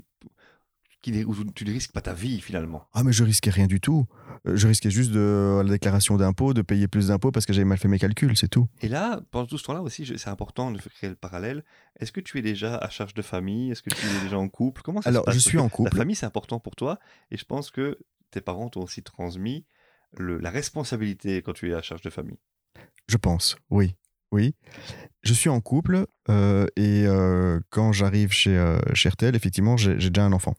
qui 1.02 1.24
où 1.24 1.34
tu 1.52 1.66
ne 1.66 1.72
risques 1.72 1.91
pas 1.91 2.02
ta 2.02 2.14
vie 2.14 2.41
finalement. 2.41 2.88
Ah, 2.93 3.04
mais 3.04 3.12
je 3.14 3.24
risquais 3.24 3.50
rien 3.50 3.68
du 3.68 3.80
tout. 3.80 4.06
Euh, 4.47 4.56
Je 4.56 4.68
risquais 4.68 4.89
juste 4.91 5.12
de 5.12 5.62
la 5.64 5.70
déclaration 5.70 6.18
d'impôt, 6.18 6.54
de 6.54 6.62
payer 6.62 6.88
plus 6.88 7.08
d'impôts 7.08 7.32
parce 7.32 7.45
que 7.45 7.54
j'avais 7.54 7.66
mal 7.66 7.78
fait 7.78 7.88
mes 7.88 8.00
calculs, 8.00 8.36
c'est 8.38 8.47
tout. 8.47 8.68
Et 8.82 8.88
là, 8.89 9.22
pendant 9.32 9.45
tout 9.47 9.58
ce 9.58 9.64
temps-là 9.64 9.82
aussi, 9.82 10.06
c'est 10.18 10.30
important 10.30 10.72
de 10.72 10.78
créer 10.80 11.10
le 11.10 11.16
parallèle. 11.16 11.64
Est-ce 12.00 12.12
que 12.12 12.20
tu 12.22 12.38
es 12.38 12.41
déjà 12.41 12.76
à 12.78 12.89
charge 12.89 13.14
de 13.14 13.22
famille? 13.22 13.72
Est-ce 13.72 13.82
que 13.82 13.89
tu 13.89 14.06
es 14.06 14.22
déjà 14.24 14.38
en 14.38 14.50
couple? 14.50 14.82
Comment 14.82 15.02
ça 15.02 15.10
Alors, 15.10 15.22
se 15.24 15.26
passe? 15.28 15.36
je 15.36 15.39
suis 15.39 15.58
en 15.58 15.70
couple. 15.70 15.91
La 15.91 15.97
famille, 15.97 16.16
c'est 16.16 16.26
important 16.26 16.60
pour 16.60 16.76
toi. 16.76 17.00
Et 17.32 17.38
je 17.38 17.45
pense 17.45 17.72
que 17.72 17.97
tes 18.32 18.41
parents 18.41 18.70
t'ont 18.70 18.82
aussi 18.84 19.02
transmis 19.04 19.66
le- 20.18 20.38
la 20.39 20.50
responsabilité 20.50 21.41
quand 21.41 21.54
tu 21.54 21.70
es 21.72 21.74
à 21.74 21.82
charge 21.82 22.02
de 22.02 22.10
famille. 22.10 22.39
Je 23.08 23.18
pense, 23.18 23.56
oui. 23.70 23.95
Oui. 24.32 24.54
Je 25.24 25.34
suis 25.34 25.50
en 25.50 25.60
couple 25.60 26.06
euh, 26.30 26.68
et 26.76 27.06
euh, 27.08 27.60
quand 27.72 27.91
j'arrive 27.93 28.32
chez, 28.32 28.56
euh, 28.56 28.80
chez 28.93 29.10
RTL, 29.10 29.36
effectivement, 29.36 29.76
j'ai 29.76 29.95
déjà 29.95 30.24
un 30.24 30.34
enfant 30.34 30.56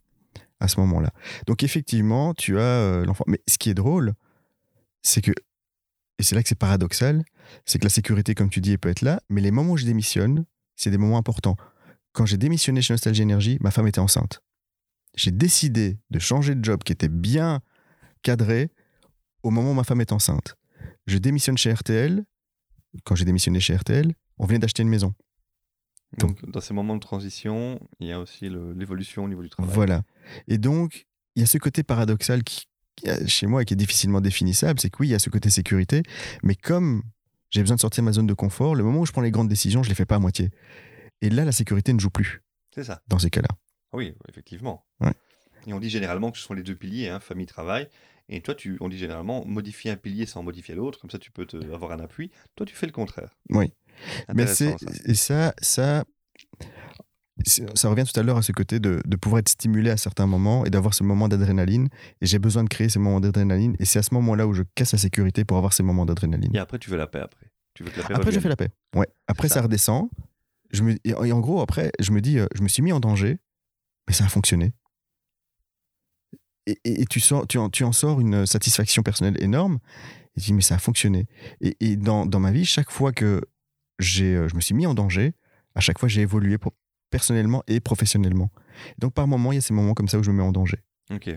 à 0.61 0.68
ce 0.68 0.78
moment-là. 0.80 1.11
Donc, 1.46 1.62
effectivement, 1.62 2.34
tu 2.34 2.58
as 2.58 2.62
euh, 2.62 3.04
l'enfant. 3.04 3.24
Mais 3.26 3.40
ce 3.48 3.58
qui 3.58 3.70
est 3.70 3.74
drôle, 3.74 4.14
c'est 5.02 5.22
que, 5.22 5.32
et 6.18 6.22
c'est 6.22 6.34
là 6.34 6.42
que 6.42 6.48
c'est 6.48 6.58
paradoxal, 6.58 7.24
c'est 7.64 7.78
que 7.78 7.84
la 7.84 7.90
sécurité, 7.90 8.34
comme 8.34 8.50
tu 8.50 8.61
dis, 8.61 8.72
elle 8.72 8.78
peut 8.78 8.90
être 8.90 9.02
là, 9.02 9.20
mais 9.28 9.40
les 9.40 9.50
moments 9.50 9.72
où 9.72 9.76
je 9.76 9.86
démissionne, 9.86 10.44
c'est 10.76 10.90
des 10.90 10.98
moments 10.98 11.18
importants. 11.18 11.56
Quand 12.12 12.26
j'ai 12.26 12.36
démissionné 12.36 12.82
chez 12.82 12.92
Nostalgie 12.92 13.22
Énergie, 13.22 13.58
ma 13.61 13.70
femme 13.70 13.86
était 13.86 14.00
enceinte. 14.00 14.42
J'ai 15.16 15.30
décidé 15.30 15.98
de 16.11 16.18
changer 16.18 16.54
de 16.54 16.64
job 16.64 16.82
qui 16.84 16.92
était 16.92 17.08
bien 17.08 17.61
cadré 18.22 18.70
au 19.42 19.50
moment 19.50 19.72
où 19.72 19.74
ma 19.74 19.84
femme 19.84 20.00
est 20.00 20.12
enceinte. 20.12 20.56
Je 21.06 21.18
démissionne 21.18 21.58
chez 21.58 21.72
RTL. 21.72 22.24
Quand 23.04 23.14
j'ai 23.14 23.24
démissionné 23.24 23.61
chez 23.61 23.74
RTL, 23.74 24.12
on 24.38 24.46
venait 24.46 24.58
d'acheter 24.58 24.82
une 24.82 24.88
maison. 24.88 25.14
Donc, 26.18 26.44
dans 26.50 26.61
ces 26.61 26.74
moments 26.74 26.96
de 26.96 27.00
transition, 27.00 27.78
il 28.00 28.08
y 28.08 28.12
a 28.12 28.18
aussi 28.20 28.48
l'évolution 28.48 29.24
au 29.24 29.28
niveau 29.28 29.42
du 29.42 29.48
travail. 29.50 29.72
Voilà. 29.72 30.02
Et 30.48 30.58
donc, 30.58 31.06
il 31.36 31.40
y 31.40 31.42
a 31.42 31.46
ce 31.46 31.58
côté 31.58 31.82
paradoxal 31.82 32.42
qui, 32.42 32.66
a- 33.06 33.26
chez 33.26 33.46
moi 33.46 33.64
qui 33.64 33.74
est 33.74 33.76
difficilement 33.76 34.20
définissable, 34.20 34.80
c'est 34.80 34.90
que 34.90 34.96
oui, 35.00 35.08
il 35.08 35.11
y 35.12 35.14
a 35.14 35.18
ce 35.20 35.30
côté 35.30 35.50
sécurité, 35.50 36.02
mais 36.42 36.54
comme 36.56 37.02
j'ai 37.50 37.61
besoin 37.61 37.76
de 37.76 37.80
sortir 37.80 38.02
de 38.02 38.06
ma 38.06 38.12
zone 38.12 38.26
de 38.26 38.34
confort, 38.34 38.74
le 38.74 38.82
moment 38.82 39.00
où 39.00 39.06
je 39.06 39.12
prends 39.12 39.20
les 39.22 39.30
grandes 39.30 39.48
décisions, 39.48 39.82
je 39.82 39.88
les 39.88 39.94
fais 39.94 40.04
pas 40.06 40.16
à 40.16 40.18
moitié. 40.20 40.50
Et 41.22 41.30
là, 41.30 41.44
la 41.44 41.52
sécurité 41.52 41.92
ne 41.92 42.00
joue 42.00 42.11
plus 42.11 42.42
C'est 42.74 42.84
ça. 42.84 43.02
dans 43.08 43.18
ces 43.18 43.30
cas-là. 43.30 43.48
Oui, 43.92 44.14
effectivement. 44.28 44.84
Ouais. 45.00 45.12
Et 45.66 45.72
on 45.72 45.80
dit 45.80 45.90
généralement 45.90 46.30
que 46.30 46.38
ce 46.38 46.44
sont 46.44 46.54
les 46.54 46.62
deux 46.62 46.74
piliers, 46.76 47.08
hein, 47.08 47.20
famille-travail. 47.20 47.88
Et 48.32 48.40
toi, 48.40 48.54
tu, 48.54 48.76
on 48.80 48.88
dit 48.88 48.96
généralement 48.98 49.44
modifier 49.44 49.90
un 49.90 49.96
pilier 49.96 50.24
sans 50.24 50.42
modifier 50.44 50.76
l'autre, 50.76 51.00
comme 51.00 51.11
ça 51.11 51.18
tu 51.18 51.32
peux 51.32 51.46
te, 51.46 51.56
avoir 51.74 51.90
un 51.92 51.98
appui. 51.98 52.30
Toi, 52.54 52.64
tu 52.64 52.74
fais 52.76 52.86
le 52.86 52.92
contraire. 52.92 53.36
Oui. 53.50 53.72
Mais 54.34 54.46
c'est 54.46 54.76
ça. 54.78 54.86
et 55.07 55.14
ça, 55.14 56.05
ça, 57.74 57.88
revient 57.88 58.05
tout 58.05 58.18
à 58.18 58.22
l'heure 58.22 58.36
à 58.36 58.42
ce 58.42 58.53
côté 58.53 58.80
de, 58.80 59.01
de 59.05 59.16
pouvoir 59.16 59.40
être 59.40 59.48
stimulé 59.48 59.90
à 59.90 59.96
certains 59.96 60.26
moments 60.26 60.64
et 60.66 60.70
d'avoir 60.70 60.92
ce 60.94 61.03
moment 61.03 61.28
d'adrénaline. 61.28 61.88
Et 62.20 62.26
j'ai 62.26 62.38
besoin 62.38 62.64
de 62.64 62.68
créer 62.68 62.88
ces 62.88 62.98
moments 62.98 63.20
d'adrénaline. 63.20 63.76
Et 63.78 63.84
c'est 63.84 63.98
à 63.98 64.03
ce 64.03 64.12
moment-là 64.14 64.46
où 64.46 64.53
je 64.55 64.62
casse 64.74 64.92
la 64.92 64.98
sécurité 64.98 65.44
pour 65.44 65.57
avoir 65.57 65.72
ces 65.72 65.82
moments 65.82 66.05
d'adrénaline. 66.07 66.55
Et 66.55 66.59
après, 66.59 66.78
tu 66.78 66.90
veux 66.90 66.96
la 66.98 67.07
paix 67.07 67.20
après. 67.20 67.51
Tu 67.74 67.82
veux 67.84 67.90
que 67.90 67.98
la 68.01 68.07
paix 68.07 68.14
Après, 68.14 68.24
je 68.32 68.38
revienne. 68.38 68.42
fais 68.42 68.48
la 68.51 68.57
paix. 68.57 68.68
Ouais. 68.94 69.07
Après, 69.26 69.48
ça. 69.48 69.55
ça. 69.57 69.62
redescend. 69.62 70.09
Je 70.72 70.82
me, 70.82 70.96
et, 71.05 71.14
en 71.14 71.40
gros, 71.40 71.61
après, 71.62 71.90
je 71.98 72.12
me 72.12 72.20
dis, 72.20 72.38
euh, 72.38 72.46
je 72.55 72.62
me 72.62 72.68
suis 72.68 72.82
mis 72.82 72.92
en 72.92 73.01
danger, 73.01 73.38
mais 74.07 74.14
ça 74.14 74.24
a 74.24 74.28
fonctionné. 74.28 74.72
Et, 76.66 76.78
et- 76.84 77.01
et 77.03 77.07
tu, 77.07 77.20
sors, 77.20 77.46
tu, 77.46 77.59
en, 77.59 77.70
tu 77.70 77.84
en 77.84 77.92
sors 77.92 78.20
une 78.20 78.46
satisfaction 78.46 79.03
personnelle 79.03 79.42
énorme. 79.42 79.78
Et 80.36 80.40
tu 80.40 80.46
dis, 80.46 80.53
mais 80.53 80.61
ça 80.62 80.76
a 80.76 80.78
fonctionné. 80.78 81.26
Et, 81.61 81.76
et 81.80 81.96
dans, 81.96 82.26
dans 82.26 82.38
ma 82.38 82.53
vie, 82.53 82.64
chaque 82.64 82.90
fois 82.90 83.12
que 83.12 83.40
je 84.01 84.55
me 84.55 84.61
suis 84.61 84.74
mis 84.74 84.86
en 84.86 84.94
danger, 84.94 85.34
à 85.74 85.80
chaque 85.80 85.98
fois, 85.98 86.09
j'ai 86.09 86.22
évolué 86.22 86.59
pour- 86.59 86.72
personnellement 87.11 87.62
et 87.66 87.80
professionnellement. 87.80 88.51
Donc, 88.98 89.14
par 89.14 89.26
moments, 89.26 89.53
il 89.53 89.57
y 89.57 89.59
a 89.59 89.61
ces 89.61 89.74
moments 89.74 89.94
comme 89.94 90.09
ça 90.09 90.18
où 90.18 90.22
je 90.22 90.30
me 90.30 90.36
mets 90.36 90.42
en 90.42 90.53
danger. 90.53 90.78
Ok. 91.12 91.30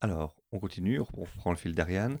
Alors, 0.00 0.36
on 0.52 0.58
continue, 0.58 1.00
on 1.00 1.22
reprend 1.22 1.50
le 1.50 1.56
fil 1.56 1.74
d'Ariane, 1.74 2.18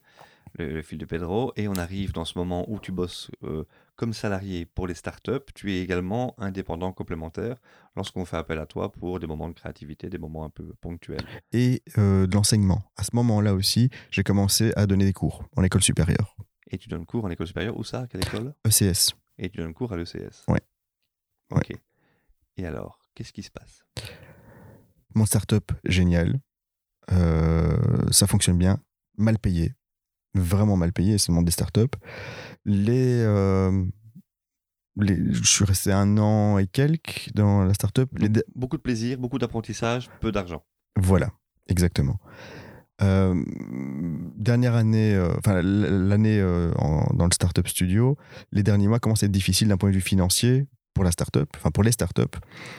le, 0.58 0.72
le 0.72 0.82
fil 0.82 0.98
de 0.98 1.04
Pedro, 1.04 1.52
et 1.56 1.68
on 1.68 1.74
arrive 1.74 2.12
dans 2.12 2.24
ce 2.24 2.38
moment 2.38 2.64
où 2.70 2.78
tu 2.80 2.90
bosses 2.90 3.30
euh, 3.44 3.64
comme 3.96 4.12
salarié 4.14 4.64
pour 4.66 4.86
les 4.86 4.94
startups. 4.94 5.44
Tu 5.54 5.72
es 5.74 5.80
également 5.82 6.34
indépendant 6.38 6.92
complémentaire 6.92 7.56
lorsqu'on 7.94 8.24
fait 8.24 8.36
appel 8.38 8.58
à 8.58 8.66
toi 8.66 8.90
pour 8.92 9.20
des 9.20 9.26
moments 9.26 9.48
de 9.48 9.54
créativité, 9.54 10.08
des 10.08 10.18
moments 10.18 10.44
un 10.44 10.50
peu 10.50 10.74
ponctuels. 10.80 11.24
Et 11.52 11.82
euh, 11.98 12.26
de 12.26 12.34
l'enseignement. 12.34 12.82
À 12.96 13.04
ce 13.04 13.10
moment-là 13.14 13.54
aussi, 13.54 13.90
j'ai 14.10 14.22
commencé 14.22 14.72
à 14.76 14.86
donner 14.86 15.04
des 15.04 15.12
cours 15.12 15.44
en 15.56 15.62
école 15.62 15.82
supérieure, 15.82 16.35
Et 16.70 16.78
tu 16.78 16.88
donnes 16.88 17.06
cours 17.06 17.24
en 17.24 17.30
école 17.30 17.46
supérieure. 17.46 17.76
Où 17.76 17.84
ça 17.84 18.00
À 18.02 18.06
quelle 18.06 18.22
école? 18.24 18.54
ECS. 18.66 19.14
Et 19.38 19.50
tu 19.50 19.58
donnes 19.58 19.74
cours 19.74 19.92
à 19.92 19.96
l'ECS. 19.96 20.44
Ouais. 20.48 20.60
Ok. 21.50 21.72
Et 22.56 22.66
alors, 22.66 23.00
qu'est-ce 23.14 23.32
qui 23.32 23.42
se 23.42 23.50
passe? 23.50 23.84
Mon 25.14 25.26
startup, 25.26 25.72
génial. 25.84 26.40
Euh, 27.12 27.76
ça 28.10 28.26
fonctionne 28.26 28.58
bien. 28.58 28.78
Mal 29.16 29.38
payé. 29.38 29.74
Vraiment 30.34 30.76
mal 30.76 30.92
payé, 30.92 31.16
c'est 31.18 31.28
le 31.28 31.34
monde 31.36 31.44
des 31.46 31.52
startups. 31.52 31.96
Les, 32.64 33.20
euh, 33.22 33.84
les, 34.96 35.32
je 35.32 35.42
suis 35.44 35.64
resté 35.64 35.92
un 35.92 36.18
an 36.18 36.58
et 36.58 36.66
quelques 36.66 37.30
dans 37.34 37.64
la 37.64 37.72
startup. 37.74 38.10
Les, 38.18 38.28
Beaucoup 38.54 38.76
de 38.76 38.82
plaisir, 38.82 39.18
beaucoup 39.18 39.38
d'apprentissage, 39.38 40.10
peu 40.20 40.32
d'argent. 40.32 40.64
voilà, 40.98 41.30
exactement. 41.68 42.18
Euh, 43.02 43.44
dernière 44.36 44.74
année, 44.74 45.14
euh, 45.14 45.34
enfin 45.38 45.60
l'année 45.62 46.40
euh, 46.40 46.72
dans 47.12 47.26
le 47.26 47.32
startup 47.32 47.68
studio, 47.68 48.16
les 48.52 48.62
derniers 48.62 48.88
mois 48.88 49.00
commencent 49.00 49.22
à 49.22 49.26
être 49.26 49.32
difficiles 49.32 49.68
d'un 49.68 49.76
point 49.76 49.90
de 49.90 49.94
vue 49.94 50.00
financier 50.00 50.66
pour 50.96 51.04
la 51.04 51.10
startup, 51.10 51.46
enfin 51.56 51.70
pour 51.70 51.84
les 51.84 51.92
startups. 51.92 52.22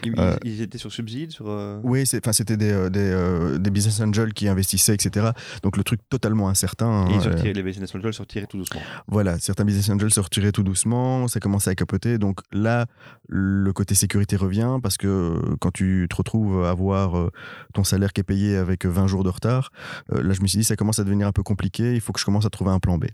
Ils, 0.04 0.16
Euh, 0.18 0.36
ils 0.44 0.62
étaient 0.64 0.80
sur 0.80 0.92
subside 0.92 1.30
sur, 1.32 1.46
euh, 1.50 1.80
Oui, 1.84 2.08
c'était 2.08 2.58
des, 2.58 2.72
euh, 2.72 2.90
des, 2.90 3.00
euh, 3.00 3.60
des 3.60 3.70
business 3.70 4.02
angels 4.02 4.34
qui 4.34 4.48
investissaient, 4.48 4.96
etc. 4.96 5.28
Donc 5.62 5.78
le 5.78 5.84
truc 5.84 6.00
totalement 6.10 6.50
incertain. 6.50 7.06
Et 7.08 7.12
ils 7.12 7.16
hein, 7.18 7.22
se 7.22 7.28
euh, 7.30 7.32
retiraient- 7.34 7.54
les 7.54 7.62
business 7.62 7.94
angels 7.94 8.14
se 8.16 8.22
retiraient 8.24 8.48
tout 8.48 8.58
doucement. 8.58 8.82
Voilà, 9.08 9.38
certains 9.38 9.66
business 9.66 9.88
angels 9.92 10.12
se 10.12 10.20
retiraient 10.20 10.52
tout 10.52 10.64
doucement, 10.64 11.28
ça 11.28 11.40
commençait 11.40 11.70
à 11.70 11.76
capoter. 11.76 12.18
Donc 12.18 12.40
là, 12.52 12.88
le 13.30 13.72
côté 13.72 13.94
sécurité 13.94 14.36
revient 14.36 14.80
parce 14.82 14.98
que 14.98 15.40
quand 15.62 15.72
tu 15.72 16.08
te 16.10 16.16
retrouves 16.16 16.66
à 16.66 16.72
avoir 16.72 17.30
ton 17.76 17.84
salaire 17.84 18.14
qui 18.14 18.22
est 18.22 18.24
payé 18.24 18.58
avec 18.58 18.86
20 18.88 19.06
jours 19.06 19.24
de 19.24 19.30
retard, 19.30 19.70
là 20.12 20.34
je 20.34 20.42
me 20.42 20.48
suis 20.48 20.58
dit 20.58 20.64
ça 20.64 20.76
commence 20.76 20.98
à 20.98 21.04
devenir 21.04 21.28
un 21.28 21.32
peu 21.32 21.44
compliqué, 21.44 21.94
il 21.94 22.02
faut 22.02 22.14
que 22.14 22.20
je 22.20 22.26
commence 22.26 22.46
à 22.48 22.50
trouver 22.50 22.72
un 22.72 22.80
plan 22.80 22.98
B. 22.98 23.06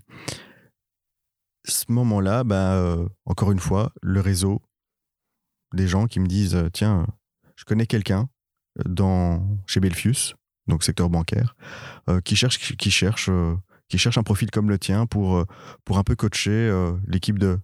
Ce 1.66 1.84
moment-là, 1.88 2.44
bah, 2.44 2.74
euh, 2.74 3.06
encore 3.24 3.50
une 3.50 3.58
fois, 3.58 3.90
le 4.02 4.20
réseau, 4.20 4.60
des 5.74 5.88
gens 5.88 6.06
qui 6.06 6.20
me 6.20 6.26
disent 6.26 6.54
euh, 6.54 6.68
tiens, 6.72 7.06
je 7.56 7.64
connais 7.64 7.86
quelqu'un 7.86 8.28
euh, 8.78 8.82
dans 8.86 9.46
chez 9.66 9.80
Belfius, 9.80 10.34
donc 10.66 10.82
secteur 10.82 11.10
bancaire, 11.10 11.56
euh, 12.08 12.20
qui 12.20 12.36
cherche 12.36 12.58
qui 12.58 12.90
cherche 12.90 13.28
euh, 13.28 13.54
qui 13.88 13.98
cherche 13.98 14.18
un 14.18 14.22
profil 14.22 14.50
comme 14.50 14.70
le 14.70 14.78
tien 14.78 15.06
pour 15.06 15.36
euh, 15.36 15.44
pour 15.84 15.98
un 15.98 16.02
peu 16.04 16.16
coacher 16.16 16.50
euh, 16.50 16.92
l'équipe 17.06 17.38
de, 17.38 17.60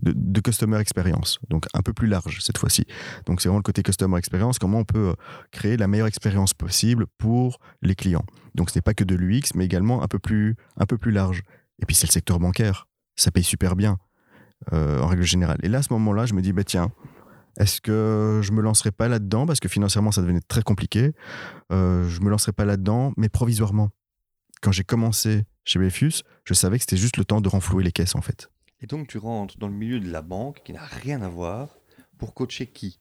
de 0.00 0.40
customer 0.40 0.78
experience, 0.78 1.40
donc 1.48 1.66
un 1.74 1.82
peu 1.82 1.92
plus 1.92 2.06
large 2.06 2.40
cette 2.40 2.58
fois-ci. 2.58 2.86
Donc 3.26 3.40
c'est 3.40 3.48
vraiment 3.48 3.58
le 3.58 3.64
côté 3.64 3.82
customer 3.82 4.16
experience, 4.16 4.58
comment 4.58 4.78
on 4.78 4.84
peut 4.84 5.08
euh, 5.08 5.14
créer 5.50 5.76
la 5.76 5.88
meilleure 5.88 6.06
expérience 6.06 6.54
possible 6.54 7.06
pour 7.18 7.58
les 7.82 7.96
clients. 7.96 8.24
Donc 8.54 8.70
ce 8.70 8.78
n'est 8.78 8.82
pas 8.82 8.94
que 8.94 9.04
de 9.04 9.16
l'UX, 9.16 9.54
mais 9.56 9.64
également 9.64 10.02
un 10.02 10.08
peu 10.08 10.20
plus 10.20 10.54
un 10.76 10.86
peu 10.86 10.98
plus 10.98 11.10
large. 11.10 11.42
Et 11.80 11.86
puis 11.86 11.96
c'est 11.96 12.06
le 12.06 12.12
secteur 12.12 12.38
bancaire, 12.38 12.86
ça 13.16 13.30
paye 13.32 13.42
super 13.44 13.74
bien 13.74 13.98
euh, 14.72 15.00
en 15.00 15.08
règle 15.08 15.24
générale. 15.24 15.58
Et 15.64 15.68
là 15.68 15.78
à 15.78 15.82
ce 15.82 15.92
moment-là, 15.92 16.26
je 16.26 16.34
me 16.34 16.42
dis 16.42 16.52
bah 16.52 16.64
tiens, 16.64 16.92
est-ce 17.58 17.80
que 17.80 18.40
je 18.42 18.52
me 18.52 18.62
lancerai 18.62 18.90
pas 18.90 19.08
là-dedans? 19.08 19.46
Parce 19.46 19.60
que 19.60 19.68
financièrement 19.68 20.12
ça 20.12 20.22
devenait 20.22 20.40
très 20.40 20.62
compliqué. 20.62 21.12
Euh, 21.72 22.08
je 22.08 22.20
me 22.20 22.30
lancerai 22.30 22.52
pas 22.52 22.64
là-dedans, 22.64 23.12
mais 23.16 23.28
provisoirement. 23.28 23.90
Quand 24.62 24.72
j'ai 24.72 24.84
commencé 24.84 25.44
chez 25.64 25.78
Belfius, 25.78 26.24
je 26.44 26.54
savais 26.54 26.78
que 26.78 26.82
c'était 26.82 26.96
juste 26.96 27.16
le 27.16 27.24
temps 27.24 27.40
de 27.40 27.48
renflouer 27.48 27.84
les 27.84 27.92
caisses 27.92 28.14
en 28.14 28.22
fait. 28.22 28.50
Et 28.80 28.86
donc 28.86 29.08
tu 29.08 29.18
rentres 29.18 29.58
dans 29.58 29.68
le 29.68 29.74
milieu 29.74 30.00
de 30.00 30.10
la 30.10 30.22
banque 30.22 30.62
qui 30.64 30.72
n'a 30.72 30.84
rien 30.84 31.20
à 31.22 31.28
voir 31.28 31.68
pour 32.16 32.34
coacher 32.34 32.66
qui? 32.66 33.00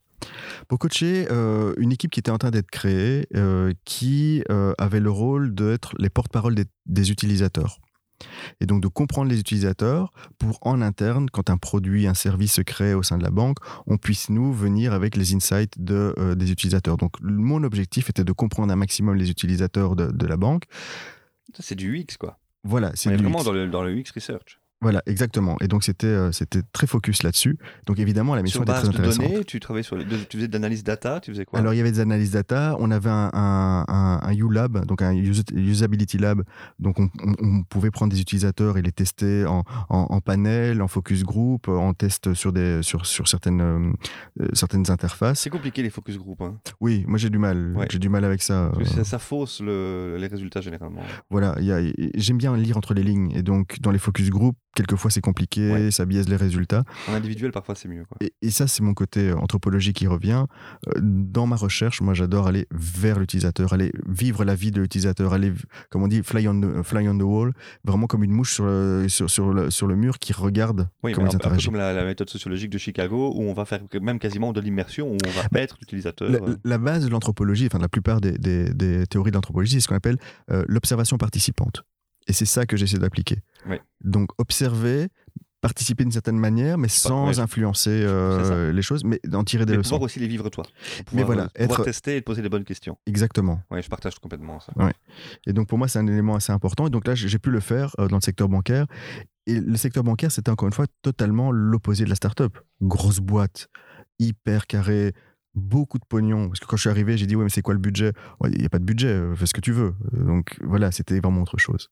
Pour 0.67 0.79
coacher 0.79 1.27
euh, 1.31 1.73
une 1.77 1.91
équipe 1.91 2.11
qui 2.11 2.19
était 2.19 2.31
en 2.31 2.37
train 2.37 2.51
d'être 2.51 2.71
créée, 2.71 3.27
euh, 3.35 3.73
qui 3.85 4.43
euh, 4.49 4.73
avait 4.77 4.99
le 4.99 5.11
rôle 5.11 5.53
d'être 5.53 5.93
les 5.99 6.09
porte-parole 6.09 6.55
des, 6.55 6.65
des 6.85 7.11
utilisateurs. 7.11 7.79
Et 8.59 8.65
donc 8.65 8.81
de 8.81 8.87
comprendre 8.87 9.29
les 9.29 9.39
utilisateurs 9.39 10.11
pour 10.37 10.59
en 10.61 10.81
interne, 10.81 11.29
quand 11.29 11.49
un 11.49 11.57
produit, 11.57 12.07
un 12.07 12.13
service 12.13 12.53
se 12.53 12.61
crée 12.61 12.93
au 12.93 13.03
sein 13.03 13.17
de 13.17 13.23
la 13.23 13.29
banque, 13.31 13.57
on 13.85 13.97
puisse 13.97 14.29
nous 14.29 14.53
venir 14.53 14.93
avec 14.93 15.15
les 15.15 15.35
insights 15.35 15.73
de, 15.77 16.13
euh, 16.17 16.35
des 16.35 16.51
utilisateurs. 16.51 16.97
Donc 16.97 17.13
mon 17.21 17.63
objectif 17.63 18.09
était 18.09 18.23
de 18.23 18.31
comprendre 18.31 18.71
un 18.73 18.75
maximum 18.75 19.15
les 19.15 19.29
utilisateurs 19.29 19.95
de, 19.95 20.07
de 20.07 20.25
la 20.25 20.37
banque. 20.37 20.63
C'est 21.59 21.75
du 21.75 21.97
UX, 21.97 22.17
quoi. 22.19 22.37
Voilà, 22.63 22.91
c'est 22.95 23.15
vraiment 23.15 23.43
dans 23.43 23.53
le, 23.53 23.67
dans 23.67 23.83
le 23.83 23.95
UX 23.95 24.11
research. 24.13 24.59
Voilà, 24.79 25.01
exactement. 25.07 25.57
Et 25.59 25.67
donc 25.67 25.83
c'était 25.83 26.05
euh, 26.05 26.31
c'était 26.31 26.61
très 26.71 26.85
focus 26.85 27.23
là-dessus. 27.23 27.57
Donc 27.87 27.97
évidemment 27.97 28.35
la 28.35 28.43
mission 28.43 28.59
Sur 28.59 28.63
était 28.63 28.71
base 28.73 28.81
très 28.83 28.91
de 28.91 28.97
intéressante. 28.97 29.25
données, 29.31 29.43
tu 29.43 29.59
travaillais 29.59 29.83
sur 29.83 29.95
les, 29.95 30.05
tu 30.05 30.37
faisais 30.37 30.47
de 30.47 30.53
l'analyse 30.53 30.83
data, 30.83 31.19
tu 31.19 31.31
faisais 31.31 31.45
quoi? 31.45 31.57
Alors, 31.59 31.73
il 31.73 31.77
y 31.77 31.79
avait 31.79 31.91
des 31.91 31.99
analyses 31.99 32.31
data. 32.31 32.75
On 32.79 32.91
avait 32.91 33.09
un, 33.09 33.31
un, 33.33 33.85
un, 33.87 34.19
un 34.21 34.33
U-Lab, 34.33 34.85
donc 34.85 35.01
un 35.01 35.13
Us- 35.13 35.43
Usability 35.51 36.19
Lab. 36.19 36.43
Donc, 36.79 36.99
on, 36.99 37.09
on- 37.23 37.33
on 37.39 37.63
pouvait 37.63 37.89
prendre 37.89 38.13
des 38.13 38.21
utilisateurs 38.21 38.77
et 38.77 38.81
les 38.83 38.91
tester 38.91 39.45
en, 39.45 39.63
en, 39.89 39.97
en 40.09 40.21
panel, 40.21 40.81
en 40.83 40.87
focus 40.87 41.23
group, 41.23 41.67
en 41.69 41.93
test 41.93 42.33
sur, 42.35 42.53
des, 42.53 42.83
sur, 42.83 43.05
sur 43.07 43.27
certaines, 43.27 43.61
euh, 43.61 43.91
euh, 44.41 44.47
certaines 44.53 44.91
interfaces. 44.91 45.39
C'est 45.39 45.49
compliqué 45.49 45.81
les 45.81 45.89
focus 45.89 46.17
group. 46.19 46.41
Hein. 46.41 46.57
Oui, 46.79 47.03
moi, 47.07 47.17
j'ai 47.17 47.29
du 47.31 47.39
mal. 47.39 47.73
Ouais. 47.75 47.87
J'ai 47.89 47.99
du 47.99 48.09
mal 48.09 48.23
avec 48.25 48.43
ça. 48.43 48.69
Parce 48.75 48.93
que 48.93 49.03
ça, 49.03 49.17
fausse 49.17 49.59
le- 49.59 50.17
les 50.19 50.27
résultats 50.27 50.61
généralement. 50.61 51.01
Voilà, 51.31 51.55
j'aime 52.15 52.37
bien 52.37 52.55
lire 52.55 52.77
entre 52.77 52.93
les 52.93 53.03
lignes. 53.03 53.31
Et 53.31 53.41
donc, 53.41 53.79
dans 53.81 53.91
les 53.91 53.99
focus 53.99 54.29
group, 54.29 54.55
quelquefois 54.77 55.11
c'est 55.11 55.21
compliqué, 55.21 55.71
Ouais. 55.71 55.91
ça 55.91 56.05
biaise 56.05 56.29
les 56.29 56.35
résultats. 56.35 56.83
En 57.09 57.13
individuel, 57.13 57.51
parfois, 57.51 57.75
c'est 57.75 57.87
mieux. 57.89 58.05
Quoi. 58.05 58.17
Et, 58.21 58.31
et 58.41 58.51
ça, 58.51 58.67
c'est 58.67 58.83
mon 58.83 58.93
côté 58.93 59.29
euh, 59.29 59.35
anthropologie 59.37 59.93
qui 59.93 60.07
revient. 60.07 60.45
Euh, 60.87 60.99
Dans 61.01 61.47
ma 61.47 61.55
recherche, 61.55 62.01
moi, 62.01 62.13
j'adore 62.13 62.47
aller 62.47 62.67
vers 62.71 63.19
l'utilisateur, 63.19 63.73
aller 63.73 63.91
vivre 64.07 64.45
la 64.45 64.55
vie 64.55 64.71
de 64.71 64.79
l'utilisateur, 64.81 65.33
aller, 65.33 65.51
comme 65.89 66.03
on 66.03 66.07
dit, 66.07 66.21
fly 66.23 66.47
on 66.47 66.59
the, 66.61 66.83
fly 66.83 67.09
on 67.09 67.17
the 67.17 67.23
wall, 67.23 67.53
vraiment 67.83 68.07
comme 68.07 68.23
une 68.23 68.31
mouche 68.31 68.53
sur 68.53 68.65
le, 68.65 69.05
sur, 69.09 69.29
sur 69.29 69.51
le, 69.53 69.69
sur 69.71 69.87
le 69.87 69.95
mur 69.95 70.19
qui 70.19 70.31
regarde 70.33 70.87
Oui, 71.03 71.13
comment 71.13 71.27
ils 71.29 71.35
interagissent. 71.35 71.65
comme 71.65 71.75
la, 71.75 71.93
la 71.93 72.05
méthode 72.05 72.29
sociologique 72.29 72.69
de 72.69 72.77
Chicago, 72.77 73.33
où 73.35 73.41
on 73.43 73.53
va 73.53 73.65
faire 73.65 73.81
même 74.01 74.19
quasiment 74.19 74.53
de 74.53 74.61
l'immersion, 74.61 75.11
où 75.11 75.17
on 75.25 75.29
va 75.31 75.43
Bah, 75.51 75.59
être 75.61 75.77
l'utilisateur. 75.79 76.29
La, 76.29 76.37
euh. 76.39 76.55
la 76.63 76.77
base 76.77 77.03
de 77.05 77.09
l'anthropologie, 77.09 77.65
enfin 77.67 77.79
de 77.79 77.83
la 77.83 77.89
plupart 77.89 78.21
des, 78.21 78.33
des- 78.37 78.73
des 78.73 79.05
théories 79.07 79.31
de 79.31 79.35
l'anthropologie, 79.35 79.73
c'est 79.75 79.79
ce 79.81 79.87
qu'on 79.87 79.95
appelle 79.95 80.17
euh, 80.51 80.63
l'observation 80.67 81.17
participante. 81.17 81.83
Et 82.27 82.33
c'est 82.33 82.45
ça 82.45 82.65
que 82.65 82.77
j'essaie 82.77 82.97
d'appliquer. 82.99 83.37
Oui. 83.67 83.77
Donc 84.03 84.29
observer, 84.37 85.07
participer 85.61 86.03
d'une 86.03 86.11
certaine 86.11 86.37
manière, 86.37 86.77
mais 86.77 86.87
sans 86.87 87.27
ouais, 87.27 87.39
influencer 87.39 87.89
euh, 87.91 88.71
les 88.71 88.81
choses, 88.81 89.03
mais 89.03 89.19
d'en 89.25 89.43
tirer 89.43 89.65
des 89.65 89.71
Mais 89.73 89.77
leçons. 89.77 89.91
pouvoir 89.95 90.01
aussi 90.03 90.19
les 90.19 90.27
vivre 90.27 90.49
toi. 90.49 90.65
Pouvoir, 91.05 91.25
voilà, 91.25 91.43
euh, 91.59 91.61
pouvoir 91.63 91.79
être- 91.79 91.85
tester 91.85 92.17
et 92.17 92.21
te 92.21 92.25
poser 92.25 92.41
les 92.41 92.49
bonnes 92.49 92.63
questions. 92.63 92.97
Exactement. 93.05 93.61
Ouais, 93.71 93.81
je 93.81 93.89
partage 93.89 94.19
complètement 94.19 94.59
ça. 94.59 94.73
Et 95.45 95.53
donc 95.53 95.67
pour 95.67 95.77
moi, 95.77 95.87
c'est 95.87 95.99
un 95.99 96.07
élément 96.07 96.35
assez 96.35 96.51
important. 96.51 96.87
Et 96.87 96.89
donc 96.89 97.07
là, 97.07 97.15
j'ai 97.15 97.39
pu 97.39 97.49
le 97.49 97.59
faire 97.59 97.95
euh, 97.99 98.07
dans 98.07 98.17
le 98.17 98.21
secteur 98.21 98.49
bancaire. 98.49 98.85
Et 99.45 99.59
le 99.61 99.77
secteur 99.77 100.03
bancaire, 100.03 100.31
c'était 100.31 100.51
encore 100.51 100.67
une 100.67 100.73
fois 100.73 100.85
totalement 101.01 101.51
l'opposé 101.51 102.03
de 102.03 102.09
la 102.09 102.15
start-up. 102.15 102.57
Grosse 102.81 103.19
boîte, 103.19 103.69
hyper 104.19 104.67
carré, 104.67 105.13
beaucoup 105.55 105.97
de 105.97 106.05
pognon. 106.07 106.49
Parce 106.49 106.59
que 106.59 106.65
quand 106.65 106.75
je 106.75 106.81
suis 106.81 106.89
arrivé, 106.89 107.17
j'ai 107.17 107.25
dit, 107.25 107.35
ouais, 107.37 107.45
mais 107.45 107.49
c'est 107.49 107.61
quoi 107.61 107.73
le 107.73 107.79
budget? 107.79 108.11
Il 108.43 108.59
n'y 108.59 108.65
a 108.65 108.69
pas 108.69 108.79
de 108.79 108.83
budget, 108.83 109.17
fais 109.35 109.45
ce 109.45 109.53
que 109.53 109.61
tu 109.61 109.71
veux. 109.71 109.95
Donc 110.11 110.57
voilà, 110.61 110.91
c'était 110.91 111.19
vraiment 111.21 111.41
autre 111.41 111.57
chose. 111.57 111.89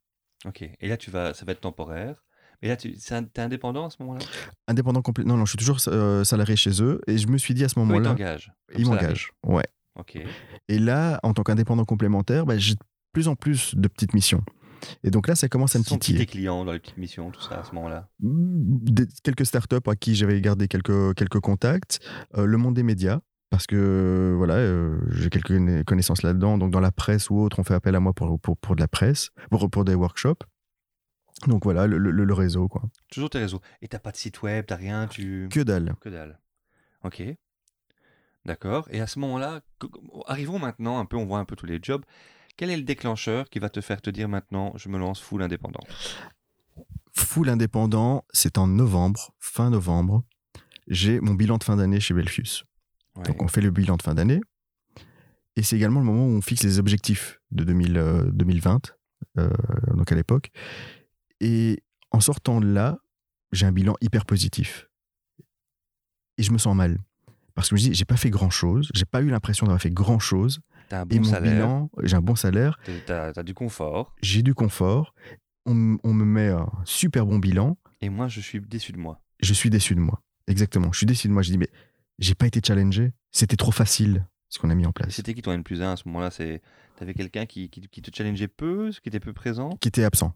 Ok. 0.47 0.61
Et 0.79 0.87
là, 0.87 0.97
tu 0.97 1.11
vas, 1.11 1.33
ça 1.33 1.45
va 1.45 1.51
être 1.53 1.61
temporaire. 1.61 2.23
Mais 2.61 2.69
là, 2.69 2.77
tu 2.77 2.89
es 2.89 3.39
indépendant 3.39 3.85
à 3.85 3.89
ce 3.89 3.97
moment-là? 4.01 4.25
Indépendant 4.67 5.01
complet. 5.01 5.25
Non, 5.25 5.35
non, 5.37 5.45
je 5.45 5.51
suis 5.51 5.57
toujours 5.57 5.77
euh, 5.87 6.23
salarié 6.23 6.55
chez 6.55 6.81
eux. 6.81 7.01
Et 7.07 7.17
je 7.17 7.27
me 7.27 7.37
suis 7.37 7.53
dit 7.53 7.63
à 7.63 7.69
ce 7.69 7.75
Ils 7.77 7.83
moment-là, 7.83 8.09
comme 8.15 8.19
ils 8.79 8.85
salarié. 8.85 8.85
m'engagent. 8.85 9.33
Ouais. 9.45 9.65
Ok. 9.99 10.17
Et 10.67 10.79
là, 10.79 11.19
en 11.23 11.33
tant 11.33 11.43
qu'indépendant 11.43 11.85
complémentaire, 11.85 12.45
bah, 12.45 12.57
j'ai 12.57 12.75
de 12.75 12.79
plus 13.11 13.27
en 13.27 13.35
plus 13.35 13.75
de 13.75 13.87
petites 13.87 14.13
missions. 14.13 14.43
Et 15.03 15.09
donc 15.09 15.27
là, 15.27 15.35
ça 15.35 15.47
commence 15.47 15.75
à 15.75 15.79
me 15.79 15.83
qui 15.83 15.91
titiller. 15.97 16.19
tes 16.19 16.25
clients 16.25 16.63
dans 16.65 16.73
les 16.73 16.79
petites 16.79 16.97
missions, 16.97 17.31
tout 17.31 17.41
ça, 17.41 17.61
à 17.61 17.63
ce 17.63 17.73
moment-là? 17.75 18.09
Quelques 19.23 19.45
startups 19.45 19.77
à 19.87 19.95
qui 19.95 20.15
j'avais 20.15 20.39
gardé 20.41 20.67
quelques, 20.67 21.15
quelques 21.15 21.39
contacts, 21.39 21.99
euh, 22.37 22.45
le 22.45 22.57
monde 22.57 22.75
des 22.75 22.83
médias, 22.83 23.19
parce 23.49 23.67
que 23.67 24.33
voilà, 24.37 24.55
euh, 24.55 24.99
j'ai 25.11 25.29
quelques 25.29 25.51
conna- 25.51 25.83
connaissances 25.83 26.23
là-dedans. 26.23 26.57
Donc 26.57 26.71
dans 26.71 26.79
la 26.79 26.91
presse 26.91 27.29
ou 27.29 27.39
autre, 27.39 27.59
on 27.59 27.63
fait 27.63 27.73
appel 27.73 27.95
à 27.95 27.99
moi 27.99 28.13
pour, 28.13 28.39
pour, 28.39 28.57
pour 28.57 28.75
de 28.75 28.81
la 28.81 28.87
presse, 28.87 29.29
pour, 29.49 29.69
pour 29.69 29.85
des 29.85 29.95
workshops. 29.95 30.43
Donc 31.47 31.63
voilà, 31.65 31.85
le, 31.87 31.97
le- 31.97 32.11
le 32.11 32.33
réseau, 32.33 32.67
quoi. 32.67 32.83
Toujours 33.11 33.29
tes 33.29 33.39
réseaux. 33.39 33.61
Et 33.81 33.87
t'as 33.87 33.99
pas 33.99 34.11
de 34.11 34.17
site 34.17 34.41
web, 34.41 34.65
t'as 34.67 34.77
rien, 34.77 35.07
tu. 35.07 35.47
Que 35.51 35.59
dalle. 35.61 35.95
Que 36.01 36.09
dalle. 36.09 36.39
Ok. 37.03 37.21
D'accord. 38.45 38.87
Et 38.91 39.01
à 39.01 39.07
ce 39.07 39.19
moment-là, 39.19 39.61
arrivons 40.27 40.59
maintenant 40.59 40.99
un 40.99 41.05
peu, 41.05 41.17
on 41.17 41.25
voit 41.25 41.39
un 41.39 41.45
peu 41.45 41.55
tous 41.55 41.65
les 41.65 41.79
jobs. 41.81 42.03
Quel 42.57 42.69
est 42.69 42.77
le 42.77 42.83
déclencheur 42.83 43.49
qui 43.49 43.59
va 43.59 43.69
te 43.69 43.81
faire 43.81 44.01
te 44.01 44.09
dire 44.09 44.29
maintenant, 44.29 44.71
je 44.77 44.87
me 44.87 44.97
lance 44.97 45.19
full 45.19 45.41
indépendant? 45.41 45.81
Full 47.13 47.49
indépendant, 47.49 48.23
c'est 48.31 48.57
en 48.57 48.67
novembre, 48.67 49.33
fin 49.39 49.69
novembre. 49.69 50.23
J'ai 50.87 51.19
mon 51.19 51.33
bilan 51.33 51.57
de 51.57 51.63
fin 51.63 51.75
d'année 51.75 51.99
chez 51.99 52.13
Belfius. 52.13 52.63
Ouais. 53.16 53.24
Donc 53.24 53.41
on 53.41 53.47
fait 53.47 53.61
le 53.61 53.72
bilan 53.72 53.97
de 53.97 54.01
fin 54.01 54.13
d'année. 54.13 54.41
Et 55.55 55.63
c'est 55.63 55.76
également 55.78 55.99
le 56.01 56.05
moment 56.05 56.26
où 56.28 56.32
on 56.32 56.41
fixe 56.41 56.63
les 56.63 56.80
objectifs 56.80 57.39
de 57.51 57.63
2000, 57.63 57.97
euh, 57.97 58.24
2020, 58.32 58.93
euh, 59.38 59.49
donc 59.93 60.11
à 60.11 60.16
l'époque. 60.16 60.51
Et 61.39 61.82
en 62.11 62.20
sortant 62.20 62.59
de 62.59 62.68
là, 62.68 62.97
j'ai 63.53 63.66
un 63.66 63.72
bilan 63.72 63.95
hyper 64.01 64.26
positif. 64.26 64.89
Et 66.38 66.43
je 66.43 66.51
me 66.51 66.57
sens 66.57 66.76
mal. 66.76 66.97
Parce 67.53 67.70
que 67.70 67.78
je 67.78 67.84
me 67.86 67.89
dis, 67.89 67.95
j'ai 67.95 68.03
pas 68.03 68.18
fait 68.18 68.30
grand 68.30 68.49
chose, 68.49 68.89
j'ai 68.93 69.05
pas 69.05 69.22
eu 69.22 69.30
l'impression 69.30 69.66
d'avoir 69.66 69.82
fait 69.82 69.91
grand 69.91 70.20
chose. 70.20 70.59
T'as 70.89 71.01
un 71.03 71.05
Et 71.09 71.20
bon 71.20 71.24
mon 71.26 71.32
salaire, 71.32 71.53
bilan, 71.55 71.89
j'ai 72.03 72.16
un 72.18 72.22
bon 72.22 72.36
salaire, 72.36 72.78
t'es- 72.84 72.99
t'as 73.05 73.32
as 73.34 73.43
du 73.43 73.53
confort. 73.53 74.13
j'ai 74.22 74.43
du 74.43 74.53
confort, 74.53 75.16
on 75.66 75.74
me 75.74 76.26
met 76.26 76.49
un 76.49 76.70
super 76.84 77.26
bon 77.26 77.39
bilan, 77.39 77.78
Et 78.01 78.09
moi, 78.09 78.28
je 78.28 78.41
suis 78.41 78.59
déçu 78.59 78.91
de 78.91 78.97
moi. 78.97 79.22
je 79.39 79.53
suis 79.53 79.70
déçu 79.70 79.95
de 79.95 80.01
moi. 80.01 80.22
Exactement, 80.47 80.91
je 80.91 80.97
suis 80.97 81.05
déçu 81.07 81.30
de 81.30 81.34
moi. 81.34 81.41
Je 81.43 81.51
dis, 81.51 81.57
mais 81.57 81.70
j'ai 82.20 82.36
pas 82.36 82.47
été 82.47 82.61
challengé, 82.66 83.11
c'était 83.32 83.57
trop 83.57 83.72
facile 83.72 84.26
ce 84.49 84.59
qu'on 84.59 84.70
a 84.70 84.76
mis 84.76 84.86
en 84.86 84.91
place. 84.91 85.13
C'était 85.16 85.34
qui 85.34 85.41
ton 85.41 85.51
N 85.51 85.63
plus 85.63 85.82
1 85.82 85.93
à 85.93 85.95
ce 85.97 86.07
moment-là? 86.07 86.32
C'est 86.32 86.61
T'avais 86.97 87.13
quelqu'un 87.13 87.45
qui, 87.45 87.70
qui, 87.70 87.82
qui 87.89 88.01
te 88.01 88.16
challengeait 88.16 88.47
peu, 88.47 88.89
qui 89.03 89.09
était 89.09 89.20
peu 89.20 89.34
présent? 89.34 89.72
Qui 89.82 89.89
était 89.89 90.05
absent, 90.05 90.34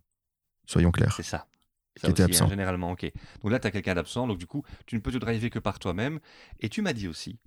soyons 0.65 0.91
clairs. 0.91 1.13
C'est 1.15 1.23
ça. 1.23 1.47
Qui 1.95 2.05
était 2.07 2.11
aussi, 2.11 2.21
hein, 2.21 2.25
absent. 2.25 2.49
généralement, 2.49 2.91
ok. 2.91 3.09
Donc 3.41 3.51
là, 3.51 3.59
tu 3.59 3.67
as 3.67 3.71
quelqu'un 3.71 3.95
d'absent, 3.95 4.27
donc 4.27 4.37
du 4.37 4.45
coup, 4.45 4.63
tu 4.85 4.95
ne 4.95 4.99
peux 5.01 5.11
te 5.11 5.17
driver 5.17 5.49
que 5.49 5.59
par 5.59 5.79
toi-même. 5.79 6.19
Et 6.59 6.67
tu 6.67 6.81
m'as 6.81 6.91
dit 6.93 7.07
aussi, 7.07 7.39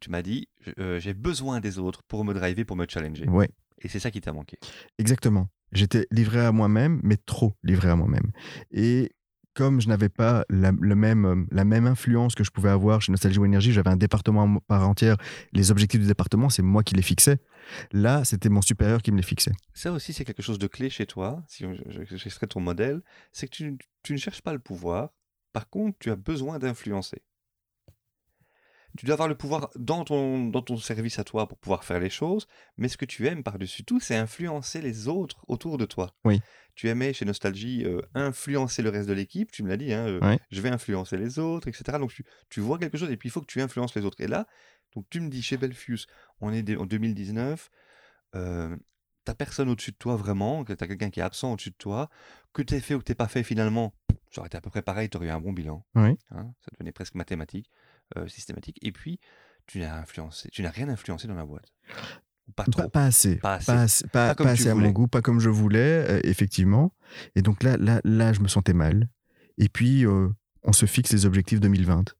tu 0.00 0.10
m'as 0.10 0.22
dit, 0.22 0.48
euh, 0.78 0.98
j'ai 0.98 1.14
besoin 1.14 1.60
des 1.60 1.78
autres 1.78 2.02
pour 2.02 2.24
me 2.24 2.34
driver, 2.34 2.64
pour 2.64 2.76
me 2.76 2.86
challenger. 2.88 3.28
Ouais, 3.28 3.48
Et 3.82 3.88
c'est 3.88 4.00
ça 4.00 4.10
qui 4.10 4.20
t'a 4.20 4.32
manqué. 4.32 4.58
exactement. 4.98 5.48
J'étais 5.72 6.06
livré 6.12 6.44
à 6.44 6.52
moi-même, 6.52 7.00
mais 7.02 7.16
trop 7.16 7.54
livré 7.64 7.90
à 7.90 7.96
moi-même. 7.96 8.30
Et 8.70 9.10
comme 9.54 9.80
je 9.80 9.88
n'avais 9.88 10.08
pas 10.08 10.44
la, 10.50 10.72
le 10.78 10.94
même, 10.94 11.24
euh, 11.24 11.44
la 11.50 11.64
même 11.64 11.86
influence 11.86 12.34
que 12.34 12.44
je 12.44 12.50
pouvais 12.50 12.70
avoir 12.70 13.00
chez 13.00 13.12
Nostalgie 13.12 13.38
ou 13.38 13.44
Énergie, 13.44 13.72
j'avais 13.72 13.90
un 13.90 13.96
département 13.96 14.58
par 14.66 14.88
entière. 14.88 15.16
Les 15.52 15.70
objectifs 15.70 16.00
du 16.00 16.06
département, 16.06 16.48
c'est 16.50 16.62
moi 16.62 16.82
qui 16.82 16.94
les 16.94 17.02
fixais. 17.02 17.38
Là, 17.92 18.24
c'était 18.24 18.48
mon 18.48 18.60
supérieur 18.62 19.00
qui 19.02 19.10
me 19.12 19.16
les 19.16 19.22
fixait. 19.22 19.52
Ça 19.72 19.92
aussi, 19.92 20.12
c'est 20.12 20.24
quelque 20.24 20.42
chose 20.42 20.58
de 20.58 20.66
clé 20.66 20.90
chez 20.90 21.06
toi, 21.06 21.42
si 21.48 21.64
je, 21.64 22.04
je- 22.04 22.16
je 22.16 22.28
serais 22.28 22.46
ton 22.46 22.60
modèle, 22.60 23.00
c'est 23.32 23.48
que 23.48 23.54
tu 24.02 24.12
ne 24.12 24.16
cherches 24.18 24.42
pas 24.42 24.52
le 24.52 24.58
pouvoir. 24.58 25.10
Par 25.52 25.68
contre, 25.70 25.96
tu 26.00 26.10
as 26.10 26.16
besoin 26.16 26.58
d'influencer. 26.58 27.22
Tu 28.96 29.06
dois 29.06 29.14
avoir 29.14 29.28
le 29.28 29.34
pouvoir 29.34 29.70
dans 29.76 30.04
ton, 30.04 30.46
dans 30.46 30.62
ton 30.62 30.76
service 30.76 31.18
à 31.18 31.24
toi 31.24 31.48
pour 31.48 31.58
pouvoir 31.58 31.82
faire 31.84 31.98
les 31.98 32.10
choses, 32.10 32.46
mais 32.76 32.88
ce 32.88 32.96
que 32.96 33.04
tu 33.04 33.26
aimes 33.26 33.42
par-dessus 33.42 33.82
tout, 33.84 33.98
c'est 33.98 34.14
influencer 34.16 34.80
les 34.80 35.08
autres 35.08 35.42
autour 35.48 35.78
de 35.78 35.84
toi. 35.84 36.14
Oui. 36.24 36.40
Tu 36.76 36.88
aimais 36.88 37.12
chez 37.12 37.24
Nostalgie 37.24 37.84
euh, 37.84 38.00
influencer 38.14 38.82
le 38.82 38.90
reste 38.90 39.08
de 39.08 39.12
l'équipe, 39.12 39.50
tu 39.50 39.62
me 39.64 39.68
l'as 39.68 39.76
dit, 39.76 39.92
hein, 39.92 40.06
euh, 40.06 40.20
Ouais. 40.20 40.38
je 40.50 40.60
vais 40.60 40.68
influencer 40.70 41.16
les 41.16 41.38
autres, 41.40 41.66
etc. 41.68 41.98
Donc 41.98 42.12
tu, 42.12 42.24
tu 42.50 42.60
vois 42.60 42.78
quelque 42.78 42.96
chose 42.98 43.10
et 43.10 43.16
puis 43.16 43.28
il 43.28 43.32
faut 43.32 43.40
que 43.40 43.46
tu 43.46 43.60
influences 43.60 43.94
les 43.96 44.04
autres. 44.04 44.20
Et 44.20 44.28
là, 44.28 44.46
donc 44.94 45.06
tu 45.10 45.20
me 45.20 45.28
dis 45.28 45.42
chez 45.42 45.56
Belfius, 45.56 46.06
on 46.40 46.52
est 46.52 46.76
en 46.76 46.86
2019, 46.86 47.70
euh, 48.36 48.76
t'as 49.24 49.34
personne 49.34 49.68
au-dessus 49.68 49.92
de 49.92 49.96
toi 49.96 50.16
vraiment, 50.16 50.64
que 50.64 50.72
t'as 50.72 50.86
quelqu'un 50.86 51.10
qui 51.10 51.20
est 51.20 51.22
absent 51.24 51.52
au-dessus 51.52 51.70
de 51.70 51.76
toi, 51.76 52.10
que 52.52 52.62
t'aies 52.62 52.80
fait 52.80 52.94
ou 52.94 52.98
que 52.98 53.04
t'aies 53.04 53.14
pas 53.14 53.28
fait 53.28 53.42
finalement, 53.42 53.94
ça 54.30 54.40
aurait 54.40 54.48
été 54.48 54.56
à 54.56 54.60
peu 54.60 54.70
près 54.70 54.82
pareil, 54.82 55.08
t'aurais 55.08 55.26
eu 55.26 55.30
un 55.30 55.40
bon 55.40 55.52
bilan. 55.52 55.84
Oui. 55.94 56.16
Hein, 56.30 56.52
ça 56.60 56.70
devenait 56.72 56.92
presque 56.92 57.14
mathématique, 57.14 57.70
euh, 58.16 58.26
systématique. 58.28 58.78
Et 58.82 58.92
puis, 58.92 59.18
tu 59.66 59.78
n'as 59.80 59.98
influencé, 60.00 60.48
tu 60.50 60.62
n'as 60.62 60.70
rien 60.70 60.88
influencé 60.88 61.26
dans 61.28 61.34
la 61.34 61.44
boîte. 61.46 61.72
Pas 62.56 62.64
trop. 62.64 62.82
Pas, 62.82 62.88
pas 62.90 63.04
assez. 63.06 63.36
Pas 63.36 63.54
assez. 63.54 63.66
Pas, 63.66 63.80
assez- 63.82 64.06
pas- 64.08 64.28
Pas 64.28 64.34
comme 64.34 64.46
assez 64.48 64.68
à 64.68 64.74
mon 64.74 64.90
goût, 64.90 65.08
pas 65.08 65.22
comme 65.22 65.40
je 65.40 65.48
voulais, 65.48 66.04
euh, 66.10 66.20
effectivement. 66.24 66.94
Et 67.34 67.42
donc 67.42 67.62
là, 67.62 67.76
là, 67.78 68.00
là, 68.04 68.32
je 68.34 68.40
me 68.40 68.48
sentais 68.48 68.74
mal. 68.74 69.08
Et 69.56 69.68
puis, 69.70 70.04
euh, 70.04 70.28
on 70.62 70.72
se 70.72 70.84
fixe 70.86 71.12
les 71.12 71.24
objectifs 71.26 71.60
2020. 71.60 72.14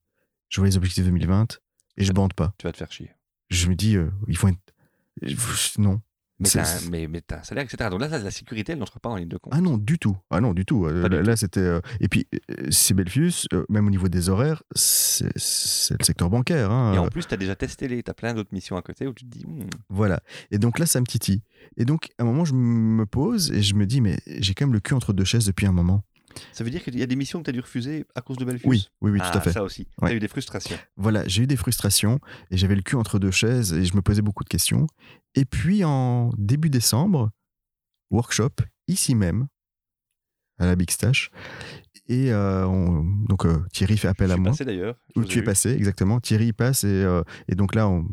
Je 0.48 0.60
vois 0.60 0.68
les 0.68 0.76
objectifs 0.76 1.04
2020 1.04 1.60
et 1.98 2.04
je 2.04 2.12
bande 2.12 2.32
pas. 2.32 2.54
Tu 2.58 2.66
vas 2.66 2.72
te 2.72 2.78
faire 2.78 2.90
chier. 2.92 3.10
Je 3.50 3.68
me 3.68 3.74
dis, 3.74 3.96
euh, 3.96 4.10
il 4.28 4.36
faut 4.36 4.48
être... 4.48 5.78
Non. 5.78 6.00
Mais 6.40 6.48
t'as 6.48 6.62
un, 6.78 6.90
mais, 6.90 7.06
mais 7.06 7.20
t'as 7.20 7.38
un 7.38 7.42
salaire, 7.44 7.64
etc. 7.64 7.88
Donc 7.90 8.00
là, 8.00 8.08
la 8.08 8.30
sécurité, 8.32 8.72
elle 8.72 8.78
n'entre 8.78 8.98
pas 8.98 9.08
en 9.08 9.16
ligne 9.16 9.28
de 9.28 9.36
compte. 9.36 9.52
Ah 9.56 9.60
non, 9.60 9.78
du 9.78 9.98
tout. 10.00 10.16
Ah 10.30 10.40
non, 10.40 10.52
du 10.52 10.64
tout. 10.64 10.84
Euh, 10.86 11.02
Pas 11.02 11.08
là, 11.08 11.22
là, 11.22 11.36
c'était. 11.36 11.60
euh, 11.60 11.80
Et 12.00 12.08
puis, 12.08 12.26
euh, 12.34 12.66
c'est 12.70 12.92
Belfius, 12.92 13.46
euh, 13.52 13.64
même 13.68 13.86
au 13.86 13.90
niveau 13.90 14.08
des 14.08 14.28
horaires, 14.28 14.62
c'est 14.74 15.30
c'est 15.36 15.96
le 15.98 16.04
secteur 16.04 16.30
bancaire. 16.30 16.72
hein. 16.72 16.92
Et 16.94 16.98
en 16.98 17.06
plus, 17.08 17.26
tu 17.26 17.34
as 17.34 17.36
déjà 17.36 17.54
testé 17.54 17.86
les. 17.86 18.02
Tu 18.02 18.10
as 18.10 18.14
plein 18.14 18.34
d'autres 18.34 18.52
missions 18.52 18.76
à 18.76 18.82
côté 18.82 19.06
où 19.06 19.12
tu 19.14 19.24
te 19.24 19.30
dis. 19.30 19.46
Hmm, 19.46 19.68
Voilà. 19.90 20.20
Et 20.50 20.58
donc 20.58 20.78
là, 20.80 20.86
ça 20.86 21.00
me 21.00 21.06
titille. 21.06 21.42
Et 21.76 21.84
donc, 21.84 22.08
à 22.18 22.24
un 22.24 22.26
moment, 22.26 22.44
je 22.44 22.54
me 22.54 23.06
pose 23.06 23.52
et 23.52 23.62
je 23.62 23.74
me 23.74 23.86
dis, 23.86 24.00
mais 24.00 24.18
j'ai 24.26 24.54
quand 24.54 24.66
même 24.66 24.74
le 24.74 24.80
cul 24.80 24.94
entre 24.94 25.12
deux 25.12 25.24
chaises 25.24 25.46
depuis 25.46 25.66
un 25.66 25.72
moment. 25.72 26.02
Ça 26.52 26.64
veut 26.64 26.70
dire 26.70 26.82
qu'il 26.82 26.98
y 26.98 27.02
a 27.02 27.06
des 27.06 27.16
missions 27.16 27.38
que 27.40 27.44
tu 27.44 27.50
as 27.50 27.52
dû 27.52 27.60
refuser 27.60 28.04
à 28.14 28.20
cause 28.20 28.36
de 28.36 28.44
Belfius 28.44 28.66
Oui, 28.68 28.88
oui, 29.00 29.10
oui, 29.12 29.18
tout 29.18 29.24
Ah, 29.32 29.36
à 29.36 29.40
fait. 29.40 29.52
Ça 29.52 29.62
aussi. 29.62 29.86
Ouais. 30.00 30.08
Tu 30.08 30.12
as 30.14 30.16
eu 30.16 30.20
des 30.20 30.28
frustrations. 30.28 30.76
Voilà, 30.96 31.22
j'ai 31.26 31.42
eu 31.42 31.46
des 31.46 31.56
frustrations 31.56 32.18
et 32.50 32.56
j'avais 32.56 32.74
le 32.76 32.82
cul 32.82 32.96
entre 32.96 33.18
deux 33.18 33.30
chaises 33.30 33.72
et 33.72 33.84
je 33.84 33.94
me 33.96 34.02
posais 34.02 34.22
beaucoup 34.22 34.44
de 34.44 34.48
questions. 34.48 34.86
Et 35.34 35.44
puis, 35.44 35.84
en 35.84 36.30
début 36.38 36.70
décembre, 36.70 37.30
workshop, 38.10 38.50
ici 38.88 39.14
même, 39.14 39.46
à 40.58 40.66
la 40.66 40.76
Big 40.76 40.90
Stash. 40.90 41.30
Et 42.06 42.32
euh, 42.32 42.66
on- 42.66 43.02
donc, 43.28 43.46
euh, 43.46 43.62
Thierry 43.72 43.96
fait 43.96 44.08
appel 44.08 44.28
Je 44.28 44.34
à 44.34 44.36
moi. 44.36 44.50
passé 44.50 44.64
d'ailleurs. 44.64 44.96
Où 45.16 45.24
tu 45.24 45.38
es 45.38 45.40
vu. 45.40 45.44
passé, 45.44 45.70
exactement. 45.70 46.20
Thierry 46.20 46.52
passe 46.52 46.84
et, 46.84 46.88
euh, 46.88 47.22
et 47.48 47.54
donc 47.54 47.74
là, 47.74 47.88
on- 47.88 48.06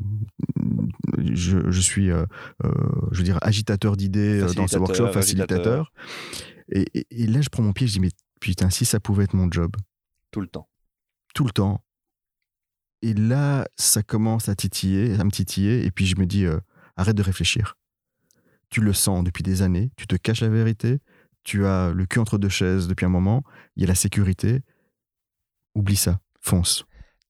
je, 1.33 1.69
je 1.69 1.81
suis, 1.81 2.09
euh, 2.09 2.25
euh, 2.63 2.71
je 3.11 3.17
veux 3.19 3.23
dire, 3.23 3.37
agitateur 3.41 3.97
d'idées 3.97 4.39
dans 4.41 4.47
ce 4.47 4.53
Facilitateur, 4.53 4.81
workshop, 4.81 5.11
facilitateur. 5.13 5.93
Et, 6.71 6.85
et- 6.93 7.07
et 7.23 7.27
là, 7.27 7.41
je 7.41 7.49
prends 7.49 7.63
mon 7.63 7.73
pied, 7.73 7.87
je 7.87 7.93
dis, 7.93 7.99
mais 7.99 8.11
putain, 8.39 8.69
si 8.69 8.85
ça 8.85 8.99
pouvait 8.99 9.23
être 9.25 9.33
mon 9.35 9.49
job, 9.51 9.75
Tout 10.31 10.41
le 10.41 10.47
temps. 10.47 10.69
tout 11.33 11.43
le 11.43 11.51
temps. 11.51 11.83
Et 13.01 13.13
là, 13.13 13.67
ça 13.77 14.03
commence 14.03 14.47
à 14.49 14.55
titiller, 14.55 15.19
à 15.19 15.23
me 15.23 15.31
titiller, 15.31 15.85
et 15.85 15.91
puis 15.91 16.05
je 16.05 16.15
me 16.17 16.25
dis, 16.25 16.45
euh, 16.45 16.59
arrête 16.95 17.15
de 17.15 17.23
réfléchir. 17.23 17.77
Tu 18.69 18.79
le 18.81 18.93
sens 18.93 19.23
depuis 19.23 19.43
des 19.43 19.61
années, 19.63 19.91
tu 19.97 20.07
te 20.07 20.15
caches 20.15 20.41
la 20.41 20.49
vérité, 20.49 20.99
tu 21.43 21.65
as 21.65 21.91
le 21.91 22.05
cul 22.05 22.19
entre 22.19 22.37
deux 22.37 22.49
chaises 22.49 22.87
depuis 22.87 23.05
un 23.05 23.09
moment, 23.09 23.43
il 23.75 23.81
y 23.81 23.85
a 23.85 23.87
la 23.87 23.95
sécurité, 23.95 24.61
oublie 25.75 25.95
ça, 25.95 26.19
fonce. 26.39 26.85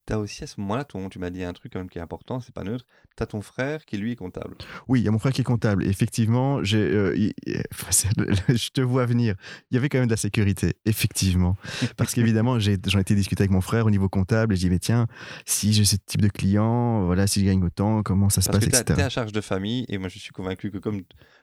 Tu 0.08 0.14
as 0.14 0.20
aussi 0.20 0.43
à 0.43 0.47
ce 0.47 0.60
moment-là, 0.62 0.84
ton- 0.84 1.10
tu 1.10 1.20
m'as 1.20 1.30
dit 1.30 1.43
un 1.43 1.54
truc 1.54 1.72
quand 1.74 1.80
même 1.80 1.89
qui 1.89 1.99
est 1.99 2.02
important, 2.02 2.39
c'est 2.39 2.54
pas 2.54 2.64
neutre. 2.64 2.86
Tu 3.16 3.22
as 3.22 3.28
ton 3.28 3.41
frère 3.41 3.86
qui 3.86 3.97
lui 3.97 4.14
est 4.14 4.16
comptable. 4.16 4.56
Oui, 4.88 4.99
il 5.02 5.04
y 5.04 5.08
a 5.08 5.12
mon 5.12 5.20
frère 5.20 5.32
qui 5.32 5.41
est 5.41 5.43
comptable. 5.43 5.86
Effectivement, 5.86 6.64
j'ai, 6.64 6.80
euh, 6.80 7.16
il- 7.16 7.34
enfin, 7.72 8.10
je 8.49 8.70
te 8.70 8.82
vois 8.82 9.06
venir. 9.06 9.36
Il 9.70 9.76
y 9.76 9.78
avait 9.78 9.89
quand 9.89 9.99
même 9.99 10.08
de 10.08 10.14
la 10.14 10.18
sécurité, 10.18 10.74
effectivement. 10.86 11.56
Parce 11.97 12.14
qu'évidemment, 12.16 12.58
j'ai- 12.60 12.78
j'en 12.88 12.99
étais 12.99 13.14
discuté 13.16 13.43
avec 13.43 13.52
mon 13.52 13.62
frère 13.62 13.86
au 13.86 13.91
niveau 13.91 14.10
comptable 14.10 14.54
et 14.54 14.56
je 14.58 14.62
dis, 14.62 14.70
mais 14.72 14.80
tiens, 14.80 15.08
si 15.45 15.72
j'ai 15.72 15.86
ce 15.86 15.97
type 15.97 16.22
de 16.22 16.30
client, 16.30 17.06
voilà, 17.06 17.28
si 17.28 17.39
je 17.41 17.45
gagne 17.45 17.64
autant, 17.64 18.02
comment 18.02 18.30
ça 18.30 18.41
se 18.41 18.47
Parce 18.47 18.58
passe, 18.60 18.70
que 18.70 18.76
tu 18.76 18.82
etc. 18.93 19.06
à 19.06 19.10
charge 19.10 19.32
de 19.32 19.41
famille 19.41 19.86
et 19.88 19.97
moi 19.99 20.10
je 20.10 20.18
suis 20.18 20.32
convaincu 20.32 20.72
que 20.72 20.78
comme 20.80 21.02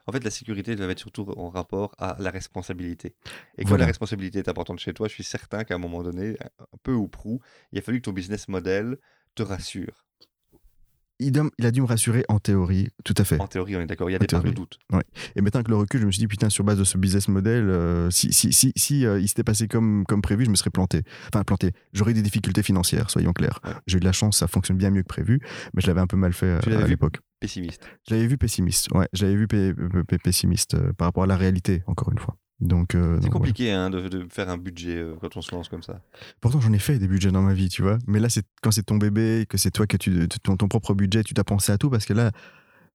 en 0.09 0.13
fait 0.13 0.25
la 0.25 0.31
sécurité 0.31 0.75
doit 0.75 0.91
être 0.91 0.99
surtout 0.99 1.31
en 1.37 1.51
rapport 1.51 1.95
à 1.99 2.17
la 2.19 2.31
responsabilité. 2.31 3.15
Et 3.59 3.65
Voilà. 3.65 3.83
la 3.83 3.87
responsabilité 3.89 4.39
est 4.39 4.49
importante 4.49 4.79
chez 4.79 4.95
toi, 4.95 5.07
je 5.07 5.13
suis 5.13 5.25
certain 5.25 5.65
qu'à 5.65 5.75
un 5.75 5.79
moment 5.79 6.03
donné, 6.03 6.37
un 6.59 6.79
peu 6.83 6.93
ou 6.95 7.09
prou, 7.09 7.41
il 7.73 7.79
a 7.79 7.83
fallu 7.83 8.01
que 8.01 8.07
ton 8.07 8.13
business 8.13 8.49
model 8.49 8.97
te 9.35 9.43
rassure. 9.43 10.08
Il, 11.21 11.37
a 11.66 11.71
dû 11.73 11.81
me 11.81 11.87
rassurer 11.87 12.25
en 12.29 12.39
théorie, 12.39 12.89
tout 13.05 13.14
à 13.16 13.25
fait. 13.25 13.41
En 13.41 13.49
théorie, 13.49 13.75
on 13.77 13.81
est 13.81 13.87
d'accord, 13.87 14.09
il 14.09 14.12
y 14.12 14.16
a 14.16 14.19
En 14.19 14.21
des 14.21 14.27
parts 14.29 14.43
de 14.43 14.51
doute. 14.51 14.79
Et 15.35 15.41
maintenant 15.41 15.59
avec 15.59 15.69
le 15.69 15.77
recul, 15.77 16.01
je 16.01 16.07
me 16.07 16.12
suis 16.12 16.21
dit, 16.21 16.29
putain, 16.29 16.49
sur 16.49 16.62
base 16.64 16.79
de 16.79 16.85
ce 16.85 16.97
business 16.97 17.27
model, 17.29 17.69
euh, 17.69 18.09
si, 18.11 18.33
si, 18.33 18.53
si, 18.53 18.73
si 18.77 19.05
euh, 19.05 19.19
il 19.19 19.27
s'était 19.27 19.43
passé 19.43 19.66
comme, 19.66 20.05
comme 20.07 20.23
prévu, 20.23 20.45
je 20.45 20.51
me 20.51 20.55
serais 20.55 20.71
planté. 20.71 21.03
Enfin, 21.33 21.43
planté. 21.43 21.73
J'aurais 21.93 22.12
eu 22.12 22.14
des 22.14 22.23
difficultés 22.23 22.62
financières, 22.62 23.11
soyons 23.11 23.33
clairs. 23.33 23.59
Ouais. 23.64 23.73
J'ai 23.89 23.97
eu 23.97 24.01
de 24.01 24.05
la 24.05 24.12
chance, 24.12 24.39
ça 24.39 24.47
fonctionne 24.47 24.77
bien 24.77 24.91
mieux 24.91 25.03
que 25.03 25.09
prévu, 25.09 25.41
mais 25.75 25.83
je 25.83 25.89
l'avais 25.89 26.01
un 26.01 26.07
peu 26.07 26.16
mal 26.16 26.33
fait 26.33 26.47
euh, 26.47 26.59
Tu 26.62 26.71
l'avais 26.71 26.85
à 26.85 26.87
l'époque. 26.87 27.19
Pessimiste. 27.41 27.83
Je 28.09 28.14
l'avais 28.14 28.27
vu 28.29 28.39
pessimiste, 28.39 28.89
ouais. 28.95 29.09
Je 29.12 29.25
l'avais 29.25 29.37
vu 29.37 29.47
pe- 29.49 29.73
pe- 29.75 30.05
pe- 30.05 30.19
pessimiste 30.23 30.75
euh, 30.75 30.93
par 30.93 31.09
rapport 31.09 31.25
à 31.25 31.27
la 31.27 31.37
réalité, 31.37 31.83
encore 31.87 32.12
une 32.12 32.19
fois. 32.19 32.37
Donc, 32.61 32.95
euh, 32.95 33.19
C'est 33.23 33.31
compliqué 33.31 33.71
hein, 33.71 33.89
de, 33.89 34.09
de 34.09 34.27
faire 34.31 34.49
un 34.49 34.59
budget 34.59 34.97
euh, 34.97 35.15
quand 35.21 35.37
on 35.37 35.43
se 35.43 35.55
lance 35.55 35.69
comme 35.69 35.83
ça. 35.83 36.01
Pourtant, 36.41 36.61
j'en 36.61 36.73
ai 36.73 36.79
fait 36.81 36.99
des 36.99 37.07
budgets 37.07 37.31
dans 37.31 37.43
ma 37.43 37.55
vie, 37.55 37.69
tu 37.69 37.83
vois. 37.83 37.99
Mais 38.07 38.19
là, 38.19 38.29
c'est 38.29 38.45
quand 38.63 38.73
c'est 38.73 38.83
ton 38.83 38.97
bébé, 38.97 39.47
que 39.49 39.57
c'est 39.59 39.71
toi 39.71 39.87
que 39.87 39.97
tu 39.97 40.27
ton, 40.43 40.57
ton 40.57 40.67
propre 40.69 40.95
budget, 40.95 41.23
tu 41.23 41.35
t'as 41.35 41.45
pensé 41.45 41.71
à 41.71 41.79
tout 41.79 41.89
parce 41.89 42.05
que 42.05 42.13
là, 42.15 42.33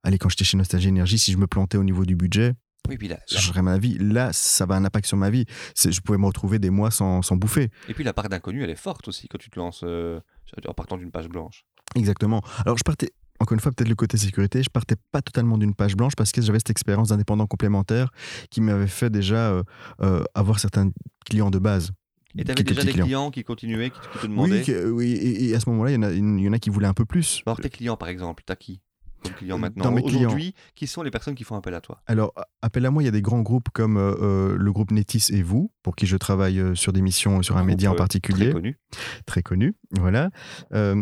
allez, 0.04 0.18
quand 0.18 0.28
j'étais 0.30 0.44
chez 0.44 0.58
Nostalgie 0.58 0.90
Énergie, 0.90 1.18
si 1.18 1.32
je 1.32 1.38
me 1.38 1.48
plantais 1.48 1.78
au 1.78 1.84
niveau 1.86 2.06
du 2.06 2.18
budget, 2.18 2.56
Oui, 2.90 2.98
puis 2.98 3.10
changerait 3.28 3.62
ma 3.62 3.78
vie. 3.78 3.98
Là, 4.00 4.34
ça 4.34 4.66
va 4.66 4.76
un 4.76 4.84
impact 4.84 5.06
sur 5.08 5.16
ma 5.18 5.30
vie. 5.30 5.46
Je 5.78 6.00
pouvais 6.02 6.18
me 6.18 6.26
retrouver 6.26 6.60
des 6.60 6.70
mois 6.70 6.92
sans, 6.92 7.22
sans 7.22 7.38
bouffer. 7.38 7.70
et 7.88 7.94
puis 7.94 8.04
la 8.04 8.12
part 8.12 8.28
d'inconnu, 8.28 8.64
elle 8.64 8.70
est 8.70 8.76
forte 8.76 9.08
aussi 9.08 9.30
quand 9.30 9.38
tu 9.38 9.50
te 9.50 9.58
lances 9.58 9.84
euh, 9.86 10.20
en 10.68 10.74
partant 10.74 10.98
d'une 10.98 11.12
page 11.12 11.30
blanche. 11.30 11.64
Exactement. 11.96 12.42
Alors, 12.66 12.78
je 12.78 12.84
partais, 12.84 13.12
encore 13.40 13.54
une 13.56 13.60
fois, 13.60 13.72
peut-être 13.72 13.90
le 13.90 13.96
côté 13.96 14.18
sécurité, 14.18 14.64
je 14.64 14.70
partais 14.70 14.96
pas 15.12 15.22
totalement 15.22 15.58
d'une 15.58 15.74
page 15.74 15.96
blanche 15.96 16.14
parce 16.16 16.32
que 16.32 16.42
j'avais 16.42 16.60
cette 16.60 16.70
expérience 16.70 17.10
d'indépendant 17.10 17.48
complémentaire 17.48 18.10
qui 18.50 18.62
m'avait 18.62 18.88
fait 18.88 19.10
déjà 19.10 19.52
euh, 19.52 19.64
euh, 20.02 20.24
avoir 20.36 20.60
certains 20.60 20.92
clients 21.26 21.50
de 21.52 21.60
base. 21.60 21.92
Et 22.38 22.44
tu 22.44 22.52
avais 22.52 22.64
déjà 22.64 22.84
des 22.84 22.92
clients. 22.94 23.06
clients 23.06 23.32
qui 23.32 23.44
continuaient, 23.44 23.90
qui, 23.92 24.00
qui 24.00 24.20
te 24.20 24.28
demandaient. 24.28 24.60
Oui, 24.60 24.64
que- 24.66 24.90
oui 24.90 25.12
et, 25.12 25.50
et 25.50 25.56
à 25.56 25.60
ce 25.60 25.70
moment-là, 25.70 25.92
il 25.92 25.96
y, 25.96 25.98
en 25.98 26.04
a- 26.04 26.12
il 26.12 26.40
y 26.40 26.50
en 26.50 26.54
a 26.54 26.60
qui 26.60 26.70
voulaient 26.70 26.88
un 26.88 26.94
peu 26.94 27.06
plus. 27.06 27.44
Alors 27.46 27.60
tes 27.60 27.70
clients, 27.70 27.98
par 27.98 28.08
exemple, 28.10 28.44
t'as 28.46 28.56
qui 28.56 28.80
comme 29.24 29.34
Euh, 29.52 29.58
maintenant? 29.58 29.86
dans 29.86 29.92
mes 29.94 30.04
clients. 30.04 30.20
Aujourd'hui, 30.28 30.54
qui 30.76 30.86
sont 30.86 31.02
les 31.02 31.10
personnes 31.12 31.34
qui 31.36 31.46
font 31.46 31.56
appel 31.56 31.74
à 31.76 31.80
toi? 31.80 32.02
Alors, 32.08 32.34
appel 32.62 32.86
à 32.86 32.92
moi, 32.92 33.02
il 33.04 33.06
y 33.06 33.10
a 33.10 33.12
des 33.12 33.22
grands 33.22 33.42
groupes 33.42 33.70
comme 33.72 33.96
euh, 33.98 34.58
le 34.58 34.72
groupe 34.74 34.92
Netis 34.92 35.28
et 35.32 35.42
vous, 35.44 35.72
pour 35.82 35.96
qui 35.96 36.08
je 36.08 36.18
travaille 36.18 36.62
sur 36.76 36.92
des 36.92 37.02
missions 37.02 37.42
sur 37.42 37.56
un 37.56 37.64
média 37.64 37.90
en 37.90 37.96
particulier. 37.96 38.46
Très 38.50 38.52
connu. 38.54 38.78
très 39.26 39.42
connu. 39.42 39.76
Voilà. 39.92 40.30
Euh, 40.74 41.02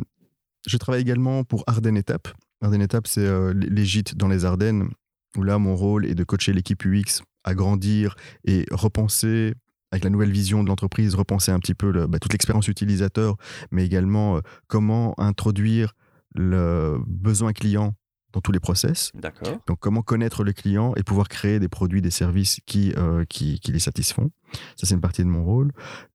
je 0.68 0.78
travaille 0.78 1.02
également 1.02 1.44
pour 1.44 1.64
Ardennes 1.68 1.98
Étape. 1.98 2.28
Ardennes 2.62 2.82
Étape, 2.82 3.08
c'est 3.08 3.26
euh, 3.26 3.54
les 3.54 3.86
gîtes 3.86 4.16
dans 4.16 4.28
les 4.28 4.46
Ardennes, 4.46 4.90
où 5.38 5.44
là, 5.44 5.58
mon 5.58 5.76
rôle 5.76 6.06
est 6.06 6.16
de 6.16 6.24
coacher 6.24 6.54
l'équipe 6.54 6.84
UX 6.86 7.22
à 7.44 7.56
grandir 7.56 8.16
et 8.46 8.66
repenser 8.72 9.54
avec 9.92 10.04
la 10.04 10.10
nouvelle 10.10 10.32
vision 10.32 10.64
de 10.64 10.70
l'entreprise, 10.70 11.16
repenser 11.16 11.52
un 11.52 11.60
petit 11.60 11.74
peu 11.74 11.92
le- 11.92 12.08
bah, 12.08 12.20
toute 12.20 12.32
l'expérience 12.34 12.68
utilisateur, 12.68 13.36
mais 13.72 13.84
également 13.86 14.38
euh, 14.38 14.42
comment 14.68 15.20
introduire 15.20 15.94
le 16.36 16.98
besoin 17.08 17.52
client 17.54 17.96
dans 18.32 18.40
tous 18.40 18.54
les 18.54 18.62
process. 18.62 19.12
D'accord. 19.16 19.58
Donc, 19.68 19.80
comment 19.82 20.02
connaître 20.02 20.46
le 20.46 20.54
client 20.54 20.94
et 20.96 21.04
pouvoir 21.04 21.28
créer 21.28 21.60
des 21.60 21.68
produits, 21.68 22.02
des 22.02 22.12
services 22.12 22.60
qui, 22.66 22.94
euh, 22.98 23.26
qui, 23.28 23.60
qui 23.60 23.74
les 23.74 23.80
satisfont. 23.80 24.30
Ça, 24.78 24.86
c'est 24.88 24.94
une 24.96 25.02
partie 25.02 25.24
de 25.24 25.28
mon 25.28 25.44
rôle. 25.44 25.72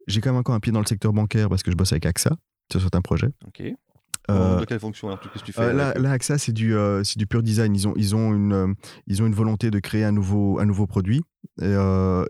J'ai 0.06 0.22
quand 0.22 0.30
même 0.30 0.38
encore 0.40 0.54
un 0.54 0.60
pied 0.60 0.72
dans 0.72 0.80
le 0.80 0.86
secteur 0.86 1.12
bancaire 1.12 1.50
parce 1.50 1.62
que 1.62 1.70
je 1.70 1.76
bosse 1.76 1.92
avec 1.92 2.06
AXA 2.06 2.30
sur 2.72 2.80
certains 2.80 3.02
projets. 3.02 3.32
Ok. 3.46 3.62
Euh, 4.30 4.58
de 4.60 4.64
quelle 4.64 4.80
fonction 4.80 5.08
alors 5.08 5.20
Qu'est-ce 5.20 5.40
que 5.40 5.46
tu 5.46 5.52
fais 5.52 5.60
euh, 5.62 5.72
là, 5.72 6.10
AXA, 6.10 6.38
c'est 6.38 6.52
du, 6.52 6.74
euh, 6.74 7.04
c'est 7.04 7.18
du 7.18 7.26
pur 7.26 7.42
design. 7.42 7.74
Ils 7.74 7.86
ont, 7.86 7.94
ils, 7.96 8.14
ont 8.16 8.34
une, 8.34 8.52
euh, 8.52 8.72
ils 9.06 9.22
ont 9.22 9.26
une 9.26 9.34
volonté 9.34 9.70
de 9.70 9.78
créer 9.78 10.04
un 10.04 10.12
nouveau, 10.12 10.58
un 10.58 10.64
nouveau 10.66 10.86
produit. 10.86 11.22
Et, 11.62 11.74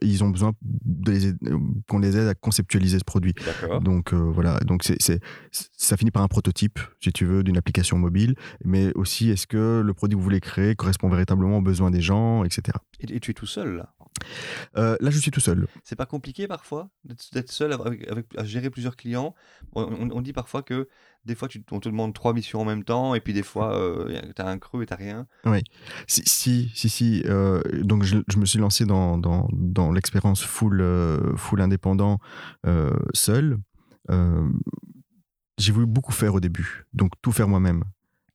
ils 0.02 0.22
ont 0.24 0.28
besoin 0.28 0.52
qu'on 1.88 1.98
les 1.98 2.16
aide 2.16 2.28
à 2.28 2.34
conceptualiser 2.34 2.98
ce 2.98 3.04
produit. 3.04 3.34
Donc 3.80 4.12
voilà, 4.12 4.58
donc 4.60 4.82
c'est, 4.84 4.96
c'est, 5.00 5.20
ça 5.72 5.96
finit 5.96 6.10
par 6.10 6.22
un 6.22 6.28
prototype, 6.28 6.78
si 7.00 7.12
tu 7.12 7.24
veux, 7.24 7.42
d'une 7.42 7.56
application 7.56 7.98
mobile, 7.98 8.34
mais 8.64 8.92
aussi 8.94 9.30
est-ce 9.30 9.46
que 9.46 9.82
le 9.84 9.94
produit 9.94 10.14
que 10.14 10.18
vous 10.18 10.24
voulez 10.24 10.40
créer 10.40 10.74
correspond 10.76 11.08
véritablement 11.08 11.58
aux 11.58 11.62
besoins 11.62 11.90
des 11.90 12.00
gens, 12.02 12.44
etc. 12.44 12.76
Et, 13.00 13.16
et 13.16 13.20
tu 13.20 13.30
es 13.30 13.34
tout 13.34 13.46
seul 13.46 13.76
là? 13.76 13.92
Euh, 14.76 14.96
là, 15.00 15.10
je 15.10 15.18
suis 15.18 15.30
tout 15.30 15.40
seul. 15.40 15.66
C'est 15.84 15.96
pas 15.96 16.06
compliqué 16.06 16.46
parfois 16.48 16.88
d'être 17.04 17.26
d'être 17.32 17.50
seul 17.52 17.72
avec, 17.72 18.08
avec- 18.10 18.26
à 18.36 18.44
gérer 18.44 18.70
plusieurs 18.70 18.96
clients? 18.96 19.34
On, 19.74 19.82
on- 19.82 20.10
on 20.10 20.20
dit 20.22 20.32
parfois 20.32 20.62
que 20.62 20.88
des 21.26 21.34
fois 21.34 21.48
tu, 21.48 21.62
on 21.70 21.80
te 21.80 21.88
demande 21.88 22.14
trois 22.14 22.32
missions 22.32 22.60
en 22.60 22.64
même 22.64 22.84
temps 22.84 23.14
et 23.14 23.20
puis 23.20 23.32
des 23.32 23.42
fois 23.42 23.78
tu 24.34 24.42
as 24.42 24.46
un 24.46 24.58
creux 24.58 24.82
et 24.82 24.86
t'as 24.86 24.96
rien. 24.96 25.26
Si, 26.06 26.22
si, 26.26 26.70
si, 26.74 26.88
si, 26.88 27.22
euh, 27.26 27.60
donc 27.82 28.04
je, 28.04 28.16
me 28.38 28.46
suis 28.46 28.58
lancé 28.58 28.84
dans, 28.84 29.18
dans, 29.18 29.92
l'expérience 29.92 30.42
full, 30.42 30.80
euh, 30.80 31.36
full 31.36 31.60
indépendant 31.60 32.18
euh, 32.66 32.90
seul. 33.12 33.58
Euh, 34.10 34.48
j'ai 35.58 35.72
voulu 35.72 35.86
beaucoup 35.86 36.12
faire 36.12 36.34
au 36.34 36.40
début, 36.40 36.84
donc 36.92 37.12
tout 37.22 37.32
faire 37.32 37.48
moi-même. 37.48 37.84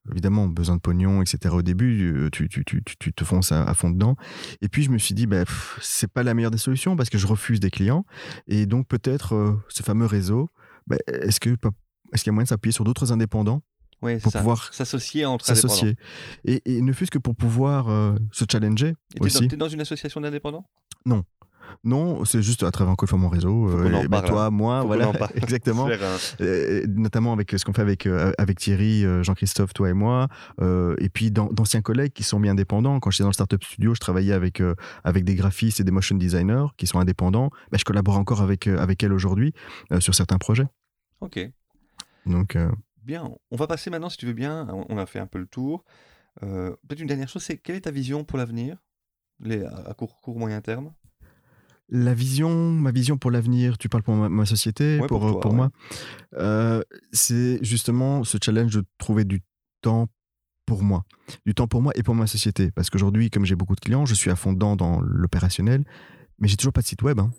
Évidemment, 0.09 0.47
besoin 0.47 0.77
de 0.77 0.81
pognon, 0.81 1.21
etc. 1.21 1.53
Au 1.53 1.61
début, 1.61 2.11
euh, 2.11 2.29
tu, 2.31 2.49
tu, 2.49 2.65
tu, 2.65 2.83
tu- 2.83 2.97
tu 2.97 3.13
te 3.13 3.23
fonces 3.23 3.51
à, 3.51 3.71
fond 3.75 3.91
dedans. 3.91 4.15
Et 4.61 4.67
puis, 4.67 4.81
je 4.81 4.89
me 4.89 4.97
suis 4.97 5.13
dit, 5.13 5.27
bah, 5.27 5.43
c'est 5.79 6.11
pas 6.11 6.23
la 6.23 6.33
meilleure 6.33 6.49
des 6.49 6.57
solutions 6.57 6.95
parce 6.95 7.11
que 7.11 7.19
je 7.19 7.27
refuse 7.27 7.59
des 7.59 7.69
clients. 7.69 8.03
Et 8.47 8.65
donc, 8.65 8.87
peut-être, 8.87 9.35
euh, 9.35 9.63
ce 9.69 9.83
fameux 9.83 10.07
réseau, 10.07 10.49
bah, 10.87 10.97
est-ce 11.05 11.39
que 11.39 11.55
est-ce 12.13 12.23
qu'il 12.23 12.31
y 12.31 12.33
a 12.33 12.33
moyen 12.33 12.43
de 12.45 12.49
s'appuyer 12.49 12.71
sur 12.73 12.83
d'autres 12.83 13.11
indépendants 13.11 13.61
Ouais, 14.01 14.17
Pour 14.17 14.31
ça. 14.31 14.39
pouvoir 14.39 14.73
s'associer 14.73 15.25
entre 15.27 15.45
s'associer 15.45 15.95
et, 16.43 16.61
et 16.65 16.81
ne 16.81 16.91
fût-ce 16.91 17.11
que 17.11 17.19
pour 17.19 17.35
pouvoir 17.35 17.87
euh, 17.89 18.15
se 18.31 18.45
challenger 18.51 18.95
Et 19.15 19.19
dans, 19.19 19.25
aussi. 19.27 19.47
t'es 19.47 19.57
dans 19.57 19.67
une 19.69 19.81
association 19.81 20.19
d'indépendants? 20.21 20.65
Non, 21.85 22.25
c'est 22.25 22.41
juste 22.41 22.63
à 22.63 22.71
travers 22.71 22.91
encore 22.91 23.05
une 23.05 23.09
fois 23.09 23.19
mon 23.19 23.29
réseau. 23.29 23.69
Euh, 23.69 24.07
ben 24.07 24.21
toi, 24.23 24.49
moi, 24.51 24.81
Faut 24.81 24.87
voilà, 24.87 25.11
exactement. 25.35 25.87
Euh, 26.41 26.85
notamment 26.87 27.31
avec 27.31 27.51
ce 27.57 27.63
qu'on 27.63 27.73
fait 27.73 27.81
avec, 27.81 28.05
euh, 28.07 28.31
avec 28.37 28.59
Thierry, 28.59 29.03
Jean-Christophe, 29.23 29.73
toi 29.73 29.89
et 29.89 29.93
moi, 29.93 30.27
et 30.61 31.09
puis 31.09 31.31
dans- 31.31 31.51
d'anciens 31.51 31.81
collègues 31.81 32.11
qui 32.13 32.23
sont 32.23 32.39
mis 32.39 32.49
indépendants. 32.49 32.99
Quand 32.99 33.09
j'étais 33.11 33.23
dans 33.23 33.29
le 33.29 33.33
Startup 33.33 33.63
Studio, 33.63 33.93
je 33.95 33.99
travaillais 33.99 34.33
avec, 34.33 34.61
avec 35.03 35.23
des 35.23 35.35
graphistes 35.35 35.79
et 35.79 35.83
des 35.83 35.91
motion 35.91 36.15
designers 36.17 36.65
qui 36.77 36.87
sont 36.87 36.99
indépendants. 36.99 37.51
Ben, 37.71 37.77
je 37.77 37.85
collabore 37.85 38.17
encore 38.17 38.41
avec, 38.41 38.67
avec 38.67 39.01
elles 39.03 39.13
aujourd'hui 39.13 39.53
sur 39.99 40.13
certains 40.13 40.37
projets. 40.39 40.65
Ok. 41.21 41.39
Donc, 42.25 42.55
euh, 42.55 42.71
Bien, 43.03 43.31
on 43.49 43.55
va 43.55 43.65
passer 43.67 43.89
maintenant, 43.89 44.09
si 44.09 44.17
tu 44.17 44.25
veux 44.27 44.33
bien, 44.33 44.67
on- 44.89 44.97
a 44.97 45.05
fait 45.07 45.19
un 45.19 45.25
peu 45.27 45.39
le 45.39 45.47
tour. 45.47 45.83
Euh, 46.43 46.69
Peut-être 46.87 46.99
une 47.01 47.07
dernière 47.07 47.27
chose, 47.29 47.41
c'est 47.43 47.57
quelle 47.57 47.75
est 47.75 47.81
ta 47.81 47.91
vision 47.91 48.23
pour 48.23 48.37
l'avenir 48.37 48.77
à 49.43 49.93
court, 49.95 50.21
court, 50.21 50.37
moyen 50.37 50.61
terme? 50.61 50.93
La 51.89 52.13
vision, 52.13 52.71
ma 52.71 52.91
vision 52.91 53.17
pour 53.17 53.31
l'avenir, 53.31 53.77
tu 53.77 53.89
parles 53.89 54.03
pour 54.03 54.13
ma, 54.15 54.29
ma 54.29 54.45
société, 54.45 54.99
Ouais, 55.01 55.07
pour, 55.07 55.19
pour 55.19 55.27
euh, 55.27 55.31
toi, 55.31 55.41
pour 55.41 55.51
ouais. 55.51 55.57
moi, 55.57 55.69
Euh, 56.35 56.83
c'est 57.11 57.59
justement 57.63 58.23
ce 58.23 58.37
challenge 58.41 58.73
de 58.75 58.85
trouver 58.97 59.25
du 59.25 59.41
temps 59.81 60.07
pour 60.65 60.83
moi, 60.83 61.03
du 61.45 61.53
temps 61.53 61.67
pour 61.67 61.81
moi 61.81 61.91
et 61.95 62.03
pour 62.03 62.15
ma 62.15 62.27
société. 62.27 62.71
Parce 62.71 62.89
qu'aujourd'hui, 62.89 63.29
comme 63.29 63.45
j'ai 63.45 63.55
beaucoup 63.55 63.75
de 63.75 63.81
clients, 63.81 64.05
je 64.05 64.13
suis 64.13 64.29
à 64.29 64.35
fond 64.35 64.53
dedans 64.53 64.75
dans 64.75 65.01
l'opérationnel, 65.01 65.83
mais 66.39 66.47
j'ai 66.47 66.55
toujours 66.55 66.71
pas 66.71 66.81
de 66.81 66.87
site 66.87 67.01
web. 67.01 67.19
hein. 67.19 67.31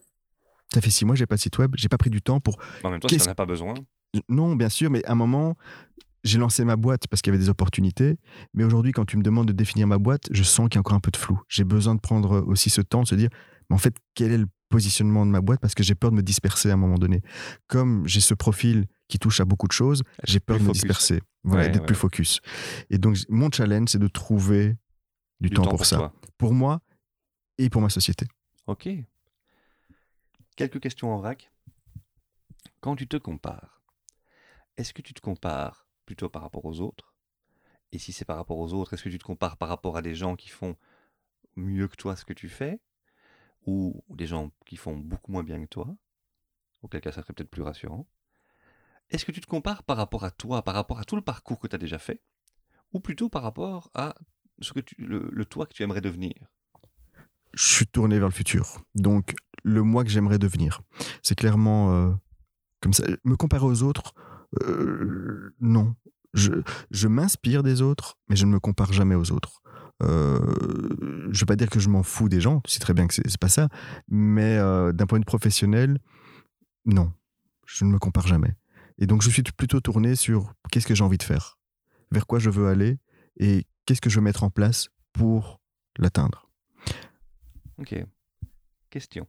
Ça 0.74 0.80
fait 0.80 0.90
six 0.90 1.04
mois, 1.04 1.14
j'ai 1.14 1.26
pas 1.26 1.36
de 1.36 1.40
site 1.40 1.56
web, 1.58 1.72
j'ai 1.76 1.88
pas 1.88 1.98
pris 1.98 2.10
du 2.10 2.20
temps 2.20 2.40
pour. 2.40 2.58
En 2.82 2.90
même 2.90 3.00
temps, 3.00 3.08
si 3.08 3.16
n'en 3.16 3.24
as 3.26 3.34
pas 3.34 3.46
besoin. 3.46 3.74
Non, 4.28 4.54
bien 4.56 4.68
sûr, 4.68 4.90
mais 4.90 5.04
à 5.06 5.12
un 5.12 5.14
moment, 5.14 5.56
j'ai 6.24 6.38
lancé 6.38 6.64
ma 6.64 6.76
boîte 6.76 7.06
parce 7.08 7.22
qu'il 7.22 7.32
y 7.32 7.34
avait 7.36 7.42
des 7.42 7.48
opportunités. 7.50 8.16
Mais 8.54 8.64
aujourd'hui, 8.64 8.92
quand 8.92 9.04
tu 9.04 9.16
me 9.16 9.22
demandes 9.22 9.48
de 9.48 9.52
définir 9.52 9.86
ma 9.86 9.98
boîte, 9.98 10.28
je 10.30 10.42
sens 10.42 10.68
qu'il 10.68 10.76
y 10.76 10.78
a 10.78 10.80
encore 10.80 10.94
un 10.96 11.00
peu 11.00 11.10
de 11.10 11.16
flou. 11.16 11.40
J'ai 11.48 11.64
besoin 11.64 11.94
de 11.94 12.00
prendre 12.00 12.42
aussi 12.46 12.70
ce 12.70 12.80
temps 12.80 13.02
de 13.02 13.08
se 13.08 13.14
dire, 13.14 13.30
mais 13.70 13.74
en 13.74 13.78
fait, 13.78 13.96
quel 14.14 14.32
est 14.32 14.38
le 14.38 14.46
positionnement 14.68 15.24
de 15.26 15.30
ma 15.30 15.40
boîte? 15.40 15.60
Parce 15.60 15.74
que 15.74 15.82
j'ai 15.82 15.94
peur 15.94 16.10
de 16.10 16.16
me 16.16 16.22
disperser 16.22 16.70
à 16.70 16.74
un 16.74 16.76
moment 16.76 16.98
donné. 16.98 17.22
Comme 17.66 18.06
j'ai 18.06 18.20
ce 18.20 18.34
profil 18.34 18.86
qui 19.08 19.18
touche 19.18 19.40
à 19.40 19.44
beaucoup 19.44 19.66
de 19.66 19.72
choses, 19.72 20.02
j'ai 20.24 20.40
peur 20.40 20.56
de 20.58 20.62
me 20.62 20.66
focus. 20.68 20.82
disperser, 20.82 21.20
voilà, 21.42 21.64
Ouais, 21.64 21.68
d'être 21.70 21.80
ouais. 21.82 21.86
plus 21.86 21.94
focus. 21.94 22.40
Et 22.90 22.98
donc, 22.98 23.16
mon 23.28 23.50
challenge, 23.50 23.88
c'est 23.90 23.98
de 23.98 24.08
trouver 24.08 24.76
du, 25.40 25.50
temps, 25.50 25.64
pour, 25.68 25.84
ça, 25.84 25.96
toi. 25.96 26.12
pour 26.38 26.54
moi 26.54 26.80
et 27.58 27.68
pour 27.68 27.82
ma 27.82 27.88
société. 27.90 28.26
Ok. 28.66 28.88
Quelques 30.56 30.80
questions 30.80 31.12
en 31.12 31.18
vrac. 31.18 31.50
Quand 32.80 32.96
tu 32.96 33.06
te 33.06 33.16
compares, 33.16 33.81
est-ce 34.76 34.92
que 34.92 35.02
tu 35.02 35.14
te 35.14 35.20
compares 35.20 35.88
plutôt 36.06 36.28
par 36.28 36.42
rapport 36.42 36.64
aux 36.64 36.80
autres? 36.80 37.14
Et 37.92 37.98
si 37.98 38.12
c'est 38.12 38.24
par 38.24 38.36
rapport 38.36 38.58
aux 38.58 38.72
autres, 38.72 38.94
est-ce 38.94 39.02
que 39.02 39.08
tu 39.08 39.18
te 39.18 39.24
compares 39.24 39.56
par 39.56 39.68
rapport 39.68 39.96
à 39.96 40.02
des 40.02 40.14
gens 40.14 40.36
qui 40.36 40.48
font 40.48 40.76
mieux 41.56 41.88
que 41.88 41.96
toi 41.96 42.16
ce 42.16 42.24
que 42.24 42.32
tu 42.32 42.48
fais? 42.48 42.80
Ou 43.66 44.02
des 44.08 44.26
gens 44.26 44.50
qui 44.66 44.76
font 44.76 44.96
beaucoup 44.96 45.30
moins 45.30 45.44
bien 45.44 45.60
que 45.62 45.68
toi, 45.68 45.94
auquel 46.82 47.00
cas 47.00 47.12
ça 47.12 47.22
serait 47.22 47.32
peut-être 47.32 47.50
plus 47.50 47.62
rassurant, 47.62 48.08
est-ce 49.10 49.24
que 49.24 49.32
tu 49.32 49.40
te 49.40 49.46
compares 49.46 49.82
par 49.82 49.96
rapport 49.98 50.24
à 50.24 50.30
toi, 50.30 50.62
par 50.62 50.74
rapport 50.74 50.98
à 50.98 51.04
tout 51.04 51.16
le 51.16 51.22
parcours 51.22 51.58
que 51.58 51.68
tu 51.68 51.74
as 51.76 51.78
déjà 51.78 51.98
fait, 51.98 52.22
ou 52.92 53.00
plutôt 53.00 53.28
par 53.28 53.42
rapport 53.42 53.90
à 53.94 54.14
ce 54.60 54.72
que 54.72 54.80
le, 54.98 55.44
toi 55.44 55.66
que 55.66 55.74
tu 55.74 55.82
aimerais 55.82 56.00
devenir? 56.00 56.34
Je 57.52 57.74
suis 57.74 57.86
tourné 57.86 58.18
vers 58.18 58.28
le 58.28 58.34
futur. 58.34 58.82
Donc, 58.94 59.34
le 59.62 59.82
moi 59.82 60.02
que 60.02 60.10
j'aimerais 60.10 60.38
devenir. 60.38 60.80
C'est 61.22 61.34
clairement 61.34 61.92
euh, 61.92 62.12
comme 62.80 62.94
ça. 62.94 63.04
Me 63.24 63.36
comparer 63.36 63.66
aux 63.66 63.82
autres, 63.82 64.14
euh, 64.62 65.54
non. 65.60 65.94
Je, 66.34 67.08
m'inspire 67.08 67.62
des 67.62 67.82
autres, 67.82 68.16
mais 68.28 68.36
je 68.36 68.46
ne 68.46 68.52
me 68.52 68.60
compare 68.60 68.92
jamais 68.92 69.14
aux 69.14 69.32
autres. 69.32 69.62
Euh, 70.02 70.40
je 71.30 71.40
veux 71.40 71.46
pas 71.46 71.56
dire 71.56 71.68
que 71.68 71.78
je 71.78 71.90
m'en 71.90 72.02
fous 72.02 72.28
des 72.28 72.40
gens, 72.40 72.60
tu 72.60 72.72
sais 72.72 72.80
très 72.80 72.94
bien 72.94 73.06
que 73.06 73.14
c'est 73.14 73.38
pas 73.38 73.50
ça, 73.50 73.68
mais 74.08 74.56
d'un 74.56 75.06
point 75.06 75.18
de 75.18 75.24
vue 75.24 75.26
professionnel, 75.26 75.98
non, 76.86 77.12
je 77.66 77.84
ne 77.84 77.90
me 77.90 77.98
compare 77.98 78.26
jamais. 78.26 78.56
Et 78.98 79.06
donc, 79.06 79.22
je 79.22 79.30
suis 79.30 79.42
plutôt 79.42 79.80
tourné 79.80 80.16
sur 80.16 80.54
qu'est-ce 80.70 80.86
que 80.86 80.94
j'ai 80.94 81.04
envie 81.04 81.18
de 81.18 81.22
faire, 81.22 81.58
vers 82.10 82.26
quoi 82.26 82.38
je 82.38 82.50
veux 82.50 82.68
aller 82.68 82.98
et 83.38 83.66
qu'est-ce 83.86 84.00
que 84.00 84.10
je 84.10 84.16
veux 84.16 84.24
mettre 84.24 84.44
en 84.44 84.50
place 84.50 84.88
pour 85.12 85.60
l'atteindre. 85.98 86.50
Ok. 87.78 87.94
Question. 88.90 89.26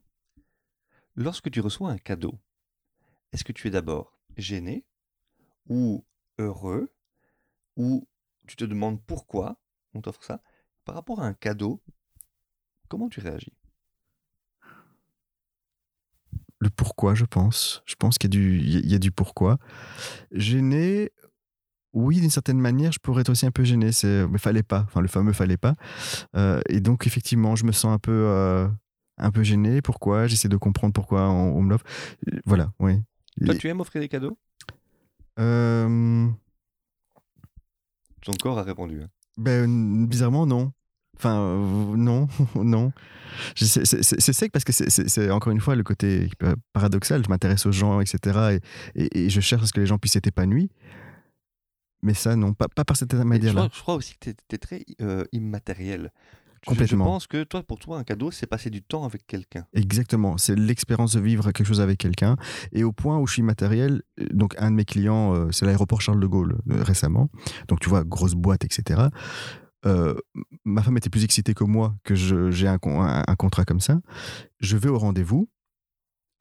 Lorsque 1.15 1.49
tu 1.51 1.61
reçois 1.61 1.91
un 1.91 1.97
cadeau, 1.97 2.39
est-ce 3.31 3.43
que 3.43 3.51
tu 3.51 3.67
es 3.67 3.71
d'abord 3.71 4.17
gêné 4.37 4.85
ou 5.67 6.05
heureux 6.37 6.93
ou 7.75 8.07
tu 8.47 8.55
te 8.55 8.65
demandes 8.65 9.01
pourquoi 9.05 9.59
on 9.93 10.01
t'offre 10.01 10.23
ça 10.23 10.41
Par 10.85 10.95
rapport 10.95 11.21
à 11.21 11.25
un 11.25 11.33
cadeau, 11.33 11.81
comment 12.87 13.09
tu 13.09 13.19
réagis? 13.19 13.53
Le 16.59 16.69
pourquoi, 16.69 17.13
je 17.13 17.25
pense. 17.25 17.83
Je 17.85 17.95
pense 17.95 18.17
qu'il 18.17 18.33
y, 18.33 18.37
a 18.37 18.39
du, 18.39 18.59
il 18.59 18.91
y 18.91 18.95
a 18.95 18.99
du 18.99 19.11
pourquoi. 19.11 19.57
Gêné, 20.31 21.11
oui, 21.93 22.19
d'une 22.19 22.29
certaine 22.29 22.59
manière, 22.59 22.91
je 22.91 22.99
pourrais 22.99 23.21
être 23.21 23.29
aussi 23.29 23.45
un 23.45 23.51
peu 23.51 23.63
gêné. 23.63 23.91
C'est, 23.91 24.25
mais 24.27 24.37
fallait 24.37 24.63
pas. 24.63 24.83
Enfin, 24.87 25.01
le 25.01 25.07
fameux 25.07 25.33
fallait 25.33 25.57
pas. 25.57 25.75
Euh, 26.35 26.61
et 26.69 26.79
donc, 26.79 27.05
effectivement, 27.05 27.55
je 27.55 27.65
me 27.65 27.71
sens 27.71 27.93
un 27.93 27.99
peu, 27.99 28.11
euh, 28.11 28.67
un 29.17 29.31
peu 29.31 29.43
gêné. 29.43 29.81
Pourquoi? 29.81 30.27
J'essaie 30.27 30.47
de 30.47 30.57
comprendre 30.57 30.93
pourquoi 30.93 31.29
on, 31.29 31.61
me 31.61 31.69
l'offre. 31.69 31.85
Voilà, 32.45 32.71
oui. 32.79 33.01
Toi, 33.45 33.55
tu 33.55 33.67
aimes 33.67 33.81
offrir 33.81 34.01
des 34.01 34.09
cadeaux? 34.09 34.37
Euh... 35.39 36.29
Ton 38.21 38.33
corps 38.33 38.59
a 38.59 38.63
répondu. 38.63 39.01
Hein. 39.01 39.09
Ben, 39.37 40.07
bizarrement, 40.07 40.45
non. 40.45 40.71
Enfin, 41.17 41.39
euh, 41.39 41.95
non, 41.95 42.27
non. 42.55 42.91
C'est 43.55 44.33
sec 44.33 44.51
parce 44.51 44.63
que 44.63 44.71
c'est 44.71 45.31
encore 45.31 45.51
une 45.51 45.59
fois 45.59 45.75
le 45.75 45.83
côté 45.83 46.29
paradoxal. 46.73 47.23
Je 47.23 47.29
m'intéresse 47.29 47.65
aux 47.65 47.71
gens, 47.71 47.99
etc. 47.99 48.59
Et, 48.95 49.29
je 49.29 49.41
cherche 49.41 49.63
à 49.63 49.65
ce 49.65 49.73
que 49.73 49.79
les 49.79 49.85
gens 49.85 49.97
puissent 49.97 50.15
être 50.15 50.27
épanouis. 50.27 50.69
Mais 52.01 52.13
ça, 52.13 52.35
non, 52.35 52.53
pas, 52.53 52.67
pas 52.67 52.83
par 52.83 52.97
cette 52.97 53.13
manière-là. 53.13 53.69
Je, 53.73 53.79
crois 53.79 53.95
aussi 53.95 54.15
que 54.17 54.29
tu 54.29 54.55
es, 54.55 54.57
très 54.57 54.83
euh, 55.01 55.23
immatériel. 55.31 56.11
Complètement. 56.65 57.05
Je, 57.05 57.09
pense 57.09 57.27
que 57.27 57.43
toi, 57.43 57.63
pour 57.63 57.79
toi, 57.79 57.97
un 57.97 58.03
cadeau, 58.03 58.31
c'est 58.31 58.47
passer 58.47 58.69
du 58.69 58.81
temps 58.81 59.03
avec 59.03 59.27
quelqu'un. 59.27 59.65
Exactement. 59.73 60.37
C'est 60.37 60.55
l'expérience 60.55 61.13
de 61.13 61.19
vivre 61.19 61.51
quelque 61.51 61.67
chose 61.67 61.81
avec 61.81 61.97
quelqu'un. 61.97 62.35
Et 62.71 62.83
au 62.83 62.91
point 62.91 63.17
où 63.19 63.27
je 63.27 63.33
suis 63.33 63.41
immatériel, 63.41 64.01
euh, 64.19 64.27
donc 64.31 64.55
un 64.57 64.71
de 64.71 64.75
mes 64.75 64.85
clients, 64.85 65.51
c'est 65.51 65.65
l'aéroport 65.65 66.01
Charles 66.01 66.19
de 66.19 66.27
Gaulle 66.27 66.57
récemment. 66.67 67.29
Donc 67.67 67.79
tu 67.79 67.89
vois, 67.89 68.03
grosse 68.03 68.33
boîte, 68.33 68.63
etc. 68.63 69.09
Euh, 69.85 70.15
ma 70.63 70.81
femme 70.81 70.97
était 70.97 71.09
plus 71.09 71.23
excitée 71.23 71.53
que 71.53 71.63
moi 71.63 71.95
que 72.03 72.15
j'ai 72.15 72.67
un, 72.67 72.79
un, 72.83 73.35
contrat 73.35 73.65
comme 73.65 73.81
ça. 73.81 73.99
Je 74.59 74.77
vais 74.77 74.89
au 74.89 74.97
rendez-vous, 74.97 75.49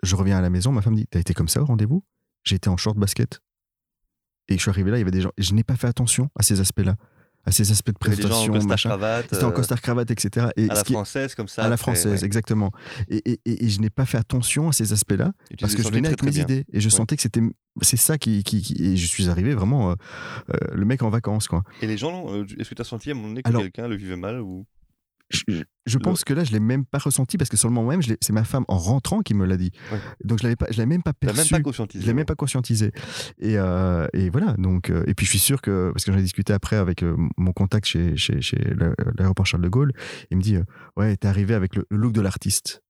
je 0.03 0.14
reviens 0.14 0.39
à 0.39 0.41
la 0.41 0.51
maison, 0.51 0.70
ma 0.73 0.83
femme 0.83 0.95
dit 0.95 1.07
T'as 1.11 1.20
été 1.20 1.35
comme 1.35 1.49
ça 1.49 1.62
au 1.62 1.64
rendez-vous? 1.64 2.05
Été 2.51 2.68
en 2.68 2.77
short 2.77 2.97
basket. 2.99 3.41
Et 4.49 4.57
je 4.57 4.61
suis 4.61 4.70
arrivé 4.70 4.91
là, 4.91 4.97
il 4.99 5.01
y 5.01 5.03
avait 5.03 5.11
des 5.11 5.20
gens. 5.20 5.33
Et 5.37 5.43
je 5.43 5.55
n'ai 5.55 5.64
pas 5.64 5.77
fait 5.77 5.87
attention 5.87 6.29
à 6.37 6.43
ces 6.43 6.61
aspects-là 6.61 6.97
à 7.45 7.51
ces 7.51 7.70
aspects 7.72 7.93
de 7.93 7.99
prestation. 7.99 8.30
C'était 8.38 8.51
en 8.51 8.53
costard 8.53 8.78
cravate. 8.78 9.32
Euh, 9.32 9.51
costard 9.51 9.80
cravate, 9.80 10.11
etc. 10.11 10.47
Et 10.57 10.70
à 10.70 10.74
la 10.74 10.84
française, 10.84 11.34
comme 11.34 11.49
ça. 11.49 11.64
À 11.64 11.68
la 11.68 11.76
française, 11.76 12.22
exactement. 12.24 12.70
Et, 13.09 13.40
et, 13.45 13.68
je 13.68 13.80
n'ai 13.80 13.90
pas 13.90 14.07
fait 14.07 14.18
attention 14.18 14.68
à 14.68 14.72
ces 14.72 14.93
aspects-là 14.93 15.32
parce 15.61 15.74
que 15.74 15.82
je 15.82 15.88
venais 15.88 16.09
avec 16.09 16.22
mes 16.22 16.38
idées 16.38 16.64
et 16.72 16.80
je 16.80 16.88
sentais 16.88 17.16
que 17.16 17.22
c'était 17.22 17.40
c'est 17.80 17.97
ça 17.97 18.18
qui, 18.18 18.43
qui, 18.45 18.76
et 18.78 18.97
je 18.97 19.07
suis 19.07 19.30
arrivé 19.30 19.55
vraiment 19.55 19.90
euh, 19.90 19.95
euh, 20.51 20.57
le 20.74 20.84
mec 20.84 21.03
en 21.03 21.09
vacances 21.09 21.49
quoi. 21.49 21.62
Et 21.80 21.86
les 21.86 21.97
gens, 21.97 22.26
est-ce 22.59 22.68
que 22.68 22.74
tu 22.74 22.82
as 22.82 22.84
senti 22.84 23.11
à 23.11 23.14
moment 23.14 23.28
donné 23.28 23.43
que 23.43 23.51
quelqu'un 23.51 23.88
le 23.88 23.97
vivait 23.97 24.16
mal 24.16 24.40
ou 24.40 24.66
je, 25.87 25.99
pense 25.99 26.24
que 26.24 26.35
là, 26.35 26.45
je 26.45 26.53
l'ai 26.53 26.61
même 26.61 26.85
pas 26.85 26.99
ressenti 26.99 27.37
parce 27.37 27.49
que 27.49 27.57
sur 27.57 27.68
le 27.68 27.74
moment 27.74 27.91
même, 27.91 28.03
c'est 28.03 28.33
ma 28.33 28.45
femme 28.45 28.64
en 28.68 28.78
rentrant 28.78 29.20
qui 29.20 29.35
me 29.35 29.45
l'a 29.47 29.57
dit. 29.57 29.70
Donc 30.24 30.41
je 30.43 30.49
je 30.70 30.76
l'ai 30.78 30.87
même 30.87 31.03
pas 31.03 31.12
perçu. 31.12 31.37
Même 31.37 31.49
pas 31.49 31.61
conscientisé. 31.61 32.03
Je 32.03 32.07
l'ai 32.07 32.14
même 32.14 32.24
pas 32.24 32.35
conscientisé. 32.35 32.93
Et, 33.39 33.59
euh, 33.59 34.07
et 34.12 34.30
voilà. 34.30 34.55
Donc 34.59 34.91
euh, 34.91 35.05
et 35.07 35.14
puis 35.14 35.26
je 35.26 35.30
suis 35.30 35.39
sûr 35.39 35.61
que 35.61 35.91
parce 35.93 36.05
que 36.05 36.12
j'en 36.12 36.18
ai 36.18 36.22
discuté 36.22 36.53
après 36.53 36.76
avec 36.76 37.03
euh, 37.03 37.16
mon 37.37 37.53
contact 37.53 37.87
chez 37.87 38.16
chez, 38.16 38.41
chez 38.41 38.59
l'aéroport 39.18 39.47
Charles 39.47 39.62
de 39.62 39.68
Gaulle, 39.68 39.93
il 40.30 40.37
me 40.37 40.43
dit 40.43 40.57
ouais, 40.97 41.16
t'es 41.16 41.28
arrivé 41.28 41.55
avec 41.55 41.74
le, 41.76 41.87
look 41.91 42.12
de 42.12 42.20
l'artiste. 42.20 42.83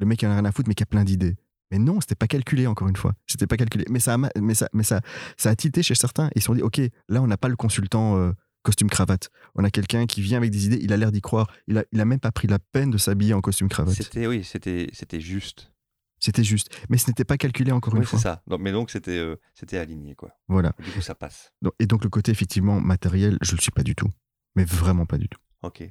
Le 0.00 0.06
mec 0.06 0.18
qui 0.18 0.26
en 0.26 0.30
a 0.30 0.34
rien 0.34 0.44
à 0.44 0.52
foutre 0.52 0.68
mais 0.68 0.74
qui 0.74 0.82
a 0.82 0.86
plein 0.86 1.04
d'idées. 1.04 1.36
Mais 1.70 1.78
non, 1.78 2.00
c'était 2.00 2.14
pas 2.14 2.28
calculé 2.28 2.66
encore 2.66 2.88
une 2.88 2.96
fois. 2.96 3.12
C'était 3.26 3.46
pas 3.46 3.58
calculé. 3.58 3.84
Mais 3.90 4.00
ça, 4.00 4.14
a, 4.14 4.40
mais 4.40 4.54
ça, 4.54 4.70
mais 4.72 4.84
ça, 4.84 5.02
ça 5.36 5.50
a 5.50 5.56
tilté 5.56 5.82
chez 5.82 5.94
certains. 5.94 6.30
Ils 6.34 6.40
se 6.40 6.46
sont 6.46 6.54
dit, 6.54 6.62
ok, 6.62 6.80
là 7.10 7.20
on 7.20 7.26
n'a 7.26 7.36
pas 7.36 7.48
le 7.48 7.56
consultant 7.56 8.32
costume 8.68 8.90
cravate. 8.90 9.30
On 9.54 9.64
a 9.64 9.70
quelqu'un 9.70 10.04
qui 10.04 10.20
vient 10.20 10.36
avec 10.36 10.50
des 10.50 10.66
idées, 10.66 10.78
il 10.82 10.92
a 10.92 10.98
l'air 10.98 11.10
d'y 11.10 11.22
croire. 11.22 11.50
Il 11.68 11.78
a, 11.78 11.84
il 11.90 12.02
a 12.02 12.04
même 12.04 12.20
pas 12.20 12.32
pris 12.32 12.46
la 12.48 12.58
peine 12.58 12.90
de 12.90 12.98
s'habiller 12.98 13.32
en 13.32 13.40
costume 13.40 13.70
cravate. 13.70 13.94
C'était 13.94 14.26
oui, 14.26 14.44
c'était 14.44 14.90
c'était 14.92 15.20
juste. 15.20 15.72
C'était 16.20 16.44
juste, 16.44 16.68
mais 16.90 16.98
ce 16.98 17.08
n'était 17.08 17.24
pas 17.24 17.38
calculé 17.38 17.72
encore 17.72 17.94
une 17.94 18.04
fois. 18.04 18.18
c'est 18.18 18.24
ça. 18.24 18.42
mais 18.58 18.72
donc 18.72 18.90
c'était 18.90 19.16
euh, 19.16 19.36
c'était 19.54 19.78
aligné 19.78 20.14
quoi. 20.16 20.36
Voilà. 20.48 20.74
du 20.84 20.90
coup 20.90 21.00
ça 21.00 21.14
passe. 21.14 21.52
et 21.78 21.86
donc 21.86 22.04
le 22.04 22.10
côté 22.10 22.30
effectivement 22.30 22.78
matériel, 22.80 23.38
je 23.40 23.54
le 23.54 23.60
suis 23.60 23.70
pas 23.70 23.84
du 23.84 23.94
tout, 23.94 24.10
mais 24.54 24.64
vraiment 24.64 25.06
pas 25.06 25.16
du 25.16 25.28
tout. 25.28 25.40
Ok. 25.62 25.84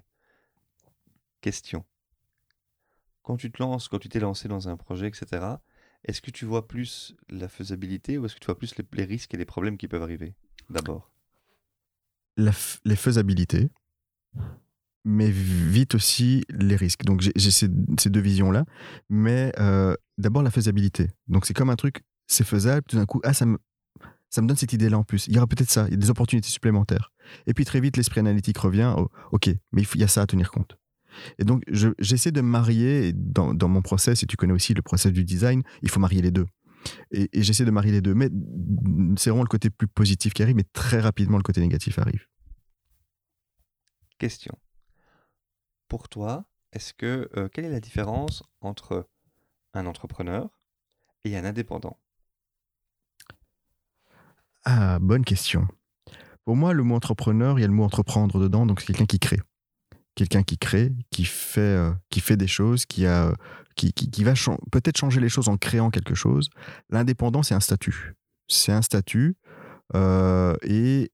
Question. 1.42 1.84
Quand 3.24 3.38
tu 3.38 3.52
te 3.52 3.64
lances, 3.64 3.88
quand 3.88 4.00
tu 4.00 4.10
t'es 4.10 4.20
lancé 4.20 4.48
dans 4.48 4.70
un 4.70 4.78
projet, 4.78 5.08
etc. 5.08 5.26
Est-ce 6.04 6.22
que 6.22 6.30
tu 6.30 6.46
vois 6.46 6.68
plus 6.68 7.16
la 7.30 7.48
faisabilité 7.48 8.20
ou 8.20 8.26
est-ce 8.26 8.36
que 8.36 8.40
tu 8.40 8.46
vois 8.46 8.58
plus 8.58 8.76
les 8.94 9.06
risques 9.06 9.34
et 9.34 9.38
les 9.38 9.46
problèmes 9.46 9.78
qui 9.78 9.88
peuvent 9.88 10.04
arriver? 10.04 10.36
D'abord 10.70 11.10
les 12.38 12.96
faisabilités, 12.96 13.70
mais 15.08 15.30
vite 15.32 15.96
aussi 15.96 16.44
les 16.50 16.76
risques. 16.76 17.04
Donc 17.06 17.22
j'ai 17.22 17.52
ces, 17.52 17.68
deux 17.68 18.20
visions-là, 18.20 18.66
mais 19.10 19.54
euh, 19.60 19.96
d'abord 20.18 20.44
la 20.44 20.52
faisabilité. 20.52 21.10
Donc 21.28 21.46
c'est 21.46 21.54
comme 21.54 21.70
un 21.70 21.76
truc, 21.76 22.04
c'est 22.28 22.44
faisable, 22.44 22.84
tout 22.88 22.98
d'un 22.98 23.06
coup, 23.06 23.22
ah, 23.24 23.34
ça 23.34 23.46
me, 23.46 23.58
ça 24.30 24.42
me 24.42 24.48
donne 24.48 24.58
cette 24.58 24.74
idée-là 24.74 24.98
en 24.98 25.04
plus. 25.04 25.28
Il 25.28 25.34
y 25.34 25.38
aura 25.38 25.48
peut-être 25.48 25.70
ça, 25.70 25.86
il 25.88 25.92
y 25.92 25.94
a 25.94 25.98
des 25.98 26.10
opportunités 26.10 26.50
supplémentaires. 26.50 27.14
Et 27.48 27.54
puis 27.54 27.64
très 27.64 27.80
vite, 27.80 27.96
l'esprit 27.96 28.20
analytique 28.20 28.58
revient, 28.58 28.94
ok, 29.32 29.50
mais 29.72 29.82
il, 29.82 30.02
y 30.02 30.04
a 30.04 30.08
ça 30.08 30.22
à 30.22 30.28
tenir 30.28 30.52
compte. 30.52 30.78
Et 31.40 31.46
donc 31.46 31.64
j'essaie 31.70 32.32
de 32.32 32.42
marier, 32.42 33.14
dans, 33.14 33.54
dans 33.54 33.70
mon 33.70 33.82
process, 33.82 34.24
et 34.24 34.26
tu 34.26 34.36
connais 34.36 34.54
aussi 34.54 34.74
le 34.74 34.82
process 34.82 35.14
du 35.14 35.24
design, 35.24 35.64
il 35.82 35.90
faut 35.90 36.02
marier 36.02 36.22
les 36.22 36.32
deux. 36.32 36.46
Et, 37.12 37.30
j'essaie 37.34 37.66
de 37.66 37.72
marier 37.72 37.92
les 37.92 38.02
deux. 38.02 38.14
Mais 38.14 38.30
c'est 39.18 39.30
vraiment 39.30 39.44
le 39.44 39.50
côté 39.50 39.70
plus 39.70 39.88
positif 39.88 40.34
qui 40.34 40.44
arrive, 40.44 40.56
mais 40.56 40.66
très 40.74 41.00
rapidement, 41.00 41.38
le 41.38 41.44
côté 41.44 41.62
négatif 41.62 42.00
arrive. 42.00 42.28
Question. 44.18 44.58
Pour 45.88 46.10
toi, 46.10 46.46
est-ce 46.74 46.94
que 46.94 47.30
euh, 47.38 47.48
quelle 47.50 47.66
est 47.66 47.72
la 47.72 47.80
différence 47.80 48.44
entre 48.62 49.08
un 49.74 49.86
entrepreneur 49.86 50.50
et 51.24 51.38
un 51.38 51.46
indépendant? 51.46 52.00
Ah, 54.66 55.00
bonne 55.00 55.24
question. 55.24 55.68
Pour 56.44 56.56
moi, 56.56 56.74
le 56.74 56.84
mot 56.84 56.96
entrepreneur, 56.96 57.58
il 57.58 57.62
y 57.62 57.66
a 57.66 57.68
le 57.68 57.74
mot 57.74 57.84
entreprendre 57.84 58.40
dedans, 58.40 58.66
donc 58.66 58.82
c'est 58.82 58.88
quelqu'un 58.88 59.06
qui 59.06 59.20
crée. 59.20 59.40
Quelqu'un 60.16 60.44
qui 60.44 60.58
crée, 60.58 60.92
qui 61.12 61.26
fait, 61.26 61.62
euh, 61.62 61.94
qui 62.10 62.22
fait 62.22 62.38
des 62.38 62.48
choses, 62.48 62.86
qui, 62.86 63.06
a, 63.06 63.34
qui, 63.78 63.94
qui, 63.94 64.24
va 64.24 64.34
peut-être 64.72 64.98
changer 64.98 65.22
les 65.22 65.30
choses 65.30 65.48
en 65.48 65.56
créant 65.56 65.90
quelque 65.90 66.16
chose. 66.16 66.50
L'indépendant, 66.90 67.44
c'est 67.44 67.56
un 67.56 67.62
statut. 67.62 68.16
C'est 68.50 68.72
un 68.72 68.82
statut 68.82 69.36
euh, 69.96 70.56
et 70.64 71.12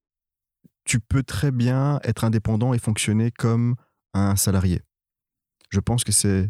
tu 0.86 1.00
peux 1.00 1.24
très 1.24 1.52
bien 1.52 2.00
être 2.04 2.24
indépendant 2.24 2.74
et 2.74 2.80
fonctionner 2.80 3.32
comme 3.32 3.76
un 4.14 4.36
salarié. 4.36 4.82
Je 5.70 5.80
pense 5.80 6.04
que 6.04 6.12
c'est 6.12 6.50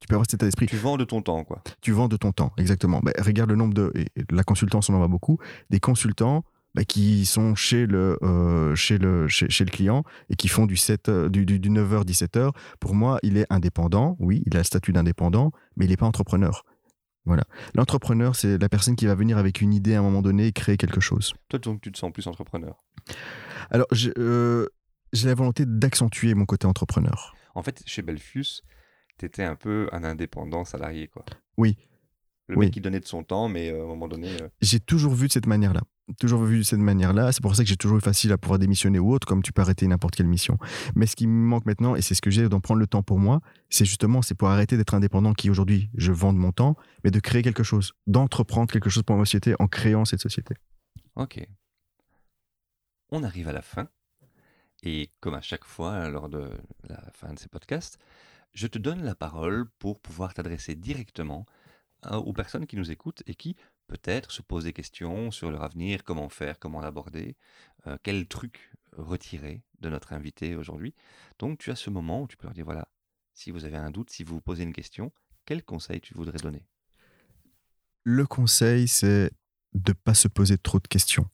tu 0.00 0.08
peux 0.08 0.14
avoir 0.14 0.24
cet 0.24 0.34
état 0.34 0.46
d'esprit. 0.46 0.66
Tu 0.66 0.76
vends 0.76 0.96
de 0.96 1.04
ton 1.04 1.20
temps, 1.20 1.44
quoi. 1.44 1.62
Tu 1.82 1.92
vends 1.92 2.08
de 2.08 2.16
ton 2.16 2.32
temps, 2.32 2.52
exactement. 2.56 3.00
Bah, 3.00 3.12
regarde 3.18 3.50
le 3.50 3.56
nombre 3.56 3.74
de. 3.74 3.92
la 4.30 4.42
consultance, 4.44 4.88
on 4.88 4.94
en 4.94 4.98
voit 4.98 5.08
beaucoup. 5.08 5.38
Des 5.68 5.78
consultants 5.78 6.42
bah, 6.74 6.84
qui 6.84 7.26
sont 7.26 7.54
chez 7.54 7.86
le, 7.86 8.18
euh, 8.22 8.74
chez, 8.74 8.98
le, 8.98 9.28
chez, 9.28 9.46
le 9.64 9.70
client 9.70 10.04
et 10.28 10.36
qui 10.36 10.48
font 10.48 10.66
du, 10.66 10.76
7, 10.76 11.08
euh, 11.08 11.28
du, 11.28 11.44
du, 11.44 11.58
9h, 11.58 12.04
17h. 12.04 12.52
Pour 12.78 12.94
moi, 12.94 13.18
il 13.22 13.36
est 13.36 13.46
indépendant. 13.50 14.16
Oui, 14.20 14.42
il 14.46 14.54
a 14.56 14.60
le 14.60 14.64
statut 14.64 14.92
d'indépendant, 14.92 15.52
mais 15.76 15.86
il 15.86 15.88
n'est 15.88 15.96
pas 15.96 16.06
entrepreneur. 16.06 16.64
Voilà. 17.24 17.44
L'entrepreneur, 17.74 18.34
c'est 18.34 18.58
la 18.58 18.68
personne 18.68 18.96
qui 18.96 19.06
va 19.06 19.14
venir 19.14 19.36
avec 19.36 19.60
une 19.60 19.74
idée 19.74 19.94
à 19.94 19.98
un 19.98 20.02
moment 20.02 20.22
donné 20.22 20.46
et 20.46 20.52
créer 20.52 20.76
quelque 20.76 21.00
chose. 21.00 21.34
Toi, 21.48 21.58
donc, 21.58 21.80
tu 21.80 21.92
te 21.92 21.98
sens 21.98 22.12
plus 22.12 22.26
entrepreneur 22.26 22.78
Alors, 23.70 23.86
euh, 24.18 24.66
j'ai 25.12 25.28
la 25.28 25.34
volonté 25.34 25.64
d'accentuer 25.66 26.34
mon 26.34 26.46
côté 26.46 26.66
entrepreneur. 26.66 27.34
En 27.54 27.62
fait, 27.62 27.82
chez 27.84 28.02
Belfius, 28.02 28.62
t'étais 29.18 29.44
un 29.44 29.56
peu 29.56 29.88
un 29.92 30.04
indépendant 30.04 30.64
salarié, 30.64 31.08
quoi. 31.08 31.24
Oui. 31.56 31.76
Le 32.50 32.56
Oui. 32.58 32.66
mec 32.66 32.74
qui 32.74 32.80
donnait 32.80 32.98
de 33.00 33.06
son 33.06 33.22
temps, 33.22 33.48
mais 33.48 33.70
euh, 33.70 33.80
à 33.80 33.84
un 33.84 33.86
moment 33.86 34.08
donné. 34.08 34.28
euh, 34.42 34.48
J'ai 34.60 34.80
toujours 34.80 35.14
vu 35.14 35.28
de 35.28 35.32
cette 35.32 35.46
manière-là. 35.46 35.82
Toujours 36.18 36.42
vu 36.42 36.58
de 36.58 36.62
cette 36.64 36.80
manière-là. 36.80 37.30
C'est 37.30 37.40
pour 37.42 37.54
ça 37.54 37.62
que 37.62 37.68
j'ai 37.68 37.76
toujours 37.76 37.98
eu 37.98 38.00
facile 38.00 38.32
à 38.32 38.38
pouvoir 38.38 38.58
démissionner 38.58 38.98
ou 38.98 39.12
autre, 39.12 39.24
comme 39.26 39.42
tu 39.42 39.52
peux 39.52 39.62
arrêter 39.62 39.86
n'importe 39.86 40.16
quelle 40.16 40.26
mission. 40.26 40.58
Mais 40.96 41.06
ce 41.06 41.14
qui 41.14 41.28
me 41.28 41.32
manque 41.46 41.64
maintenant, 41.66 41.94
et 41.94 42.02
c'est 42.02 42.14
ce 42.16 42.20
que 42.20 42.30
j'ai 42.30 42.48
d'en 42.48 42.58
prendre 42.58 42.80
le 42.80 42.88
temps 42.88 43.04
pour 43.04 43.20
moi, 43.20 43.40
c'est 43.68 43.84
justement, 43.84 44.20
c'est 44.20 44.34
pour 44.34 44.48
arrêter 44.48 44.76
d'être 44.76 44.94
indépendant 44.94 45.32
qui 45.32 45.48
aujourd'hui, 45.50 45.88
je 45.94 46.10
vends 46.10 46.32
de 46.32 46.38
mon 46.38 46.50
temps, 46.50 46.74
mais 47.04 47.12
de 47.12 47.20
créer 47.20 47.42
quelque 47.42 47.62
chose, 47.62 47.92
d'entreprendre 48.08 48.72
quelque 48.72 48.90
chose 48.90 49.04
pour 49.04 49.16
ma 49.16 49.24
société 49.24 49.54
en 49.60 49.68
créant 49.68 50.04
cette 50.04 50.20
société. 50.20 50.54
Ok. 51.14 51.46
On 53.10 53.22
arrive 53.22 53.48
à 53.48 53.52
la 53.52 53.62
fin. 53.62 53.88
Et 54.82 55.10
comme 55.20 55.34
à 55.34 55.40
chaque 55.42 55.64
fois 55.64 56.08
lors 56.08 56.28
de 56.28 56.50
la 56.88 57.00
fin 57.12 57.32
de 57.32 57.38
ces 57.38 57.48
podcasts, 57.48 57.98
je 58.52 58.66
te 58.66 58.78
donne 58.78 59.04
la 59.04 59.14
parole 59.14 59.68
pour 59.78 60.00
pouvoir 60.00 60.34
t'adresser 60.34 60.74
directement 60.74 61.46
à- 62.02 62.18
aux 62.18 62.32
personnes 62.32 62.66
qui 62.66 62.76
nous 62.76 62.90
écoutent 62.90 63.22
et 63.26 63.34
qui 63.34 63.56
peut-être 63.86 64.30
se 64.30 64.42
posent 64.42 64.64
des 64.64 64.72
questions 64.72 65.30
sur 65.30 65.50
leur 65.50 65.62
avenir, 65.62 66.04
comment 66.04 66.28
faire, 66.28 66.58
comment 66.58 66.80
l'aborder, 66.80 67.36
euh, 67.86 67.96
quel 68.02 68.26
truc 68.26 68.72
retirer 68.92 69.62
de 69.80 69.88
notre 69.88 70.12
invité 70.12 70.56
aujourd'hui. 70.56 70.94
Donc 71.38 71.58
tu 71.58 71.70
as 71.70 71.76
ce 71.76 71.90
moment 71.90 72.22
où 72.22 72.28
tu 72.28 72.36
peux 72.36 72.46
leur 72.46 72.54
dire, 72.54 72.64
voilà, 72.64 72.88
si 73.34 73.50
vous 73.50 73.64
avez 73.64 73.76
un 73.76 73.90
doute, 73.90 74.10
si 74.10 74.24
vous 74.24 74.36
vous 74.36 74.40
posez 74.40 74.62
une 74.62 74.72
question, 74.72 75.12
quel 75.46 75.64
conseil 75.64 76.00
tu 76.00 76.14
voudrais 76.14 76.38
donner? 76.38 76.66
Le 78.02 78.26
conseil, 78.26 78.88
c'est 78.88 79.30
de 79.72 79.92
pas 79.92 80.14
se 80.14 80.28
poser 80.28 80.58
trop 80.58 80.78
de 80.78 80.88
questions. 80.88 81.28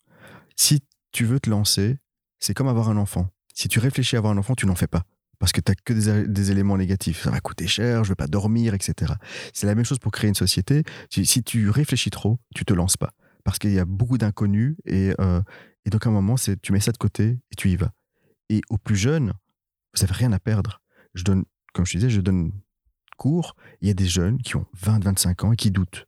Si 0.57 0.83
tu 1.13 1.25
veux 1.25 1.41
te 1.41 1.49
lancer, 1.49 1.99
c'est 2.39 2.55
comme 2.55 2.69
avoir 2.69 2.89
un 2.89 2.97
enfant. 2.97 3.31
Si 3.55 3.69
tu 3.69 3.79
réfléchis 3.79 4.17
à 4.17 4.19
avoir 4.19 4.33
un 4.33 4.39
enfant, 4.39 4.55
tu 4.55 4.67
n'en 4.67 4.75
fais 4.75 4.87
pas. 4.87 5.05
Parce 5.39 5.53
que 5.53 5.61
tu 5.61 5.71
n'as 5.71 5.75
que 5.75 5.93
des, 6.27 6.51
éléments 6.51 6.77
négatifs. 6.77 7.25
Ça 7.25 7.31
va 7.31 7.41
coûter 7.41 7.67
cher, 7.67 8.05
je 8.05 8.09
ne 8.09 8.13
vais 8.13 8.17
pas 8.17 8.27
dormir, 8.27 8.75
etc. 8.75 9.13
C'est 9.53 9.67
la 9.67 9.75
même 9.75 9.85
chose 9.85 9.99
pour 9.99 10.13
créer 10.13 10.29
une 10.29 10.35
société. 10.35 10.83
Si, 11.11 11.43
tu 11.43 11.71
réfléchis 11.71 12.11
trop, 12.11 12.39
tu 12.55 12.65
te 12.65 12.73
lances 12.73 12.97
pas. 12.97 13.11
Parce 13.45 13.59
qu'il 13.59 13.73
y 13.73 13.79
a 13.79 13.85
beaucoup 13.85 14.19
d'inconnus. 14.19 14.77
Et, 14.87 15.13
euh, 15.21 15.41
et 15.85 15.91
donc, 15.91 16.07
à 16.07 16.11
un 16.11 16.13
moment, 16.13 16.37
tu 16.37 16.73
mets 16.73 16.81
ça 16.81 16.93
de 16.93 16.97
côté 16.97 17.39
et 17.51 17.55
tu 17.57 17.71
y 17.71 17.77
vas. 17.77 17.93
Et 18.49 18.61
aux 18.71 18.79
plus 18.79 18.97
jeunes, 18.97 19.33
vous 19.95 20.03
n'avez 20.03 20.15
rien 20.15 20.33
à 20.33 20.39
perdre. 20.39 20.81
Je 21.15 21.23
donne, 21.25 21.45
comme 21.73 21.87
je 21.87 21.97
disais, 21.97 22.11
je 22.11 22.21
donne 22.21 22.53
cours. 23.17 23.57
Il 23.81 23.89
y 23.89 23.91
a 23.91 23.95
des 23.95 24.07
jeunes 24.07 24.39
qui 24.39 24.57
ont 24.57 24.67
20, 24.75 25.05
25 25.05 25.45
ans 25.45 25.53
et 25.53 25.57
qui 25.57 25.71
doutent. 25.71 26.07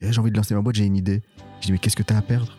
J'ai 0.00 0.18
envie 0.20 0.30
de 0.30 0.36
lancer 0.36 0.54
ma 0.54 0.60
boîte, 0.60 0.76
j'ai 0.76 0.84
une 0.84 0.96
idée. 0.96 1.22
Je 1.60 1.66
dis, 1.66 1.72
mais 1.72 1.78
qu'est-ce 1.78 1.96
que 1.96 2.02
tu 2.02 2.12
as 2.12 2.18
à 2.18 2.22
perdre? 2.22 2.56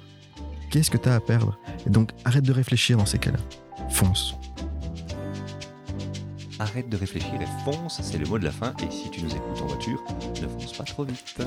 Qu'est-ce 0.72 0.92
que 0.92 0.98
tu 0.98 1.08
as 1.08 1.16
à 1.16 1.20
perdre? 1.20 1.58
Et 1.86 1.90
donc, 1.90 2.12
arrête 2.26 2.44
de 2.44 2.52
réfléchir 2.52 2.98
dans 2.98 3.06
ces 3.06 3.18
cas-là. 3.18 3.40
Fonce. 3.90 4.36
Arrête 6.60 6.90
de 6.90 6.98
réfléchir 6.98 7.42
et 7.42 7.48
fonce, 7.64 8.02
c'est 8.04 8.18
le 8.18 8.26
mot 8.26 8.38
de 8.38 8.44
la 8.44 8.52
fin. 8.52 8.74
Et 8.86 8.92
si 8.92 9.10
tu 9.10 9.24
nous 9.24 9.34
écoutes 9.34 9.62
en 9.62 9.68
voiture, 9.68 10.04
ne 10.42 10.48
fonce 10.48 10.74
pas 10.74 10.84
trop 10.84 11.06
vite. 11.06 11.42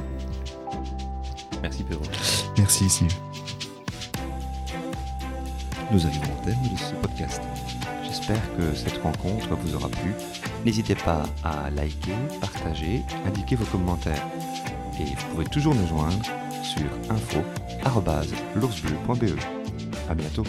Merci 1.60 1.84
Pedro. 1.84 2.02
Merci, 2.56 2.88
Steve. 2.88 3.12
Nous 5.92 6.06
arrivons 6.06 6.32
au 6.40 6.44
terme 6.44 6.62
de 6.62 6.78
ce 6.78 6.94
podcast. 6.94 7.42
J'espère 8.02 8.40
que 8.56 8.74
cette 8.74 8.96
rencontre 9.02 9.54
vous 9.56 9.74
aura 9.74 9.90
plu. 9.90 10.14
N'hésitez 10.64 10.94
pas 10.94 11.24
à 11.44 11.68
liker, 11.70 12.14
partager, 12.40 13.02
indiquer 13.26 13.56
vos 13.56 13.66
commentaires. 13.66 14.26
Et 14.98 15.04
vous 15.04 15.26
pouvez 15.32 15.44
toujours 15.44 15.74
nous 15.74 15.86
joindre 15.86 16.24
sur 16.62 16.86
info.l'oursbleu.be. 17.10 19.38
À 20.08 20.14
bientôt. 20.14 20.46